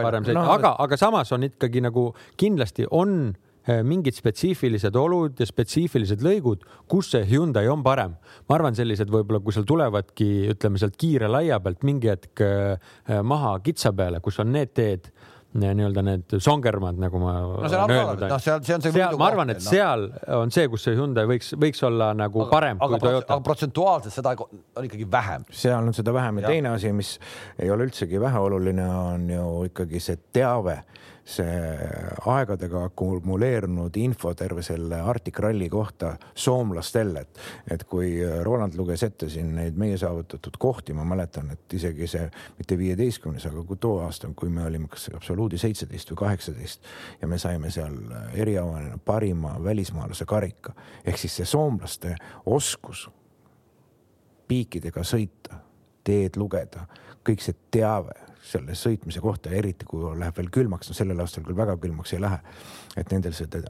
parem 0.00 0.26
sõit 0.26 0.34
no,, 0.34 0.48
aga, 0.54 0.74
aga 0.82 0.98
samas 0.98 1.30
on 1.36 1.46
ikkagi 1.50 1.84
nagu 1.84 2.08
kindlasti 2.40 2.88
on 2.90 3.32
Eh, 3.68 3.82
mingid 3.84 4.16
spetsiifilised 4.16 4.94
olud 4.96 5.36
ja 5.36 5.44
spetsiifilised 5.44 6.22
lõigud, 6.24 6.62
kus 6.88 7.10
see 7.12 7.26
Hyundai 7.28 7.66
on 7.68 7.82
parem. 7.84 8.14
ma 8.48 8.56
arvan, 8.56 8.74
sellised 8.74 9.10
võib-olla, 9.12 9.42
kui 9.44 9.52
seal 9.52 9.66
tulevadki, 9.68 10.28
ütleme 10.54 10.80
sealt 10.80 10.96
kiire 10.96 11.28
laia 11.28 11.58
pealt 11.60 11.84
mingi 11.84 12.08
hetk 12.08 12.40
eh, 12.40 13.20
maha 13.20 13.58
kitsa 13.60 13.92
peale, 13.92 14.22
kus 14.24 14.40
on 14.40 14.50
need 14.56 14.72
teed 14.72 15.10
nii-öelda 15.58 16.02
need 16.06 16.34
songermad, 16.38 16.98
nagu 17.02 17.18
ma 17.18 17.32
no, 17.40 17.54
olen 17.58 17.90
öelnud. 17.90 18.22
noh, 18.30 18.42
seal, 18.42 18.60
see 18.62 18.76
on 18.76 18.84
see. 18.84 19.06
ma 19.18 19.26
arvan, 19.26 19.50
et 19.50 19.58
no. 19.58 19.66
seal 19.66 20.04
on 20.36 20.52
see, 20.54 20.68
kus 20.70 20.84
see 20.86 20.94
Hyundai 20.98 21.26
võiks, 21.26 21.50
võiks 21.58 21.82
olla 21.86 22.12
nagu 22.14 22.44
aga, 22.44 22.50
parem 22.52 22.78
aga, 22.78 23.00
kui 23.00 23.08
Toyota. 23.08 23.34
aga 23.34 23.46
protsentuaalselt 23.48 24.14
seda 24.14 24.36
on 24.38 24.86
ikkagi 24.86 25.08
vähem. 25.10 25.48
seal 25.50 25.90
on 25.90 25.96
seda 25.96 26.14
vähem 26.14 26.38
ja, 26.38 26.46
ja 26.46 26.54
teine 26.54 26.74
asi, 26.76 26.92
mis 26.94 27.16
ei 27.58 27.70
ole 27.74 27.88
üldsegi 27.88 28.22
väheoluline, 28.22 28.86
on 29.14 29.26
ju 29.34 29.48
ikkagi 29.72 30.02
see 30.06 30.22
teave 30.38 30.80
see 31.30 31.58
aegadega 32.26 32.84
akumuleerunud 32.88 33.96
info 34.02 34.32
terve 34.34 34.64
selle 34.66 34.98
Arctic 35.00 35.38
Rally 35.38 35.68
kohta 35.70 36.14
soomlastel, 36.34 37.14
et, 37.20 37.40
et 37.70 37.84
kui 37.88 38.16
Roland 38.46 38.74
luges 38.78 39.04
ette 39.06 39.28
siin 39.30 39.54
neid 39.56 39.78
meie 39.78 39.98
saavutatud 40.00 40.58
kohti, 40.58 40.96
ma 40.96 41.04
mäletan, 41.08 41.52
et 41.54 41.78
isegi 41.78 42.08
see 42.10 42.26
mitte 42.58 42.78
viieteistkümnes, 42.78 43.46
aga 43.50 43.64
kui 43.68 43.78
too 43.80 44.00
aasta, 44.04 44.30
kui 44.36 44.50
me 44.50 44.64
olime 44.66 44.90
kas 44.90 45.08
absoluudi 45.14 45.60
seitseteist 45.60 46.12
või 46.12 46.22
kaheksateist 46.24 46.90
ja 47.22 47.30
me 47.30 47.38
saime 47.38 47.70
seal 47.70 47.96
eriavanena 48.34 48.98
parima 49.04 49.56
välismaalase 49.64 50.26
karika. 50.26 50.74
Ehk 51.04 51.18
siis 51.18 51.40
see 51.40 51.48
soomlaste 51.48 52.16
oskus 52.46 53.06
piikidega 54.50 55.04
sõita, 55.06 55.60
teed 56.04 56.36
lugeda, 56.40 56.86
kõik 57.26 57.44
see 57.44 57.56
teave 57.70 58.16
selle 58.50 58.74
sõitmise 58.78 59.20
kohta, 59.22 59.52
eriti 59.54 59.86
kui 59.86 60.02
läheb 60.18 60.38
veel 60.40 60.48
külmaks, 60.52 60.90
no 60.90 60.96
sellel 60.96 61.20
aastal 61.22 61.44
küll 61.46 61.58
väga 61.58 61.76
külmaks 61.80 62.14
ei 62.16 62.22
lähe. 62.22 62.40
et 62.98 63.12
nendel 63.12 63.34
seda 63.36 63.60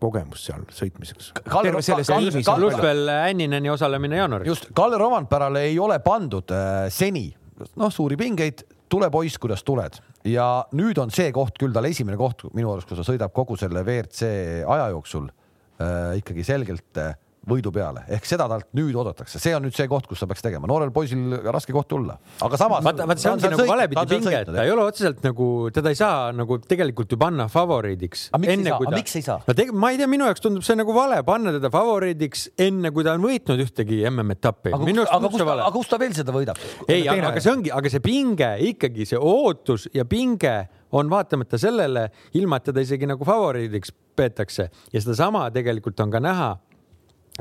kogemust 0.00 0.46
seal 0.48 0.62
sõitmiseks. 0.72 1.32
pluss 1.44 2.80
veelÄnnineni 2.80 3.70
osalemine 3.70 4.16
jaanuaris. 4.16 4.48
just, 4.48 4.70
Kalle 4.74 4.98
Romandpärale 4.98 5.66
ei 5.68 5.78
ole 5.78 5.98
pandud 5.98 6.50
äh, 6.50 6.88
seni 6.88 7.28
noh, 7.76 7.92
suuri 7.92 8.16
pingeid, 8.16 8.64
tule 8.88 9.10
poiss, 9.10 9.38
kuidas 9.38 9.64
tuled 9.64 10.00
ja 10.24 10.46
nüüd 10.76 10.98
on 11.00 11.12
see 11.14 11.32
koht 11.32 11.58
küll 11.60 11.74
tal 11.74 11.88
esimene 11.88 12.18
koht 12.20 12.46
minu 12.54 12.72
arust, 12.72 12.88
kus 12.88 13.00
ta 13.00 13.06
sõidab 13.06 13.34
kogu 13.36 13.56
selle 13.60 13.84
WRC 13.84 14.30
aja 14.68 14.88
jooksul 14.94 15.28
äh, 15.28 16.16
ikkagi 16.20 16.44
selgelt 16.46 17.00
äh, 17.00 17.14
võidu 17.48 17.72
peale 17.72 18.02
ehk 18.12 18.26
seda 18.28 18.46
talt 18.50 18.68
nüüd 18.76 18.96
oodatakse, 19.00 19.40
see 19.40 19.54
on 19.56 19.64
nüüd 19.64 19.76
see 19.76 19.88
koht, 19.90 20.06
kus 20.08 20.20
ta 20.20 20.28
peaks 20.28 20.44
tegema, 20.44 20.68
noorel 20.68 20.92
poisil 20.92 21.38
raske 21.48 21.72
koht 21.72 21.88
tulla, 21.88 22.18
aga 22.44 22.58
samas. 22.60 22.84
vaata, 22.84 23.06
vaata 23.08 23.22
see 23.22 23.32
ongi 23.32 23.50
nagu 23.54 23.66
valepidi 23.70 24.04
pinge, 24.10 24.34
et 24.42 24.50
ta 24.50 24.64
ei 24.66 24.72
ole 24.74 24.84
otseselt 24.84 25.22
nagu, 25.24 25.46
teda 25.74 25.92
ei 25.92 25.98
saa 25.98 26.30
nagu 26.36 26.58
tegelikult 26.60 27.14
ju 27.14 27.20
panna 27.20 27.48
favoriidiks. 27.52 28.26
enne 28.40 28.74
kui 28.76 28.90
ta. 28.92 29.38
no 29.46 29.56
teg-, 29.56 29.72
ma 29.72 29.92
ei 29.94 30.00
tea, 30.00 30.10
minu 30.10 30.28
jaoks 30.28 30.44
tundub 30.44 30.66
see 30.66 30.76
nagu 30.78 30.96
vale 30.96 31.22
panna 31.26 31.54
teda 31.56 31.72
favoriidiks 31.72 32.50
enne, 32.68 32.92
kui 32.92 33.06
ta 33.06 33.16
on 33.16 33.24
võitnud 33.24 33.64
ühtegi 33.64 34.02
MM-etappi. 34.10 34.74
aga, 34.76 34.84
kus, 34.84 35.00
aga, 35.06 35.32
kus, 35.32 35.46
aga 35.56 35.72
kus 35.78 35.92
ta 35.94 36.00
veel 36.02 36.16
seda 36.20 36.36
võidab? 36.36 36.60
ei, 36.88 37.06
aga, 37.08 37.32
aga 37.32 37.40
see 37.40 37.54
ongi, 37.54 37.72
aga 37.72 37.94
see 37.96 38.04
pinge 38.04 38.52
ikkagi, 38.68 39.08
see 39.08 39.20
ootus 39.20 39.88
ja 39.96 40.04
pinge 40.04 40.58
on 40.92 41.08
vaatamata 41.10 41.58
sellele, 41.60 42.08
ilma 42.36 42.58
et 42.58 42.68
teda 42.68 42.82
isegi 42.84 43.08
nagu 43.08 43.24
favoriidiks 43.24 43.94
peetakse 44.18 44.66
ja 44.92 45.00
sedasama 45.00 45.46
tegelikult 45.54 46.00
on 46.02 46.12
ka 46.12 46.20
näha 46.20 46.50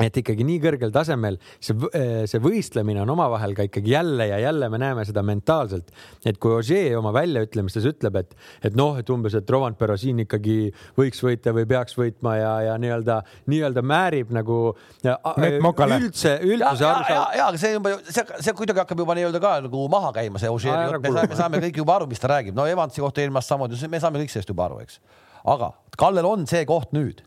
et 0.06 0.20
ikkagi 0.22 0.46
nii 0.48 0.60
kõrgel 0.64 0.94
tasemel 0.96 1.38
see, 1.58 1.76
äh, 1.96 2.24
see 2.30 2.42
võistlemine 2.44 3.02
on 3.04 3.12
omavahel 3.16 3.56
ka 3.58 3.66
ikkagi 3.68 3.94
jälle 3.94 4.30
ja 4.30 4.40
jälle 4.40 4.70
me 4.72 4.80
näeme 4.82 5.06
seda 5.08 5.24
mentaalselt. 5.26 5.92
et 6.26 6.40
kui 6.40 6.54
Ogier 6.56 6.98
oma 7.00 7.12
väljaütlemistes 7.16 7.86
ütleb, 7.90 8.20
et, 8.22 8.36
et 8.64 8.78
noh, 8.80 8.98
et 9.00 9.10
umbes, 9.10 9.36
et 9.36 9.50
Rovanpera 9.50 9.98
siin 10.00 10.24
ikkagi 10.24 10.72
võiks 10.98 11.24
võita 11.24 11.54
või 11.56 11.68
peaks 11.70 11.98
võitma 12.00 12.36
ja, 12.40 12.54
ja 12.70 12.78
nii-öelda, 12.82 13.20
nii-öelda 13.52 13.84
määrib 13.84 14.34
nagu 14.36 14.60
üldse, 16.00 16.36
üldsuse 16.48 16.88
aru 16.88 17.08
ja, 17.10 17.24
ja, 17.36 17.48
aga 17.50 17.62
see 17.62 17.74
juba, 17.76 17.96
see, 18.08 18.26
see 18.40 18.56
kuidagi 18.58 18.84
hakkab 18.84 19.04
juba 19.04 19.18
nii-öelda 19.20 19.44
ka 19.44 19.56
nagu 19.68 19.88
maha 19.92 20.14
käima, 20.16 20.42
see 20.42 20.52
Ogieri 20.52 20.88
jutt, 20.88 21.04
me 21.04 21.16
saame, 21.16 21.34
me 21.34 21.42
saame 21.44 21.64
kõik 21.68 21.82
juba 21.84 21.98
aru, 22.00 22.10
mis 22.12 22.22
ta 22.24 22.32
räägib, 22.32 22.56
no 22.58 22.68
Evansi 22.70 23.04
kohta 23.04 23.24
eelmast 23.24 23.52
samamoodi, 23.52 23.80
me 23.92 24.04
saame 24.04 24.24
kõik 24.24 24.34
sellest 24.34 24.54
juba 24.54 24.70
aru, 24.70 24.84
eks. 24.86 25.02
aga 25.44 25.74
Kallel 26.00 26.28
on 26.30 26.48
see 26.48 26.64
koht 26.70 26.94
nüüd 26.96 27.24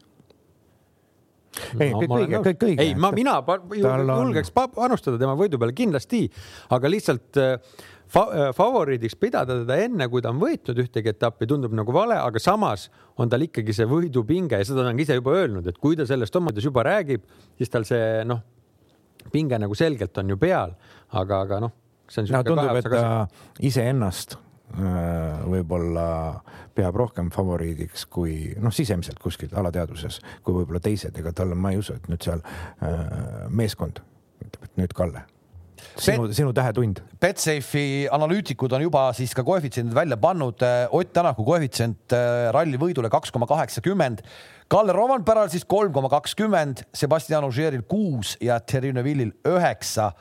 ei 1.78 1.90
no,, 1.92 2.00
kõik 2.00 2.14
õige, 2.16 2.42
kõik 2.46 2.66
õige. 2.68 2.84
ei, 2.84 2.94
ma, 2.98 3.10
mina 3.14 3.38
julgeks 3.42 4.52
panustada 4.54 5.18
tema 5.20 5.34
võidu 5.38 5.60
peale 5.60 5.74
kindlasti, 5.76 6.24
aga 6.72 6.90
lihtsalt 6.90 7.40
äh, 7.40 7.82
fa 8.12 8.24
äh, 8.28 8.52
favoriidiks 8.56 9.16
pidada 9.20 9.58
teda 9.62 9.78
enne, 9.84 10.08
kui 10.12 10.24
ta 10.24 10.32
on 10.32 10.40
võitnud 10.42 10.80
ühtegi 10.84 11.12
etappi, 11.12 11.48
tundub 11.50 11.74
nagu 11.76 11.94
vale, 11.94 12.16
aga 12.20 12.42
samas 12.42 12.88
on 13.20 13.32
tal 13.32 13.44
ikkagi 13.44 13.74
see 13.76 13.88
võidupinge 13.88 14.60
ja 14.60 14.68
seda 14.68 14.86
ta 14.86 14.94
on 14.94 15.04
ise 15.04 15.18
juba 15.18 15.36
öelnud, 15.40 15.68
et 15.68 15.80
kui 15.82 15.98
ta 15.98 16.08
sellest 16.08 16.36
omadest 16.40 16.68
juba 16.68 16.86
räägib, 16.88 17.26
siis 17.60 17.72
tal 17.72 17.86
see 17.88 18.22
noh, 18.28 18.42
pinge 19.32 19.60
nagu 19.60 19.76
selgelt 19.78 20.18
on 20.22 20.32
ju 20.34 20.40
peal, 20.40 20.74
aga, 21.10 21.44
aga 21.46 21.60
noh, 21.66 21.76
see 22.08 22.24
on. 22.24 22.32
no 22.36 22.46
tundub, 22.48 22.80
et 22.80 22.90
ta 22.92 23.04
iseennast 23.64 24.38
võib-olla 24.72 26.06
peab 26.74 26.96
rohkem 26.96 27.30
favoriidiks 27.34 28.06
kui 28.12 28.54
noh, 28.60 28.72
sisemiselt 28.74 29.20
kuskilt 29.22 29.52
alateadvuses, 29.58 30.20
kui 30.44 30.56
võib-olla 30.56 30.80
teised, 30.82 31.16
ega 31.18 31.34
tal 31.36 31.52
on, 31.52 31.60
ma 31.60 31.74
ei 31.74 31.82
usu, 31.82 31.96
et 31.98 32.08
nüüd 32.12 32.24
seal 32.24 32.42
äh, 32.42 33.04
meeskond 33.52 34.02
ütleb, 34.42 34.64
et 34.64 34.80
nüüd 34.80 34.96
Kalle 34.96 35.26
sinu, 35.98 36.28
sinu 36.34 36.52
tähetund. 36.56 37.02
Betsafe'i 37.20 38.06
analüütikud 38.12 38.72
on 38.76 38.84
juba 38.86 39.04
siis 39.16 39.34
ka 39.36 39.44
koefitsiendid 39.46 39.96
välja 39.96 40.18
pannud. 40.20 40.62
Äh, 40.64 40.86
Ott 40.94 41.12
Tänaku 41.14 41.44
koefitsient 41.46 42.16
ralli 42.54 42.80
võidule 42.80 43.10
kaks 43.12 43.34
koma 43.34 43.48
kaheksakümmend. 43.50 44.22
Kalle 44.72 44.94
Rovanperal 44.96 45.50
siis 45.52 45.66
kolm 45.68 45.92
koma 45.92 46.08
kakskümmend, 46.12 46.86
Sebastian 46.96 47.44
Ogieril 47.44 47.82
kuus 47.88 48.38
ja 48.40 48.56
Thierry 48.60 48.94
Neuvillil 48.96 49.34
üheksa 49.48 50.12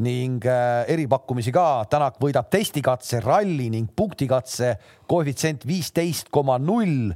ning 0.00 0.44
äh, 0.48 0.88
eripakkumisi 0.90 1.52
ka. 1.54 1.84
Tänak 1.90 2.18
võidab 2.22 2.48
testikatse, 2.52 3.20
ralli 3.24 3.68
ning 3.72 3.90
punktikatse 3.96 4.74
koefitsient 5.10 5.66
viisteist 5.68 6.32
koma 6.32 6.58
null. 6.58 7.12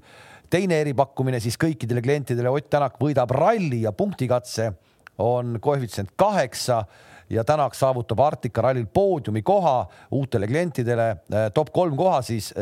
teine 0.51 0.77
eripakkumine 0.85 1.41
siis 1.41 1.57
kõikidele 1.59 2.03
klientidele, 2.03 2.51
Ott 2.51 2.71
Tänak 2.71 3.01
võidab 3.01 3.31
ralli 3.31 3.83
ja 3.83 3.93
punktikatse 3.93 4.73
on 5.19 5.59
koefitsient 5.61 6.13
kaheksa 6.17 6.85
ja 7.31 7.45
Tänak 7.45 7.75
saavutab 7.75 8.21
Arktika 8.21 8.63
rallil 8.63 8.87
poodiumi 8.87 9.43
koha 9.43 9.89
uutele 10.11 10.47
klientidele. 10.47 11.17
top 11.55 11.73
kolm 11.73 11.97
koha 11.97 12.23
siis 12.23 12.53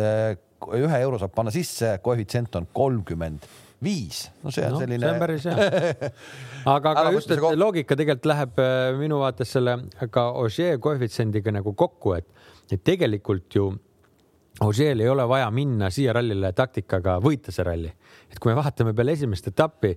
ühe 0.73 0.99
euro 1.03 1.19
saab 1.19 1.35
panna 1.35 1.51
sisse, 1.51 1.99
koefitsient 2.03 2.55
on 2.57 2.69
kolmkümmend 2.73 3.43
viis, 3.83 4.25
no 4.43 4.53
see 4.55 4.65
on 4.67 4.77
no, 4.77 4.83
selline. 4.83 5.03
see 5.03 5.13
on 5.13 5.23
päris 5.23 5.47
hea. 5.49 6.11
aga, 6.75 6.93
aga 6.93 7.13
just, 7.17 7.31
et 7.35 7.43
loogika 7.59 7.97
tegelikult 7.99 8.29
läheb 8.31 8.61
äh, 8.63 8.91
minu 8.99 9.23
vaates 9.23 9.55
selle 9.57 9.79
ka 10.15 10.29
Ogier 10.43 10.79
koefitsiendiga 10.83 11.55
nagu 11.55 11.75
kokku, 11.79 12.17
et, 12.19 12.29
et 12.73 12.85
tegelikult 12.85 13.59
ju 13.59 13.71
Ogier'l 14.63 15.01
ei 15.01 15.09
ole 15.09 15.25
vaja 15.29 15.49
minna 15.51 15.89
siia 15.91 16.13
rallile 16.13 16.53
taktikaga 16.53 17.17
võita 17.25 17.53
see 17.55 17.65
ralli. 17.67 17.93
et 18.31 18.39
kui 18.39 18.53
me 18.53 18.59
vaatame 18.61 18.93
peale 18.95 19.17
esimest 19.17 19.49
etappi, 19.49 19.95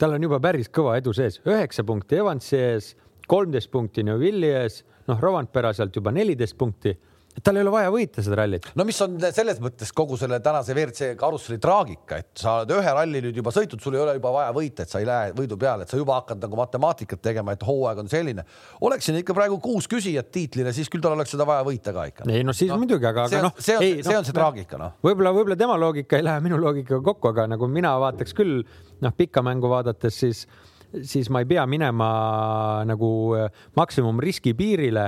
tal 0.00 0.16
on 0.16 0.22
juba 0.24 0.40
päris 0.40 0.70
kõva 0.72 0.96
edu 0.98 1.12
sees, 1.16 1.38
üheksa 1.46 1.84
punkti 1.86 2.18
Evansi 2.18 2.56
ees, 2.56 2.94
kolmteist 3.28 3.70
punkti 3.70 4.02
Neuvilli 4.02 4.48
ees, 4.48 4.80
noh, 5.08 5.20
Rovanpera 5.20 5.72
sealt 5.76 5.96
juba 5.96 6.12
neliteist 6.12 6.56
punkti 6.58 6.96
tal 7.44 7.58
ei 7.58 7.64
ole 7.64 7.72
vaja 7.72 7.90
võita 7.92 8.24
seda 8.24 8.38
rallit. 8.40 8.68
no 8.78 8.86
mis 8.88 8.98
on 9.04 9.16
selles 9.22 9.60
mõttes 9.62 9.92
kogu 9.96 10.18
selle 10.20 10.40
tänase 10.44 10.74
WRC 10.74 11.10
karusselli 11.20 11.60
traagika, 11.62 12.20
et 12.20 12.42
sa 12.42 12.60
oled 12.60 12.74
ühe 12.76 12.94
ralli 12.96 13.22
nüüd 13.26 13.40
juba 13.40 13.52
sõitnud, 13.54 13.82
sul 13.82 13.96
ei 13.96 14.02
ole 14.04 14.16
juba 14.18 14.32
vaja 14.34 14.54
võita, 14.56 14.84
et 14.84 14.92
sa 14.92 15.02
ei 15.02 15.08
lähe 15.08 15.34
võidu 15.36 15.58
peale, 15.60 15.86
et 15.86 15.92
sa 15.92 16.00
juba 16.00 16.18
hakkad 16.18 16.42
nagu 16.44 16.58
matemaatikat 16.60 17.22
tegema, 17.24 17.54
et 17.56 17.66
hooaeg 17.66 18.02
on 18.04 18.10
selline. 18.12 18.44
oleks 18.86 19.08
siin 19.08 19.20
ikka 19.20 19.36
praegu 19.36 19.60
kuus 19.62 19.88
küsijat 19.90 20.32
tiitlile, 20.34 20.74
siis 20.76 20.90
küll 20.92 21.04
tal 21.04 21.16
oleks 21.16 21.34
seda 21.34 21.46
vaja 21.48 21.66
võita 21.66 21.94
ka 21.96 22.08
ikka. 22.10 22.28
ei 22.30 22.46
no 22.46 22.56
siis 22.56 22.72
no, 22.72 22.80
muidugi, 22.82 23.08
aga, 23.10 23.28
aga 23.28 23.44
noh. 23.48 23.56
see 23.58 23.76
on, 23.76 23.86
see 23.86 24.16
on 24.16 24.26
see 24.26 24.34
no, 24.34 24.40
traagika 24.40 24.80
noh. 24.80 24.98
võib-olla, 25.04 25.34
võib-olla 25.36 25.58
tema 25.60 25.78
loogika 25.80 26.20
ei 26.20 26.26
lähe 26.26 26.44
minu 26.44 26.60
loogikaga 26.60 27.02
kokku, 27.12 27.32
aga 27.34 27.46
nagu 27.54 27.70
mina 27.70 27.94
vaataks 28.02 28.36
küll 28.36 28.60
noh, 29.00 29.16
pikka 29.16 29.44
mängu 29.46 29.70
vaadates, 29.72 30.20
siis 30.24 30.44
siis 31.06 31.28
ma 31.30 31.42
ei 31.42 31.46
pea 31.46 31.62
minema 31.70 32.10
nagu 32.88 33.10
maksimumriski 33.78 34.56
piirile 34.58 35.04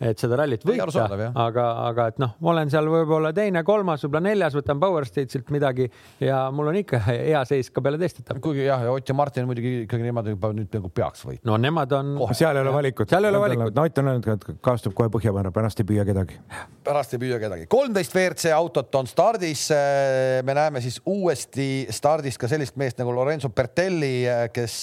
et 0.00 0.20
seda 0.20 0.38
rallit 0.40 0.62
võita, 0.64 1.04
aga, 1.28 1.64
aga 1.90 2.06
et 2.10 2.20
noh, 2.22 2.32
ma 2.40 2.52
olen 2.54 2.70
seal 2.72 2.88
võib-olla 2.88 3.34
teine, 3.36 3.60
kolmas, 3.66 4.00
võib-olla 4.06 4.30
neljas, 4.30 4.56
võtan 4.56 4.80
Power 4.80 5.04
Stage'ilt 5.08 5.52
midagi 5.52 5.90
ja 6.24 6.46
mul 6.54 6.70
on 6.72 6.78
ikka 6.80 7.02
hea 7.10 7.42
seis 7.48 7.68
ka 7.74 7.82
peale 7.84 8.00
teist 8.00 8.22
etappi. 8.22 8.40
kuigi 8.44 8.64
jah, 8.64 8.86
ja 8.86 8.94
Ott 8.96 9.12
ja 9.12 9.16
Martin 9.16 9.48
muidugi 9.48 9.84
ikkagi 9.84 10.06
nemad 10.06 10.32
juba 10.32 10.52
nüüd 10.56 10.72
nagu 10.72 10.90
peaks 10.94 11.26
võitma. 11.28 11.44
no 11.52 11.60
nemad 11.60 11.92
on. 11.98 12.14
seal 12.32 12.56
ei 12.56 12.64
ole 12.64 12.74
valikut. 12.78 13.12
seal 13.12 13.28
ei 13.28 13.32
ole 13.34 13.44
valikut. 13.44 13.76
no 13.76 13.84
Ott 13.84 14.02
on 14.02 14.12
öelnud, 14.14 14.30
et 14.34 14.64
kaastub 14.64 14.96
kohe 14.96 15.12
põhja 15.12 15.34
panna, 15.36 15.52
pärast 15.54 15.84
ei 15.84 15.88
püüa 15.92 16.06
kedagi. 16.08 16.40
pärast 16.88 17.16
ei 17.16 17.22
püüa 17.22 17.40
kedagi. 17.42 17.68
kolmteist 17.70 18.16
WRC 18.16 18.54
autot 18.56 19.00
on 19.02 19.10
stardis. 19.10 19.68
me 20.44 20.56
näeme 20.56 20.80
siis 20.80 21.00
uuesti 21.04 21.86
stardis 21.92 22.40
ka 22.40 22.48
sellist 22.48 22.80
meest 22.80 23.00
nagu 23.02 23.12
Lorenzo 23.14 23.52
Bertelli, 23.52 24.24
kes 24.54 24.78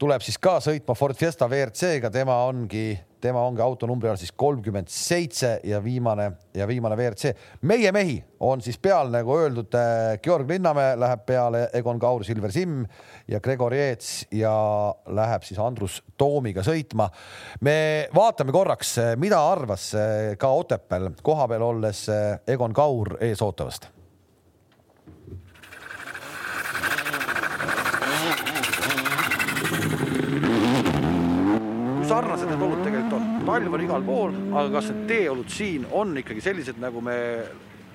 tuleb 0.00 0.24
siis 0.24 0.38
ka 0.42 0.58
sõitma 0.64 0.96
Ford 0.98 1.16
Fiesta 1.16 1.48
WRC-ga, 1.48 2.10
tema 2.12 2.42
ongi 2.48 2.90
tema 3.20 3.42
ongi 3.46 3.62
autonumbri 3.64 4.10
all 4.10 4.18
siis 4.20 4.32
kolmkümmend 4.36 4.90
seitse 4.92 5.56
ja 5.64 5.80
viimane 5.84 6.30
ja 6.54 6.66
viimane 6.68 6.96
WRC. 6.96 7.32
meie 7.62 7.92
mehi 7.92 8.16
on 8.40 8.60
siis 8.60 8.78
peal, 8.78 9.10
nagu 9.10 9.36
öeldud, 9.36 9.74
äh, 9.74 10.18
Georg 10.22 10.50
Linnamäe 10.50 10.96
läheb 11.00 11.24
peale, 11.26 11.66
Egon 11.72 11.98
Kaur, 11.98 12.24
Silver 12.24 12.52
Simm 12.52 12.84
ja 13.28 13.40
Gregor 13.40 13.74
Jeets 13.74 14.26
ja 14.30 14.52
läheb 15.06 15.42
siis 15.42 15.58
Andrus 15.58 16.02
Toomiga 16.16 16.62
sõitma. 16.66 17.08
me 17.60 18.08
vaatame 18.14 18.52
korraks, 18.52 18.98
äh, 18.98 19.12
mida 19.16 19.40
arvas 19.40 19.92
äh, 19.94 20.36
ka 20.38 20.52
Otepääl 20.52 21.10
kohapeal 21.22 21.62
olles 21.62 22.06
Egon 22.46 22.72
Kaur 22.72 23.16
eesootavast 23.20 23.96
sarnased 32.06 32.48
need 32.48 32.62
olud 32.62 32.80
tegelikult 32.84 32.95
talv 33.46 33.74
on 33.74 33.82
igal 33.84 34.04
pool, 34.06 34.36
aga 34.58 34.68
kas 34.74 34.90
need 34.90 35.02
teeolud 35.10 35.50
siin 35.52 35.86
on 35.94 36.16
ikkagi 36.18 36.42
sellised, 36.44 36.80
nagu 36.82 37.02
me 37.04 37.16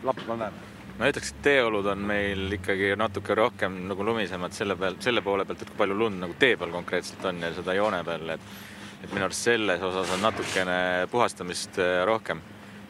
Lapimaal 0.03 0.45
näeme? 0.45 0.67
ma 0.97 1.07
ütleks, 1.09 1.31
et 1.33 1.41
teeolud 1.45 1.87
on 1.91 2.03
meil 2.05 2.55
ikkagi 2.57 2.91
natuke 2.99 3.35
rohkem 3.37 3.79
nagu 3.89 4.05
lumisemad 4.05 4.53
selle 4.53 4.75
peal, 4.77 4.99
selle 5.01 5.23
poole 5.25 5.45
pealt, 5.49 5.63
et 5.63 5.71
kui 5.71 5.79
palju 5.79 5.97
lund 5.97 6.21
nagu 6.21 6.35
tee 6.39 6.55
peal 6.59 6.71
konkreetselt 6.73 7.25
on 7.25 7.41
ja 7.41 7.51
seda 7.57 7.75
joone 7.77 8.03
peal, 8.07 8.35
et 8.37 8.53
et 9.01 9.13
minu 9.15 9.25
arust 9.25 9.47
selles 9.47 9.81
osas 9.81 10.11
on 10.13 10.21
natukene 10.21 11.07
puhastamist 11.11 11.79
äh, 11.81 12.03
rohkem. 12.05 12.41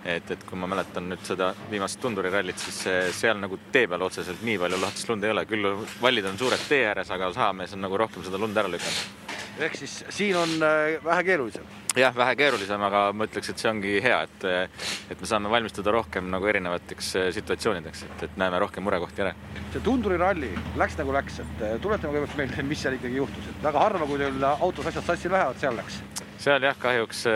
et, 0.06 0.32
et 0.34 0.44
kui 0.50 0.58
ma 0.58 0.68
mäletan 0.68 1.06
nüüd 1.12 1.22
seda 1.24 1.52
viimast 1.70 2.00
tundurirallit, 2.02 2.58
siis 2.58 2.80
seal 3.14 3.38
nagu 3.38 3.60
tee 3.72 3.86
peal 3.88 4.02
otseselt 4.02 4.42
nii 4.44 4.58
palju 4.58 4.80
lahtist 4.82 5.10
lund 5.10 5.24
ei 5.24 5.34
ole, 5.34 5.46
küll 5.46 5.68
vallid 6.02 6.26
on 6.26 6.40
suured 6.42 6.70
tee 6.70 6.88
ääres, 6.90 7.12
aga 7.14 7.30
saamees 7.34 7.78
on 7.78 7.86
nagu 7.86 8.02
rohkem 8.02 8.26
seda 8.26 8.42
lund 8.42 8.58
ära 8.58 8.72
lükanud 8.72 9.32
ehk 9.60 9.78
siis 9.78 10.02
siin 10.10 10.38
on 10.38 10.50
äh, 10.64 10.98
vähe 11.04 11.24
keerulisem. 11.24 11.66
Jah, 11.98 12.14
vähe 12.16 12.36
keerulisem, 12.40 12.84
aga 12.88 13.02
ma 13.16 13.28
ütleks, 13.28 13.52
et 13.52 13.62
see 13.62 13.70
ongi 13.72 13.96
hea, 14.04 14.20
et, 14.28 14.46
et 15.12 15.20
me 15.22 15.28
saame 15.28 15.52
valmistuda 15.52 15.94
rohkem 15.96 16.30
nagu 16.32 16.48
erinevateks 16.48 17.12
äh, 17.20 17.28
situatsioonideks, 17.36 18.06
et, 18.08 18.24
et 18.30 18.40
näeme 18.40 18.62
rohkem 18.64 18.86
murekohti 18.88 19.26
ära. 19.26 19.34
see 19.74 19.84
Tunduri 19.84 20.20
ralli 20.22 20.54
läks 20.80 20.98
nagu 21.02 21.16
läks, 21.16 21.42
et 21.44 21.66
äh, 21.68 21.76
tuletame 21.84 22.16
kõigepealt 22.16 22.40
meelde, 22.40 22.66
mis 22.70 22.86
seal 22.86 22.96
ikkagi 23.00 23.20
juhtus, 23.20 23.52
et 23.52 23.68
väga 23.68 23.84
harva, 23.84 24.08
kui 24.08 24.22
teil 24.22 24.48
autos 24.54 24.88
asjad 24.92 25.12
sassi 25.12 25.32
lähevad, 25.32 25.60
seal 25.60 25.78
läks. 25.80 26.00
seal 26.42 26.64
jah, 26.70 26.80
kahjuks 26.80 27.28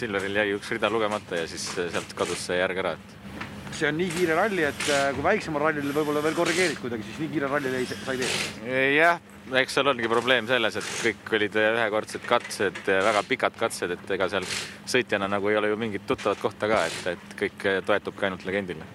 Silveril 0.00 0.42
jäi 0.42 0.50
üks 0.58 0.74
rida 0.74 0.90
lugemata 0.90 1.38
ja 1.38 1.48
siis 1.50 1.70
sealt 1.78 2.14
kadus 2.18 2.48
see 2.50 2.58
järg 2.58 2.82
ära, 2.82 2.96
et 2.98 3.76
see 3.78 3.88
on 3.88 4.00
nii 4.00 4.10
kiire 4.10 4.34
ralli, 4.34 4.64
et 4.66 4.86
kui 5.14 5.22
väiksemal 5.24 5.68
rallil 5.68 5.92
võib-olla 5.94 6.22
veel 6.24 6.34
korrigeerid 6.34 6.80
kuidagi, 6.82 7.06
siis 7.06 7.22
nii 7.22 7.30
kiire 7.36 7.48
rallil 7.52 7.78
ei, 7.78 7.86
sa 7.86 8.16
ei 8.16 8.24
tee. 8.24 8.80
jah, 8.96 9.22
eks 9.58 9.74
seal 9.74 9.90
ongi 9.90 10.08
probleem 10.10 10.46
selles, 10.46 10.76
et 10.78 10.88
kõik 11.02 11.34
olid 11.38 11.56
ühekordsed 11.58 12.24
katsed, 12.28 12.80
väga 12.86 13.22
pikad 13.26 13.56
katsed, 13.58 13.94
et 13.96 14.12
ega 14.14 14.28
seal 14.30 14.46
sõitjana 14.88 15.28
nagu 15.30 15.50
ei 15.50 15.58
ole 15.58 15.72
ju 15.72 15.78
mingit 15.80 16.06
tuttavat 16.06 16.38
kohta 16.42 16.68
ka, 16.70 16.84
et, 16.86 17.16
et 17.16 17.38
kõik 17.44 17.68
toetubki 17.86 18.28
ainult 18.28 18.46
legendile. 18.48 18.88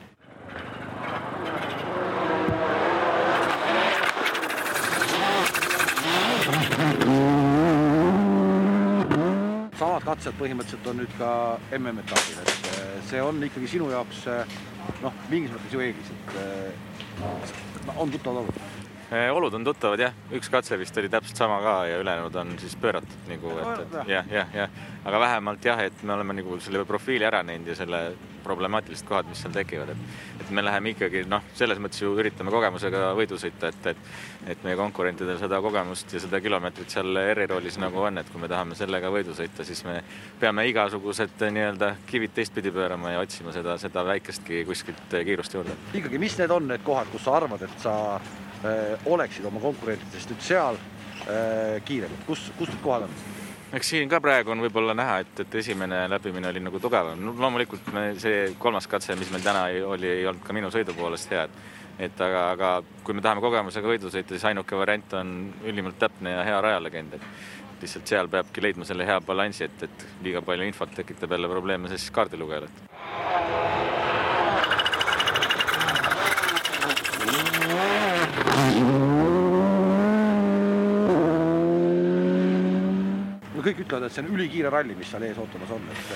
samad 9.76 10.06
katsed 10.08 10.38
põhimõtteliselt 10.40 10.88
on 10.88 10.98
nüüd 11.02 11.12
ka 11.20 11.30
MM-etapil, 11.76 12.40
et 12.42 12.70
eh, 12.72 12.94
see 13.10 13.20
on 13.22 13.44
ikkagi 13.44 13.68
sinu 13.76 13.90
jaoks 13.92 14.24
eh, 14.32 14.56
noh, 15.04 15.20
mingis 15.32 15.52
mõttes 15.52 15.76
ju 15.76 15.84
eelis, 15.84 16.14
et 16.16 16.40
eh, 16.40 17.92
on 17.96 18.12
tuttavad 18.12 18.46
olnud 18.46 18.75
Eh, 18.75 18.75
olud 19.12 19.54
on 19.54 19.64
tuttavad 19.64 20.02
jah, 20.02 20.14
üks 20.34 20.50
katse 20.50 20.78
vist 20.82 20.98
oli 20.98 21.10
täpselt 21.10 21.38
sama 21.38 21.60
ka 21.62 21.76
ja 21.90 22.00
ülejäänud 22.02 22.36
on 22.42 22.56
siis 22.60 22.76
pööratud 22.82 23.28
nagu, 23.30 23.58
et, 23.62 23.84
et 23.84 24.14
jah, 24.16 24.32
jah, 24.32 24.56
jah, 24.62 24.80
aga 25.06 25.20
vähemalt 25.20 25.66
jah, 25.66 25.84
et 25.86 26.04
me 26.04 26.16
oleme 26.16 26.40
nagu 26.42 26.60
selle 26.60 26.86
profiili 26.86 27.28
ära 27.28 27.44
näinud 27.46 27.70
ja 27.70 27.76
selle 27.78 28.02
problemaatilised 28.46 29.08
kohad, 29.10 29.26
mis 29.30 29.42
seal 29.42 29.54
tekivad, 29.56 29.90
et, 29.94 30.18
et 30.42 30.50
me 30.54 30.62
läheme 30.66 30.92
ikkagi 30.94 31.24
noh, 31.30 31.44
selles 31.58 31.80
mõttes 31.82 32.02
ju 32.04 32.12
üritame 32.14 32.54
kogemusega 32.54 33.08
võidu 33.18 33.40
sõita, 33.42 33.72
et, 33.74 33.90
et, 33.94 34.12
et 34.54 34.66
meie 34.68 34.78
konkurentidel 34.78 35.40
seda 35.42 35.60
kogemust 35.66 36.14
ja 36.14 36.22
seda 36.22 36.42
kilomeetrit 36.44 36.94
seal 36.94 37.22
eriroolis 37.24 37.80
nagu 37.82 38.06
on, 38.06 38.22
et 38.22 38.30
kui 38.30 38.42
me 38.42 38.50
tahame 38.52 38.78
sellega 38.78 39.10
võidu 39.14 39.34
sõita, 39.38 39.66
siis 39.66 39.82
me 39.88 39.98
peame 40.42 40.68
igasugused 40.70 41.46
nii-öelda 41.58 41.96
kivid 42.10 42.36
teistpidi 42.38 42.74
pöörama 42.76 43.16
ja 43.16 43.26
otsima 43.26 43.54
seda, 43.56 43.80
seda 43.82 44.06
väikestki 44.06 44.62
kuskilt 44.70 45.20
kiirust 45.26 45.58
juurde. 45.58 45.78
ikkagi, 45.94 46.22
mis 46.22 46.38
need 46.42 46.54
on 46.54 46.70
need 46.70 46.86
kohad, 46.86 47.10
kus 47.14 47.26
sa 47.26 47.40
arvad, 47.40 47.66
et 47.66 47.82
sa 47.82 47.96
oleksid 49.06 49.46
oma 49.46 49.62
konkurentidest 49.64 50.32
nüüd 50.32 50.44
seal 50.46 50.80
äh, 50.80 51.82
kiiremad, 51.86 52.26
kus, 52.28 52.50
kus 52.60 52.72
need 52.72 52.84
kohad 52.84 53.08
on? 53.08 53.18
eks 53.76 53.90
siin 53.92 54.10
ka 54.10 54.22
praegu 54.24 54.54
on 54.54 54.62
võib-olla 54.64 54.96
näha, 54.98 55.20
et, 55.26 55.40
et 55.44 55.56
esimene 55.62 56.06
läbimine 56.12 56.52
oli 56.52 56.62
nagu 56.64 56.80
tugevam 56.80 57.22
no,. 57.22 57.34
loomulikult 57.40 57.90
me 57.96 58.08
see 58.22 58.52
kolmas 58.62 58.88
katse, 58.92 59.18
mis 59.20 59.32
meil 59.34 59.44
täna 59.46 59.66
oli, 59.90 60.12
ei 60.22 60.28
olnud 60.30 60.46
ka 60.46 60.56
minu 60.56 60.72
sõidu 60.74 60.96
poolest 60.98 61.34
hea, 61.34 61.48
et 61.50 61.74
et 61.96 62.22
aga, 62.22 62.40
aga 62.52 62.70
kui 63.08 63.16
me 63.16 63.24
tahame 63.24 63.44
kogemusega 63.44 63.88
võidu 63.88 64.10
sõita, 64.12 64.36
siis 64.36 64.44
ainuke 64.50 64.76
variant 64.76 65.14
on 65.16 65.36
ülimalt 65.64 65.96
täpne 66.00 66.34
ja 66.34 66.44
hea 66.44 66.58
rajalegend, 66.68 67.16
et 67.16 67.82
lihtsalt 67.82 68.12
seal 68.12 68.32
peabki 68.32 68.64
leidma 68.64 68.88
selle 68.88 69.08
hea 69.08 69.20
balansi, 69.24 69.70
et, 69.70 69.88
et 69.88 70.08
liiga 70.26 70.44
palju 70.44 70.68
infot 70.68 70.92
tekitab 70.96 71.38
jälle 71.38 71.52
probleeme 71.52 71.92
siis 71.94 72.10
kaardilugejale 72.16 72.72
kõik 83.66 83.84
ütlevad, 83.86 84.08
et 84.08 84.16
see 84.16 84.24
on 84.24 84.34
ülikiire 84.36 84.72
ralli, 84.74 84.96
mis 84.98 85.10
seal 85.12 85.26
ees 85.28 85.38
ootamas 85.42 85.72
on, 85.76 85.86
et 85.94 86.10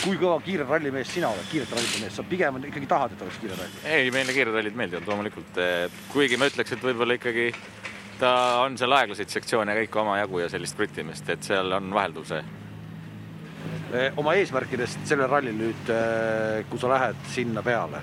kui 0.00 0.18
kõva 0.20 0.38
kiire 0.44 0.66
rallimees 0.68 1.10
sina 1.14 1.30
oled, 1.30 1.46
kiirete 1.50 1.76
rallide 1.76 2.04
mees, 2.04 2.16
sa 2.16 2.24
pigem 2.26 2.62
ikkagi 2.70 2.88
tahad, 2.90 3.14
et 3.14 3.24
oleks 3.26 3.40
kiire 3.42 3.58
ralli? 3.58 3.82
ei, 3.88 4.14
meile 4.14 4.36
kiired 4.36 4.56
rallid 4.56 4.78
meeldivad 4.78 5.10
loomulikult, 5.10 5.60
kuigi 6.12 6.38
ma 6.40 6.48
ütleks, 6.50 6.76
et 6.76 6.86
võib-olla 6.86 7.18
ikkagi 7.18 7.50
ta 8.20 8.32
on 8.64 8.78
seal 8.80 8.96
aeglaseid 8.96 9.32
sektsioone 9.32 9.76
kõik 9.82 10.00
omajagu 10.02 10.42
ja 10.42 10.48
sellist 10.52 10.76
kruttimist, 10.78 11.28
et 11.32 11.46
seal 11.46 11.78
on 11.78 11.92
vahelduv 11.96 12.26
see 12.28 12.42
oma 14.20 14.36
eesmärkidest 14.38 15.02
sellel 15.08 15.30
rallil 15.30 15.56
nüüd, 15.58 15.92
kui 16.70 16.80
sa 16.80 16.90
lähed 16.92 17.22
sinna 17.32 17.62
peale, 17.66 18.02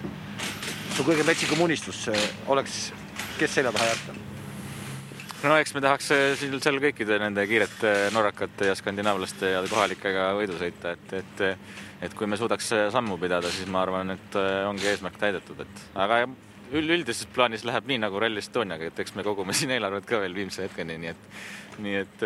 su 0.96 1.06
kõige 1.08 1.24
metsikum 1.28 1.64
unistus 1.64 2.08
oleks 2.52 2.88
kes 3.38 3.60
selja 3.60 3.72
taha 3.72 3.92
jätta? 3.92 4.27
No 5.44 5.58
eks 5.58 5.76
me 5.76 5.84
tahaks 5.84 6.10
äh, 6.16 6.24
siin 6.40 6.56
seal 6.64 6.80
kõikide 6.84 7.20
nende 7.22 7.46
kiirete 7.50 7.94
norrakate 8.16 8.72
ja 8.72 8.78
skandinaavlaste 8.78 9.54
ja 9.54 9.62
kohalikega 9.70 10.32
võidu 10.40 10.58
sõita, 10.62 10.96
et, 10.98 11.14
et 11.22 11.46
et 11.98 12.14
kui 12.14 12.28
me 12.30 12.38
suudaks 12.38 12.68
sammu 12.94 13.16
pidada, 13.18 13.50
siis 13.50 13.70
ma 13.74 13.82
arvan, 13.82 14.14
et 14.14 14.36
ongi 14.70 14.86
eesmärk 14.86 15.16
täidetud, 15.18 15.64
et 15.64 15.80
aga 15.98 16.28
üleüldises 16.78 17.26
plaanis 17.34 17.66
läheb 17.66 17.88
nii 17.90 17.98
nagu 18.04 18.20
Rally 18.22 18.42
Estoniaga, 18.44 18.92
et 18.92 19.02
eks 19.02 19.16
me 19.18 19.26
kogume 19.26 19.56
siin 19.58 19.74
eelarvet 19.74 20.06
ka 20.06 20.22
veel 20.22 20.38
viimse 20.38 20.66
hetkeni, 20.68 21.00
nii 21.02 21.14
et, 21.14 21.28
nii 21.82 22.00
et 22.04 22.26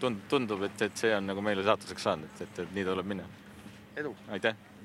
tund-, 0.00 0.24
tundub, 0.28 0.64
et, 0.68 0.86
et 0.88 1.04
see 1.04 1.12
on 1.16 1.28
nagu 1.32 1.44
meile 1.44 1.64
saatuseks 1.66 2.08
saanud, 2.08 2.32
et, 2.32 2.46
et, 2.48 2.64
et 2.64 2.74
nii 2.76 2.88
tuleb 2.88 3.12
minna. 3.14 3.28
edu! 3.96 4.12
aitäh! 4.36 4.75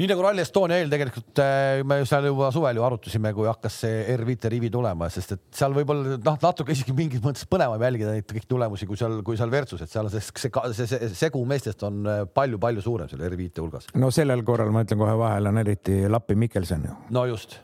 Nii 0.00 0.08
nagu 0.08 0.22
Rally 0.24 0.40
Estonia 0.40 0.78
eel 0.80 0.90
tegelikult 0.92 1.42
äh, 1.44 1.82
me 1.84 2.00
seal 2.08 2.30
juba 2.30 2.48
suvel 2.54 2.78
ju 2.80 2.84
arutasime, 2.86 3.34
kui 3.36 3.48
hakkas 3.50 3.80
see 3.84 3.98
R5 4.14 4.50
rivi 4.54 4.70
tulema, 4.72 5.10
sest 5.12 5.34
et 5.36 5.42
seal 5.60 5.76
võib-olla 5.76 6.16
noh, 6.16 6.38
natuke 6.40 6.72
isegi 6.76 6.94
mingis 6.96 7.20
mõttes 7.24 7.44
põnevam 7.50 7.82
jälgida 7.84 8.14
neid 8.16 8.28
kõiki 8.30 8.48
tulemusi, 8.48 8.88
kui 8.88 9.00
seal, 9.00 9.20
kui 9.26 9.36
seal 9.40 9.52
Versus, 9.52 9.84
et 9.84 9.92
seal 9.92 10.08
see, 10.12 10.22
see, 10.24 10.52
see, 10.72 10.86
see 10.88 11.10
segu 11.18 11.42
meestest 11.48 11.84
on 11.88 12.06
palju-palju 12.32 12.80
äh, 12.80 12.86
suurem 12.86 13.10
seal 13.12 13.26
R5 13.28 13.64
hulgas. 13.64 13.90
no 14.00 14.12
sellel 14.14 14.44
korral 14.46 14.72
ma 14.72 14.86
ütlen 14.86 15.02
kohe 15.02 15.16
vahele, 15.20 15.52
on 15.52 15.60
eriti 15.64 16.02
Lappi 16.08 16.38
Mikkelson 16.38 16.88
ju. 16.88 16.96
no 17.16 17.26
just 17.28 17.58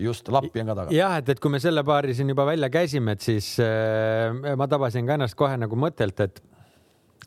just, 0.00 0.30
Lappi 0.32 0.62
on 0.62 0.70
ka 0.70 0.78
taga. 0.78 0.94
jah, 0.94 1.18
et, 1.18 1.34
et 1.34 1.42
kui 1.42 1.52
me 1.52 1.60
selle 1.62 1.82
paari 1.86 2.14
siin 2.16 2.30
juba 2.30 2.46
välja 2.48 2.70
käisime, 2.72 3.18
et 3.18 3.26
siis 3.26 3.52
äh, 3.64 4.54
ma 4.56 4.70
tabasin 4.70 5.08
ka 5.08 5.18
ennast 5.18 5.38
kohe 5.38 5.58
nagu 5.60 5.78
mõttelt, 5.78 6.22
et 6.22 6.40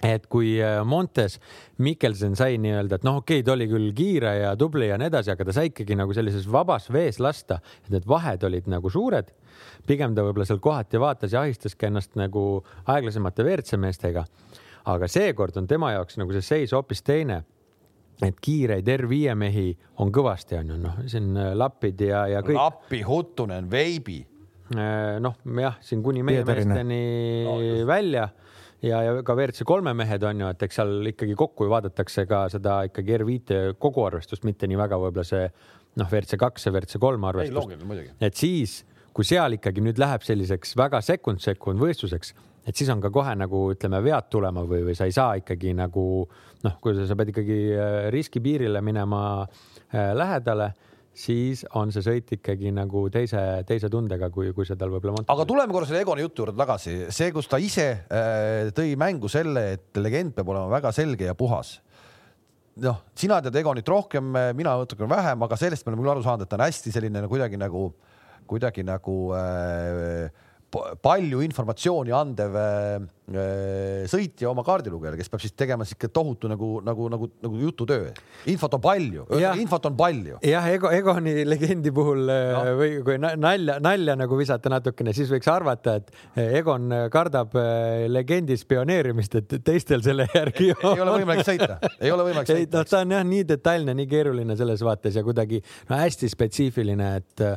et 0.02 0.26
kui 0.32 0.56
äh, 0.62 0.82
Montes 0.86 1.38
Mikkelson 1.84 2.36
sai 2.38 2.58
nii-öelda, 2.62 3.00
et 3.00 3.06
noh, 3.08 3.20
okei 3.22 3.40
okay,, 3.40 3.46
ta 3.46 3.54
oli 3.56 3.68
küll 3.72 3.94
kiire 3.96 4.34
ja 4.42 4.52
tubli 4.60 4.90
ja 4.90 4.98
nii 5.00 5.10
edasi, 5.12 5.34
aga 5.34 5.48
ta 5.48 5.56
sai 5.56 5.72
ikkagi 5.72 5.98
nagu 6.00 6.16
sellises 6.16 6.48
vabas 6.52 6.90
vees 6.94 7.22
lasta, 7.24 7.60
et 7.86 7.94
need 7.94 8.08
vahed 8.10 8.44
olid 8.48 8.70
nagu 8.72 8.92
suured. 8.94 9.32
pigem 9.88 10.16
ta 10.16 10.24
võib-olla 10.24 10.48
seal 10.48 10.60
kohati 10.64 11.00
vaatas 11.00 11.34
ja 11.34 11.44
ahistaski 11.44 11.88
ennast 11.88 12.16
nagu 12.20 12.64
aeglasemate 12.88 13.44
WRC 13.44 13.78
meestega. 13.78 14.26
aga 14.86 15.08
seekord 15.08 15.58
on 15.58 15.68
tema 15.68 15.94
jaoks 15.94 16.18
nagu 16.18 16.32
see 16.34 16.42
seis 16.42 16.74
hoopis 16.74 17.02
teine. 17.02 17.44
et 18.22 18.36
kiireid 18.40 18.88
R5 18.88 19.36
mehi 19.36 19.78
on 20.00 20.12
kõvasti, 20.12 20.60
on 20.60 20.70
ju, 20.70 20.78
noh, 20.78 21.02
siin 21.08 21.36
äh, 21.38 21.56
Lapid 21.56 22.02
ja, 22.02 22.28
ja 22.28 22.42
kõik. 22.42 22.56
Lappi, 22.56 23.02
Huttunen, 23.02 23.72
Veibi. 23.72 24.22
Äh, 24.76 25.20
noh, 25.20 25.36
jah, 25.60 25.80
siin 25.82 26.04
kuni 26.04 26.24
meie 26.24 26.46
meesteni 26.46 27.02
no, 27.44 27.58
välja 27.88 28.30
ja, 28.84 29.02
ja 29.06 29.16
ka 29.26 29.36
WRC 29.36 29.66
kolme 29.68 29.94
mehed 29.98 30.24
on 30.28 30.44
ju, 30.44 30.54
et 30.54 30.66
eks 30.68 30.80
seal 30.82 31.12
ikkagi 31.14 31.36
kokku 31.40 31.68
ju 31.68 31.74
vaadatakse 31.74 32.26
ka 32.30 32.46
seda 32.54 32.82
ikkagi 32.90 33.18
R5 33.20 33.60
kogu 33.82 34.06
arvestust, 34.08 34.46
mitte 34.48 34.70
nii 34.70 34.80
väga 34.80 35.00
võib-olla 35.02 35.28
see 35.28 35.46
noh, 36.00 36.08
WRC 36.08 36.40
kaks 36.42 36.68
ja 36.68 36.74
WRC 36.74 37.02
kolm 37.02 37.28
arvestust. 37.30 38.18
et 38.24 38.40
siis, 38.40 38.82
kui 39.14 39.28
seal 39.28 39.60
ikkagi 39.60 39.84
nüüd 39.86 40.02
läheb 40.02 40.26
selliseks 40.26 40.76
väga 40.80 41.02
sekund-sekund 41.06 41.82
võistluseks, 41.82 42.34
et 42.68 42.80
siis 42.80 42.90
on 42.94 43.02
ka 43.04 43.12
kohe 43.14 43.36
nagu 43.38 43.66
ütleme, 43.74 44.00
vead 44.04 44.30
tulema 44.32 44.64
või, 44.68 44.84
või 44.88 44.98
sa 44.98 45.08
ei 45.10 45.16
saa 45.16 45.36
ikkagi 45.40 45.76
nagu 45.78 46.06
noh, 46.64 46.80
kui 46.82 46.96
sa, 46.98 47.08
sa 47.10 47.18
pead 47.20 47.34
ikkagi 47.34 47.60
äh, 47.76 48.00
riskipiirile 48.14 48.82
minema 48.86 49.22
äh, 49.44 50.12
lähedale 50.16 50.72
siis 51.14 51.64
on 51.78 51.92
see 51.94 52.04
sõit 52.06 52.32
ikkagi 52.38 52.72
nagu 52.74 53.06
teise, 53.14 53.40
teise 53.70 53.90
tundega, 53.94 54.30
kui, 54.34 54.50
kui 54.56 54.66
see 54.68 54.78
tal 54.80 54.92
võib-olla 54.94 55.20
montas. 55.20 55.34
aga 55.34 55.46
tuleme 55.50 55.76
korra 55.76 55.90
selle 55.90 56.02
Egoni 56.02 56.26
jutu 56.26 56.44
juurde 56.44 56.58
tagasi, 56.58 56.96
see, 57.14 57.32
kus 57.36 57.50
ta 57.52 57.60
ise 57.62 57.88
äh, 57.94 58.70
tõi 58.76 58.96
mängu 59.00 59.30
selle, 59.32 59.66
et 59.78 60.02
legend 60.02 60.34
peab 60.38 60.54
olema 60.54 60.72
väga 60.74 60.94
selge 60.96 61.30
ja 61.30 61.38
puhas. 61.38 61.76
noh, 62.82 63.04
sina 63.16 63.38
tead 63.46 63.60
Egonit 63.62 63.90
rohkem, 63.90 64.34
mina 64.58 64.74
natukene 64.82 65.10
vähem, 65.12 65.46
aga 65.46 65.60
sellest 65.62 65.86
me 65.86 65.94
oleme 65.94 66.04
küll 66.04 66.16
aru 66.16 66.26
saanud, 66.26 66.48
et 66.48 66.50
ta 66.50 66.58
on 66.58 66.66
hästi 66.66 66.96
selline 66.96 67.22
nagu, 67.22 67.30
kuidagi 67.30 67.62
nagu, 67.62 67.86
kuidagi 68.50 68.86
nagu 68.88 69.18
äh, 69.38 70.43
palju 71.04 71.42
informatsiooni 71.46 72.14
andev 72.16 72.56
äh, 72.58 73.04
äh, 73.34 74.06
sõitja 74.10 74.50
oma 74.50 74.64
kaardilugejale, 74.66 75.18
kes 75.20 75.30
peab 75.32 75.44
siis 75.44 75.56
tegema 75.58 75.86
sihuke 75.88 76.10
tohutu 76.14 76.50
nagu, 76.52 76.70
nagu, 76.86 77.08
nagu, 77.12 77.30
nagu 77.44 77.60
jututöö. 77.62 78.12
infot 78.52 78.78
on 78.78 78.82
palju, 78.84 79.26
infot 79.62 79.86
on 79.90 79.98
palju. 79.98 80.38
jah, 80.48 80.68
Ego, 80.74 80.92
Egoni 80.94 81.46
legendi 81.48 81.94
puhul 81.96 82.24
äh, 82.32 82.54
no. 82.54 82.78
või 82.80 82.96
kui 83.06 83.20
nalja, 83.22 83.78
nalja 83.84 84.18
nagu 84.20 84.40
visata 84.40 84.72
natukene, 84.74 85.14
siis 85.16 85.32
võiks 85.34 85.52
arvata, 85.52 86.00
et 86.02 86.12
Egon 86.44 86.90
kardab 87.14 87.54
legendi 88.10 88.58
spioneerimist, 88.60 89.38
et 89.42 89.60
teistel 89.66 90.04
selle 90.06 90.28
järgi 90.34 90.72
ei, 90.72 90.80
ei 90.96 91.06
ole 91.06 91.20
võimalik 91.20 91.46
sõita, 91.48 91.78
ei 92.00 92.12
ole 92.14 92.28
võimalik 92.32 92.50
sõita. 92.56 92.82
noh, 92.82 92.90
ta 92.90 93.04
on 93.04 93.16
jah 93.18 93.24
nii 93.28 93.46
detailne, 93.54 93.96
nii 94.02 94.10
keeruline 94.10 94.58
selles 94.60 94.84
vaates 94.86 95.20
ja 95.20 95.26
kuidagi 95.26 95.62
no 95.90 96.02
hästi 96.02 96.32
spetsiifiline, 96.34 97.16
et 97.22 97.48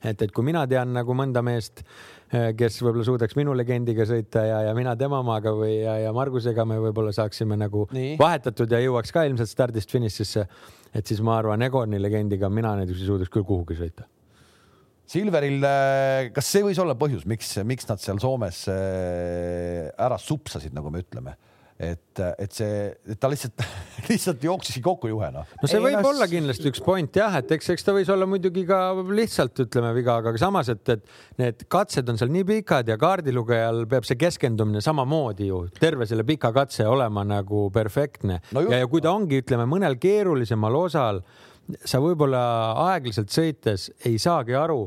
et, 0.00 0.22
et 0.24 0.30
kui 0.32 0.46
mina 0.46 0.62
tean 0.64 0.94
nagu 0.96 1.12
mõnda 1.12 1.42
meest 1.44 1.82
Eh, 1.84 2.19
kes 2.30 2.76
võib-olla 2.84 3.06
suudaks 3.06 3.34
minu 3.38 3.54
legendiga 3.58 4.06
sõita 4.06 4.44
ja, 4.46 4.60
ja 4.68 4.74
mina 4.76 4.94
tema 4.98 5.18
omaga 5.24 5.50
või 5.56 5.80
ja, 5.80 5.96
ja 6.04 6.12
Margusega 6.14 6.66
me 6.68 6.78
võib-olla 6.78 7.10
saaksime 7.14 7.58
nagu 7.58 7.88
Nii. 7.90 8.14
vahetatud 8.20 8.70
ja 8.70 8.78
jõuaks 8.84 9.10
ka 9.14 9.24
ilmselt 9.26 9.50
stardist 9.50 9.90
finišisse. 9.90 10.46
et 10.94 11.06
siis 11.06 11.20
ma 11.26 11.36
arvan, 11.40 11.62
Egoni 11.66 11.98
legendiga 11.98 12.50
mina 12.52 12.76
näiteks 12.78 13.02
ei 13.02 13.10
suudaks 13.10 13.32
küll 13.34 13.46
kuhugi 13.46 13.78
sõita. 13.78 14.06
Silveril, 15.10 15.58
eh, 15.66 16.30
kas 16.30 16.46
see 16.46 16.62
võis 16.62 16.78
olla 16.78 16.94
põhjus, 16.94 17.24
miks, 17.26 17.56
miks 17.66 17.88
nad 17.88 17.98
seal 17.98 18.20
Soomes 18.22 18.62
eh, 18.70 19.88
ära 19.98 20.18
supsasid, 20.22 20.74
nagu 20.76 20.92
me 20.94 21.02
ütleme? 21.02 21.34
Et, 21.80 22.20
et 22.38 22.52
see, 22.52 22.80
et 23.08 23.18
ta 23.20 23.28
lihtsalt, 23.32 23.62
lihtsalt 24.10 24.42
jookseski 24.44 24.82
kokku 24.84 25.08
juhe 25.10 25.30
noh. 25.32 25.48
no 25.60 25.70
see 25.70 25.78
ei, 25.78 25.84
võib 25.86 25.98
no, 26.02 26.12
olla 26.12 26.28
kindlasti 26.30 26.68
üks 26.70 26.82
point 26.84 27.16
jah, 27.16 27.38
et 27.40 27.54
eks, 27.56 27.70
eks 27.74 27.86
ta 27.86 27.94
võis 27.96 28.10
olla 28.12 28.28
muidugi 28.28 28.66
ka 28.68 28.80
lihtsalt 29.08 29.64
ütleme 29.64 29.94
viga, 29.96 30.18
aga 30.20 30.34
samas, 30.40 30.68
et, 30.72 30.84
et 30.92 31.40
need 31.40 31.64
katsed 31.72 32.12
on 32.12 32.20
seal 32.20 32.32
nii 32.34 32.44
pikad 32.52 32.90
ja 32.90 32.98
kaardilugejal 33.00 33.86
peab 33.90 34.08
see 34.08 34.20
keskendumine 34.20 34.84
samamoodi 34.84 35.48
ju 35.48 35.62
terve 35.80 36.08
selle 36.10 36.26
pika 36.28 36.52
katse 36.56 36.84
olema 36.88 37.24
nagu 37.26 37.68
perfektne 37.74 38.42
no 38.52 38.66
just, 38.66 38.74
ja, 38.74 38.82
ja 38.84 38.90
kui 38.90 39.04
ta 39.04 39.14
ongi, 39.16 39.40
ütleme 39.40 39.68
mõnel 39.70 39.96
keerulisemal 40.00 40.76
osal, 40.82 41.24
sa 41.86 42.00
võib-olla 42.02 42.42
aeglaselt 42.90 43.32
sõites 43.32 43.88
ei 44.08 44.20
saagi 44.20 44.56
aru 44.58 44.84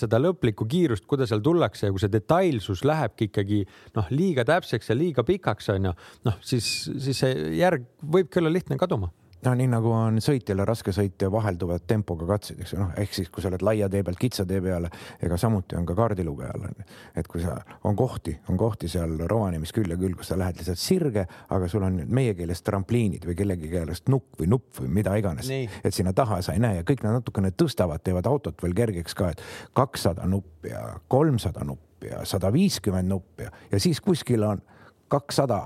seda 0.00 0.18
lõplikku 0.20 0.66
kiirust, 0.70 1.04
kuidas 1.06 1.30
seal 1.30 1.42
tullakse 1.44 1.86
ja 1.86 1.92
kui 1.94 2.02
see 2.02 2.12
detailsus 2.12 2.84
lähebki 2.88 3.30
ikkagi 3.30 3.62
noh, 3.96 4.08
liiga 4.10 4.46
täpseks 4.48 4.90
ja 4.90 4.96
liiga 4.96 5.24
pikaks 5.26 5.70
on 5.74 5.90
ju, 5.90 5.94
noh 6.26 6.38
siis, 6.40 6.66
siis 6.90 7.20
see 7.20 7.50
järg 7.60 7.84
võibki 8.00 8.40
olla 8.40 8.52
lihtne 8.52 8.80
kaduma 8.80 9.12
no 9.44 9.54
nii 9.56 9.68
nagu 9.72 9.92
on 9.94 10.20
sõitjale 10.24 10.64
raske 10.68 10.92
sõita 10.94 11.30
vahelduvad 11.32 11.86
tempoga 11.88 12.26
katsed, 12.34 12.60
eks 12.60 12.74
ju, 12.74 12.80
noh, 12.82 12.92
ehk 13.00 13.14
siis 13.16 13.30
kui 13.32 13.42
sa 13.42 13.50
oled 13.50 13.64
laia 13.64 13.88
tee 13.92 14.02
pealt 14.06 14.20
kitsa 14.20 14.44
tee 14.48 14.60
peale, 14.64 14.90
ega 15.22 15.38
samuti 15.40 15.78
on 15.78 15.86
ka 15.88 15.96
kaardilugejal 15.98 16.66
on 16.68 16.82
et 17.16 17.28
kui 17.28 17.42
sa, 17.42 17.56
on 17.84 17.96
kohti, 17.96 18.34
on 18.48 18.58
kohti 18.60 18.88
seal 18.90 19.16
Rovaniemis 19.30 19.72
küll 19.76 19.90
ja 19.90 19.98
küll, 20.00 20.14
kus 20.18 20.32
sa 20.32 20.38
lähed 20.40 20.60
lihtsalt 20.60 20.80
sirge, 20.80 21.26
aga 21.50 21.68
sul 21.70 21.84
on 21.86 22.00
meie 22.06 22.34
keeles 22.38 22.62
trampliinid 22.66 23.26
või 23.28 23.36
kellegi 23.38 23.70
keelest 23.72 24.10
nukk 24.12 24.40
või 24.40 24.50
nupp 24.52 24.82
või 24.82 24.92
mida 25.00 25.16
iganes, 25.20 25.50
et 25.50 25.96
sinna 25.96 26.14
taha 26.16 26.40
sa 26.44 26.54
ei 26.56 26.62
näe. 26.62 26.80
Ja 26.80 26.86
kõik 26.86 27.04
nad 27.06 27.18
natukene 27.18 27.52
tõstavad, 27.56 28.04
teevad 28.04 28.28
autot 28.30 28.62
veel 28.62 28.76
kergeks 28.76 29.16
ka, 29.18 29.32
et 29.34 29.42
kakssada 29.76 30.26
nuppi 30.30 30.72
ja 30.74 30.84
kolmsada 31.08 31.64
nuppi 31.66 32.12
ja 32.12 32.24
sada 32.28 32.52
viiskümmend 32.52 33.10
nuppi 33.10 33.48
ja, 33.48 33.52
ja 33.72 33.80
siis 33.82 34.00
kuskil 34.04 34.44
on 34.46 34.62
kakssada 35.10 35.64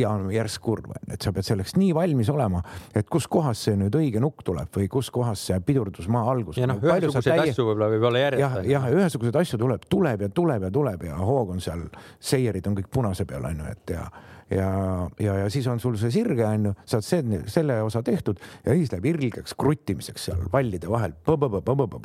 ja 0.00 0.12
on 0.14 0.28
järsk 0.32 0.62
kurv, 0.62 0.92
et 1.12 1.22
sa 1.22 1.32
pead 1.32 1.46
selleks 1.48 1.76
nii 1.78 1.92
valmis 1.96 2.30
olema, 2.32 2.62
et 2.94 3.08
kuskohast 3.10 3.68
see 3.68 3.76
nüüd 3.80 3.96
õige 3.98 4.22
nukk 4.22 4.44
tuleb 4.46 4.70
või 4.76 4.88
kuskohast 4.92 5.50
see 5.50 5.58
pidurdusmaa 5.66 6.24
algus. 6.30 6.60
ja 6.60 6.68
noh, 6.70 6.80
ühesuguseid 6.82 7.32
täie... 7.32 7.50
asju 7.50 7.66
võib-olla 7.70 7.90
võib 7.94 8.06
olla 8.10 8.22
järjest. 8.24 8.44
jah, 8.44 8.70
jah, 8.74 8.88
ühesuguseid 9.00 9.40
asju 9.42 9.60
tuleb, 9.62 9.90
tuleb 9.90 10.26
ja 10.26 10.30
tuleb 10.40 10.68
ja 10.68 10.72
tuleb 10.78 11.10
ja 11.10 11.18
hoog 11.18 11.56
on 11.56 11.60
seal, 11.64 11.86
seierid 12.20 12.66
on 12.70 12.78
kõik 12.80 12.90
punase 12.92 13.28
peal 13.28 13.44
on 13.48 13.62
ju, 13.64 13.74
et 13.76 13.94
ja 13.96 14.06
ja, 14.50 15.08
ja, 15.20 15.34
ja 15.42 15.50
siis 15.50 15.66
on 15.66 15.80
sul 15.80 15.96
see 15.98 16.12
sirge 16.14 16.44
on 16.46 16.68
ju, 16.70 16.74
saad 16.86 17.04
selle, 17.06 17.40
selle 17.50 17.80
osa 17.82 18.02
tehtud 18.06 18.38
ja 18.64 18.74
siis 18.78 18.92
läheb 18.92 19.08
ilgeks 19.10 19.56
kruttimiseks 19.58 20.28
seal 20.28 20.44
vallide 20.52 20.90
vahel 20.90 21.16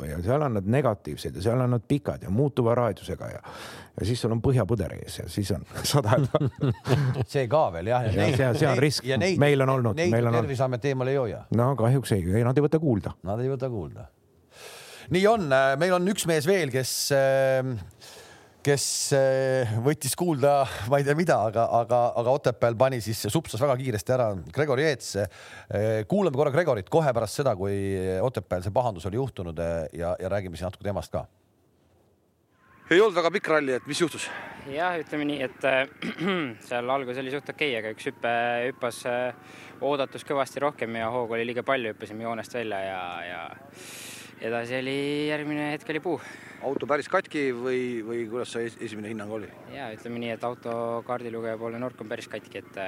ja 0.08 0.18
seal 0.24 0.42
on 0.42 0.58
nad 0.58 0.66
negatiivsed 0.66 1.38
ja 1.38 1.44
seal 1.44 1.62
on 1.62 1.76
nad 1.76 1.84
pikad 1.88 2.26
ja 2.26 2.30
muutuva 2.30 2.74
raadiusega 2.74 3.30
ja, 3.30 3.42
ja 4.00 4.08
siis 4.08 4.20
sul 4.20 4.34
on 4.34 4.42
põhjapõder 4.42 4.96
ees 4.98 5.20
ja 5.22 5.28
siis 5.30 5.52
on 5.54 5.66
sada 5.92 6.18
see 7.26 7.46
ka 7.50 7.62
veel 7.76 7.92
jah. 7.92 8.08
ja 8.10 8.26
see, 8.34 8.50
see 8.58 8.70
on 8.70 8.82
risk, 8.82 9.06
meil 9.38 9.66
on 9.66 9.76
olnud. 9.76 9.98
Neid 9.98 10.32
Terviseamet 10.32 10.90
eemale 10.90 11.14
ei 11.14 11.20
hoia. 11.20 11.44
no 11.56 11.72
kahjuks 11.78 12.16
ei, 12.16 12.26
ei, 12.32 12.44
nad 12.46 12.58
ei 12.58 12.66
võta 12.66 12.82
kuulda. 12.82 13.14
Nad 13.28 13.42
ei 13.44 13.50
võta 13.52 13.70
kuulda. 13.70 14.08
nii 15.14 15.26
on, 15.30 15.46
meil 15.78 15.98
on 15.98 16.10
üks 16.10 16.26
mees 16.30 16.48
veel, 16.48 16.72
kes 16.74 16.94
äh, 17.14 17.74
kes 18.62 18.84
eh, 19.16 19.74
võttis 19.82 20.14
kuulda, 20.18 20.62
ma 20.90 21.00
ei 21.00 21.06
tea, 21.06 21.16
mida, 21.18 21.38
aga, 21.48 21.66
aga, 21.80 22.00
aga 22.20 22.34
Otepääl 22.38 22.76
pani 22.78 23.00
siis, 23.02 23.24
supsas 23.32 23.60
väga 23.62 23.74
kiiresti 23.80 24.14
ära 24.14 24.28
Gregori 24.54 24.86
Eets. 24.86 25.16
Eh, 25.18 26.02
kuulame 26.10 26.38
korra 26.38 26.54
Gregorit 26.54 26.90
kohe 26.92 27.12
pärast 27.14 27.40
seda, 27.40 27.56
kui 27.58 27.74
Otepääl 28.22 28.64
see 28.64 28.74
pahandus 28.74 29.06
oli 29.10 29.18
juhtunud 29.18 29.58
eh, 29.58 29.76
ja, 29.98 30.14
ja 30.20 30.30
räägime 30.32 30.58
siis 30.58 30.68
natuke 30.68 30.86
temast 30.86 31.12
ka. 31.14 31.26
ei 32.92 33.00
olnud 33.00 33.16
väga 33.16 33.30
pikk 33.32 33.48
ralli, 33.48 33.72
et 33.78 33.86
mis 33.88 34.00
juhtus? 34.00 34.28
jah, 34.70 34.94
ütleme 35.00 35.26
nii, 35.26 35.42
et 35.48 35.64
äh, 35.66 35.86
seal 36.68 36.90
algus 36.94 37.18
oli 37.18 37.32
suht 37.34 37.48
okei 37.50 37.72
okay,, 37.72 37.80
aga 37.80 37.92
üks 37.96 38.08
hüpe 38.10 38.34
hüppas 38.68 39.02
äh, 39.10 39.54
oodatus 39.82 40.26
kõvasti 40.28 40.62
rohkem 40.62 41.00
ja 41.00 41.10
hoogu 41.10 41.34
oli 41.34 41.48
liiga 41.48 41.64
palju, 41.66 41.94
hüppasime 41.94 42.28
joonest 42.28 42.54
välja 42.54 42.82
ja, 42.86 43.02
ja 43.26 43.42
edasi 44.42 44.78
oli 44.80 44.98
järgmine 45.30 45.70
hetk 45.72 45.90
oli 45.94 46.02
puu. 46.02 46.20
auto 46.66 46.86
päris 46.90 47.08
katki 47.10 47.48
või, 47.54 47.80
või 48.06 48.26
kuidas 48.30 48.54
see 48.54 48.70
esimene 48.88 49.12
hinnang 49.12 49.30
oli? 49.38 49.50
ja 49.74 49.90
ütleme 49.94 50.22
nii, 50.22 50.36
et 50.36 50.46
auto 50.46 50.74
kaardilugeja 51.06 51.58
poolne 51.60 51.82
nurk 51.82 52.00
on 52.02 52.10
päris 52.10 52.30
katki, 52.30 52.62
et 52.62 52.80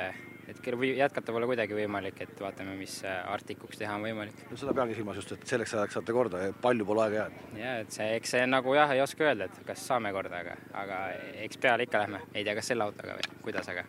et 0.44 0.66
või 0.76 0.90
jätkata 0.98 1.32
pole 1.32 1.46
kuidagi 1.48 1.76
võimalik, 1.76 2.18
et 2.20 2.40
vaatame, 2.40 2.74
mis 2.76 2.98
Artikuks 3.07 3.78
teha 3.80 3.94
on 3.96 4.05
võimalik. 4.05 4.44
no 4.50 4.59
seda 4.61 4.74
peangi 4.76 4.98
silmas 4.98 5.16
just, 5.20 5.32
et 5.32 5.46
selleks 5.48 5.72
ajaks 5.78 5.96
saate 5.98 6.16
korda 6.16 6.42
ja 6.42 6.55
palju 6.66 6.86
pole 6.86 7.07
aega 7.07 7.22
jäänud. 7.22 7.59
ja 7.62 7.76
et 7.84 7.96
see, 7.96 8.11
eks 8.18 8.36
see 8.36 8.46
nagu 8.50 8.74
jah, 8.76 8.92
ei 8.92 9.05
oska 9.05 9.30
öelda, 9.30 9.48
et 9.48 9.66
kas 9.66 9.86
saame 9.88 10.12
korda, 10.12 10.42
aga, 10.44 10.57
aga 10.84 11.02
eks 11.46 11.61
peale 11.62 11.88
ikka 11.88 12.05
lähme, 12.05 12.24
ei 12.34 12.44
tea, 12.44 12.59
kas 12.59 12.72
selle 12.74 12.84
autoga 12.84 13.16
või 13.20 13.42
kuidas, 13.46 13.70
aga 13.72 13.86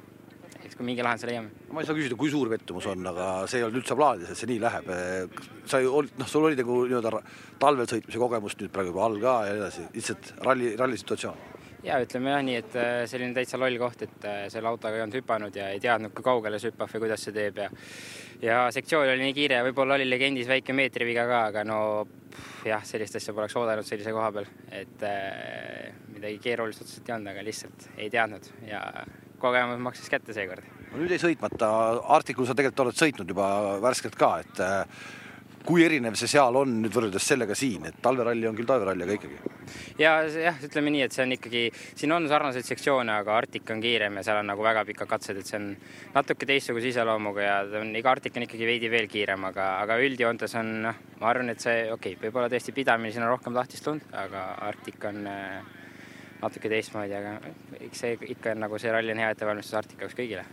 eks 0.75 0.81
kui 0.81 0.89
mingi 0.91 1.03
lahenduse 1.05 1.29
leiame. 1.29 1.49
ma 1.71 1.81
ei 1.81 1.87
saa 1.87 1.95
küsida, 1.95 2.17
kui 2.19 2.29
suur 2.29 2.49
pettumus 2.51 2.85
on, 2.91 3.07
aga 3.07 3.47
see 3.47 3.61
ei 3.61 3.65
olnud 3.65 3.79
üldse 3.79 3.95
plaanides, 3.95 4.31
et 4.31 4.41
see 4.41 4.49
nii 4.51 4.59
läheb. 4.59 4.89
sa 5.65 5.79
ju 5.79 5.93
olid, 6.01 6.15
noh, 6.19 6.27
sul 6.27 6.47
oli 6.49 6.59
nagu 6.59 6.83
nii-öelda 6.83 7.21
talvel 7.59 7.87
sõitmise 7.87 8.19
kogemust 8.19 8.61
nüüd 8.61 8.73
praegu 8.75 8.91
juba 8.91 9.05
all 9.05 9.19
ka 9.21 9.35
ja 9.47 9.53
nii 9.53 9.63
edasi, 9.63 9.85
lihtsalt 9.95 10.33
ralli, 10.43 10.75
ralli 10.75 10.99
situatsioon 10.99 11.43
ja 11.85 11.99
ütleme 12.01 12.31
jah 12.33 12.43
nii, 12.43 12.59
et 12.59 12.77
äh, 12.81 12.91
selline 13.07 13.35
täitsa 13.37 13.59
loll 13.61 13.77
koht, 13.79 14.03
et 14.03 14.27
äh, 14.27 14.45
selle 14.51 14.67
autoga 14.67 14.97
ei 14.97 15.05
olnud 15.05 15.19
hüpanud 15.19 15.55
ja 15.55 15.69
ei 15.71 15.81
teadnud, 15.83 16.11
kui 16.17 16.25
kaugele 16.25 16.59
see 16.59 16.73
hüppab 16.73 16.91
või 16.91 17.05
kuidas 17.05 17.25
see 17.27 17.35
teeb 17.35 17.61
ja 17.61 17.69
ja 18.43 18.63
sektsioon 18.73 19.07
oli 19.13 19.29
nii 19.29 19.35
kiire, 19.37 19.61
võib-olla 19.69 19.95
oli 19.95 20.07
legendis 20.09 20.49
väike 20.49 20.75
meetriviga 20.75 21.27
ka, 21.29 21.43
aga 21.53 21.63
no 21.67 21.77
pff, 22.05 22.65
jah, 22.67 22.83
sellist 22.83 23.15
asja 23.21 23.35
poleks 23.37 23.55
oodanud 23.55 23.87
sellise 23.87 24.11
koha 24.15 24.31
peal, 24.35 24.49
et 24.75 25.05
äh, 25.07 25.93
midagi 26.11 26.41
keerulist 26.49 26.83
otseselt 26.83 27.07
ei 27.07 27.15
olnud, 27.15 27.31
aga 27.31 27.45
lihtsalt 27.45 27.87
ei 27.95 28.09
teadnud 28.11 28.51
ja 28.67 28.81
kogemus 29.45 29.83
maksis 29.83 30.09
kätte 30.11 30.35
seekord. 30.35 30.65
nüüd 30.95 31.11
jäi 31.11 31.21
sõitmata, 31.21 31.69
Artikul 32.17 32.47
sa 32.47 32.55
tegelikult 32.57 32.87
oled 32.87 32.99
sõitnud 32.99 33.31
juba 33.35 33.47
värskelt 33.83 34.17
ka, 34.19 34.31
et 34.45 34.63
äh, 34.63 35.05
kui 35.65 35.83
erinev 35.85 36.15
see 36.19 36.29
seal 36.29 36.55
on 36.59 36.77
nüüd 36.83 36.93
võrreldes 36.93 37.25
sellega 37.25 37.55
siin, 37.57 37.87
et 37.89 37.97
talveralli 38.03 38.47
on 38.47 38.57
küll 38.57 38.69
talveralli, 38.69 39.05
aga 39.05 39.15
ikkagi? 39.17 39.53
ja 39.99 40.11
jah, 40.29 40.59
ütleme 40.67 40.93
nii, 40.93 41.05
et 41.07 41.15
see 41.15 41.23
on 41.25 41.33
ikkagi, 41.35 41.63
siin 41.97 42.13
on 42.13 42.27
sarnaseid 42.29 42.67
sektsioone, 42.67 43.15
aga 43.23 43.33
Arctic 43.39 43.71
on 43.73 43.81
kiirem 43.81 44.19
ja 44.19 44.25
seal 44.27 44.41
on 44.41 44.51
nagu 44.51 44.65
väga 44.65 44.85
pikad 44.87 45.09
katsed, 45.09 45.39
et 45.41 45.49
see 45.49 45.57
on 45.57 45.71
natuke 46.13 46.47
teistsuguse 46.49 46.91
iseloomuga 46.91 47.47
ja 47.47 47.55
ta 47.71 47.81
on, 47.81 47.95
iga 47.97 48.13
Arctic 48.13 48.37
on 48.37 48.45
ikkagi 48.45 48.69
veidi 48.69 48.91
veel 48.93 49.09
kiirem, 49.11 49.47
aga, 49.49 49.71
aga 49.81 49.97
üldjoontes 50.05 50.53
on 50.61 50.71
noh, 50.85 51.01
ma 51.21 51.31
arvan, 51.31 51.49
et 51.55 51.65
see 51.65 51.87
okei 51.89 52.13
okay,, 52.13 52.21
võib-olla 52.27 52.51
tõesti 52.53 52.75
pidamine 52.75 53.15
siin 53.15 53.25
on 53.25 53.33
rohkem 53.33 53.57
tahtist 53.57 53.87
tulnud, 53.87 54.05
aga 54.21 54.45
Arctic 54.69 55.09
on 55.09 55.25
äh, 55.31 55.73
natuke 56.45 56.71
teistmoodi, 56.71 57.15
aga 57.17 57.37
eks 57.87 58.05
see 58.05 58.17
ikka 58.35 58.55
on 58.55 58.65
nagu 58.67 58.79
see 58.81 58.93
ralli 58.93 59.15
on 59.15 59.23
hea 59.23 59.33
ettevalmistus 59.35 59.79
Arctic 59.81 60.05
jaoks 60.05 60.17
kõigile 60.17 60.45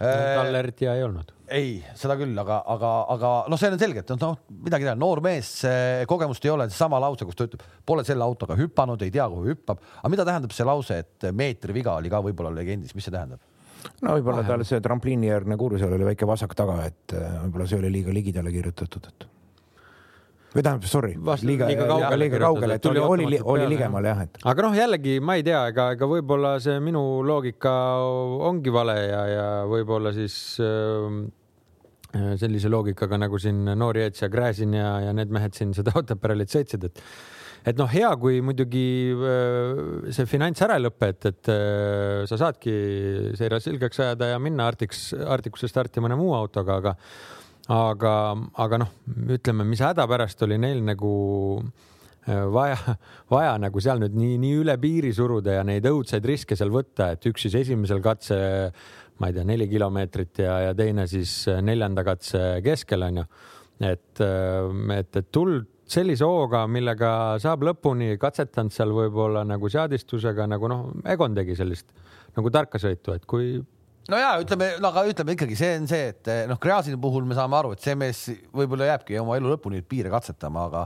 tal 0.00 0.56
eriti 0.62 0.88
hea 0.88 0.96
ei 0.96 1.04
olnud 1.04 1.34
ei, 1.50 1.72
seda 1.98 2.14
küll, 2.18 2.36
aga, 2.38 2.60
aga, 2.72 2.90
aga 3.14 3.30
noh, 3.50 3.58
see 3.60 3.70
on 3.72 3.78
selge, 3.80 4.04
et 4.04 4.12
noh, 4.22 4.36
midagi 4.64 4.86
teha, 4.86 4.94
noor 4.98 5.22
mees, 5.24 5.50
kogemust 6.10 6.44
ei 6.46 6.52
ole, 6.52 6.68
sama 6.74 7.00
lause, 7.02 7.26
kus 7.26 7.38
ta 7.38 7.46
ütleb, 7.48 7.64
pole 7.86 8.04
selle 8.06 8.24
autoga 8.26 8.56
hüpanud, 8.58 9.02
ei 9.02 9.12
tea, 9.14 9.26
kuhu 9.30 9.50
hüppab. 9.50 9.82
aga 10.00 10.12
mida 10.12 10.26
tähendab 10.28 10.54
see 10.54 10.68
lause, 10.68 11.00
et 11.02 11.30
meetri 11.36 11.74
viga 11.76 11.96
oli 11.98 12.12
ka 12.12 12.22
võib-olla 12.24 12.54
legendis, 12.54 12.94
mis 12.94 13.06
see 13.06 13.14
tähendab? 13.14 13.42
no 14.04 14.14
võib-olla 14.18 14.44
tal 14.46 14.62
see 14.68 14.80
trampliinijärgne 14.84 15.56
kursel 15.60 15.94
oli 15.96 16.10
väike 16.12 16.28
vasak 16.28 16.54
taga, 16.54 16.82
et 16.86 17.16
äh, 17.16 17.38
võib-olla 17.46 17.68
see 17.68 17.80
oli 17.80 17.92
liiga 17.98 18.14
ligidale 18.14 18.52
kirjutatud, 18.54 19.10
et 19.10 19.28
või 20.50 20.64
tähendab, 20.66 20.86
sorry, 20.90 21.12
liiga, 21.46 21.68
liiga 21.70 21.86
kaugele, 21.86 22.16
liiga 22.24 22.40
kaugele, 22.42 22.78
et 22.80 22.86
oli, 22.90 23.02
oli, 23.02 23.40
oli 23.54 23.66
ligemal 23.70 24.06
jah, 24.08 24.22
et. 24.26 24.40
aga 24.50 24.66
noh, 24.66 24.74
jällegi 24.74 25.18
ma 25.22 25.36
ei 25.38 25.44
tea, 25.46 25.60
ega, 25.70 25.90
ega 25.94 26.08
võib-olla 26.10 26.56
see 26.62 26.80
minu 26.82 27.02
loogika 27.26 27.72
ongi 28.50 28.74
vale 28.74 28.96
ja, 29.04 29.20
ja 29.30 29.48
võib-olla 29.70 30.12
siis 30.16 30.34
äh, 30.64 31.20
sellise 32.40 32.70
loogikaga 32.72 33.20
nagu 33.22 33.38
siin 33.38 33.62
Noori 33.78 34.08
Eets 34.08 34.24
ja 34.24 34.30
Gräzin 34.32 34.74
ja, 34.74 34.96
ja 35.06 35.12
need 35.14 35.30
mehed 35.30 35.54
siin 35.54 35.76
seda 35.76 35.94
Otepää 36.00 36.32
rallit 36.32 36.50
sõitsid, 36.50 36.90
et 36.90 37.04
et 37.70 37.76
noh, 37.76 37.90
hea, 37.92 38.08
kui 38.16 38.38
muidugi 38.40 38.84
see 40.16 40.24
finants 40.26 40.62
ära 40.64 40.78
ei 40.78 40.86
lõpe, 40.86 41.10
et, 41.12 41.26
et 41.28 41.50
sa 42.30 42.38
saadki 42.40 42.72
seire 43.36 43.58
selgeks 43.60 44.00
ajada 44.00 44.30
ja 44.32 44.38
minna 44.40 44.64
Artiks, 44.70 45.10
Artikusse 45.12 45.68
starti 45.68 46.00
mõne 46.00 46.16
muu 46.16 46.32
autoga, 46.38 46.78
aga 46.80 46.94
aga, 47.70 48.14
aga 48.64 48.80
noh, 48.82 48.90
ütleme, 49.30 49.66
mis 49.68 49.82
häda 49.84 50.06
pärast 50.10 50.42
oli 50.46 50.58
neil 50.60 50.82
nagu 50.86 51.12
vaja, 52.26 52.96
vaja 53.30 53.54
nagu 53.62 53.82
seal 53.82 54.02
nüüd 54.02 54.16
nii, 54.18 54.38
nii 54.42 54.58
üle 54.64 54.76
piiri 54.80 55.12
suruda 55.16 55.60
ja 55.60 55.66
neid 55.66 55.86
õudsaid 55.88 56.26
riske 56.26 56.58
seal 56.58 56.72
võtta, 56.74 57.12
et 57.14 57.30
üks 57.30 57.46
siis 57.46 57.56
esimesel 57.62 58.02
katse, 58.04 58.36
ma 59.20 59.30
ei 59.30 59.36
tea, 59.36 59.46
neli 59.46 59.68
kilomeetrit 59.70 60.42
ja, 60.44 60.58
ja 60.68 60.76
teine 60.76 61.06
siis 61.10 61.44
neljanda 61.62 62.04
katse 62.06 62.60
keskel 62.64 63.06
onju. 63.08 63.26
et, 63.80 64.20
et, 64.20 65.16
et 65.16 65.30
tuld 65.32 65.68
sellise 65.90 66.26
hooga, 66.26 66.66
millega 66.70 67.38
saab 67.42 67.64
lõpuni 67.66 68.14
katsetanud 68.20 68.74
seal 68.74 68.92
võib-olla 68.94 69.42
nagu 69.48 69.70
seadistusega 69.72 70.46
nagu 70.50 70.70
noh, 70.70 70.88
Egon 71.08 71.34
tegi 71.34 71.56
sellist 71.58 71.90
nagu 72.36 72.50
tarka 72.54 72.78
sõitu, 72.78 73.16
et 73.16 73.26
kui 73.26 73.56
no 74.10 74.18
ja 74.18 74.32
ütleme, 74.42 74.72
no 74.82 74.90
aga 74.90 75.04
ütleme 75.10 75.36
ikkagi, 75.36 75.56
see 75.58 75.76
on 75.78 75.86
see, 75.90 76.10
et 76.12 76.30
noh, 76.50 76.58
Gräzini 76.60 76.98
puhul 77.00 77.26
me 77.28 77.36
saame 77.38 77.58
aru, 77.60 77.74
et 77.76 77.84
see 77.84 77.96
mees 77.98 78.24
võib-olla 78.54 78.90
jääbki 78.92 79.20
oma 79.22 79.38
elu 79.38 79.54
lõpuni 79.54 79.82
piire 79.86 80.12
katsetama, 80.12 80.66
aga 80.70 80.84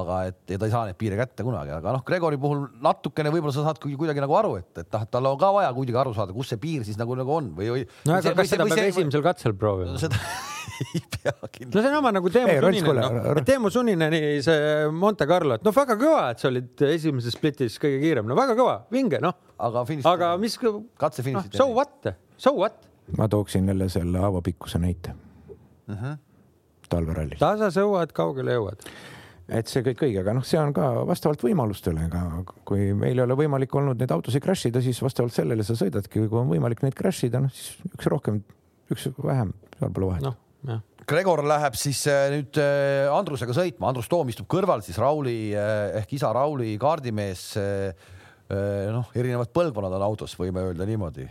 aga 0.00 0.20
et 0.30 0.54
ja 0.54 0.58
ta 0.60 0.68
ei 0.68 0.72
saa 0.72 0.86
neid 0.88 0.98
piire 1.00 1.18
kätte 1.18 1.44
kunagi, 1.46 1.72
aga 1.76 1.94
noh, 1.96 2.02
Gregori 2.06 2.38
puhul 2.40 2.64
natukene 2.84 3.32
võib-olla 3.34 3.54
sa 3.56 3.66
saad 3.66 3.80
kuidagi 3.82 4.24
nagu 4.24 4.36
aru, 4.38 4.56
et, 4.60 4.70
et 4.82 4.88
noh, 4.96 5.04
tal 5.10 5.28
on 5.30 5.38
ka 5.40 5.50
vaja 5.54 5.70
kuidagi 5.76 6.00
aru 6.04 6.14
saada, 6.16 6.34
kus 6.36 6.52
see 6.52 6.60
piir 6.62 6.84
siis 6.86 6.98
nagu, 7.00 7.16
nagu 7.18 7.34
on 7.34 7.52
või, 7.56 7.70
või. 7.74 7.86
no 8.08 8.16
aga 8.18 8.34
kas 8.38 8.52
seda 8.52 8.66
peab 8.70 8.82
esimesel 8.88 9.24
katsel 9.24 9.56
proovima? 9.58 9.96
seda 10.02 10.18
ei 10.94 11.02
pea 11.16 11.34
kindlasti. 11.34 11.70
no 11.70 11.84
see 11.84 11.92
on 11.92 11.98
oma 12.00 12.14
nagu 12.16 12.32
Teemu 12.34 12.56
Suninen 12.60 13.18
no,, 13.20 13.44
Teemu 13.50 13.72
Sunineni 13.74 14.22
see 14.46 14.74
Monte 14.94 15.28
Carlo, 15.30 15.58
et 15.58 15.66
noh, 15.66 15.76
väga 15.76 15.98
kõva, 16.00 16.26
et 16.34 16.42
sa 16.42 16.50
olid 16.50 16.84
esimeses 16.88 17.36
splitis 17.38 17.78
kõige 17.82 18.02
kiirem, 18.04 18.28
no 18.30 18.38
väga 18.38 18.58
kõva, 18.58 18.80
vinge, 18.94 19.22
noh. 19.24 19.38
aga 19.68 19.86
finiš. 19.88 20.08
aga 20.10 20.34
mis. 20.40 20.58
katse 21.00 21.26
finišit 21.26 21.56
no,. 21.56 21.62
So 21.62 21.70
what, 21.72 22.14
so 22.36 22.54
what? 22.58 22.84
ma 23.18 23.28
tooksin 23.28 23.68
jälle 23.68 23.88
selle 23.92 24.22
haavapikkuse 24.22 24.78
näite 24.78 25.14
uh. 25.14 25.56
Mhm. 25.94 26.04
-huh. 26.04 26.16
talverallis. 26.88 27.38
tasa 27.38 27.70
sõuad, 27.74 28.12
kaugele 28.16 28.56
jõuad 28.58 28.88
et 29.48 29.68
see 29.68 29.84
kõik 29.84 30.04
õige, 30.06 30.22
aga 30.22 30.34
noh, 30.38 30.44
see 30.46 30.60
on 30.60 30.72
ka 30.76 30.86
vastavalt 31.08 31.42
võimalustele, 31.44 32.06
aga 32.08 32.44
kui 32.66 32.92
meil 32.96 33.18
ei 33.18 33.24
ole 33.26 33.36
võimalik 33.38 33.74
olnud 33.76 34.00
neid 34.00 34.14
autosid 34.14 34.44
crash 34.44 34.70
ida, 34.70 34.80
siis 34.84 35.00
vastavalt 35.04 35.36
sellele 35.36 35.66
sa 35.66 35.76
sõidadki, 35.78 36.24
kui 36.24 36.40
on 36.40 36.48
võimalik 36.52 36.80
neid 36.84 36.96
crash 36.96 37.28
ida, 37.28 37.42
noh 37.44 37.52
siis 37.52 37.76
üks 37.92 38.08
rohkem, 38.12 38.40
üks 38.92 39.10
vähem, 39.20 39.52
seal 39.78 39.94
pole 39.94 40.12
vahet 40.14 40.26
no,. 40.28 40.38
Gregor 41.04 41.42
läheb 41.44 41.74
siis 41.76 41.98
äh, 42.08 42.30
nüüd 42.32 42.56
äh, 42.56 43.04
Andrusega 43.12 43.52
sõitma, 43.52 43.90
Andrus 43.90 44.06
Toom 44.08 44.30
istub 44.32 44.46
kõrval 44.48 44.80
siis 44.80 44.96
Rauli 44.96 45.52
äh, 45.52 45.98
ehk 46.00 46.14
isa 46.16 46.32
Rauli 46.32 46.78
kaardimees. 46.80 47.50
noh, 48.44 49.08
erinevad 49.16 49.48
põlvkonnad 49.56 49.94
on 49.96 50.02
autos, 50.04 50.34
võime 50.36 50.60
öelda 50.68 50.84
niimoodi. 50.84 51.24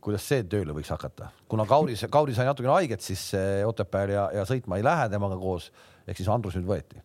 kuidas 0.00 0.24
see 0.24 0.46
tööle 0.48 0.72
võiks 0.72 0.88
hakata, 0.88 1.28
kuna 1.48 1.66
Kauri, 1.68 1.94
Kauri 2.10 2.34
sai 2.34 2.48
natukene 2.48 2.72
haiget, 2.72 3.04
siis 3.04 3.26
Otepääl 3.68 4.14
ja, 4.14 4.24
ja 4.34 4.46
sõitma 4.48 4.80
ei 4.80 4.86
lähe 4.86 5.10
temaga 5.12 5.36
koos, 5.38 5.68
ehk 6.08 6.16
siis 6.16 6.32
Andrus 6.32 6.56
nüüd 6.56 6.66
võeti 6.66 7.04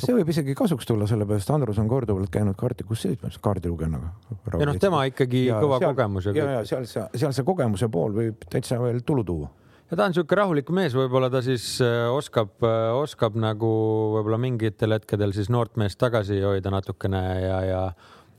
see 0.00 0.14
võib 0.16 0.30
isegi 0.32 0.54
kasuks 0.56 0.88
tulla, 0.88 1.08
sellepärast 1.08 1.50
Andrus 1.52 1.78
on 1.82 1.90
korduvalt 1.90 2.30
käinud 2.32 2.56
kaardikus 2.58 3.04
sõitmas 3.04 3.36
kaardilugejaga. 3.42 4.10
ja 4.56 4.68
noh, 4.70 4.80
tema 4.80 5.04
ikkagi 5.10 5.46
ja, 5.50 5.60
kõva 5.60 5.80
seal, 5.82 5.94
kogemus. 5.94 6.28
ja, 6.32 6.48
ja 6.58 6.64
seal 6.68 6.88
see, 6.88 7.04
seal 7.20 7.36
see 7.36 7.46
kogemuse 7.46 7.90
pool 7.92 8.16
võib 8.16 8.48
täitsa 8.50 8.80
veel 8.80 9.02
tulu 9.06 9.24
tuua. 9.28 9.50
ja 9.90 9.98
ta 9.98 10.06
on 10.06 10.14
niisugune 10.14 10.40
rahulik 10.40 10.72
mees, 10.72 10.96
võib-olla 10.96 11.30
ta 11.32 11.44
siis 11.44 11.68
äh, 11.84 12.06
oskab, 12.12 12.56
äh, 12.64 12.90
oskab 12.96 13.36
nagu 13.40 13.70
võib-olla 14.16 14.40
mingitel 14.40 14.96
hetkedel 14.96 15.36
siis 15.36 15.52
noort 15.52 15.76
meest 15.76 16.00
tagasi 16.00 16.40
hoida 16.40 16.72
natukene 16.72 17.24
ja, 17.44 17.60
ja 17.68 17.82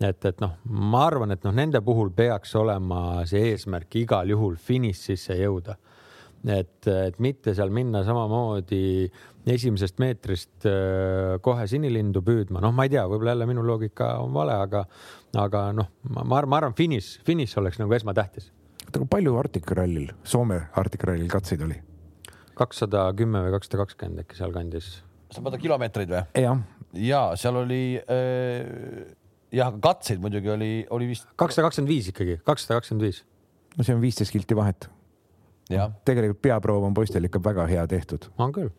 et, 0.10 0.26
et 0.26 0.42
noh, 0.42 0.58
ma 0.66 1.06
arvan, 1.06 1.38
et 1.38 1.46
noh, 1.46 1.54
nende 1.54 1.82
puhul 1.86 2.10
peaks 2.18 2.56
olema 2.58 3.28
see 3.30 3.52
eesmärk 3.54 4.02
igal 4.02 4.34
juhul 4.34 4.58
finišisse 4.58 5.38
jõuda 5.38 5.78
et, 6.46 6.88
et 6.88 7.18
mitte 7.24 7.54
seal 7.58 7.72
minna 7.74 8.04
samamoodi 8.06 9.08
esimesest 9.54 10.00
meetrist 10.02 10.68
äh, 10.68 11.38
kohe 11.44 11.66
sinilindu 11.70 12.22
püüdma, 12.26 12.62
noh, 12.64 12.74
ma 12.76 12.88
ei 12.88 12.94
tea, 12.94 13.06
võib-olla 13.10 13.36
jälle 13.36 13.48
minu 13.50 13.64
loogika 13.66 14.16
on 14.24 14.34
vale, 14.36 14.56
aga, 14.68 14.84
aga 15.40 15.66
noh, 15.76 15.92
ma, 16.12 16.26
ma 16.28 16.40
arvan, 16.40 16.76
finiš, 16.78 17.18
finiš 17.28 17.58
oleks 17.62 17.80
nagu 17.82 17.94
esmatähtis. 17.98 18.50
oota, 18.86 19.00
kui 19.00 19.10
palju 19.18 19.36
Arctic 19.40 19.70
Rallil, 19.78 20.10
Soome 20.28 20.62
Arctic 20.80 21.06
Rallil 21.08 21.30
katseid 21.32 21.64
oli? 21.68 21.80
kakssada 22.58 23.04
kümme 23.14 23.44
või 23.46 23.54
kakssada 23.54 23.84
kakskümmend 23.84 24.24
äkki 24.24 24.40
sealkandis. 24.40 24.90
sa 25.32 25.44
mõtled 25.46 25.62
kilomeetreid 25.64 26.12
või? 26.12 26.26
jah. 26.42 26.60
ja 26.98 27.22
seal 27.40 27.62
oli 27.62 27.82
äh, 28.02 29.16
jah, 29.54 29.72
katseid 29.84 30.22
muidugi 30.24 30.52
oli, 30.52 30.72
oli 30.90 31.12
vist. 31.14 31.30
kakssada 31.40 31.70
kakskümmend 31.70 31.94
viis 31.94 32.12
ikkagi, 32.14 32.40
kakssada 32.48 32.82
kakskümmend 32.82 33.08
viis. 33.08 33.24
no 33.78 33.88
see 33.88 33.96
on 33.96 34.04
viisteist 34.04 34.34
kilti 34.34 34.58
vahet. 34.58 34.90
tegelikult 36.08 36.42
peaproov 36.42 36.90
on 36.90 36.98
poistel 36.98 37.30
ikka 37.30 37.44
väga 37.44 37.68
hea 37.70 37.88
tehtud. 37.88 38.28
on 38.38 38.52
küll 38.56 38.74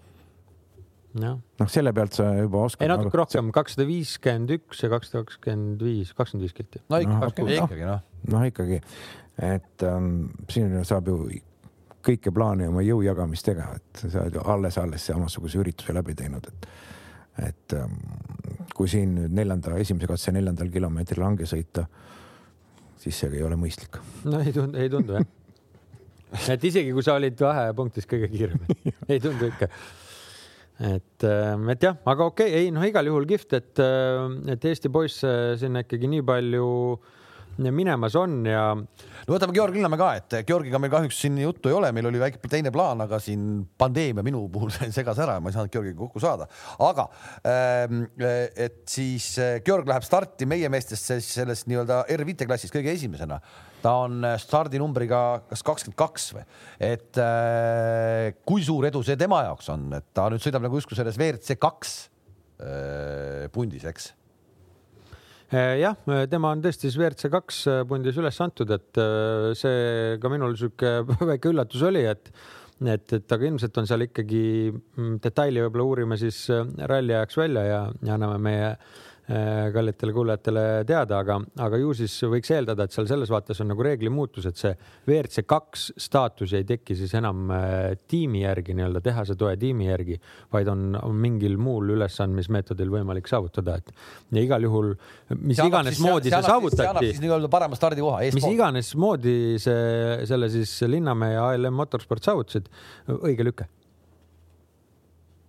noh, 1.22 1.70
selle 1.70 1.92
pealt 1.96 2.16
sa 2.18 2.30
juba 2.38 2.64
oskad. 2.68 2.84
ei, 2.84 2.92
natuke 2.92 3.10
nagu... 3.10 3.20
rohkem, 3.22 3.50
kakssada 3.54 3.86
viiskümmend 3.88 4.54
üks 4.58 4.84
ja 4.84 4.92
kakssada 4.92 5.24
kakskümmend 5.24 5.84
viis, 5.84 6.14
kakskümmend 6.16 6.46
viis 6.46 6.56
kilti. 6.56 6.82
no 6.88 7.02
ikka 7.04 7.20
no,, 7.20 7.30
ikkagi 7.54 7.86
noh. 7.86 8.02
noh, 8.34 8.48
ikkagi, 8.48 8.80
et 9.50 9.86
ähm, 9.88 10.12
siin 10.52 10.74
saab 10.88 11.10
ju 11.10 11.20
kõike 12.08 12.32
plaani 12.34 12.68
oma 12.70 12.82
jõujagamistega, 12.86 13.72
et 13.76 14.04
sa 14.06 14.22
oled 14.22 14.38
ju 14.38 14.44
alles-alles 14.48 15.08
samasuguse 15.10 15.58
ürituse 15.60 15.96
läbi 15.96 16.16
teinud, 16.18 16.46
et 16.52 16.70
et 17.38 17.74
ähm, 17.78 17.98
kui 18.74 18.88
siin 18.90 19.14
nüüd 19.14 19.34
neljanda, 19.38 19.76
esimese 19.78 20.08
katse 20.10 20.32
neljandal 20.34 20.70
kilomeetril 20.74 21.22
lange 21.22 21.46
sõita, 21.46 21.84
siis 22.98 23.18
see 23.20 23.30
ei 23.38 23.44
ole 23.46 23.58
mõistlik. 23.60 24.00
no 24.26 24.40
ei 24.42 24.54
tundu, 24.54 24.78
ei 24.78 24.90
tundu 24.90 25.18
jah. 25.18 25.28
et 26.54 26.64
isegi 26.68 26.92
kui 26.94 27.04
sa 27.06 27.14
olid 27.18 27.38
vahepunktis 27.40 28.08
kõige 28.10 28.30
kiirem, 28.32 28.64
ei 29.12 29.22
tundu 29.22 29.52
ikka. 29.52 29.70
Et, 30.78 31.26
ähm, 31.26 31.68
et 31.74 31.82
jah, 31.82 31.96
aga 32.06 32.28
okei 32.30 32.50
okay,, 32.50 32.64
ei 32.64 32.72
noh, 32.74 32.84
igal 32.86 33.06
juhul 33.10 33.26
kihvt, 33.28 33.54
et, 33.58 33.78
äh, 33.82 34.52
et 34.54 34.68
Eesti 34.70 34.92
poisse 34.94 35.30
sinna 35.58 35.82
ikkagi 35.84 36.10
nii 36.10 36.26
palju 36.26 36.68
äh, 36.94 37.16
minemas 37.58 38.14
on 38.18 38.42
ja. 38.46 38.62
no 38.76 39.34
võtame 39.34 39.54
Georg 39.56 39.74
Linnamäe 39.74 39.98
ka, 39.98 40.08
et 40.20 40.36
Georgiga 40.46 40.78
meil 40.80 40.92
kahjuks 40.92 41.18
siin 41.24 41.38
juttu 41.42 41.70
ei 41.70 41.76
ole, 41.76 41.90
meil 41.94 42.06
oli 42.10 42.20
väike 42.22 42.50
teine 42.50 42.70
plaan, 42.74 43.02
aga 43.02 43.18
siin 43.22 43.64
pandeemia 43.78 44.24
minu 44.26 44.44
puhul 44.52 44.70
segas 44.98 45.18
ära 45.24 45.38
ja 45.38 45.42
ma 45.42 45.50
ei 45.50 45.56
saanud 45.56 45.72
Georgiga 45.74 45.98
kokku 45.98 46.22
saada. 46.22 46.48
aga 46.86 47.08
ähm, 47.42 48.04
et 48.18 48.84
siis 48.90 49.32
äh, 49.42 49.58
Georg 49.66 49.90
läheb 49.90 50.06
starti 50.06 50.46
meie 50.48 50.70
meestest 50.72 51.10
selles 51.26 51.66
nii-öelda 51.70 52.04
R5 52.14 52.46
klassis 52.46 52.74
kõige 52.74 52.94
esimesena. 52.94 53.40
Ta 53.82 53.94
on 54.04 54.20
äh, 54.26 54.36
stardinumbriga 54.40 55.22
kas 55.48 55.64
kakskümmend 55.66 55.98
kaks 55.98 56.28
või, 56.36 56.44
et 56.82 57.18
äh, 57.22 58.34
kui 58.48 58.64
suur 58.66 58.88
edu 58.88 59.02
see 59.06 59.18
tema 59.20 59.44
jaoks 59.46 59.72
on, 59.74 59.88
et 59.98 60.08
ta 60.16 60.28
nüüd 60.32 60.44
sõidab 60.44 60.64
nagu 60.66 60.80
justkui 60.80 60.98
selles 60.98 61.18
WRC 61.20 61.58
kaks 61.60 61.98
pundis, 63.54 63.84
eks? 63.86 64.08
Eh, 65.54 65.76
jah, 65.78 65.94
tema 66.26 66.50
on 66.50 66.62
tõesti 66.64 66.88
siis 66.88 66.96
WRC 66.98 67.30
kaks 67.30 67.60
eh, 67.70 67.82
pundis 67.86 68.18
üles 68.18 68.40
antud, 68.42 68.72
et 68.74 68.98
see 69.56 70.16
ka 70.18 70.32
minul 70.32 70.56
sihuke 70.58 70.96
väike 71.30 71.52
üllatus 71.52 71.84
oli, 71.86 72.02
et 72.10 72.32
et, 72.78 73.12
et 73.14 73.32
aga 73.34 73.46
ilmselt 73.46 73.78
on 73.80 73.88
seal 73.90 74.04
ikkagi 74.04 74.42
mm, 74.70 75.14
detaili 75.22 75.62
võib-olla 75.64 75.86
uurime 75.86 76.18
siis 76.18 76.44
ralli 76.86 77.14
ajaks 77.14 77.38
välja 77.40 77.64
ja, 77.66 77.80
ja 78.06 78.14
anname 78.14 78.36
meie 78.42 78.68
Äh, 78.70 79.07
kallitele 79.74 80.12
kuulajatele 80.16 80.62
teada, 80.88 81.18
aga, 81.20 81.36
aga 81.60 81.80
ju 81.80 81.92
siis 81.96 82.14
võiks 82.32 82.48
eeldada, 82.54 82.86
et 82.86 82.94
seal 82.94 83.08
selles 83.10 83.28
vaates 83.28 83.60
on 83.60 83.68
nagu 83.68 83.84
reegli 83.84 84.08
muutus, 84.12 84.46
et 84.48 84.56
see 84.56 84.72
WRC 85.04 85.44
kaks 85.48 85.84
staatus 86.00 86.54
ei 86.56 86.64
teki 86.68 86.96
siis 86.96 87.12
enam 87.18 87.52
äh, 87.52 87.92
tiimi 88.08 88.42
järgi 88.46 88.76
nii-öelda 88.78 89.02
tehase 89.04 89.36
toe 89.38 89.52
tiimi 89.60 89.90
järgi, 89.90 90.16
vaid 90.54 90.72
on, 90.72 90.90
on 91.02 91.20
mingil 91.20 91.58
muul 91.60 91.92
ülesandmismeetodil 91.98 92.92
võimalik 92.96 93.28
saavutada, 93.28 93.76
et 93.82 93.92
ja 94.38 94.44
igal 94.48 94.64
juhul, 94.64 94.94
mis 95.36 95.60
see 95.60 95.68
iganes 95.68 95.98
siis, 95.98 96.04
moodi 96.08 96.32
see, 96.32 96.36
see 96.40 96.52
saavutati. 96.54 97.14
nii-öelda 97.26 97.52
parema 97.52 97.78
stardikoha. 97.78 98.22
mis 98.38 98.48
iganes 98.48 98.94
moodi 98.96 99.38
see, 99.60 100.22
selle 100.30 100.48
siis 100.52 100.72
Linnamäe 100.88 101.36
ja 101.36 101.50
ALM 101.52 101.76
Motorsport 101.76 102.24
saavutasid, 102.24 102.72
õige 103.20 103.44
lüke 103.44 103.68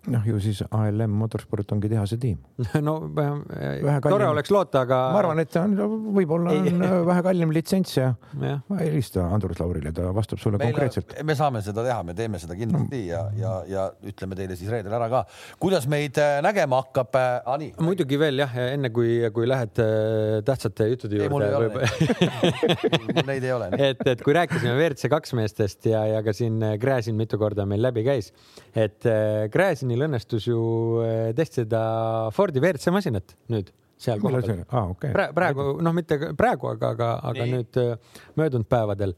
noh, 0.07 0.23
ju 0.23 0.39
siis 0.39 0.61
ALM 0.71 1.11
Motorsport 1.19 1.73
ongi 1.75 1.89
tehase 1.91 2.17
tiim 2.21 2.37
no 2.87 2.95
vähe 3.15 3.99
tore 4.05 4.29
oleks 4.29 4.51
loota, 4.53 4.85
aga. 4.87 4.99
ma 5.13 5.19
arvan, 5.21 5.41
et 5.43 5.55
on, 5.59 5.75
võib-olla 6.15 6.53
on 6.55 6.83
vähe 7.09 7.23
kallim 7.25 7.51
litsents 7.55 7.97
ja, 7.97 8.13
ja. 8.39 8.55
ma 8.71 8.79
helistan 8.79 9.33
Andrus 9.35 9.59
Laurile, 9.59 9.91
ta 9.95 10.13
vastab 10.15 10.39
sulle 10.39 10.59
Meil, 10.61 10.71
konkreetselt. 10.71 11.17
me 11.27 11.35
saame 11.37 11.61
seda 11.65 11.83
teha, 11.85 11.99
me 12.07 12.15
teeme 12.17 12.39
seda 12.41 12.55
kindlasti 12.59 13.01
no. 13.01 13.09
ja, 13.11 13.23
ja, 13.35 13.53
ja 13.67 13.85
ütleme 14.11 14.37
teile 14.39 14.55
siis 14.59 14.71
reedel 14.71 14.95
ära 14.95 15.09
ka, 15.11 15.23
kuidas 15.59 15.87
meid 15.91 16.17
äh, 16.21 16.39
nägema 16.45 16.79
hakkab 16.85 17.19
ah,. 17.19 17.67
muidugi 17.83 18.19
veel 18.21 18.39
jah, 18.45 18.55
enne 18.69 18.93
kui, 18.95 19.19
kui 19.35 19.49
lähed 19.49 19.83
äh, 19.83 20.39
tähtsate 20.47 20.89
juttude 20.93 21.19
juurde. 21.19 21.85
Neid 23.29 23.43
ei 23.43 23.51
ole. 23.51 23.69
et, 23.75 24.01
et 24.07 24.23
kui 24.23 24.35
rääkisime 24.37 24.77
WRC 24.77 25.11
kaks 25.11 25.35
meestest 25.37 25.91
ja, 25.91 26.05
ja 26.07 26.23
ka 26.23 26.33
siin 26.35 26.63
Gräzin 26.79 27.19
mitu 27.19 27.39
korda 27.41 27.67
meil 27.67 27.83
läbi 27.83 28.05
käis, 28.07 28.31
et 28.77 29.03
Gräzinil 29.51 29.88
Martinil 29.89 30.05
õnnestus 30.05 30.45
ju 30.45 30.59
eh, 31.01 31.33
testida 31.33 32.29
Fordi 32.35 32.61
WRC 32.61 32.91
masinat 32.93 33.33
nüüd 33.49 33.71
seal 33.99 34.21
kohapeal 34.21 34.61
ah,. 34.69 34.91
Okay. 34.93 35.11
praegu, 35.33 35.79
noh, 35.81 35.93
mitte 35.95 36.31
praegu, 36.37 36.69
aga, 36.75 36.93
aga, 36.93 37.07
aga 37.31 37.47
nüüd 37.49 37.79
eh, 37.81 37.95
möödunud 38.37 38.69
päevadel 38.69 39.15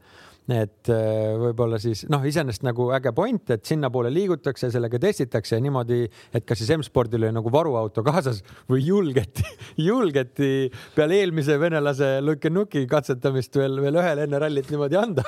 et 0.50 0.90
äh, 0.90 1.36
võib-olla 1.38 1.78
siis 1.78 2.02
noh, 2.10 2.24
iseenesest 2.26 2.64
nagu 2.66 2.88
äge 2.96 3.12
point, 3.14 3.52
et 3.54 3.62
sinnapoole 3.66 4.10
liigutakse, 4.10 4.72
sellega 4.74 4.98
testitakse 5.02 5.58
niimoodi, 5.62 6.02
et 6.34 6.46
kas 6.46 6.58
siis 6.58 6.72
M-spordil 6.74 7.22
oli 7.22 7.36
nagu 7.36 7.52
varuauto 7.54 8.02
kaasas 8.02 8.40
või 8.70 8.82
julgeti, 8.82 9.46
julgeti 9.88 10.66
peale 10.96 11.20
eelmise 11.22 11.58
venelase 11.62 12.16
Luke 12.24 12.50
Nuki 12.50 12.82
katsetamist 12.90 13.54
veel, 13.60 13.78
veel 13.84 14.00
ühele 14.02 14.26
enne 14.26 14.40
rallit 14.42 14.72
niimoodi 14.72 14.98
anda 14.98 15.22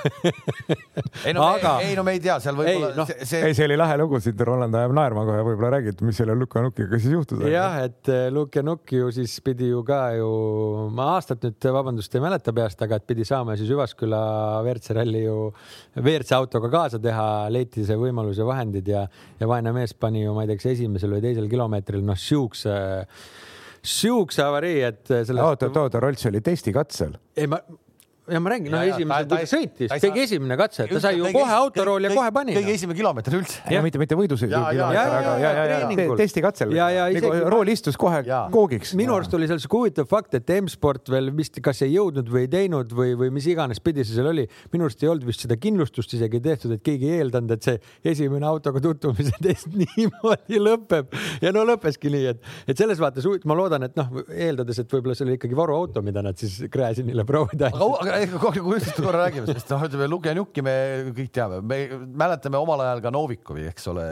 ei 1.26 1.36
no 1.36 1.46
Aga... 1.46 1.76
me, 1.78 1.92
ei 1.92 1.94
no 1.98 2.06
me 2.06 2.16
ei 2.16 2.22
tea, 2.24 2.40
seal 2.42 2.58
võib-olla 2.58 2.90
no, 2.98 3.06
see, 3.06 3.22
see... 3.22 3.44
ei, 3.46 3.54
see 3.54 3.68
oli 3.68 3.78
lahe 3.78 4.00
lugu, 4.02 4.18
siit 4.24 4.42
Roland 4.48 4.74
ajab 4.80 4.96
naerma 4.98 5.26
kohe, 5.30 5.46
võib-olla 5.46 5.76
räägid, 5.76 6.02
mis 6.02 6.18
selle 6.18 6.34
Luke 6.38 6.64
Nukiga 6.64 6.98
siis 6.98 7.14
juhtus. 7.14 7.46
jah, 7.52 7.78
et 7.86 8.10
äh, 8.10 8.26
Luke 8.34 8.66
Nuk 8.66 8.90
ju 8.98 9.14
siis 9.14 9.38
pidi 9.46 9.70
ju 9.70 9.86
ka 9.86 10.02
ju, 10.18 10.28
ma 10.94 11.12
aastat 11.14 11.46
nüüd 11.46 11.70
vabandust 11.78 12.18
ei 12.18 12.22
mäleta 12.24 12.50
peast, 12.56 12.82
aga 12.82 12.98
et 12.98 13.06
pidi 13.06 13.26
saama 13.28 13.54
siis 13.60 13.70
Hüvasküla 13.70 14.24
WRC 14.64 14.98
ralli 14.98 15.03
ju 15.12 15.36
WRC 16.00 16.32
autoga 16.38 16.70
kaasa 16.72 17.00
teha, 17.02 17.26
leiti 17.52 17.84
see 17.86 17.98
võimalus 18.00 18.40
ja 18.40 18.48
vahendid 18.48 18.88
ja, 18.88 19.04
ja 19.40 19.50
vaene 19.50 19.74
mees 19.76 19.92
pani 19.98 20.24
ju, 20.24 20.34
ma 20.36 20.44
ei 20.44 20.52
tea, 20.52 20.60
kas 20.60 20.70
esimesel 20.72 21.16
või 21.16 21.24
teisel 21.24 21.48
kilomeetril 21.50 22.04
noh, 22.06 22.18
siukse, 22.18 22.76
siukse 23.84 24.44
avarii, 24.44 24.80
et 24.88 25.02
sellest.... 25.08 25.44
oota, 25.44 25.72
oota, 25.82 26.02
Rolts 26.02 26.30
oli 26.30 26.42
testikatsel. 26.44 27.18
ei, 27.36 27.50
ma 27.50 27.60
ja 28.28 28.40
ma 28.40 28.50
räägin, 28.50 28.72
no 28.72 28.80
esimesel, 28.80 29.26
kui 29.28 29.36
ta 29.36 29.48
sõitis, 29.48 29.90
kõige 30.00 30.22
esimene 30.24 30.56
katse, 30.56 30.86
ta 30.88 31.00
sai 31.02 31.18
ju 31.18 31.28
kohe 31.34 31.56
autorooli 31.58 32.08
ja 32.08 32.12
kohe 32.16 32.30
pani. 32.32 32.54
kõige 32.56 32.72
esimene 32.78 32.96
kilomeeter 32.96 33.36
üldse. 33.36 33.80
mitte, 33.84 34.00
mitte 34.00 34.16
võidusõidu 34.16 34.60
kilomeeter, 34.64 36.14
testikatsel. 36.20 36.72
rool 37.52 37.68
istus 37.72 37.98
kohe 38.00 38.22
koogiks. 38.54 38.94
minu 38.96 39.16
arust 39.18 39.34
oli 39.36 39.48
seal 39.50 39.60
sihuke 39.60 39.76
huvitav 39.82 40.08
fakt, 40.08 40.38
et 40.38 40.52
M-sport 40.56 41.12
veel 41.12 41.28
vist 41.36 41.60
kas 41.64 41.82
ei 41.84 41.92
jõudnud 41.98 42.30
või 42.32 42.46
ei 42.46 42.50
teinud 42.54 42.94
või, 42.96 43.12
või 43.18 43.28
mis 43.34 43.48
iganes 43.50 43.82
pidi 43.84 44.06
see 44.06 44.16
seal 44.16 44.30
oli. 44.32 44.46
minu 44.72 44.88
arust 44.88 45.04
ei 45.04 45.12
olnud 45.12 45.28
vist 45.28 45.44
seda 45.44 45.60
kindlustust 45.60 46.16
isegi 46.16 46.40
tehtud, 46.44 46.72
et 46.78 46.84
keegi 46.86 47.10
ei 47.10 47.20
eeldanud, 47.20 47.52
et 47.58 47.68
see 47.68 48.14
esimene 48.14 48.48
autoga 48.48 48.80
tutvumise 48.84 49.36
test 49.44 49.68
niimoodi 49.76 50.62
lõpeb 50.64 51.12
ja 51.44 51.52
no 51.52 51.66
lõppeski 51.68 52.12
nii, 52.14 52.32
et, 52.32 52.50
et 52.72 52.80
selles 52.80 53.04
vaates 53.04 53.28
ma 53.44 53.58
loodan, 53.58 53.84
et 53.84 54.00
noh, 54.00 54.24
eeldades, 54.32 54.80
et 54.80 54.96
võib-olla 54.96 55.18
see 55.18 55.28
oli 55.28 55.36
ikkagi 55.36 55.60
varuauto, 55.60 56.00
mida 56.04 56.24
nad 56.24 56.40
siis 56.40 56.62
Gräzinile 56.72 57.28
proovida 57.28 57.68
andsid 57.74 58.13
kogu 58.42 58.74
jutust 58.74 58.98
korra 58.98 59.24
räägime, 59.24 59.48
sest 59.52 59.72
noh, 59.74 59.86
ütleme 59.88 60.10
Lugenjuki 60.10 60.64
me 60.64 60.76
kõik 61.14 61.32
teame, 61.34 61.62
me 61.64 61.80
mäletame 62.24 62.60
omal 62.60 62.84
ajal 62.86 63.02
ka 63.04 63.14
Novikovi, 63.14 63.68
eks 63.72 63.90
ole. 63.92 64.04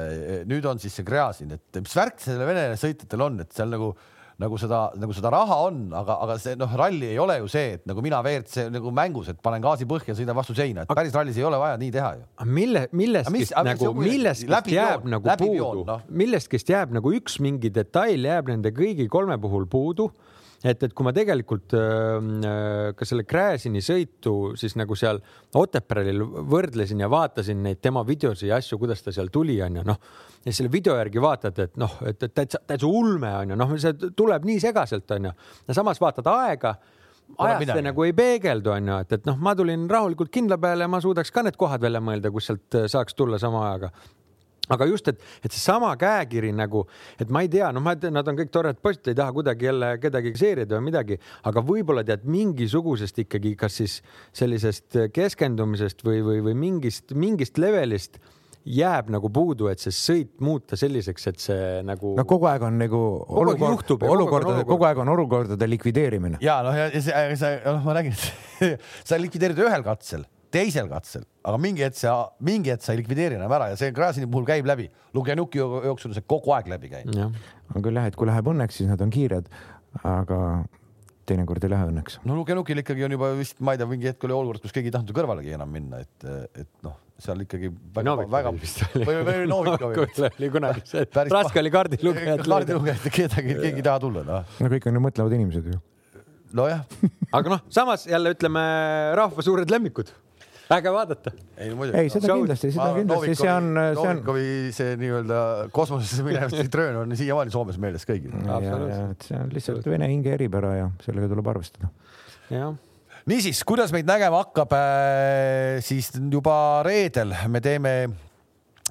nüüd 0.48 0.66
on 0.68 0.82
siis 0.82 0.96
see 0.98 1.07
Gräzin, 1.07 1.55
et 1.59 1.82
mis 1.82 1.94
värk 1.98 2.20
sellel 2.22 2.48
Vene 2.48 2.66
sõitjatel 2.80 3.28
on, 3.28 3.40
et 3.44 3.55
seal 3.57 3.72
nagu 3.72 3.92
nagu 4.42 4.59
seda, 4.61 4.80
nagu 4.98 5.14
seda 5.14 5.30
raha 5.32 5.59
on, 5.68 5.78
aga, 5.96 6.16
aga 6.24 6.36
see 6.40 6.57
noh, 6.59 6.70
ralli 6.78 7.11
ei 7.12 7.18
ole 7.20 7.36
ju 7.42 7.50
see, 7.53 7.76
et 7.76 7.84
nagu 7.88 8.03
mina 8.05 8.22
WRC 8.24 8.66
nagu 8.72 8.92
mängus, 8.94 9.30
et 9.32 9.40
panen 9.44 9.62
gaasi 9.64 9.86
põhja, 9.88 10.16
sõidan 10.18 10.36
vastu 10.38 10.57
seina, 10.59 10.84
et 10.84 10.94
päris 10.96 11.14
rallis 11.16 11.38
ei 11.38 11.46
ole 11.46 11.61
vaja 11.61 11.78
nii 11.80 11.92
teha 11.94 12.11
ju. 12.16 12.26
mille, 12.59 12.86
millestki 12.96 13.46
nagu, 13.68 13.92
millestki 14.00 14.76
jääb 14.76 15.07
nagu 15.12 15.36
puudu, 15.44 15.86
no. 15.88 16.00
millestki 16.22 16.62
jääb 16.72 16.94
nagu 16.96 17.14
üks 17.18 17.38
mingi 17.44 17.72
detail 17.74 18.30
jääb 18.32 18.50
nende 18.53 18.74
kõigi 18.76 19.09
kolme 19.12 19.38
puhul 19.42 19.68
puudu 19.70 20.11
et, 20.65 20.83
et 20.87 20.95
kui 20.95 21.07
ma 21.07 21.13
tegelikult 21.15 21.75
äh, 21.77 22.93
ka 22.97 23.09
selle 23.09 23.27
Gräzini 23.29 23.83
sõitu 23.85 24.35
siis 24.59 24.77
nagu 24.79 24.97
seal 24.99 25.21
Otepäril 25.59 26.23
võrdlesin 26.23 27.03
ja 27.03 27.11
vaatasin 27.13 27.63
neid 27.67 27.83
tema 27.83 28.05
videosi 28.07 28.51
ja 28.51 28.61
asju, 28.63 28.79
kuidas 28.83 29.03
ta 29.05 29.15
seal 29.15 29.31
tuli, 29.35 29.59
onju, 29.65 29.85
noh. 29.89 30.01
ja 30.47 30.55
selle 30.55 30.73
video 30.73 30.97
järgi 31.01 31.23
vaatad, 31.23 31.61
et 31.67 31.77
noh, 31.81 31.99
et, 32.09 32.25
täitsa, 32.31 32.63
täitsa 32.67 32.89
ulme 32.89 33.35
onju, 33.43 33.59
noh, 33.59 33.77
see 33.83 34.11
tuleb 34.17 34.49
nii 34.49 34.63
segaselt, 34.63 35.11
onju. 35.19 35.37
ja 35.69 35.79
samas 35.79 36.01
vaatad 36.03 36.31
aega 36.33 36.77
ajas 37.43 37.69
see 37.71 37.85
nagu 37.85 38.07
ei 38.07 38.15
peegeldu, 38.17 38.75
onju, 38.77 38.97
et, 39.05 39.19
et 39.19 39.29
noh, 39.29 39.39
ma 39.41 39.55
tulin 39.59 39.87
rahulikult 39.91 40.33
kindla 40.33 40.59
peale 40.63 40.87
ja 40.87 40.91
ma 40.91 41.01
suudaks 41.03 41.33
ka 41.35 41.47
need 41.47 41.59
kohad 41.61 41.83
välja 41.83 42.03
mõelda, 42.05 42.33
kus 42.35 42.51
sealt 42.51 42.83
saaks 42.93 43.17
tulla 43.19 43.41
sama 43.43 43.67
ajaga 43.71 43.93
aga 44.71 44.87
just, 44.87 45.09
et, 45.11 45.23
et 45.43 45.51
seesama 45.51 45.91
käekiri 45.99 46.53
nagu, 46.55 46.85
et 47.21 47.31
ma 47.33 47.43
ei 47.43 47.51
tea, 47.51 47.71
noh, 47.75 47.83
ma 47.83 47.97
tean, 47.99 48.15
nad 48.15 48.29
on 48.31 48.39
kõik 48.39 48.53
toredad 48.55 48.83
poisid, 48.83 49.09
ei 49.11 49.19
taha 49.19 49.35
kuidagi 49.35 49.69
jälle 49.69 49.95
kedagi 50.03 50.35
seerida 50.39 50.79
või 50.79 50.91
midagi, 50.93 51.19
aga 51.51 51.65
võib-olla 51.67 52.05
tead 52.07 52.29
mingisugusest 52.31 53.19
ikkagi, 53.25 53.57
kas 53.59 53.81
siis 53.83 53.99
sellisest 54.37 55.01
keskendumisest 55.15 56.07
või, 56.07 56.23
või, 56.27 56.45
või 56.47 56.55
mingist, 56.67 57.11
mingist 57.19 57.59
levelist 57.59 58.21
jääb 58.63 59.09
nagu 59.11 59.27
puudu, 59.35 59.67
et 59.73 59.83
see 59.83 59.95
sõit 59.95 60.37
muuta 60.45 60.79
selliseks, 60.79 61.27
et 61.33 61.41
see 61.43 61.65
nagu. 61.87 62.15
no 62.19 62.25
kogu 62.29 62.47
aeg 62.51 62.63
on 62.67 62.79
nagu 62.79 63.01
olukord, 63.43 63.97
olukordade, 64.07 64.67
kogu 64.69 64.87
aeg 64.87 65.01
on 65.03 65.11
olukordade 65.17 65.69
likvideerimine. 65.71 66.39
ja 66.45 66.61
noh, 66.63 66.77
ja 66.77 66.87
see, 66.95 67.25
see, 67.41 67.57
noh, 67.67 67.83
ma 67.83 67.97
räägin, 67.99 68.15
sa 69.09 69.19
likvideerid 69.19 69.59
ühel 69.67 69.83
katsel 69.87 70.23
teisel 70.53 70.90
katsel, 70.90 71.24
aga 71.44 71.59
mingi 71.61 71.84
hetk 71.86 71.98
sa, 71.98 72.16
mingi 72.44 72.72
hetk 72.72 72.84
sa 72.84 72.94
ei 72.94 73.00
likvideeri 73.00 73.38
enam 73.38 73.53
ära 73.57 73.70
ja 73.72 73.78
see 73.80 73.94
Gräzini 73.96 74.28
puhul 74.30 74.46
käib 74.48 74.68
läbi. 74.68 74.88
Lugenuki 75.16 75.61
jooksul 75.62 76.14
see 76.16 76.24
kogu 76.28 76.55
aeg 76.57 76.70
läbi 76.72 76.92
käinud. 76.92 77.40
on 77.72 77.84
küll 77.84 77.96
jah, 77.96 78.09
et 78.11 78.16
kui 78.18 78.28
läheb 78.28 78.53
õnneks, 78.53 78.80
siis 78.80 78.90
nad 78.90 79.00
on 79.05 79.12
kiired, 79.12 79.48
aga 80.05 80.38
teinekord 81.28 81.64
ei 81.64 81.72
lähe 81.72 81.88
õnneks. 81.92 82.18
no 82.28 82.36
Luke-Nukil 82.38 82.82
ikkagi 82.82 83.07
on 83.07 83.14
juba 83.16 83.30
vist, 83.38 83.61
ma 83.64 83.74
ei 83.74 83.80
tea, 83.80 83.88
mingi 83.90 84.11
hetk 84.11 84.26
oli 84.26 84.36
olukord, 84.36 84.62
kus 84.64 84.74
keegi 84.74 84.90
ei 84.90 84.96
tahtnud 84.96 85.16
kõrvalegi 85.16 85.55
enam 85.57 85.70
minna, 85.72 86.03
et, 86.03 86.26
et 86.59 86.70
noh, 86.86 86.96
seal 87.22 87.44
ikkagi 87.44 87.70
väga, 87.70 88.05
Novik 88.09 88.32
väga 88.32 88.53
vist 88.57 88.82
oli. 88.88 89.07
või, 89.07 89.20
või 89.28 89.46
Novikovil. 89.50 90.26
oli 90.28 90.50
kunagi 90.57 90.84
see, 90.88 91.07
raske 91.36 91.62
oli 91.62 91.72
kaardilugejat 91.74 92.44
kaardilugejat, 92.48 93.09
kedagi, 93.14 93.57
keegi 93.61 93.82
ei 93.82 93.86
taha 93.86 94.03
tulla, 94.03 94.26
noh. 94.26 94.59
no 94.59 94.72
kõik 94.74 94.90
on 94.90 94.98
ju 94.98 95.05
mõtlevad 95.07 95.36
inimesed 95.38 95.70
ju. 95.70 95.78
nojah, 96.59 96.82
aga 97.30 97.57
noh, 97.57 97.64
samas 97.72 98.09
jälle 98.11 98.34
ütleme 98.34 98.64
rahva 99.18 99.46
suured 99.46 99.70
lemmikud. 99.72 100.11
Äge 100.71 100.93
vaadata. 100.93 101.33
ei 101.57 101.71
no 101.71 101.77
muidugi. 101.81 101.99
ei, 101.99 102.11
seda 102.13 102.37
kindlasti, 102.37 102.71
seda 102.75 102.89
kindlasti, 102.97 103.35
see 103.39 103.51
on, 103.53 103.69
see 103.77 104.05
on. 104.05 104.17
Novikovi 104.21 104.47
see 104.77 104.95
nii-öelda 105.01 105.41
kosmosesse 105.75 106.25
minev 106.27 106.57
tröön 106.73 107.01
on 107.03 107.17
siiamaani 107.19 107.55
Soomes 107.55 107.79
meeles 107.83 108.07
kõigil. 108.09 108.35
see 109.27 109.39
on 109.39 109.53
lihtsalt 109.53 109.87
vene 109.93 110.09
hinge 110.13 110.35
eripära 110.37 110.75
ja 110.79 110.89
sellega 111.05 111.31
tuleb 111.33 111.53
arvestada. 111.55 111.93
jah, 112.53 112.75
niisiis, 113.31 113.63
kuidas 113.69 113.95
meid 113.95 114.09
nägema 114.09 114.43
hakkab, 114.45 114.77
siis 115.85 116.13
juba 116.31 116.57
reedel 116.87 117.35
me 117.49 117.65
teeme 117.65 117.97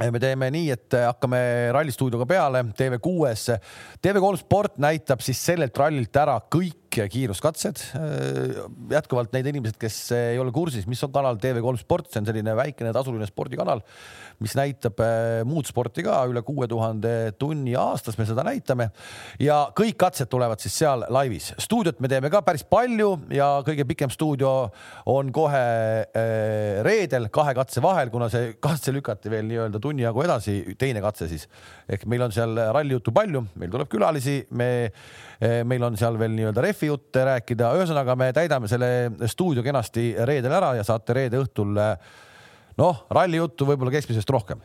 me 0.01 0.19
teeme 0.23 0.47
nii, 0.53 0.69
et 0.73 0.95
hakkame 0.95 1.39
rallistuudioga 1.75 2.25
peale 2.25 2.63
TV6-s. 2.77 3.57
TV3 4.01 4.39
Sport 4.39 4.79
näitab 4.81 5.21
siis 5.21 5.41
sellelt 5.51 5.77
rallilt 5.77 6.15
ära 6.17 6.39
kõik 6.49 6.80
kiiruskatsed. 6.91 7.83
jätkuvalt 8.91 9.31
neid 9.35 9.47
inimesed, 9.47 9.77
kes 9.79 9.97
ei 10.17 10.39
ole 10.39 10.51
kursis, 10.51 10.87
mis 10.89 11.01
on 11.05 11.11
kanal 11.13 11.39
TV3 11.41 11.79
Sport, 11.81 12.11
see 12.11 12.21
on 12.21 12.27
selline 12.27 12.55
väikene 12.57 12.91
tasuline 12.95 13.27
spordikanal, 13.29 13.81
mis 14.41 14.55
näitab 14.57 14.99
eh, 15.03 15.41
muud 15.47 15.67
sporti 15.69 16.03
ka 16.05 16.21
üle 16.29 16.41
kuue 16.45 16.67
tuhande 16.69 17.33
tunni 17.39 17.75
aastas 17.77 18.17
me 18.17 18.25
seda 18.27 18.43
näitame 18.45 18.89
ja 19.41 19.59
kõik 19.77 19.99
katsed 20.01 20.29
tulevad 20.31 20.61
siis 20.61 20.75
seal 20.81 21.05
laivis. 21.13 21.51
stuudiot 21.61 22.01
me 22.01 22.09
teeme 22.11 22.31
ka 22.33 22.41
päris 22.45 22.65
palju 22.65 23.11
ja 23.33 23.49
kõige 23.65 23.85
pikem 23.89 24.11
stuudio 24.13 24.53
on 25.11 25.31
kohe 25.35 25.63
eh, 26.03 26.81
reedel 26.85 27.29
kahe 27.33 27.53
katse 27.57 27.83
vahel, 27.83 28.09
kuna 28.13 28.29
see 28.33 28.55
katse 28.59 28.93
lükati 28.95 29.31
veel 29.31 29.47
nii-öelda 29.49 29.81
tunni 29.81 30.05
jagu 30.05 30.25
edasi, 30.25 30.75
teine 30.79 31.03
katse 31.05 31.29
siis 31.31 31.47
ehk 31.91 32.07
meil 32.09 32.25
on 32.25 32.33
seal 32.33 32.57
rallijuttu 32.73 33.13
palju, 33.13 33.45
meil 33.61 33.71
tuleb 33.73 33.89
külalisi, 33.91 34.39
me, 34.57 34.71
meil 35.67 35.83
on 35.85 35.97
seal 35.99 36.17
veel 36.19 36.33
nii-öelda 36.35 36.63
rehvi 36.81 36.89
jutte 36.89 37.25
rääkida, 37.25 37.71
ühesõnaga 37.77 38.15
me 38.17 38.31
täidame 38.33 38.69
selle 38.69 39.11
stuudio 39.29 39.63
kenasti 39.63 40.15
reedel 40.25 40.53
ära 40.57 40.75
ja 40.79 40.83
saate 40.83 41.13
reede 41.13 41.39
õhtul 41.41 41.77
noh, 42.77 43.03
rallijuttu 43.11 43.67
võib-olla 43.69 43.93
keskmisest 43.93 44.29
rohkem. 44.29 44.61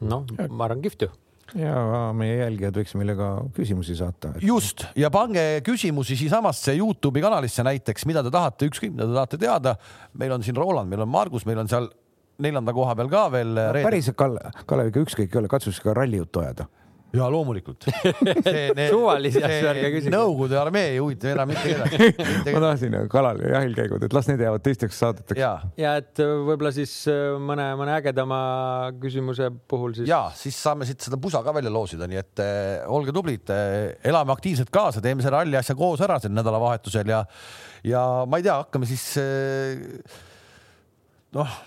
noh, 0.00 0.24
ma 0.50 0.68
arvan, 0.68 0.82
kihvt 0.82 1.02
ju. 1.02 1.10
ja 1.58 2.12
meie 2.14 2.38
jälgijad 2.44 2.76
võiks 2.76 2.94
meile 2.94 3.16
ka 3.16 3.28
küsimusi 3.56 3.96
saata. 3.96 4.34
just 4.40 4.86
ja 4.96 5.10
pange 5.10 5.60
küsimusi 5.64 6.16
siisamasse 6.16 6.76
Youtube'i 6.76 7.22
kanalisse 7.22 7.64
näiteks, 7.64 8.06
mida 8.06 8.22
te 8.22 8.30
tahate, 8.30 8.68
ükskõik 8.70 8.94
mida 8.94 9.08
te 9.08 9.14
tahate 9.14 9.38
teada. 9.38 9.76
meil 10.14 10.32
on 10.32 10.42
siin 10.42 10.56
Roland, 10.56 10.88
meil 10.88 11.02
on 11.02 11.08
Margus, 11.10 11.46
meil 11.46 11.58
on 11.58 11.68
seal 11.68 11.90
neljanda 12.38 12.72
koha 12.72 12.94
peal 12.94 13.08
ka 13.10 13.28
veel 13.32 13.54
reede. 13.56 13.86
päriselt, 13.88 14.16
Kalle, 14.16 14.52
Kalev, 14.66 14.92
ikka 14.92 15.06
ükskõik 15.08 15.32
ei 15.32 15.40
ole, 15.42 15.50
katsu 15.50 15.72
siis 15.72 15.82
ka 15.82 15.96
rallijuttu 15.96 16.44
ajada. 16.44 16.68
Ja 17.16 17.28
loomulikult. 17.32 17.86
Suvalisi 18.92 19.40
asju 19.40 19.68
ärge 19.70 19.90
küsige. 19.94 20.12
Nõukogude 20.12 20.58
armee 20.60 20.92
ei 20.92 20.98
huvita 21.00 21.30
enam 21.32 21.48
mitte 21.50 21.72
kedagi. 21.72 22.08
ma 22.54 22.62
tahtsin 22.66 22.96
Kalal 23.12 23.40
jahil 23.42 23.76
käigud, 23.76 24.04
et 24.04 24.16
las 24.16 24.28
need 24.28 24.42
jäävad 24.44 24.64
teisteks 24.64 24.98
saadeteks. 25.00 25.40
ja, 25.40 25.54
ja 25.80 25.94
et 26.02 26.20
äh, 26.22 26.34
võib-olla 26.48 26.72
siis 26.76 26.92
äh, 27.10 27.38
mõne, 27.40 27.70
mõne 27.80 27.96
ägedama 27.96 28.40
küsimuse 29.00 29.48
puhul 29.70 29.96
siis. 29.96 30.10
ja 30.10 30.26
siis 30.36 30.58
saame 30.60 30.88
siit 30.88 31.04
seda 31.04 31.20
pusa 31.20 31.42
ka 31.46 31.54
välja 31.56 31.72
loosida, 31.72 32.08
nii 32.10 32.20
et 32.20 32.44
eh, 32.44 32.84
olge 32.92 33.14
tublid 33.16 33.54
eh,, 33.54 33.96
elame 34.08 34.34
aktiivselt 34.34 34.72
kaasa, 34.74 35.02
teeme 35.04 35.24
selle 35.24 35.38
ralli 35.40 35.58
asja 35.58 35.76
koos 35.78 36.02
ära 36.04 36.18
sel 36.22 36.34
nädalavahetusel 36.36 37.08
ja, 37.14 37.22
ja 37.88 38.04
ma 38.28 38.40
ei 38.40 38.46
tea, 38.46 38.60
hakkame 38.66 38.88
siis 38.90 39.08
eh, 39.22 39.80
noh, 41.36 41.58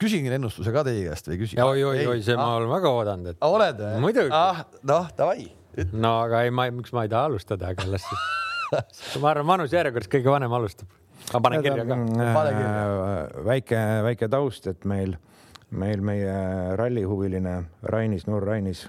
küsingi 0.00 0.32
ennustuse 0.36 0.72
ka 0.74 0.84
teie 0.86 1.04
käest 1.08 1.28
või 1.28 1.36
ei 1.36 1.42
küsi? 1.42 1.60
oi-oi-oi, 1.62 2.18
see 2.24 2.36
ma 2.38 2.48
olen 2.58 2.72
väga 2.72 2.92
oodanud, 2.98 3.30
et. 3.32 3.38
oled 3.46 3.80
või? 3.82 4.02
Muidugi. 4.06 4.34
ah,. 4.34 4.64
noh, 4.86 5.08
davai. 5.18 5.46
no 5.92 6.12
aga 6.24 6.44
ei, 6.46 6.52
ma, 6.54 6.68
miks 6.74 6.94
ma 6.96 7.06
ei 7.06 7.12
taha 7.12 7.30
alustada, 7.30 7.72
aga 7.72 7.88
las 7.92 8.06
siis. 8.08 8.26
ma 9.22 9.32
arvan, 9.32 9.48
vanuse 9.54 9.78
järjekorras 9.78 10.10
kõige 10.12 10.32
vanem 10.32 10.58
alustab. 10.58 10.90
ma 11.32 11.42
panen 11.44 11.64
kirja 11.64 11.86
ka. 11.86 12.02
Pane 12.38 12.52
kirja. 12.58 12.74
Äh, 12.74 13.40
väike, 13.52 13.80
väike 14.10 14.30
taust, 14.32 14.68
et 14.72 14.84
meil, 14.88 15.16
meil 15.70 16.04
meie 16.04 16.36
rallihuviline 16.78 17.58
Rainis, 17.94 18.28
noor 18.30 18.46
Rainis 18.52 18.86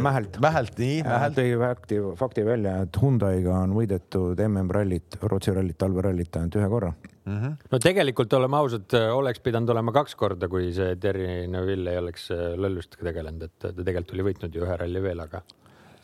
Mähelt, 0.00 0.38
Mähelt, 0.40 0.78
nii, 0.80 1.02
Mähelt. 1.04 1.34
tõi 1.36 1.50
fakti, 1.60 1.98
fakti 2.16 2.44
välja, 2.46 2.78
et 2.86 2.96
Hyundai'ga 2.96 3.52
on 3.66 3.74
võidetud 3.76 4.40
MM-rallit, 4.40 5.18
Rootsi 5.20 5.52
rallit, 5.52 5.76
talverallit 5.78 6.36
ainult 6.40 6.56
ühe 6.56 6.68
korra. 6.72 6.92
No 7.28 7.80
tegelikult 7.82 8.32
oleme 8.38 8.58
ausad, 8.60 8.96
oleks 9.14 9.42
pidanud 9.44 9.70
olema 9.74 9.94
kaks 9.96 10.16
korda, 10.18 10.48
kui 10.50 10.72
see 10.76 10.96
Terry 11.00 11.46
Neville 11.50 11.94
ei 11.94 12.02
oleks 12.02 12.30
äh, 12.34 12.52
löllustega 12.56 13.10
tegelenud, 13.10 13.48
et 13.48 13.56
ta 13.64 13.72
tegelikult 13.76 14.16
oli 14.16 14.28
võitnud 14.30 14.58
ju 14.58 14.66
ühe 14.66 14.78
ralli 14.80 15.02
veel, 15.04 15.22
aga 15.24 15.42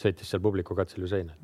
sõitis 0.01 0.29
seal 0.31 0.43
publiku 0.45 0.77
katsel 0.77 1.05
ju 1.05 1.11
seina. 1.11 1.35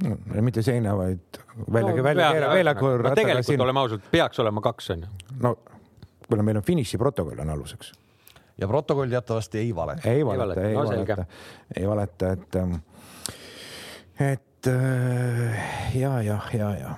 mitte 0.43 0.63
seina, 0.67 0.95
vaid 0.99 1.41
välja 1.71 1.95
no,, 1.95 2.05
välja 2.05 2.31
keera, 2.35 2.53
veel 2.55 2.73
no, 2.75 3.15
tegelikult 3.17 3.67
oleme 3.69 3.85
ausad, 3.85 4.07
peaks 4.13 4.43
olema 4.43 4.63
kaks, 4.65 4.93
onju. 4.97 5.11
no 5.41 5.57
kuna 6.31 6.47
meil 6.47 6.61
on 6.61 6.67
finišiprotokoll 6.67 7.43
on 7.43 7.51
aluseks 7.57 7.93
ja 8.61 8.69
protokoll 8.69 9.11
teatavasti 9.11 9.59
ei 9.59 9.75
valeta. 9.75 10.11
ei 10.11 10.27
valeta, 10.27 10.63
ei 10.63 10.75
no 10.75 10.85
valeta 10.85 10.97
selge., 10.97 11.27
ei 11.77 11.89
valeta, 11.89 12.33
et, 12.33 12.57
et 14.21 14.67
äh, 14.67 15.63
ja, 15.95 16.23
ja, 16.23 16.39
ja, 16.55 16.75
ja, 16.77 16.95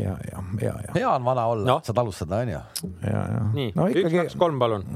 ja, 0.00 0.16
ja, 0.30 0.42
ja, 0.60 0.74
ja, 0.86 0.94
hea 0.94 1.10
on 1.10 1.24
vana 1.26 1.46
olla 1.50 1.66
no., 1.68 1.78
saad 1.84 2.00
alustada, 2.02 2.40
onju. 2.44 2.60
ja, 3.02 3.12
ja. 3.12 3.44
nii 3.54 3.70
no,, 3.76 3.88
üks, 3.90 4.10
kaks, 4.16 4.36
kolm, 4.40 4.58
palun. 4.62 4.86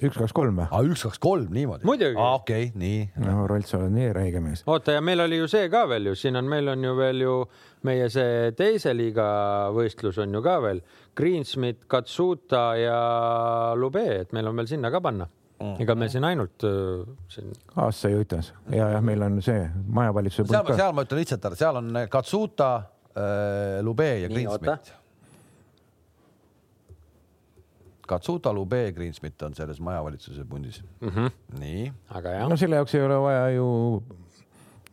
üks, 0.00 0.18
kaks, 0.18 0.34
kolm 0.36 0.60
või? 0.62 0.66
aa, 0.70 0.82
üks, 0.86 1.06
kaks, 1.08 1.22
kolm 1.22 1.54
niimoodi. 1.54 1.86
Okei 1.86 2.16
okay,, 2.32 2.68
nii. 2.74 3.06
no 3.22 3.46
Rolt, 3.50 3.68
sa 3.70 3.80
oled 3.80 3.94
nii 3.96 4.10
räige 4.16 4.42
mees. 4.44 4.64
oota, 4.66 4.96
ja 4.96 5.04
meil 5.04 5.24
oli 5.26 5.40
ju 5.42 5.48
see 5.50 5.70
ka 5.72 5.86
veel 5.90 6.10
ju, 6.10 6.18
siin 6.18 6.38
on, 6.40 6.50
meil 6.50 6.74
on 6.74 6.84
ju 6.84 6.96
veel 6.98 7.24
ju 7.24 7.38
meie 7.86 8.10
see 8.12 8.52
teise 8.58 8.94
liiga 8.96 9.26
võistlus 9.74 10.18
on 10.22 10.34
ju 10.34 10.42
ka 10.44 10.58
veel. 10.64 10.82
Greensmith, 11.16 11.86
Katsuta 11.90 12.68
ja 12.80 13.00
Lube, 13.78 14.04
et 14.22 14.32
meil 14.36 14.48
on 14.50 14.56
veel 14.58 14.70
sinna 14.70 14.92
ka 14.92 15.02
panna. 15.04 15.28
ega 15.80 15.94
me 15.96 16.04
siin 16.12 16.24
ainult 16.28 16.66
äh, 16.68 17.06
siin, 17.32 17.46
aasta 17.80 18.10
jutas 18.12 18.50
ja, 18.68 18.90
jah, 18.92 19.00
meil 19.00 19.22
on 19.24 19.38
see 19.40 19.62
majavalitsuse 19.88 20.50
seal 20.50 20.68
seal 20.76 20.92
ma 20.92 21.04
ütlen 21.06 21.22
lihtsalt 21.22 21.46
ära, 21.48 21.56
seal 21.56 21.78
on 21.80 21.96
Katsuta 22.12 22.68
äh,, 23.16 23.82
Lube 23.82 24.08
ja 24.20 24.28
Greensmith. 24.28 24.92
Katsuta, 28.06 28.52
Lube, 28.54 28.92
Greensmith 28.94 29.42
on 29.44 29.54
selles 29.58 29.80
majavalitsuse 29.82 30.44
pundis 30.46 30.82
mm. 31.00 31.08
Mhm. 31.08 31.24
-hmm. 31.26 31.58
nii, 31.60 31.92
aga 32.14 32.36
jah 32.36 32.48
no 32.48 32.56
selle 32.56 32.78
jaoks 32.78 32.94
ei 32.94 33.02
ole 33.02 33.18
vaja 33.22 33.50
ju 33.56 33.66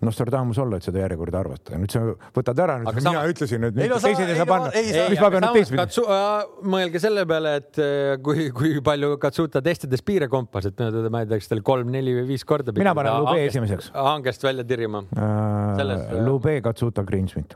Nostradamus 0.03 0.57
olla, 0.59 0.77
et 0.79 0.83
seda 0.83 0.99
järjekorda 1.03 1.39
arvata. 1.39 1.77
nüüd 1.79 1.93
sa 1.93 2.01
võtad 2.35 2.59
ära, 2.59 2.77
nüüd 2.81 2.97
mina 2.97 3.05
sama- 3.05 3.23
ütlesin, 3.31 3.67
et 3.69 3.77
Ei 3.77 3.89
no 3.89 3.99
teised 4.03 4.25
ei 4.25 4.33
ei 4.33 4.39
saa 4.39 4.45
panna. 4.49 4.71
mis 5.09 5.19
ma 5.21 5.29
pean 5.31 5.45
nüüd 5.45 5.57
teistpidi? 5.59 5.79
Katsu, 5.79 6.03
äh, 6.03 6.45
mõelge 6.75 6.99
selle 6.99 7.25
peale, 7.29 7.55
et 7.61 7.79
äh, 7.79 8.17
kui, 8.25 8.49
kui 8.51 8.81
palju 8.83 9.17
Katsuta 9.21 9.61
testides 9.61 10.01
piire 10.01 10.27
kompas, 10.27 10.65
et 10.65 10.79
ma 10.79 10.89
ma 11.09 11.23
ei 11.23 11.29
tea, 11.29 11.39
kas 11.39 11.51
oli 11.55 11.61
kolm, 11.61 11.91
neli 11.93 12.15
või 12.19 12.27
viis 12.33 12.43
korda. 12.43 12.75
Mina 12.75 12.95
panen 12.95 13.19
Lube 13.23 13.45
esimeseks. 13.45 13.91
hangest 13.93 14.43
välja 14.43 14.63
tirima. 14.63 15.05
Äh, 15.15 16.25
Lube, 16.25 16.59
Katsuta, 16.61 17.03
Greensmith. 17.03 17.55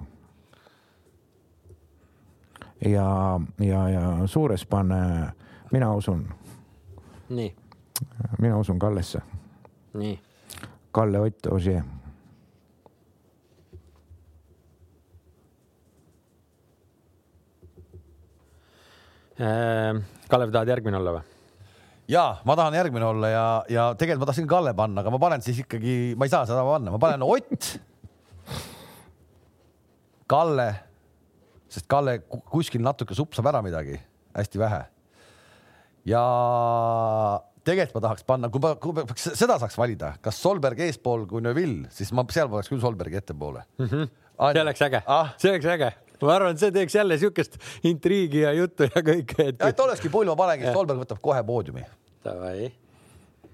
ja, 2.85 3.39
ja, 3.59 3.89
ja 3.89 4.27
suures 4.27 4.65
pane, 4.65 4.99
mina 5.71 5.93
usun, 5.95 6.25
nii, 7.29 7.55
mina 8.39 8.57
usun 8.57 8.79
Kallesse, 8.79 9.21
nii. 9.93 10.19
Kalle 10.91 11.19
Ott 11.19 11.47
Ossier. 11.53 11.83
Äh, 19.37 19.99
Kalev, 20.29 20.49
tahad 20.49 20.71
järgmine 20.71 20.97
olla 20.97 21.19
või? 21.19 21.25
ja 22.07 22.23
ma 22.47 22.55
tahan 22.55 22.73
järgmine 22.73 23.05
olla 23.05 23.29
ja, 23.29 23.45
ja 23.69 23.83
tegelikult 23.99 24.23
ma 24.23 24.29
tahtsin 24.31 24.47
Kalle 24.49 24.73
panna, 24.73 25.03
aga 25.03 25.11
ma 25.13 25.19
panen 25.21 25.43
siis 25.45 25.59
ikkagi, 25.61 26.15
ma 26.17 26.25
ei 26.25 26.31
saa 26.31 26.47
seda 26.49 26.63
panna, 26.65 26.93
ma 26.93 26.99
panen 27.01 27.25
Ott, 27.27 27.69
Kalle, 30.27 30.67
sest 31.69 31.87
Kalle 31.91 32.19
ku- 32.25 32.43
kuskil 32.51 32.83
natuke 32.83 33.15
supsab 33.17 33.49
ära 33.51 33.61
midagi, 33.65 33.99
hästi 34.37 34.61
vähe. 34.61 34.81
ja 36.07 36.23
tegelikult 37.67 37.99
ma 37.99 38.03
tahaks 38.07 38.27
panna, 38.27 38.49
kui 38.53 38.63
ma, 38.63 38.73
kui 38.79 38.95
ma 38.95 39.05
seda 39.17 39.57
saaks 39.59 39.77
valida, 39.79 40.13
kas 40.23 40.39
Solberg 40.39 40.79
eespool 40.87 41.27
kui 41.29 41.43
Neville, 41.43 41.91
siis 41.93 42.13
ma 42.15 42.25
seal 42.31 42.49
paneks 42.51 42.71
küll 42.71 42.83
Solbergi 42.83 43.19
ettepoole 43.19 43.65
mm. 43.79 43.85
-hmm. 43.85 44.09
see 44.53 44.63
oleks 44.63 44.83
äge 44.87 45.03
ah,, 45.05 45.35
see 45.37 45.51
oleks 45.51 45.69
äge. 45.75 45.91
ma 46.21 46.33
arvan, 46.33 46.55
et 46.55 46.63
see 46.63 46.71
teeks 46.71 46.95
jälle 46.95 47.17
siukest 47.17 47.59
intriigi 47.83 48.45
ja 48.45 48.53
juttu 48.53 48.87
ja 48.87 49.03
kõike, 49.11 49.51
et. 49.51 49.61
et 49.61 49.79
olekski 49.79 50.09
pull, 50.09 50.29
ma 50.31 50.35
panengi, 50.39 50.71
Solberg 50.73 51.03
võtab 51.03 51.21
kohe 51.21 51.43
poodiumi. 51.43 51.83
Davai. 52.25 52.71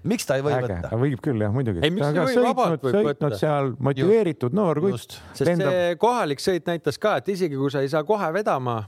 Miks 0.04 0.26
ta 0.28 0.36
ei 0.38 0.44
või 0.44 0.54
äge, 0.56 0.68
võtta? 0.68 1.00
võib 1.00 1.22
küll 1.24 1.44
jah, 1.44 1.52
muidugi. 1.54 1.80
Sõitnud 1.84 3.06
võtta. 3.08 3.32
seal 3.40 3.72
motiveeritud 3.78 4.56
noor 4.56 4.80
kutt 4.84 4.98
just., 4.98 5.18
sest 5.32 5.54
see 5.64 5.96
kohalik 6.00 6.42
sõit 6.44 6.66
näitas 6.70 7.00
ka, 7.00 7.18
et 7.22 7.32
isegi 7.34 7.56
kui 7.58 7.72
sa 7.72 7.84
ei 7.84 7.90
saa 7.92 8.04
kohe 8.06 8.30
vedama, 8.36 8.82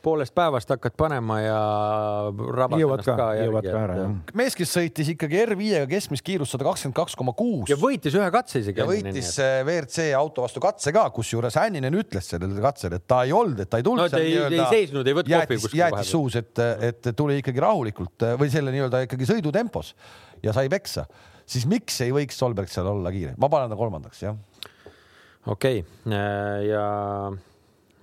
poolest 0.00 0.32
päevast 0.32 0.70
hakkad 0.72 0.94
panema 0.96 1.34
ja 1.42 1.56
rabad 2.56 2.80
jõuad 2.80 3.02
ka 3.04 3.16
ka, 3.18 3.26
jõuad 3.36 3.66
järgi 3.66 3.74
ka 3.74 3.80
ära 3.84 3.96
jah. 3.98 4.14
mees, 4.40 4.54
kes 4.56 4.70
sõitis 4.72 5.10
ikkagi 5.12 5.42
R5-ga 5.42 5.82
keskmist 5.90 6.24
kiirust 6.24 6.54
sada 6.56 6.64
kakskümmend 6.64 6.96
kaks 6.96 7.16
koma 7.20 7.34
kuus 7.36 7.68
ja 7.68 7.76
võitis 7.80 8.16
ühe 8.16 8.30
katse 8.32 8.62
isegi. 8.62 8.80
ja 8.80 8.86
võitis 8.88 9.34
äh, 9.44 9.58
WRC 9.66 10.06
auto 10.16 10.46
vastu 10.46 10.62
katse 10.64 10.94
ka, 10.96 11.04
kusjuures 11.12 11.58
Hänninen 11.60 11.98
ütles 12.00 12.30
sellel 12.32 12.56
katsel, 12.64 12.96
et 12.96 13.04
ta 13.10 13.22
ei 13.28 13.34
olnud, 13.36 13.60
et 13.60 13.68
ta 13.68 13.82
ei 13.82 13.84
tulnud 13.84 14.08
No 14.10 14.22
ei- 14.24 14.38
ei 14.40 14.64
seisnud, 14.72 15.04
ei 15.04 15.18
võtnud 15.20 15.36
kohvi 15.36 15.60
kuskil 15.60 15.82
jäätis 15.82 15.98
vahepeal. 15.98 16.10
suus, 16.14 16.40
et, 16.40 16.64
et 16.88 17.12
tuli 17.16 17.36
ikkagi 17.42 17.60
rahulikult 17.60 18.24
äh, 18.24 18.38
või 18.40 18.48
selle 18.56 18.72
nii-öelda 18.72 19.04
ikkagi 19.04 19.28
sõidutempos 19.28 19.92
ja 20.42 20.54
sai 20.56 20.70
peksa, 20.72 21.06
siis 21.46 21.66
miks 21.70 22.00
ei 22.04 22.14
võiks 22.14 22.38
Solberg 22.38 22.70
seal 22.72 22.88
olla 22.90 23.12
kiire, 23.14 23.36
ma 23.40 23.50
panen 23.52 23.72
ta 23.72 23.78
kolmandaks 23.78 24.22
jah. 24.24 24.36
okei 25.46 25.82
okay., 25.84 26.66
ja 26.68 26.84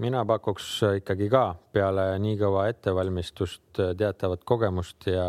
mina 0.03 0.23
pakuks 0.29 0.71
ikkagi 0.99 1.29
ka 1.33 1.43
peale 1.73 2.09
nii 2.21 2.37
kõva 2.39 2.67
ettevalmistust 2.71 3.81
teatavat 3.97 4.43
kogemust 4.47 5.09
ja, 5.09 5.27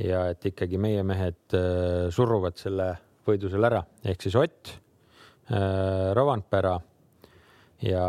ja 0.00 0.26
et 0.32 0.46
ikkagi 0.52 0.80
meie 0.80 1.04
mehed 1.06 1.56
äh, 1.56 2.08
suruvad 2.14 2.60
selle 2.60 2.94
võidu 3.26 3.50
seal 3.52 3.66
ära, 3.68 3.82
ehk 4.04 4.22
siis 4.24 4.38
Ott, 4.38 4.76
Rovanpera 6.14 6.76
ja 7.82 8.04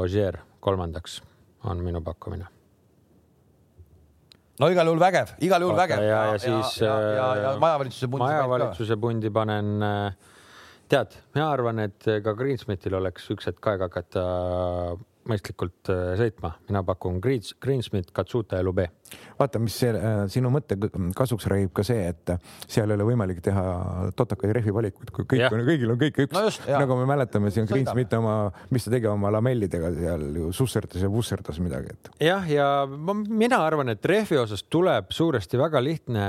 Ožeer 0.00 0.38
kolmandaks 0.64 1.20
on 1.68 1.82
minu 1.84 2.00
pakkumine. 2.00 2.55
No 4.60 4.70
igal 4.72 4.90
juhul 4.90 5.02
vägev, 5.02 5.34
igal 5.44 5.66
juhul 5.66 5.76
vägev. 5.78 6.04
ja, 6.04 6.22
ja 6.32 6.38
siis 6.42 6.78
ja, 6.82 6.94
ja, 7.00 7.26
ja 7.42 7.50
äh, 7.54 7.60
majavalitsuse 7.62 8.08
pundi 8.12 8.24
majavalitsuse 8.24 8.96
pundi 9.00 9.32
panen, 9.34 9.74
tead, 10.88 11.18
mina 11.34 11.50
arvan, 11.52 11.84
et 11.88 12.08
ka 12.24 12.34
Greensmithil 12.38 12.96
oleks 13.00 13.28
üks 13.34 13.50
hetk 13.50 13.72
aega 13.72 13.90
hakata 13.90 14.24
mõistlikult 15.30 15.90
äh, 15.92 16.14
sõitma, 16.20 16.52
mina 16.68 16.82
pakun 16.86 17.18
Greens, 17.22 17.54
Greensmith, 17.62 18.12
Katsuta 18.14 18.60
ja 18.60 18.66
Lube. 18.66 18.88
vaata, 19.38 19.60
mis 19.62 19.76
see, 19.78 19.92
äh, 19.94 20.24
sinu 20.32 20.50
mõtte 20.54 20.78
kasuks 21.16 21.46
räägib 21.50 21.72
ka 21.76 21.84
see, 21.86 22.08
et 22.10 22.32
seal 22.66 22.90
ei 22.90 22.96
ole 22.98 23.06
võimalik 23.10 23.42
teha 23.44 23.64
totakaid 24.18 24.54
rehvi 24.58 24.74
valikuid, 24.74 25.12
kui 25.14 25.28
kõik 25.34 25.44
Jah. 25.44 25.54
on, 25.54 25.64
kõigil 25.66 25.92
on 25.92 26.00
kõik 26.00 26.22
üks 26.26 26.34
No 26.36 26.80
nagu 26.82 26.96
me 26.98 27.06
mäletame, 27.08 27.50
siin 27.54 27.68
Green 27.68 27.84
Sõidame. 27.86 27.94
Smith 27.94 28.18
oma, 28.18 28.36
mis 28.74 28.86
ta 28.86 28.92
tegi 28.94 29.10
oma 29.10 29.30
lamellidega 29.34 29.92
seal 29.96 30.26
ju 30.40 30.52
susserdas 30.56 31.02
ja 31.02 31.10
vusserdas 31.12 31.60
midagi, 31.62 31.94
et 31.94 32.10
jah, 32.28 32.46
ja 32.50 32.68
ma, 32.86 33.14
mina 33.14 33.60
arvan, 33.66 33.92
et 33.94 34.04
rehvi 34.06 34.38
osas 34.40 34.64
tuleb 34.70 35.12
suuresti 35.14 35.60
väga 35.60 35.82
lihtne, 35.84 36.26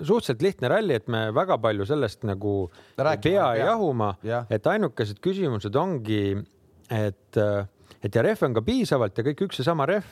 suhteliselt 0.00 0.42
lihtne 0.44 0.72
ralli, 0.72 0.98
et 0.98 1.10
me 1.12 1.26
väga 1.34 1.58
palju 1.62 1.86
sellest 1.88 2.26
nagu 2.28 2.56
Rääkima 2.96 3.22
pea 3.22 3.46
ei 3.54 3.62
pea. 3.62 3.70
jahuma 3.70 4.14
Jah., 4.24 4.46
et 4.50 4.66
ainukesed 4.66 5.20
küsimused 5.24 5.76
ongi, 5.78 6.36
et, 6.90 7.40
et 8.04 8.14
ja 8.14 8.22
rehve 8.22 8.48
on 8.48 8.54
ka 8.56 8.62
piisavalt 8.64 9.18
ja 9.18 9.24
kõik 9.26 9.46
üks 9.48 9.60
ja 9.60 9.68
sama 9.70 9.86
rehv, 9.88 10.08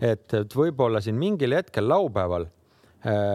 et, 0.00 0.28
et 0.34 0.56
võib-olla 0.56 1.02
siin 1.02 1.18
mingil 1.18 1.56
hetkel 1.56 1.88
laupäeval, 1.90 2.46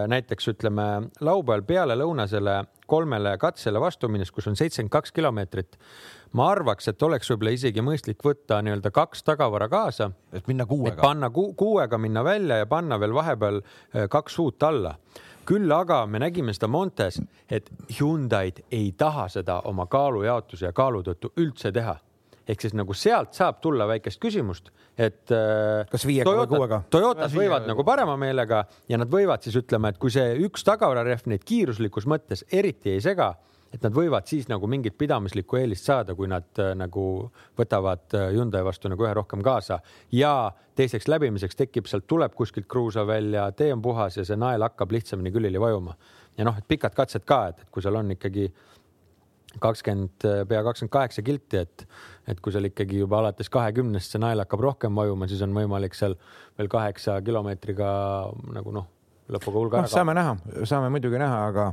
näiteks 0.08 0.48
ütleme 0.54 0.88
laupäeval 1.20 1.66
pealelõunasele 1.68 2.62
kolmele 2.88 3.34
katsele 3.38 3.82
vastu 3.84 4.08
minnes, 4.08 4.32
kus 4.32 4.48
on 4.48 4.56
seitsekümmend 4.56 4.94
kaks 4.94 5.12
kilomeetrit, 5.12 5.76
ma 6.40 6.48
arvaks, 6.54 6.88
et 6.88 7.04
oleks 7.04 7.28
võib-olla 7.34 7.52
isegi 7.58 7.84
mõistlik 7.84 8.24
võtta 8.24 8.62
nii-öelda 8.64 8.94
kaks 8.96 9.26
tagavara 9.28 9.68
kaasa 9.72 10.12
et 10.32 10.48
minna 10.48 10.64
et 10.64 10.72
kuuega. 10.72 11.02
panna 11.02 11.30
ku 11.36 11.50
kuuega 11.60 12.00
minna 12.00 12.24
välja 12.24 12.62
ja 12.64 12.66
panna 12.66 13.00
veel 13.00 13.16
vahepeal 13.16 13.60
äh, 13.60 14.08
kaks 14.10 14.40
uut 14.40 14.64
alla. 14.64 14.96
küll 15.48 15.72
aga 15.72 16.06
me 16.06 16.20
nägime 16.20 16.54
seda 16.54 16.68
Montes, 16.68 17.22
et 17.50 17.70
Hyundai'd 18.00 18.64
ei 18.72 18.92
taha 18.98 19.28
seda 19.28 19.62
oma 19.62 19.86
kaalujaotuse 19.86 20.66
ja 20.66 20.74
kaalu 20.74 21.04
tõttu 21.04 21.32
üldse 21.38 21.72
teha 21.72 21.96
ehk 22.48 22.64
siis 22.64 22.76
nagu 22.78 22.96
sealt 22.96 23.36
saab 23.38 23.60
tulla 23.64 23.88
väikest 23.90 24.22
küsimust, 24.24 24.72
et 24.98 25.34
äh, 25.36 25.84
Kas 25.92 26.06
viiega 26.08 26.32
või 26.32 26.48
kuuega? 26.52 26.82
Toyotas 26.94 27.36
võivad 27.36 27.68
nagu 27.68 27.84
parema 27.88 28.16
meelega 28.20 28.64
ja 28.90 29.00
nad 29.00 29.12
võivad 29.12 29.44
siis 29.44 29.58
ütlema, 29.60 29.92
et 29.92 30.00
kui 30.02 30.14
see 30.14 30.38
üks 30.48 30.64
tagavararehv 30.68 31.28
neid 31.32 31.44
kiiruslikus 31.48 32.08
mõttes 32.10 32.46
eriti 32.52 32.96
ei 32.96 33.04
sega, 33.04 33.34
et 33.74 33.84
nad 33.84 33.94
võivad 33.94 34.28
siis 34.30 34.48
nagu 34.48 34.68
mingit 34.70 34.96
pidamislikku 34.98 35.60
eelist 35.60 35.88
saada, 35.90 36.16
kui 36.16 36.30
nad 36.32 36.48
äh, 36.62 36.72
nagu 36.78 37.04
võtavad 37.60 38.16
äh, 38.16 38.30
Hyundai 38.36 38.64
vastu 38.66 38.92
nagu 38.92 39.04
ühe 39.04 39.14
rohkem 39.18 39.44
kaasa 39.46 39.82
ja 40.16 40.52
teiseks 40.78 41.10
läbimiseks 41.12 41.58
tekib 41.60 41.90
sealt, 41.90 42.08
tuleb 42.08 42.36
kuskilt 42.38 42.70
kruusa 42.70 43.04
välja, 43.08 43.50
tee 43.58 43.74
on 43.74 43.84
puhas 43.84 44.20
ja 44.20 44.26
see 44.28 44.40
nael 44.40 44.64
hakkab 44.64 44.94
lihtsamini 44.96 45.34
külili 45.36 45.60
vajuma. 45.60 45.98
ja 46.38 46.46
noh, 46.46 46.58
et 46.58 46.68
pikad 46.68 46.96
katsed 46.96 47.26
ka, 47.26 47.48
et, 47.52 47.62
et 47.66 47.70
kui 47.74 47.84
seal 47.84 47.98
on 47.98 48.12
ikkagi 48.14 48.48
kakskümmend, 49.64 50.28
pea 50.50 50.64
kakskümmend 50.66 50.94
kaheksa 50.94 51.24
kilti, 51.26 51.64
et, 51.64 51.86
et 52.28 52.42
kui 52.44 52.54
seal 52.54 52.68
ikkagi 52.70 53.02
juba 53.02 53.22
alates 53.22 53.50
kahekümnest 53.54 54.14
see 54.14 54.22
nael 54.22 54.44
hakkab 54.44 54.64
rohkem 54.66 54.98
vajuma, 54.98 55.30
siis 55.30 55.42
on 55.46 55.56
võimalik 55.56 55.98
seal 55.98 56.18
veel 56.60 56.70
kaheksa 56.72 57.20
kilomeetriga 57.26 57.90
nagu 58.58 58.76
noh, 58.76 58.90
lõpuga 59.34 59.60
hulga 59.60 59.84
noh, 59.84 59.92
saame 59.92 60.16
näha, 60.16 60.36
saame 60.68 60.90
muidugi 60.94 61.20
näha, 61.20 61.40
aga, 61.50 61.68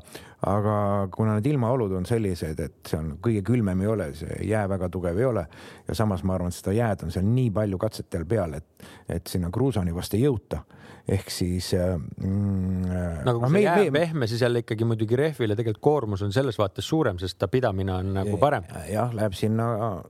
aga 0.51 0.77
kuna 1.15 1.39
need 1.39 1.49
ilmaolud 1.53 1.93
on 2.01 2.07
sellised, 2.09 2.61
et 2.61 2.91
see 2.91 2.99
on 2.99 3.15
kõige 3.23 3.45
külmem 3.47 3.85
ei 3.85 3.91
ole, 3.91 4.09
see 4.19 4.41
jää 4.51 4.65
väga 4.71 4.91
tugev 4.93 5.19
ei 5.21 5.29
ole 5.29 5.45
ja 5.87 5.99
samas 5.99 6.25
ma 6.27 6.35
arvan, 6.39 6.51
et 6.51 6.59
seda 6.59 6.75
jääd 6.75 7.07
on 7.07 7.15
seal 7.15 7.27
nii 7.29 7.53
palju 7.55 7.79
katsetel 7.81 8.27
peal, 8.29 8.59
et, 8.59 8.89
et 9.19 9.31
sinna 9.31 9.53
kruusani 9.55 9.95
vast 9.95 10.17
ei 10.19 10.25
jõuta. 10.27 10.65
ehk 11.09 11.31
siis 11.31 11.67
mm,. 11.77 12.93
nagu 13.27 13.41
kui 13.43 13.51
see 13.53 13.63
jää 13.63 13.81
on 13.85 13.93
pehme, 13.93 14.27
siis 14.27 14.43
jälle 14.43 14.63
ikkagi 14.65 14.87
muidugi 14.89 15.17
rehvile 15.21 15.57
tegelikult 15.57 15.83
koormus 15.85 16.23
on 16.25 16.33
selles 16.33 16.59
vaates 16.59 16.89
suurem, 16.89 17.19
sest 17.21 17.39
ta 17.39 17.49
pidamine 17.49 17.93
on 17.93 18.15
nagu 18.19 18.39
parem. 18.41 18.65
jah, 18.91 19.13
läheb 19.15 19.37
sinna, 19.37 19.69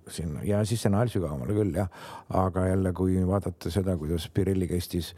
sinna 0.08 0.44
ja 0.46 0.62
siis 0.64 0.86
see 0.86 0.94
nael 0.94 1.10
sügavamale 1.12 1.56
küll 1.56 1.76
jah, 1.76 1.90
aga 2.30 2.68
jälle, 2.70 2.92
kui 2.96 3.18
vaadata 3.26 3.74
seda, 3.74 3.98
kuidas 4.00 4.30
Pirelli 4.34 4.70
kestis 4.70 5.12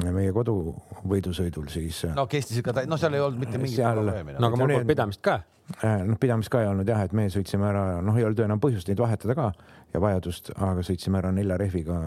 meie 0.00 0.32
koduvõidusõidul, 0.32 1.68
siis 1.72 2.04
no 2.16 2.26
kestis 2.30 2.62
ikka, 2.62 2.84
no 2.88 2.96
seal 3.00 3.16
ei 3.18 3.20
olnud 3.24 3.42
mitte 3.42 3.60
mingit 3.60 3.76
Seal- 3.76 3.98
probleemi. 4.00 4.36
no 4.38 4.48
aga 4.48 4.56
mul 4.60 4.72
polnud 4.76 4.88
pidamist 4.88 5.22
ka. 5.24 5.40
äh, 5.84 6.00
noh, 6.08 6.16
pidamist 6.20 6.52
ka 6.52 6.62
ei 6.62 6.70
olnud 6.70 6.88
jah, 6.88 7.04
et 7.04 7.12
me 7.12 7.28
sõitsime 7.32 7.68
ära, 7.68 7.84
noh, 8.04 8.16
ei 8.16 8.24
olnud 8.24 8.40
enam 8.46 8.62
põhjust 8.62 8.88
neid 8.88 9.02
vahetada 9.02 9.36
ka 9.36 9.52
ja 9.92 10.00
vajadust, 10.00 10.50
aga 10.56 10.84
sõitsime 10.86 11.20
ära 11.20 11.32
nelja 11.32 11.60
rehviga 11.60 12.00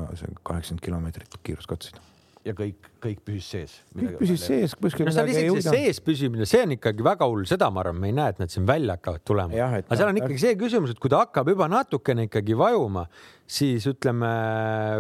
kaheksakümmend 0.44 0.82
kilomeetrit 0.82 1.40
kiiruskatseid. 1.44 2.02
Ja 2.46 2.54
kõik, 2.58 2.90
kõik 3.02 3.22
püsis 3.26 3.48
sees. 3.56 3.76
kõik 3.96 4.18
püsis 4.20 4.46
sees, 4.46 4.76
kuskil 4.78 5.08
no 5.08 5.14
seal 5.16 5.30
isegi 5.32 5.66
see 5.66 5.74
sees 5.80 6.02
püsimine, 6.06 6.48
see 6.50 6.62
on 6.66 6.76
ikkagi 6.78 7.06
väga 7.06 7.28
hull, 7.32 7.46
seda 7.50 7.72
ma 7.74 7.82
arvan, 7.84 8.00
me 8.02 8.12
ei 8.12 8.18
näe, 8.18 8.36
et 8.36 8.42
nad 8.44 8.54
siin 8.54 8.68
välja 8.70 8.98
hakkavad 9.00 9.26
tulema. 9.26 9.70
Aga 9.82 10.00
seal 10.00 10.12
on 10.12 10.22
ikkagi 10.22 10.42
see 10.46 10.58
küsimus, 10.60 10.94
et 10.94 11.02
kui 11.02 11.12
ta 11.12 11.24
hakkab 11.24 11.50
juba 11.54 11.70
natukene 11.72 12.28
ikkagi 12.30 12.58
vajuma, 12.60 13.08
siis 13.58 13.88
ütleme 13.90 14.34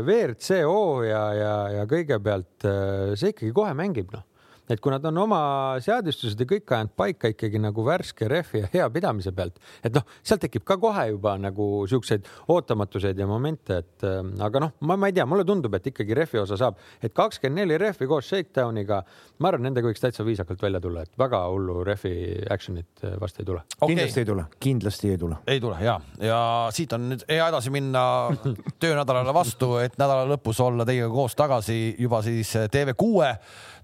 WRCO 0.01 0.85
ja, 1.05 1.25
ja, 1.37 1.57
ja 1.79 1.89
kõigepealt 1.89 2.69
äh, 2.69 3.13
see 3.19 3.35
ikkagi 3.35 3.53
kohe 3.55 3.75
mängib 3.77 4.13
noh 4.15 4.25
et 4.69 4.81
kui 4.81 4.93
nad 4.93 5.05
on 5.05 5.17
oma 5.25 5.39
seadistused 5.83 6.39
ja 6.41 6.47
kõik 6.49 6.71
ajanud 6.71 6.93
paika 6.97 7.29
ikkagi 7.31 7.61
nagu 7.61 7.85
värske 7.85 8.29
rehvi 8.31 8.63
ja 8.63 8.69
hea 8.73 8.87
pidamise 8.93 9.33
pealt, 9.35 9.59
et 9.85 9.93
noh, 9.95 10.05
seal 10.25 10.41
tekib 10.41 10.65
ka 10.67 10.77
kohe 10.81 11.07
juba 11.11 11.35
nagu 11.41 11.67
siukseid 11.89 12.27
ootamatuseid 12.53 13.19
ja 13.19 13.27
momente, 13.29 13.81
et 13.83 14.05
äh, 14.07 14.21
aga 14.45 14.63
noh, 14.65 14.75
ma, 14.87 14.97
ma 14.99 15.11
ei 15.11 15.17
tea, 15.17 15.27
mulle 15.29 15.45
tundub, 15.47 15.75
et 15.77 15.91
ikkagi 15.91 16.17
rehvi 16.17 16.41
osa 16.41 16.57
saab, 16.59 16.79
et 17.01 17.13
kakskümmend 17.15 17.61
neli 17.61 17.79
rehvi 17.81 18.07
koos 18.09 18.29
shakedowniga, 18.31 19.01
ma 19.39 19.51
arvan, 19.51 19.67
nendega 19.69 19.89
võiks 19.89 20.03
täitsa 20.03 20.25
viisakalt 20.27 20.63
välja 20.65 20.81
tulla, 20.83 21.05
et 21.05 21.13
väga 21.19 21.43
hullu 21.51 21.81
rehvi 21.87 22.15
action'it 22.51 23.05
äh, 23.05 23.17
vast 23.21 23.39
ei 23.41 23.47
tule. 23.47 23.63
kindlasti 23.85 24.23
ei 24.23 24.31
tule, 24.31 24.47
kindlasti 24.59 25.13
ei 25.13 25.21
tule. 25.21 25.39
ei 25.47 25.61
tule 25.61 25.79
ja, 25.83 25.99
ja 26.21 26.41
siit 26.75 26.93
on 26.97 27.09
nüüd 27.11 27.27
hea 27.29 27.51
edasi 27.51 27.73
minna 27.73 28.05
töönädalale 28.81 29.33
vastu, 29.35 29.75
et 29.83 29.97
nädala 30.01 30.25
lõpus 30.33 30.61
olla 30.63 30.87
teiega 30.87 31.11
koos 31.13 31.37
tagasi 31.37 31.95
juba 31.99 32.21
siis 32.25 32.55
TV6 32.73 33.33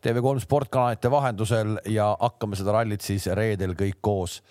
TV3 0.01 0.41
sportkanalite 0.43 1.11
vahendusel 1.11 1.77
ja 1.93 2.11
hakkame 2.19 2.57
seda 2.59 2.75
rallit 2.75 3.05
siis 3.05 3.27
reedel 3.37 3.75
kõik 3.77 4.01
koos 4.01 4.41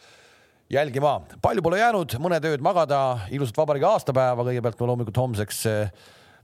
jälgima. 0.70 1.20
palju 1.42 1.62
pole 1.62 1.82
jäänud, 1.82 2.14
mõned 2.22 2.48
ööd 2.52 2.62
magada, 2.62 3.26
ilusat 3.34 3.58
vabariigi 3.58 3.90
aastapäeva 3.90 4.46
kõigepealt 4.46 4.86
loomulikult 4.86 5.16
homseks. 5.16 5.64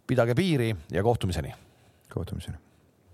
pidage 0.06 0.34
piiri 0.34 0.76
ja 0.90 1.02
kohtumiseni. 1.02 1.54
kohtumiseni 2.08 2.65